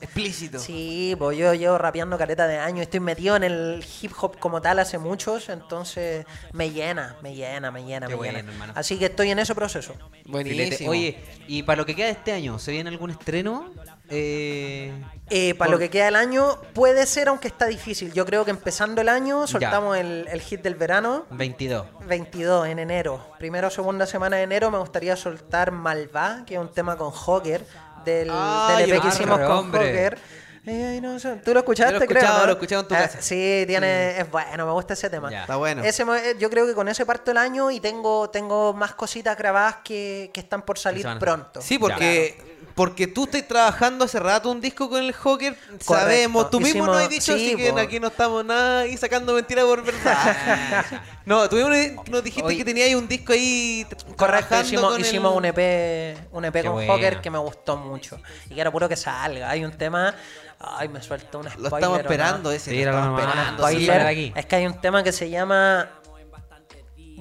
Explícito. 0.00 0.58
Sí, 0.58 1.14
pues 1.16 1.38
yo 1.38 1.54
llevo 1.54 1.78
rapeando 1.78 2.18
caleta 2.18 2.48
de 2.48 2.58
años, 2.58 2.82
estoy 2.82 2.98
metido 2.98 3.36
en 3.36 3.44
el 3.44 3.84
hip 4.00 4.10
hop 4.20 4.36
como 4.40 4.60
tal 4.60 4.80
hace 4.80 4.98
muchos, 4.98 5.48
entonces 5.48 6.26
me 6.52 6.70
llena, 6.72 7.16
me 7.22 7.36
llena, 7.36 7.70
me 7.70 7.84
llena, 7.84 8.06
Qué 8.08 8.14
me 8.14 8.16
bueno, 8.16 8.38
llena. 8.38 8.52
hermano. 8.52 8.72
Así 8.74 8.98
que 8.98 9.06
estoy 9.06 9.30
en 9.30 9.38
ese 9.38 9.54
proceso. 9.54 9.92
Filete. 10.24 10.28
Buenísimo. 10.30 10.90
Oye, 10.90 11.22
y 11.46 11.62
para 11.62 11.76
lo 11.76 11.86
que 11.86 11.94
queda 11.94 12.06
de 12.06 12.12
este 12.12 12.32
año, 12.32 12.58
¿se 12.58 12.72
viene 12.72 12.90
algún 12.90 13.10
estreno? 13.10 13.70
Eh, 14.12 14.92
Eh, 15.34 15.54
para 15.54 15.68
Por- 15.68 15.72
lo 15.76 15.78
que 15.78 15.88
queda 15.88 16.04
del 16.06 16.16
año, 16.16 16.58
puede 16.74 17.06
ser, 17.06 17.28
aunque 17.28 17.48
está 17.48 17.64
difícil. 17.66 18.12
Yo 18.12 18.26
creo 18.26 18.44
que 18.44 18.50
empezando 18.50 19.00
el 19.00 19.08
año 19.08 19.46
soltamos 19.46 19.96
el, 19.96 20.28
el 20.30 20.40
hit 20.42 20.60
del 20.60 20.74
verano. 20.74 21.24
22. 21.30 21.86
22 22.06 22.66
en 22.68 22.78
enero. 22.78 23.24
Primera 23.38 23.68
o 23.68 23.70
segunda 23.70 24.04
semana 24.06 24.36
de 24.36 24.42
enero 24.42 24.70
me 24.70 24.76
gustaría 24.78 25.16
soltar 25.16 25.70
Malva, 25.72 26.42
que 26.46 26.54
es 26.54 26.60
un 26.60 26.68
tema 26.70 26.98
con 26.98 27.10
Hogger, 27.14 27.64
del, 28.04 28.28
Ay, 28.30 28.82
del 28.82 28.92
EP 28.92 29.00
que 29.00 29.08
hicimos 29.08 29.38
con 29.38 29.50
hombre. 29.50 29.88
Hogger. 29.90 30.18
Eh, 30.66 30.86
ay, 30.92 31.00
no 31.00 31.18
sé, 31.18 31.36
¿Tú 31.44 31.52
lo 31.54 31.60
escuchaste, 31.60 31.94
Yo 31.94 31.98
lo 31.98 32.04
he 32.04 32.08
creo? 32.08 32.18
escuchado, 32.20 32.38
no? 32.40 32.44
lo 32.46 32.52
he 32.52 32.54
escuchado 32.54 32.82
en 32.82 32.88
tu 32.88 32.94
Ah, 32.94 32.98
casa. 32.98 33.18
Sí, 33.22 33.64
tiene, 33.66 34.18
es 34.20 34.30
bueno, 34.30 34.64
me 34.66 34.72
gusta 34.72 34.92
ese 34.94 35.08
tema. 35.10 35.28
Ya. 35.30 35.40
Está 35.40 35.56
bueno. 35.56 35.82
Ese 35.82 36.04
yo 36.38 36.50
creo 36.50 36.66
que 36.66 36.74
con 36.74 36.86
ese 36.88 37.04
parto 37.06 37.30
el 37.32 37.38
año 37.38 37.70
y 37.70 37.80
tengo, 37.80 38.28
tengo 38.30 38.72
más 38.74 38.94
cositas 38.94 39.36
grabadas 39.36 39.78
que, 39.82 40.30
que 40.32 40.38
están 40.40 40.62
por 40.62 40.78
salir 40.78 41.04
pronto. 41.18 41.60
Sí, 41.62 41.78
porque, 41.78 42.51
porque 42.74 43.06
tú 43.06 43.24
estás 43.24 43.46
trabajando 43.46 44.04
hace 44.04 44.18
rato 44.18 44.50
un 44.50 44.60
disco 44.60 44.88
con 44.88 45.02
el 45.02 45.12
Joker, 45.12 45.54
Correcto. 45.54 45.84
sabemos, 45.94 46.50
tú 46.50 46.60
mismo 46.60 46.86
nos 46.86 46.96
has 47.02 47.08
dicho, 47.08 47.36
sí, 47.36 47.52
así 47.52 47.56
que 47.56 47.80
aquí 47.80 48.00
no 48.00 48.08
estamos 48.08 48.44
nada 48.44 48.86
y 48.86 48.96
sacando 48.96 49.34
mentiras 49.34 49.64
por 49.64 49.82
verdad. 49.84 50.84
no, 51.26 51.48
tú 51.48 51.56
mismo 51.56 52.02
nos 52.10 52.24
dijiste 52.24 52.46
Oye. 52.46 52.56
que 52.58 52.64
teníais 52.64 52.94
un 52.94 53.06
disco 53.08 53.32
ahí 53.32 53.86
Correcto, 54.16 54.16
trabajando 54.48 54.64
hicimos, 54.66 54.92
con 54.92 55.00
hicimos 55.00 55.32
el- 55.32 55.38
un 55.38 55.44
EP, 55.44 56.18
un 56.32 56.44
EP 56.44 56.52
Qué 56.52 56.62
con 56.64 56.72
buena. 56.74 56.92
Hogger 56.94 57.20
que 57.20 57.30
me 57.30 57.38
gustó 57.38 57.76
mucho. 57.76 58.18
Y 58.48 58.54
quiero 58.54 58.72
puro 58.72 58.88
que 58.88 58.96
salga. 58.96 59.50
Hay 59.50 59.64
un 59.64 59.72
tema. 59.72 60.14
Ay, 60.58 60.88
me 60.88 61.02
suelto 61.02 61.40
un 61.40 61.44
spoiler. 61.50 61.70
Lo 61.70 61.76
estamos 61.76 61.98
¿o 61.98 62.02
no? 62.02 62.08
esperando 62.08 62.52
ese, 62.52 62.70
lo 62.70 62.76
Tíralo 62.78 62.98
estamos 62.98 63.20
esperando. 63.20 63.68
sí, 63.68 63.84
Spoiler. 63.84 64.32
Es 64.36 64.46
que 64.46 64.56
hay 64.56 64.66
un 64.66 64.80
tema 64.80 65.02
que 65.02 65.12
se 65.12 65.28
llama 65.28 65.90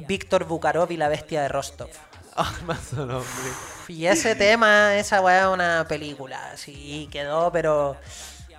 Víctor 0.08 0.46
Bukarov 0.46 0.92
y 0.92 0.98
la 0.98 1.08
bestia 1.10 1.42
de 1.42 1.48
Rostov. 1.48 1.90
Y 3.88 4.06
ese 4.06 4.36
tema, 4.36 4.96
esa 4.96 5.22
weá 5.22 5.42
es 5.42 5.48
una 5.48 5.86
película. 5.88 6.56
Sí, 6.56 7.10
quedó, 7.12 7.52
pero. 7.52 7.98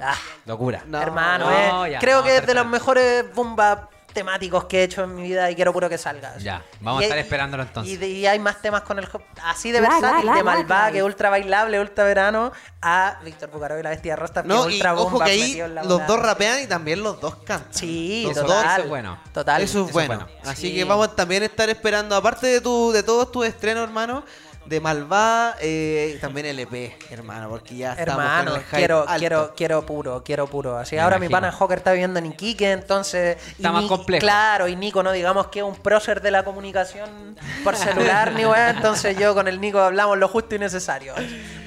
ah, 0.01 0.15
Locura. 0.47 0.83
No, 0.87 1.01
hermano, 1.01 1.51
no, 1.51 1.87
eh. 1.87 1.93
ya, 1.93 1.99
creo 1.99 2.19
no, 2.19 2.25
que 2.25 2.37
es 2.37 2.47
de 2.47 2.55
los 2.55 2.67
mejores 2.67 3.35
boom 3.35 3.57
bap 3.57 3.92
temáticos 4.13 4.65
que 4.65 4.81
he 4.81 4.83
hecho 4.85 5.05
en 5.05 5.15
mi 5.15 5.23
vida 5.23 5.51
y 5.51 5.55
quiero 5.55 5.73
puro 5.73 5.89
que 5.89 5.99
salga. 5.99 6.37
Ya, 6.39 6.63
vamos 6.81 7.01
a 7.01 7.05
estar 7.05 7.19
esperándolo 7.19 7.63
entonces. 7.63 8.01
Y, 8.03 8.27
hay 8.27 8.39
más 8.39 8.61
temas 8.63 8.83
con 8.83 8.99
el 8.99 9.09
hop- 9.11 9.23
así 9.45 9.73
de 9.73 9.81
versátil, 9.81 10.31
de 10.33 10.43
bla. 10.65 10.91
que 10.93 11.03
ultra 11.03 11.31
bailable, 11.31 11.81
ultra 11.81 12.05
verano, 12.05 12.53
a 12.81 13.19
Víctor 13.25 13.51
Bucaro 13.51 13.79
y 13.79 13.83
la 13.83 13.91
bestia 13.91 14.17
Rostas, 14.17 14.45
No, 14.45 14.67
que 14.67 14.73
y 14.73 14.75
ultra 14.77 14.95
ojo 14.95 15.11
bomba 15.11 15.25
que 15.25 15.31
ahí 15.33 15.41
metido 15.41 15.67
en 15.67 15.75
la 15.75 15.83
los 15.85 15.93
bola. 15.95 16.07
dos 16.07 16.19
rapean 16.21 16.63
y 16.63 16.67
también 16.67 17.03
los 17.03 17.21
dos 17.21 17.37
cantan. 17.45 17.73
Sí, 17.73 18.25
Los 18.27 18.35
total. 18.35 18.67
eso 18.75 18.83
es 18.83 18.89
bueno. 18.89 19.19
Total. 19.33 19.63
Eso 19.63 19.81
es 19.83 19.87
es 19.89 19.93
bueno. 19.93 20.15
bueno. 20.27 20.41
Así 20.51 20.69
Sí. 20.69 20.75
que 20.75 20.85
vamos 20.85 21.09
a 21.09 21.15
también 21.17 21.43
estar 21.43 21.69
esperando, 21.71 22.15
aparte 22.17 22.47
de 22.47 22.61
tu, 22.61 22.93
de 22.93 23.03
todos 23.03 23.31
tus 23.33 23.47
estrenos, 23.47 23.85
hermano, 23.85 24.25
de 24.65 24.81
Malvada, 24.81 25.57
eh, 25.61 26.19
también 26.21 26.47
LP, 26.47 26.97
hermano, 27.11 27.49
porque 27.49 27.77
ya 27.77 27.93
estamos 27.95 28.23
Hermano, 28.25 28.51
con 28.53 28.61
el 28.61 28.67
hype 28.67 28.77
quiero, 28.77 29.01
alto. 29.01 29.19
quiero, 29.19 29.53
quiero 29.57 29.87
puro, 29.87 30.23
quiero 30.25 30.47
puro. 30.47 30.79
Así 30.79 30.95
Me 30.97 31.01
ahora 31.03 31.19
mi 31.19 31.27
imagino. 31.27 31.49
pana 31.49 31.53
Joker 31.53 31.79
está 31.79 31.93
viviendo 31.93 32.19
en 32.21 32.27
Iquique, 32.27 32.71
entonces. 32.73 33.37
y 33.49 33.53
Está 33.53 33.73
más 33.73 33.83
Ni- 33.83 33.89
complejo. 33.89 34.21
Claro, 34.21 34.69
y 34.69 34.77
Nico, 34.77 35.03
no 35.03 35.11
digamos 35.13 35.49
que 35.49 35.59
es 35.59 35.65
un 35.65 35.75
prócer 35.77 36.23
de 36.23 36.31
la 36.31 36.45
comunicación 36.45 37.37
por 37.65 37.77
celular, 37.77 38.33
ni 38.33 38.45
weá. 38.47 38.71
Entonces 38.71 39.19
yo 39.19 39.35
con 39.35 39.49
el 39.49 39.61
Nico 39.61 39.81
hablamos 39.81 40.17
lo 40.19 40.29
justo 40.29 40.55
y 40.55 40.59
necesario. 40.59 41.13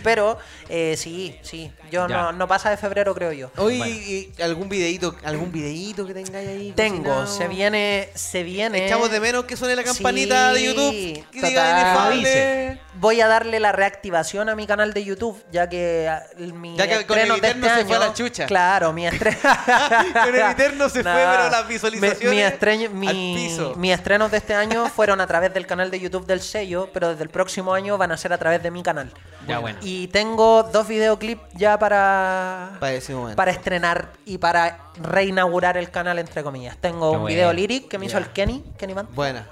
Pero 0.04 0.38
eh, 0.70 0.96
sí, 0.98 1.38
sí. 1.42 1.72
Yo 1.92 2.08
Ya. 2.08 2.16
no, 2.18 2.32
no 2.32 2.48
pasa 2.48 2.70
de 2.70 2.78
febrero, 2.78 3.14
creo 3.14 3.32
yo. 3.32 3.52
Oye, 3.58 3.78
Bueno. 3.78 3.94
y 3.96 4.34
algún 4.42 4.70
videíto, 4.70 5.16
algún 5.24 5.52
videíto 5.52 6.06
que 6.06 6.14
tengáis 6.14 6.48
ahí. 6.48 6.74
Tengo, 6.76 7.04
cocinado? 7.04 7.28
se 7.28 7.48
viene, 7.48 8.10
se 8.16 8.44
viene. 8.44 8.86
Echamos 8.86 9.12
de 9.12 9.20
menos 9.20 9.46
que 9.46 9.56
suene 9.58 9.76
la 9.76 9.84
campanita 9.84 10.50
Sí, 10.54 10.56
de 10.56 10.64
YouTube. 10.66 10.92
Que 11.32 11.40
total. 11.42 11.50
diga 11.50 11.82
inefable. 12.14 12.82
Voy 12.98 13.20
a 13.20 13.28
darle 13.28 13.60
la 13.60 13.74
reactivación 13.74 14.48
a 14.48 14.56
mi 14.56 14.66
canal 14.68 14.94
de 14.94 15.04
YouTube, 15.04 15.38
ya 15.52 15.68
que 15.68 16.08
ah, 16.10 16.24
el- 16.38 16.54
mi 16.54 16.78
Ya 16.78 16.88
que 16.88 17.06
con 17.06 17.18
el 17.20 17.28
de 17.30 17.36
Eterno 17.38 17.68
este 17.68 17.80
se 17.80 17.86
fue 17.86 17.96
a 17.96 18.00
año- 18.00 18.08
la 18.08 18.14
chucha. 18.14 18.46
Claro, 18.46 18.94
mi 18.94 19.06
estreno. 19.06 19.38
Con 20.26 20.36
el 20.36 20.42
Eterno 20.52 20.88
se 20.90 21.04
fue, 21.04 21.12
pero 21.12 21.50
las 21.50 21.68
visualizaciones 21.68 22.22
Mi, 22.22 22.88
mi 22.88 22.88
mi- 22.90 23.08
al 23.08 23.36
piso. 23.36 23.74
mis 23.76 23.92
estrenos 23.92 24.32
de 24.32 24.38
este 24.38 24.54
año 24.56 24.88
fueron 24.90 25.20
a 25.20 25.28
través 25.28 25.54
del 25.54 25.68
canal 25.68 25.92
de 25.92 26.00
YouTube 26.00 26.26
del 26.26 26.42
sello, 26.42 26.90
pero 26.94 27.10
desde 27.10 27.24
el 27.24 27.30
próximo 27.30 27.74
año 27.74 27.98
van 27.98 28.12
a 28.14 28.18
ser 28.18 28.32
a 28.32 28.38
través 28.38 28.64
de 28.64 28.72
mi 28.72 28.82
canal. 28.82 29.12
Ya, 29.48 29.60
bueno. 29.60 29.78
Y 29.82 30.08
tengo 30.08 30.55
dos 30.64 30.88
videoclips 30.88 31.42
ya 31.54 31.78
para, 31.80 32.78
Para 32.80 32.94
ese 32.94 33.14
momento. 33.14 33.36
para 33.36 33.52
estrenar 33.52 34.10
y 34.26 34.38
para 34.38 34.80
reinaugurar 35.02 35.78
el 35.78 35.90
canal, 35.92 36.20
entre 36.20 36.44
comillas. 36.44 36.78
Tengo 36.78 37.12
Qué 37.12 37.16
un 37.18 37.22
bueno. 37.24 37.36
video 37.36 37.54
lyric 37.54 37.88
que 37.88 37.98
me 37.98 38.06
hizo 38.08 38.18
el 38.18 38.30
Kenny, 38.32 38.64
Kenny 38.78 38.94
Man 38.94 39.08
Buena. 39.14 39.48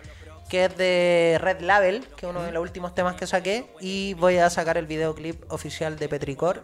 que 0.49 0.65
es 0.65 0.77
de 0.77 1.37
Red 1.41 1.61
Label, 1.61 2.05
que 2.15 2.25
es 2.25 2.29
uno 2.29 2.43
de 2.43 2.51
los 2.51 2.61
últimos 2.61 2.93
temas 2.93 3.15
que 3.15 3.25
saqué, 3.27 3.65
y 3.79 4.13
voy 4.15 4.37
a 4.37 4.49
sacar 4.49 4.77
el 4.77 4.85
videoclip 4.85 5.51
oficial 5.51 5.97
de 5.97 6.07
Petricor. 6.09 6.61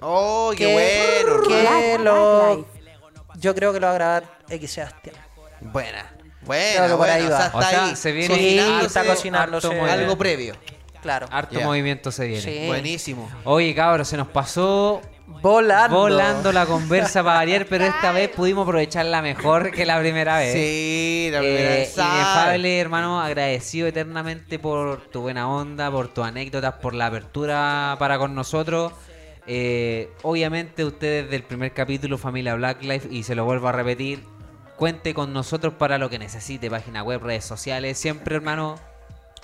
Oh, 0.00 0.50
qué 0.56 0.66
que- 0.66 0.72
bueno. 1.24 1.42
que 1.48 1.98
lo, 2.02 2.66
yo 3.38 3.54
creo 3.54 3.72
que 3.72 3.80
lo 3.80 3.86
va 3.86 3.92
a 3.92 3.94
grabar 3.96 4.24
X 4.48 4.70
Sebastián. 4.72 5.16
Buena. 5.60 6.10
Buena, 6.42 6.84
ahí 6.84 7.26
O 7.26 7.30
va. 7.30 7.36
sea, 7.36 7.46
está 7.46 7.58
O 7.58 7.62
sea, 7.62 7.84
ahí. 7.86 7.96
se 7.96 8.12
viene 8.12 8.34
Sí, 8.34 8.58
está 8.86 9.04
cocinándose. 9.04 9.78
Algo 9.78 10.16
previo. 10.16 10.54
Claro. 11.02 11.26
Harto 11.30 11.60
movimiento 11.60 12.10
se 12.12 12.26
viene. 12.26 12.42
Sí. 12.42 12.66
Buenísimo. 12.66 13.30
Oye, 13.44 13.74
cabros, 13.74 14.08
se 14.08 14.16
nos 14.16 14.28
pasó 14.28 15.00
Volando. 15.42 15.96
volando 15.96 16.52
la 16.52 16.66
conversa 16.66 17.22
para 17.22 17.36
variar, 17.36 17.66
pero 17.66 17.84
esta 17.86 18.12
vez 18.12 18.28
pudimos 18.28 18.64
aprovecharla 18.66 19.22
mejor 19.22 19.70
que 19.70 19.86
la 19.86 19.98
primera 19.98 20.38
vez. 20.38 20.52
Sí, 20.52 21.28
la 21.32 21.38
primera 21.38 21.60
Eh, 21.74 21.78
vez. 21.78 21.92
sabe. 21.92 22.14
inefable, 22.16 22.80
hermano, 22.80 23.20
agradecido 23.20 23.86
eternamente 23.86 24.58
por 24.58 25.00
tu 25.08 25.22
buena 25.22 25.48
onda, 25.48 25.90
por 25.90 26.08
tus 26.08 26.24
anécdotas, 26.26 26.74
por 26.74 26.94
la 26.94 27.06
apertura 27.06 27.96
para 27.98 28.18
con 28.18 28.34
nosotros. 28.34 28.92
Eh, 29.46 30.10
obviamente 30.22 30.84
ustedes 30.84 31.30
del 31.30 31.42
primer 31.44 31.72
capítulo, 31.72 32.18
Familia 32.18 32.54
Black 32.56 32.82
Life, 32.82 33.08
y 33.10 33.22
se 33.22 33.34
lo 33.34 33.44
vuelvo 33.44 33.68
a 33.68 33.72
repetir, 33.72 34.22
cuente 34.76 35.14
con 35.14 35.32
nosotros 35.32 35.74
para 35.74 35.96
lo 35.98 36.10
que 36.10 36.18
necesite, 36.18 36.68
página 36.70 37.02
web, 37.02 37.22
redes 37.22 37.44
sociales, 37.44 37.98
siempre 37.98 38.36
hermano, 38.36 38.76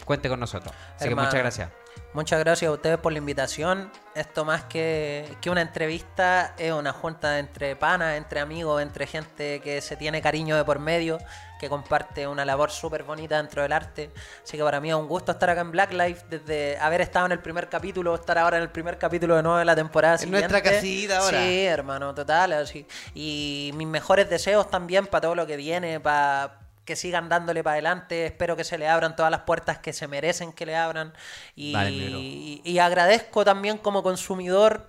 cuente 0.07 0.30
con 0.30 0.40
nosotros. 0.40 0.74
Así 0.94 1.09
Hermano. 1.09 1.28
que 1.28 1.36
muchas 1.36 1.40
gracias. 1.42 1.86
Muchas 2.14 2.38
gracias 2.40 2.70
a 2.70 2.72
ustedes 2.72 2.96
por 2.96 3.12
la 3.12 3.18
invitación. 3.18 3.90
Esto 4.14 4.46
más 4.46 4.64
que, 4.64 5.36
que 5.42 5.50
una 5.50 5.61
entrevista 5.61 6.54
es 6.57 6.72
una 6.72 6.94
junta 6.94 7.38
entre 7.38 7.76
panas, 7.76 8.16
entre 8.16 8.40
amigos, 8.40 8.80
entre 8.80 9.07
gente 9.07 9.61
que 9.61 9.82
se 9.82 9.96
tiene 9.96 10.22
cariño 10.22 10.57
de 10.57 10.64
por 10.64 10.78
medio, 10.78 11.18
que 11.61 11.68
comparte 11.68 12.26
una 12.26 12.46
labor 12.46 12.70
súper 12.70 13.02
bonita 13.02 13.36
dentro 13.36 13.61
del 13.61 13.72
arte. 13.72 14.11
Así 14.42 14.57
que 14.57 14.62
para 14.62 14.80
mí 14.80 14.88
es 14.88 14.94
un 14.94 15.09
gusto 15.09 15.32
estar 15.32 15.50
acá 15.50 15.61
en 15.61 15.70
Black 15.72 15.92
Life, 15.92 16.24
desde 16.30 16.78
haber 16.78 17.02
estado 17.02 17.26
en 17.26 17.32
el 17.32 17.40
primer 17.40 17.68
capítulo, 17.68 18.14
estar 18.14 18.38
ahora 18.38 18.57
en 18.57 18.62
el 18.62 18.70
primer 18.70 18.96
capítulo 18.96 19.36
de 19.36 19.42
nuevo 19.42 19.59
de 19.59 19.66
la 19.66 19.76
temporada 19.76 20.14
En 20.14 20.20
siguiente. 20.20 20.48
nuestra 20.48 20.72
casita 20.72 21.18
ahora. 21.18 21.38
Sí, 21.38 21.66
hermano, 21.66 22.14
total. 22.14 22.54
Así. 22.54 22.86
Y 23.14 23.72
mis 23.74 23.88
mejores 23.88 24.30
deseos 24.30 24.70
también 24.70 25.07
para 25.07 25.20
todo 25.22 25.34
lo 25.34 25.46
que 25.46 25.57
viene, 25.57 26.00
para 26.00 26.61
que 26.87 26.97
sigan 26.97 27.28
dándole 27.28 27.62
para 27.62 27.74
adelante. 27.74 28.24
Espero 28.24 28.57
que 28.57 28.64
se 28.64 28.78
le 28.78 28.89
abran 28.89 29.16
todas 29.16 29.30
las 29.30 29.43
puertas 29.43 29.78
que 29.78 29.93
se 29.93 30.09
merecen 30.09 30.53
que 30.53 30.64
le 30.64 30.76
abran. 30.76 31.12
Y, 31.55 32.78
agradezco 32.78 33.45
también 33.45 33.76
como 33.76 34.03
consumidor 34.03 34.89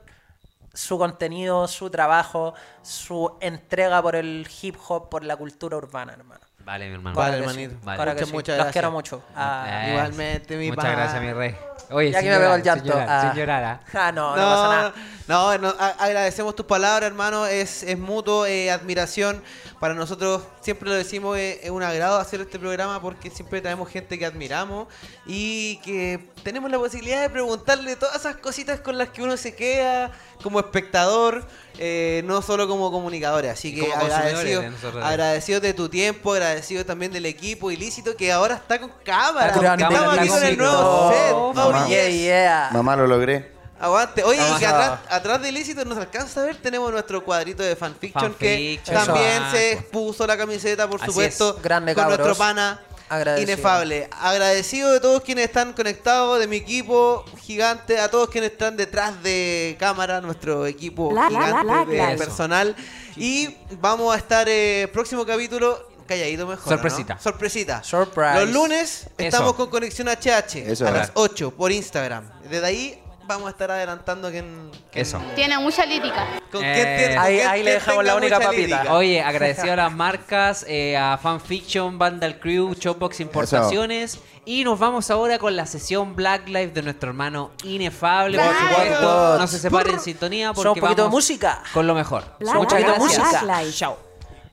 su 0.73 0.97
contenido, 0.97 1.67
su 1.67 1.89
trabajo, 1.89 2.53
su 2.83 3.35
entrega 3.41 4.01
por 4.01 4.15
el 4.15 4.47
hip 4.61 4.77
hop, 4.87 5.09
por 5.09 5.25
la 5.25 5.35
cultura 5.35 5.75
urbana, 5.75 6.13
hermano. 6.13 6.46
Vale, 6.67 6.89
mi 6.89 6.95
hermano. 6.95 7.15
Vale, 7.15 7.37
hermanito. 7.37 7.71
sí, 7.75 7.79
Vale. 7.81 7.95
claro 7.95 8.11
que 8.11 8.15
Muchas, 8.15 8.27
sí. 8.27 8.33
muchas 8.33 8.47
Los 8.49 8.65
gracias. 8.65 8.73
quiero 8.73 8.91
mucho. 8.91 9.23
Ah, 9.33 9.65
Eh, 9.85 9.89
igualmente, 9.91 10.57
mi 10.57 10.69
Muchas 10.69 10.83
pa. 10.83 10.91
gracias, 10.91 11.21
mi 11.21 11.31
rey. 11.31 11.55
Oye, 11.89 12.11
ya 12.11 12.19
sin 12.19 12.27
que 12.27 12.33
me 12.33 12.37
veo 12.39 12.47
llorar, 12.47 12.57
el 12.59 12.63
llanto. 12.65 12.83
Sin 12.83 12.91
llorar, 12.91 13.07
ah. 13.09 13.21
sin 13.31 13.39
llorar, 13.39 13.63
¿ah? 13.63 13.79
Ah, 13.93 14.11
no, 14.11 14.29
no, 14.35 14.41
pasa 14.41 14.67
nada. 14.75 14.93
No, 15.29 15.57
no, 15.59 15.69
a- 15.79 15.95
agradecemos 16.03 16.53
tus 16.57 16.65
palabras, 16.65 17.07
hermano. 17.07 17.45
Es, 17.45 17.83
es 17.83 17.97
mutuo, 17.97 18.45
eh, 18.45 18.69
admiración. 18.69 19.41
Para 19.79 19.93
nosotros, 19.93 20.41
siempre 20.59 20.89
lo 20.89 20.95
decimos, 20.95 21.37
eh, 21.37 21.61
es 21.63 21.69
un 21.69 21.83
agrado 21.83 22.17
hacer 22.19 22.41
este 22.41 22.59
programa 22.59 22.99
porque 23.01 23.29
siempre 23.29 23.61
traemos 23.61 23.87
gente 23.89 24.19
que 24.19 24.25
admiramos 24.25 24.87
y 25.25 25.77
que 25.85 26.19
tenemos 26.43 26.69
la 26.69 26.79
posibilidad 26.79 27.21
de 27.21 27.29
preguntarle 27.29 27.95
todas 27.95 28.15
esas 28.17 28.35
cositas 28.37 28.81
con 28.81 28.97
las 28.97 29.07
que 29.09 29.21
uno 29.23 29.37
se 29.37 29.55
queda 29.55 30.11
como 30.41 30.59
espectador, 30.59 31.45
eh, 31.79 32.21
no 32.25 32.41
solo 32.41 32.67
como 32.67 32.91
comunicadores. 32.91 33.51
Así 33.51 33.73
que 33.75 33.91
agradecido, 33.93 34.63
agradecido 35.03 35.59
de 35.59 35.73
tu 35.73 35.89
tiempo, 35.89 36.33
agradecido 36.33 36.85
también 36.85 37.11
del 37.11 37.25
equipo 37.25 37.71
ilícito 37.71 38.15
que 38.15 38.31
ahora 38.31 38.55
está 38.55 38.79
con 38.79 38.91
cámara. 39.03 39.47
Está 39.47 39.59
grande 39.61 39.83
estamos 39.85 40.17
aquí 40.17 40.27
con 40.27 40.43
el 40.43 40.57
nuevo 40.57 41.11
set. 41.11 41.31
Oh, 41.33 41.53
Oh, 41.55 41.87
yeah, 41.87 42.09
yeah. 42.09 42.69
Mamá 42.71 42.95
lo 42.95 43.07
logré. 43.07 43.57
Aguante. 43.79 44.23
Oye, 44.23 44.41
y 44.41 44.57
que 44.59 44.65
atrás, 44.65 44.99
atrás 45.07 45.39
de 45.39 45.49
Ilícito 45.49 45.85
nos 45.85 45.99
alcanza 45.99 46.41
a 46.41 46.45
ver, 46.45 46.55
tenemos 46.55 46.91
nuestro 46.91 47.23
cuadrito 47.23 47.61
de 47.61 47.75
fanfiction, 47.75 48.33
que 48.33 48.79
Fanfiction. 48.83 49.05
también 49.05 49.43
Eso. 49.43 49.51
se 49.51 49.87
puso 49.91 50.25
la 50.25 50.35
camiseta, 50.35 50.87
por 50.89 50.99
Así 50.99 51.11
supuesto, 51.11 51.55
es. 51.57 51.61
Grande, 51.63 51.93
con 51.93 52.05
cabros. 52.05 52.17
nuestro 52.19 52.35
pana. 52.43 52.79
Agradecido. 53.09 53.53
Inefable. 53.53 54.09
Agradecido 54.11 54.91
de 54.91 54.99
todos 54.99 55.21
quienes 55.21 55.45
están 55.45 55.73
conectados, 55.73 56.39
de 56.39 56.47
mi 56.47 56.57
equipo 56.57 57.23
gigante, 57.41 57.99
a 57.99 58.09
todos 58.09 58.29
quienes 58.29 58.51
están 58.51 58.75
detrás 58.75 59.21
de 59.23 59.75
cámara, 59.79 60.21
nuestro 60.21 60.65
equipo 60.65 61.09
gigante 61.29 61.91
de 61.95 62.17
personal. 62.17 62.75
Y 63.15 63.55
vamos 63.79 64.13
a 64.13 64.17
estar 64.17 64.47
eh, 64.49 64.89
próximo 64.91 65.25
capítulo. 65.25 65.87
Calladito 66.07 66.47
mejor. 66.47 66.65
¿no? 66.65 66.71
Sorpresita. 66.71 67.19
Sorpresita. 67.19 67.83
Surprise. 67.83 68.45
Los 68.45 68.49
lunes 68.51 69.07
estamos 69.17 69.49
Eso. 69.49 69.55
con 69.57 69.69
Conexión 69.69 70.07
HH 70.07 70.71
Eso 70.71 70.85
a 70.85 70.89
es. 70.89 70.93
las 70.95 71.11
8 71.15 71.51
por 71.51 71.71
Instagram. 71.71 72.29
Desde 72.49 72.65
ahí 72.65 73.03
vamos 73.27 73.47
a 73.47 73.49
estar 73.51 73.69
adelantando 73.71 74.29
quién. 74.31 74.71
quién- 74.91 75.01
Eso. 75.05 75.21
Tiene 75.35 75.57
mucha 75.59 75.85
lírica. 75.85 76.25
Con 76.51 76.63
Eh, 76.63 76.73
quién 76.73 76.97
tiene- 76.97 77.17
ahí- 77.17 77.35
quién- 77.37 77.47
ahí 77.49 77.63
le 77.63 77.71
dejamos 77.73 78.03
la 78.05 78.15
única 78.15 78.39
papita. 78.39 78.55
lírica. 78.77 78.93
Oye, 78.93 79.21
agradecido 79.21 79.73
a 79.73 79.75
las 79.75 79.91
marcas, 79.93 80.65
eh, 80.67 80.95
a 80.97 81.17
Fanfiction, 81.17 81.99
Vandal 81.99 82.39
Crew, 82.39 82.73
Shopbox 82.73 83.19
Importaciones. 83.19 84.19
Y 84.45 84.63
nos 84.63 84.79
vamos 84.79 85.11
ahora 85.11 85.37
con 85.39 85.55
la 85.57 85.65
sesión 85.65 86.15
Black 86.15 86.47
Life 86.47 86.69
de 86.71 86.81
nuestro 86.81 87.09
hermano 87.09 87.51
Inefable. 87.65 88.37
Por 88.37 88.47
Black 88.47 88.69
supuesto, 88.69 89.37
no 89.39 89.47
se 89.47 89.59
separen 89.59 89.93
en 89.95 89.99
sintonía 89.99 90.53
porque 90.53 90.63
Son 90.69 90.77
un 90.77 90.79
poquito 90.79 91.03
de 91.03 91.09
música. 91.09 91.61
con 91.73 91.85
lo 91.85 91.93
mejor. 91.93 92.23
Black, 92.39 92.55
Muchas 92.55 92.79
Black, 92.81 92.95
gracias. 92.97 93.43
Black 93.43 93.59
Life. 93.65 93.77
Chao. 93.77 93.97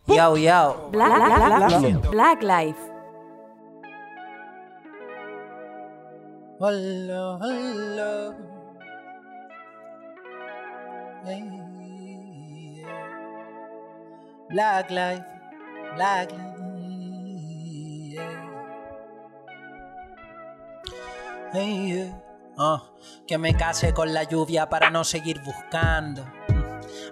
Yao, 0.09 0.37
yao. 0.37 0.89
Black, 0.91 1.15
Black, 1.15 1.69
Black, 1.69 2.11
Black 2.11 2.43
Life. 2.43 2.79
Hola, 6.59 7.39
hola. 7.41 8.54
Black 14.51 14.91
life, 14.91 15.25
black. 15.95 16.31
Ah, 22.59 22.83
que 23.27 23.39
me 23.39 23.55
case 23.55 23.95
con 23.95 24.13
la 24.13 24.25
lluvia 24.25 24.69
para 24.69 24.91
no 24.91 25.03
seguir 25.05 25.41
buscando. 25.43 26.25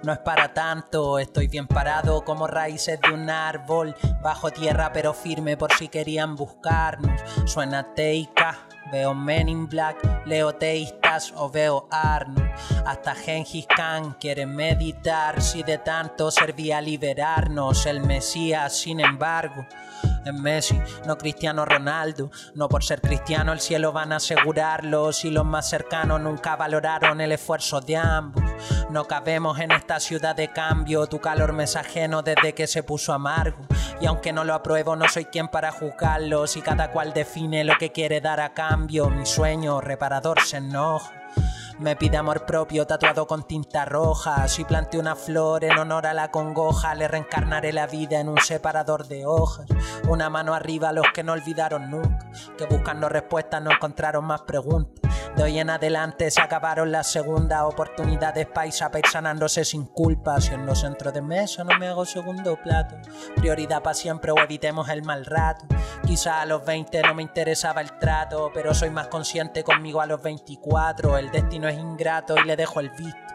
No 0.03 0.13
es 0.13 0.19
para 0.19 0.53
tanto, 0.53 1.19
estoy 1.19 1.49
bien 1.49 1.67
parado 1.67 2.25
como 2.25 2.47
raíces 2.47 3.01
de 3.01 3.13
un 3.15 3.31
árbol, 3.31 3.95
bajo 4.21 4.51
tierra 4.51 4.93
pero 4.93 5.15
firme 5.15 5.57
por 5.57 5.73
si 5.73 5.89
querían 5.89 6.37
buscarnos. 6.37 7.21
Suena 7.47 7.95
teica, 7.95 8.67
Veo 8.93 9.15
Men 9.15 9.49
in 9.49 9.67
Black, 9.71 9.97
leo 10.27 10.55
teístas 10.55 11.33
o 11.37 11.49
veo 11.49 11.89
Arnold. 11.91 12.53
Hasta 12.85 13.15
Gengis 13.15 13.67
Khan 13.67 14.19
quiere 14.21 14.45
meditar 14.45 15.41
si 15.41 15.63
de 15.63 15.79
tanto 15.79 16.31
servía 16.31 16.79
liberarnos 16.83 17.87
el 17.87 18.03
Mesías, 18.03 18.77
sin 18.77 19.01
embargo. 19.01 19.67
Es 20.25 20.35
Messi, 20.35 20.79
no 21.07 21.17
Cristiano 21.17 21.65
Ronaldo. 21.65 22.31
No 22.55 22.69
por 22.69 22.85
ser 22.85 23.01
cristiano 23.01 23.53
el 23.53 23.61
cielo 23.61 23.93
van 23.93 24.13
a 24.13 24.17
asegurarlo. 24.17 25.13
Si 25.13 25.31
los 25.31 25.45
más 25.45 25.69
cercanos 25.69 26.21
nunca 26.21 26.55
valoraron 26.55 27.21
el 27.21 27.33
esfuerzo 27.33 27.81
de 27.81 27.97
ambos. 27.97 28.45
No 28.91 29.07
cabemos 29.07 29.59
en 29.59 29.73
esta 29.73 29.99
ciudad 29.99 30.37
de 30.37 30.49
cambio. 30.49 31.07
Tu 31.07 31.21
calor 31.21 31.53
me 31.53 31.65
es 31.65 31.77
ajeno 31.77 32.23
desde 32.23 32.55
que 32.55 32.67
se 32.67 32.83
puso 32.83 33.13
amargo. 33.13 33.67
Y 34.01 34.07
aunque 34.07 34.33
no 34.33 34.45
lo 34.45 34.55
apruebo, 34.55 34.97
no 34.97 35.09
soy 35.09 35.25
quien 35.27 35.49
para 35.49 35.73
juzgarlo. 35.73 36.47
Si 36.47 36.61
cada 36.61 36.91
cual 36.91 37.13
define 37.13 37.65
lo 37.65 37.77
que 37.79 37.91
quiere 37.91 38.21
dar 38.21 38.41
a 38.41 38.53
cambio, 38.53 38.82
mi 38.89 39.27
sueño 39.27 39.81
reparador 39.81 40.41
se 40.41 40.57
enoja. 40.57 41.13
Me 41.79 41.95
pide 41.97 42.17
amor 42.17 42.45
propio 42.45 42.87
tatuado 42.87 43.27
con 43.27 43.45
tinta 43.45 43.85
roja. 43.85 44.49
Si 44.49 44.65
planteo 44.65 45.01
una 45.01 45.15
flor 45.15 45.65
en 45.65 45.79
honor 45.79 46.07
a 46.07 46.15
la 46.15 46.31
congoja, 46.31 46.95
le 46.95 47.07
reencarnaré 47.09 47.73
la 47.73 47.87
vida 47.87 48.21
en 48.21 48.29
un 48.29 48.39
separador 48.39 49.07
de 49.07 49.25
hojas. 49.25 49.67
Una 50.09 50.29
mano 50.29 50.53
arriba 50.55 50.89
a 50.89 50.93
los 50.93 51.07
que 51.15 51.23
no 51.23 51.33
olvidaron 51.33 51.91
nunca, 51.91 52.29
que 52.59 52.67
buscando 52.67 53.09
respuestas 53.09 53.63
no 53.63 53.71
encontraron 53.71 54.25
más 54.25 54.43
preguntas. 54.43 55.11
De 55.37 55.43
hoy 55.43 55.59
en 55.59 55.71
adelante 55.71 56.31
se 56.31 56.43
acabaron 56.43 56.93
las 56.93 57.11
segundas 57.11 57.63
oportunidades 57.63 58.47
paisa 58.47 58.91
sanándose 59.11 59.65
sin 59.65 59.87
culpa. 59.87 60.39
Si 60.41 60.53
en 60.53 60.67
los 60.67 60.81
centros 60.81 61.15
de 61.15 61.23
mesa 61.23 61.65
no 61.65 61.79
me 61.79 61.89
hago 61.89 62.05
segundo 62.05 62.57
plato. 62.57 62.97
Prioridad 63.37 63.83
para 63.83 63.95
siempre 63.95 64.31
o 64.31 64.39
evitemos 64.39 64.91
el 64.91 65.03
mal 65.03 65.25
rato. 65.25 65.65
Quizá 66.07 66.43
a 66.43 66.47
los 66.47 66.65
20 66.67 67.01
no 67.03 67.15
me 67.15 67.23
interesaba 67.23 67.81
el 67.81 67.99
trato, 67.99 68.51
pero 68.53 68.75
soy 68.75 68.91
más 68.91 69.09
consciente 69.09 69.65
conmigo 69.65 70.03
a 70.03 70.07
los 70.07 70.23
24. 70.23 71.17
El 71.17 71.31
destino 71.31 71.67
es 71.67 71.79
ingrato 71.79 72.37
y 72.37 72.45
le 72.45 72.55
dejo 72.55 72.81
el 72.81 72.91
visto. 72.91 73.32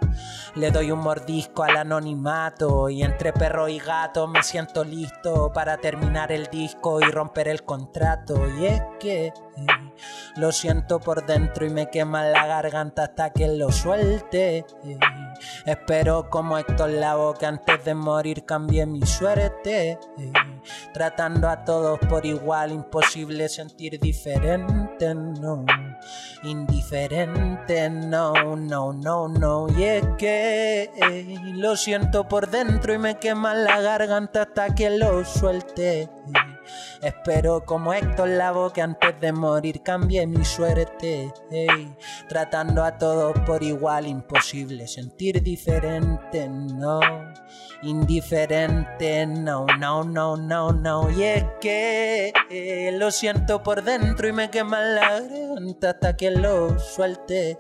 Le 0.56 0.72
doy 0.72 0.92
un 0.92 1.00
mordisco 1.00 1.64
al 1.64 1.78
anonimato 1.78 2.90
y 2.90 3.04
entre 3.04 3.34
perro 3.34 3.68
y 3.68 3.80
gato 3.80 4.28
me 4.28 4.44
siento 4.44 4.84
listo 4.84 5.52
para 5.54 5.78
terminar 5.78 6.32
el 6.32 6.48
disco 6.48 7.00
y 7.02 7.06
romper 7.12 7.48
el 7.48 7.64
contrato. 7.64 8.48
Y 8.60 8.66
es 8.66 8.82
que 9.00 9.34
lo 10.36 10.52
siento 10.52 11.00
por 11.00 11.26
dentro 11.26 11.66
y 11.66 11.70
me 11.70 11.90
quema 11.90 12.26
la 12.26 12.46
garganta 12.46 13.04
hasta 13.04 13.32
que 13.32 13.48
lo 13.48 13.72
suelte. 13.72 14.66
Espero 15.66 16.30
como 16.30 16.58
Héctor 16.58 16.90
Lavo 16.90 17.34
que 17.34 17.46
antes 17.46 17.84
de 17.84 17.94
morir 17.94 18.46
cambie 18.46 18.86
mi 18.86 19.06
suerte. 19.06 20.00
Tratando 20.94 21.50
a 21.50 21.64
todos 21.64 22.00
por 22.10 22.26
igual, 22.26 22.72
imposible 22.72 23.50
sentir 23.50 24.00
diferente, 24.00 24.87
no. 25.00 25.66
Indiferente, 26.44 27.90
no, 27.90 28.56
no, 28.56 28.94
no, 28.94 29.28
no. 29.28 29.68
Y 29.78 29.84
es 29.84 30.06
que 30.18 31.36
lo 31.56 31.76
siento 31.76 32.28
por 32.28 32.50
dentro 32.50 32.94
y 32.94 32.98
me 32.98 33.18
quema 33.18 33.54
la 33.54 33.82
garganta 33.82 34.44
hasta 34.44 34.74
que 34.74 34.90
lo 34.90 35.24
suelte. 35.26 36.10
Espero 37.02 37.64
como 37.66 37.94
Héctor 37.94 38.30
Lavo 38.30 38.72
que 38.72 38.82
antes 38.82 39.20
de 39.20 39.32
morir 39.32 39.84
cambie 39.84 40.26
mi 40.28 40.44
suerte. 40.44 41.32
tratando 42.28 42.84
a 42.84 42.98
todos 42.98 43.38
por 43.46 43.64
igual, 43.64 44.08
imposible 44.08 44.88
sentir 44.88 45.42
diferente, 45.42 46.48
no. 46.50 47.00
Indiferente, 47.84 49.26
no, 49.28 49.66
no, 49.80 50.04
no, 50.04 50.36
no, 50.36 50.72
no. 50.72 51.10
Y 51.12 51.24
es 51.24 51.46
que 51.62 52.34
eh, 52.50 52.92
lo 52.94 53.12
siento 53.12 53.62
por 53.62 53.84
dentro 53.84 54.28
y 54.28 54.34
me 54.34 54.50
quema 54.50 54.82
la 54.82 55.20
garganta 55.22 55.92
hasta 55.92 56.18
que 56.18 56.32
lo 56.32 56.80
suelte. 56.80 57.60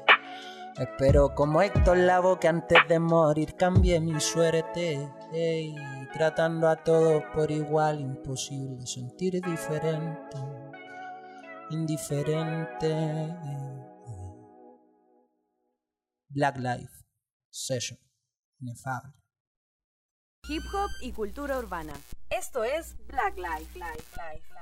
Espero 0.78 1.34
como 1.34 1.62
Héctor 1.64 1.98
Lavo 1.98 2.40
que 2.40 2.48
antes 2.48 2.78
de 2.88 3.00
morir 3.00 3.56
cambie 3.56 4.00
mi 4.00 4.20
suerte 4.20 5.10
tratando 6.18 6.68
a 6.68 6.76
todos 6.76 7.24
por 7.32 7.52
igual, 7.52 8.00
imposible 8.00 8.88
sentir 8.88 9.40
diferente, 9.40 10.38
indiferente. 11.70 12.92
Black 16.30 16.58
Life, 16.58 17.06
Session, 17.52 18.00
inefable. 18.60 19.14
Hip 20.50 20.64
hop 20.74 20.90
y 21.02 21.12
cultura 21.12 21.60
urbana. 21.60 21.94
Esto 22.30 22.64
es 22.64 22.96
Black 23.06 23.38
Life, 23.38 23.78
Life, 23.78 24.04
Life. 24.16 24.57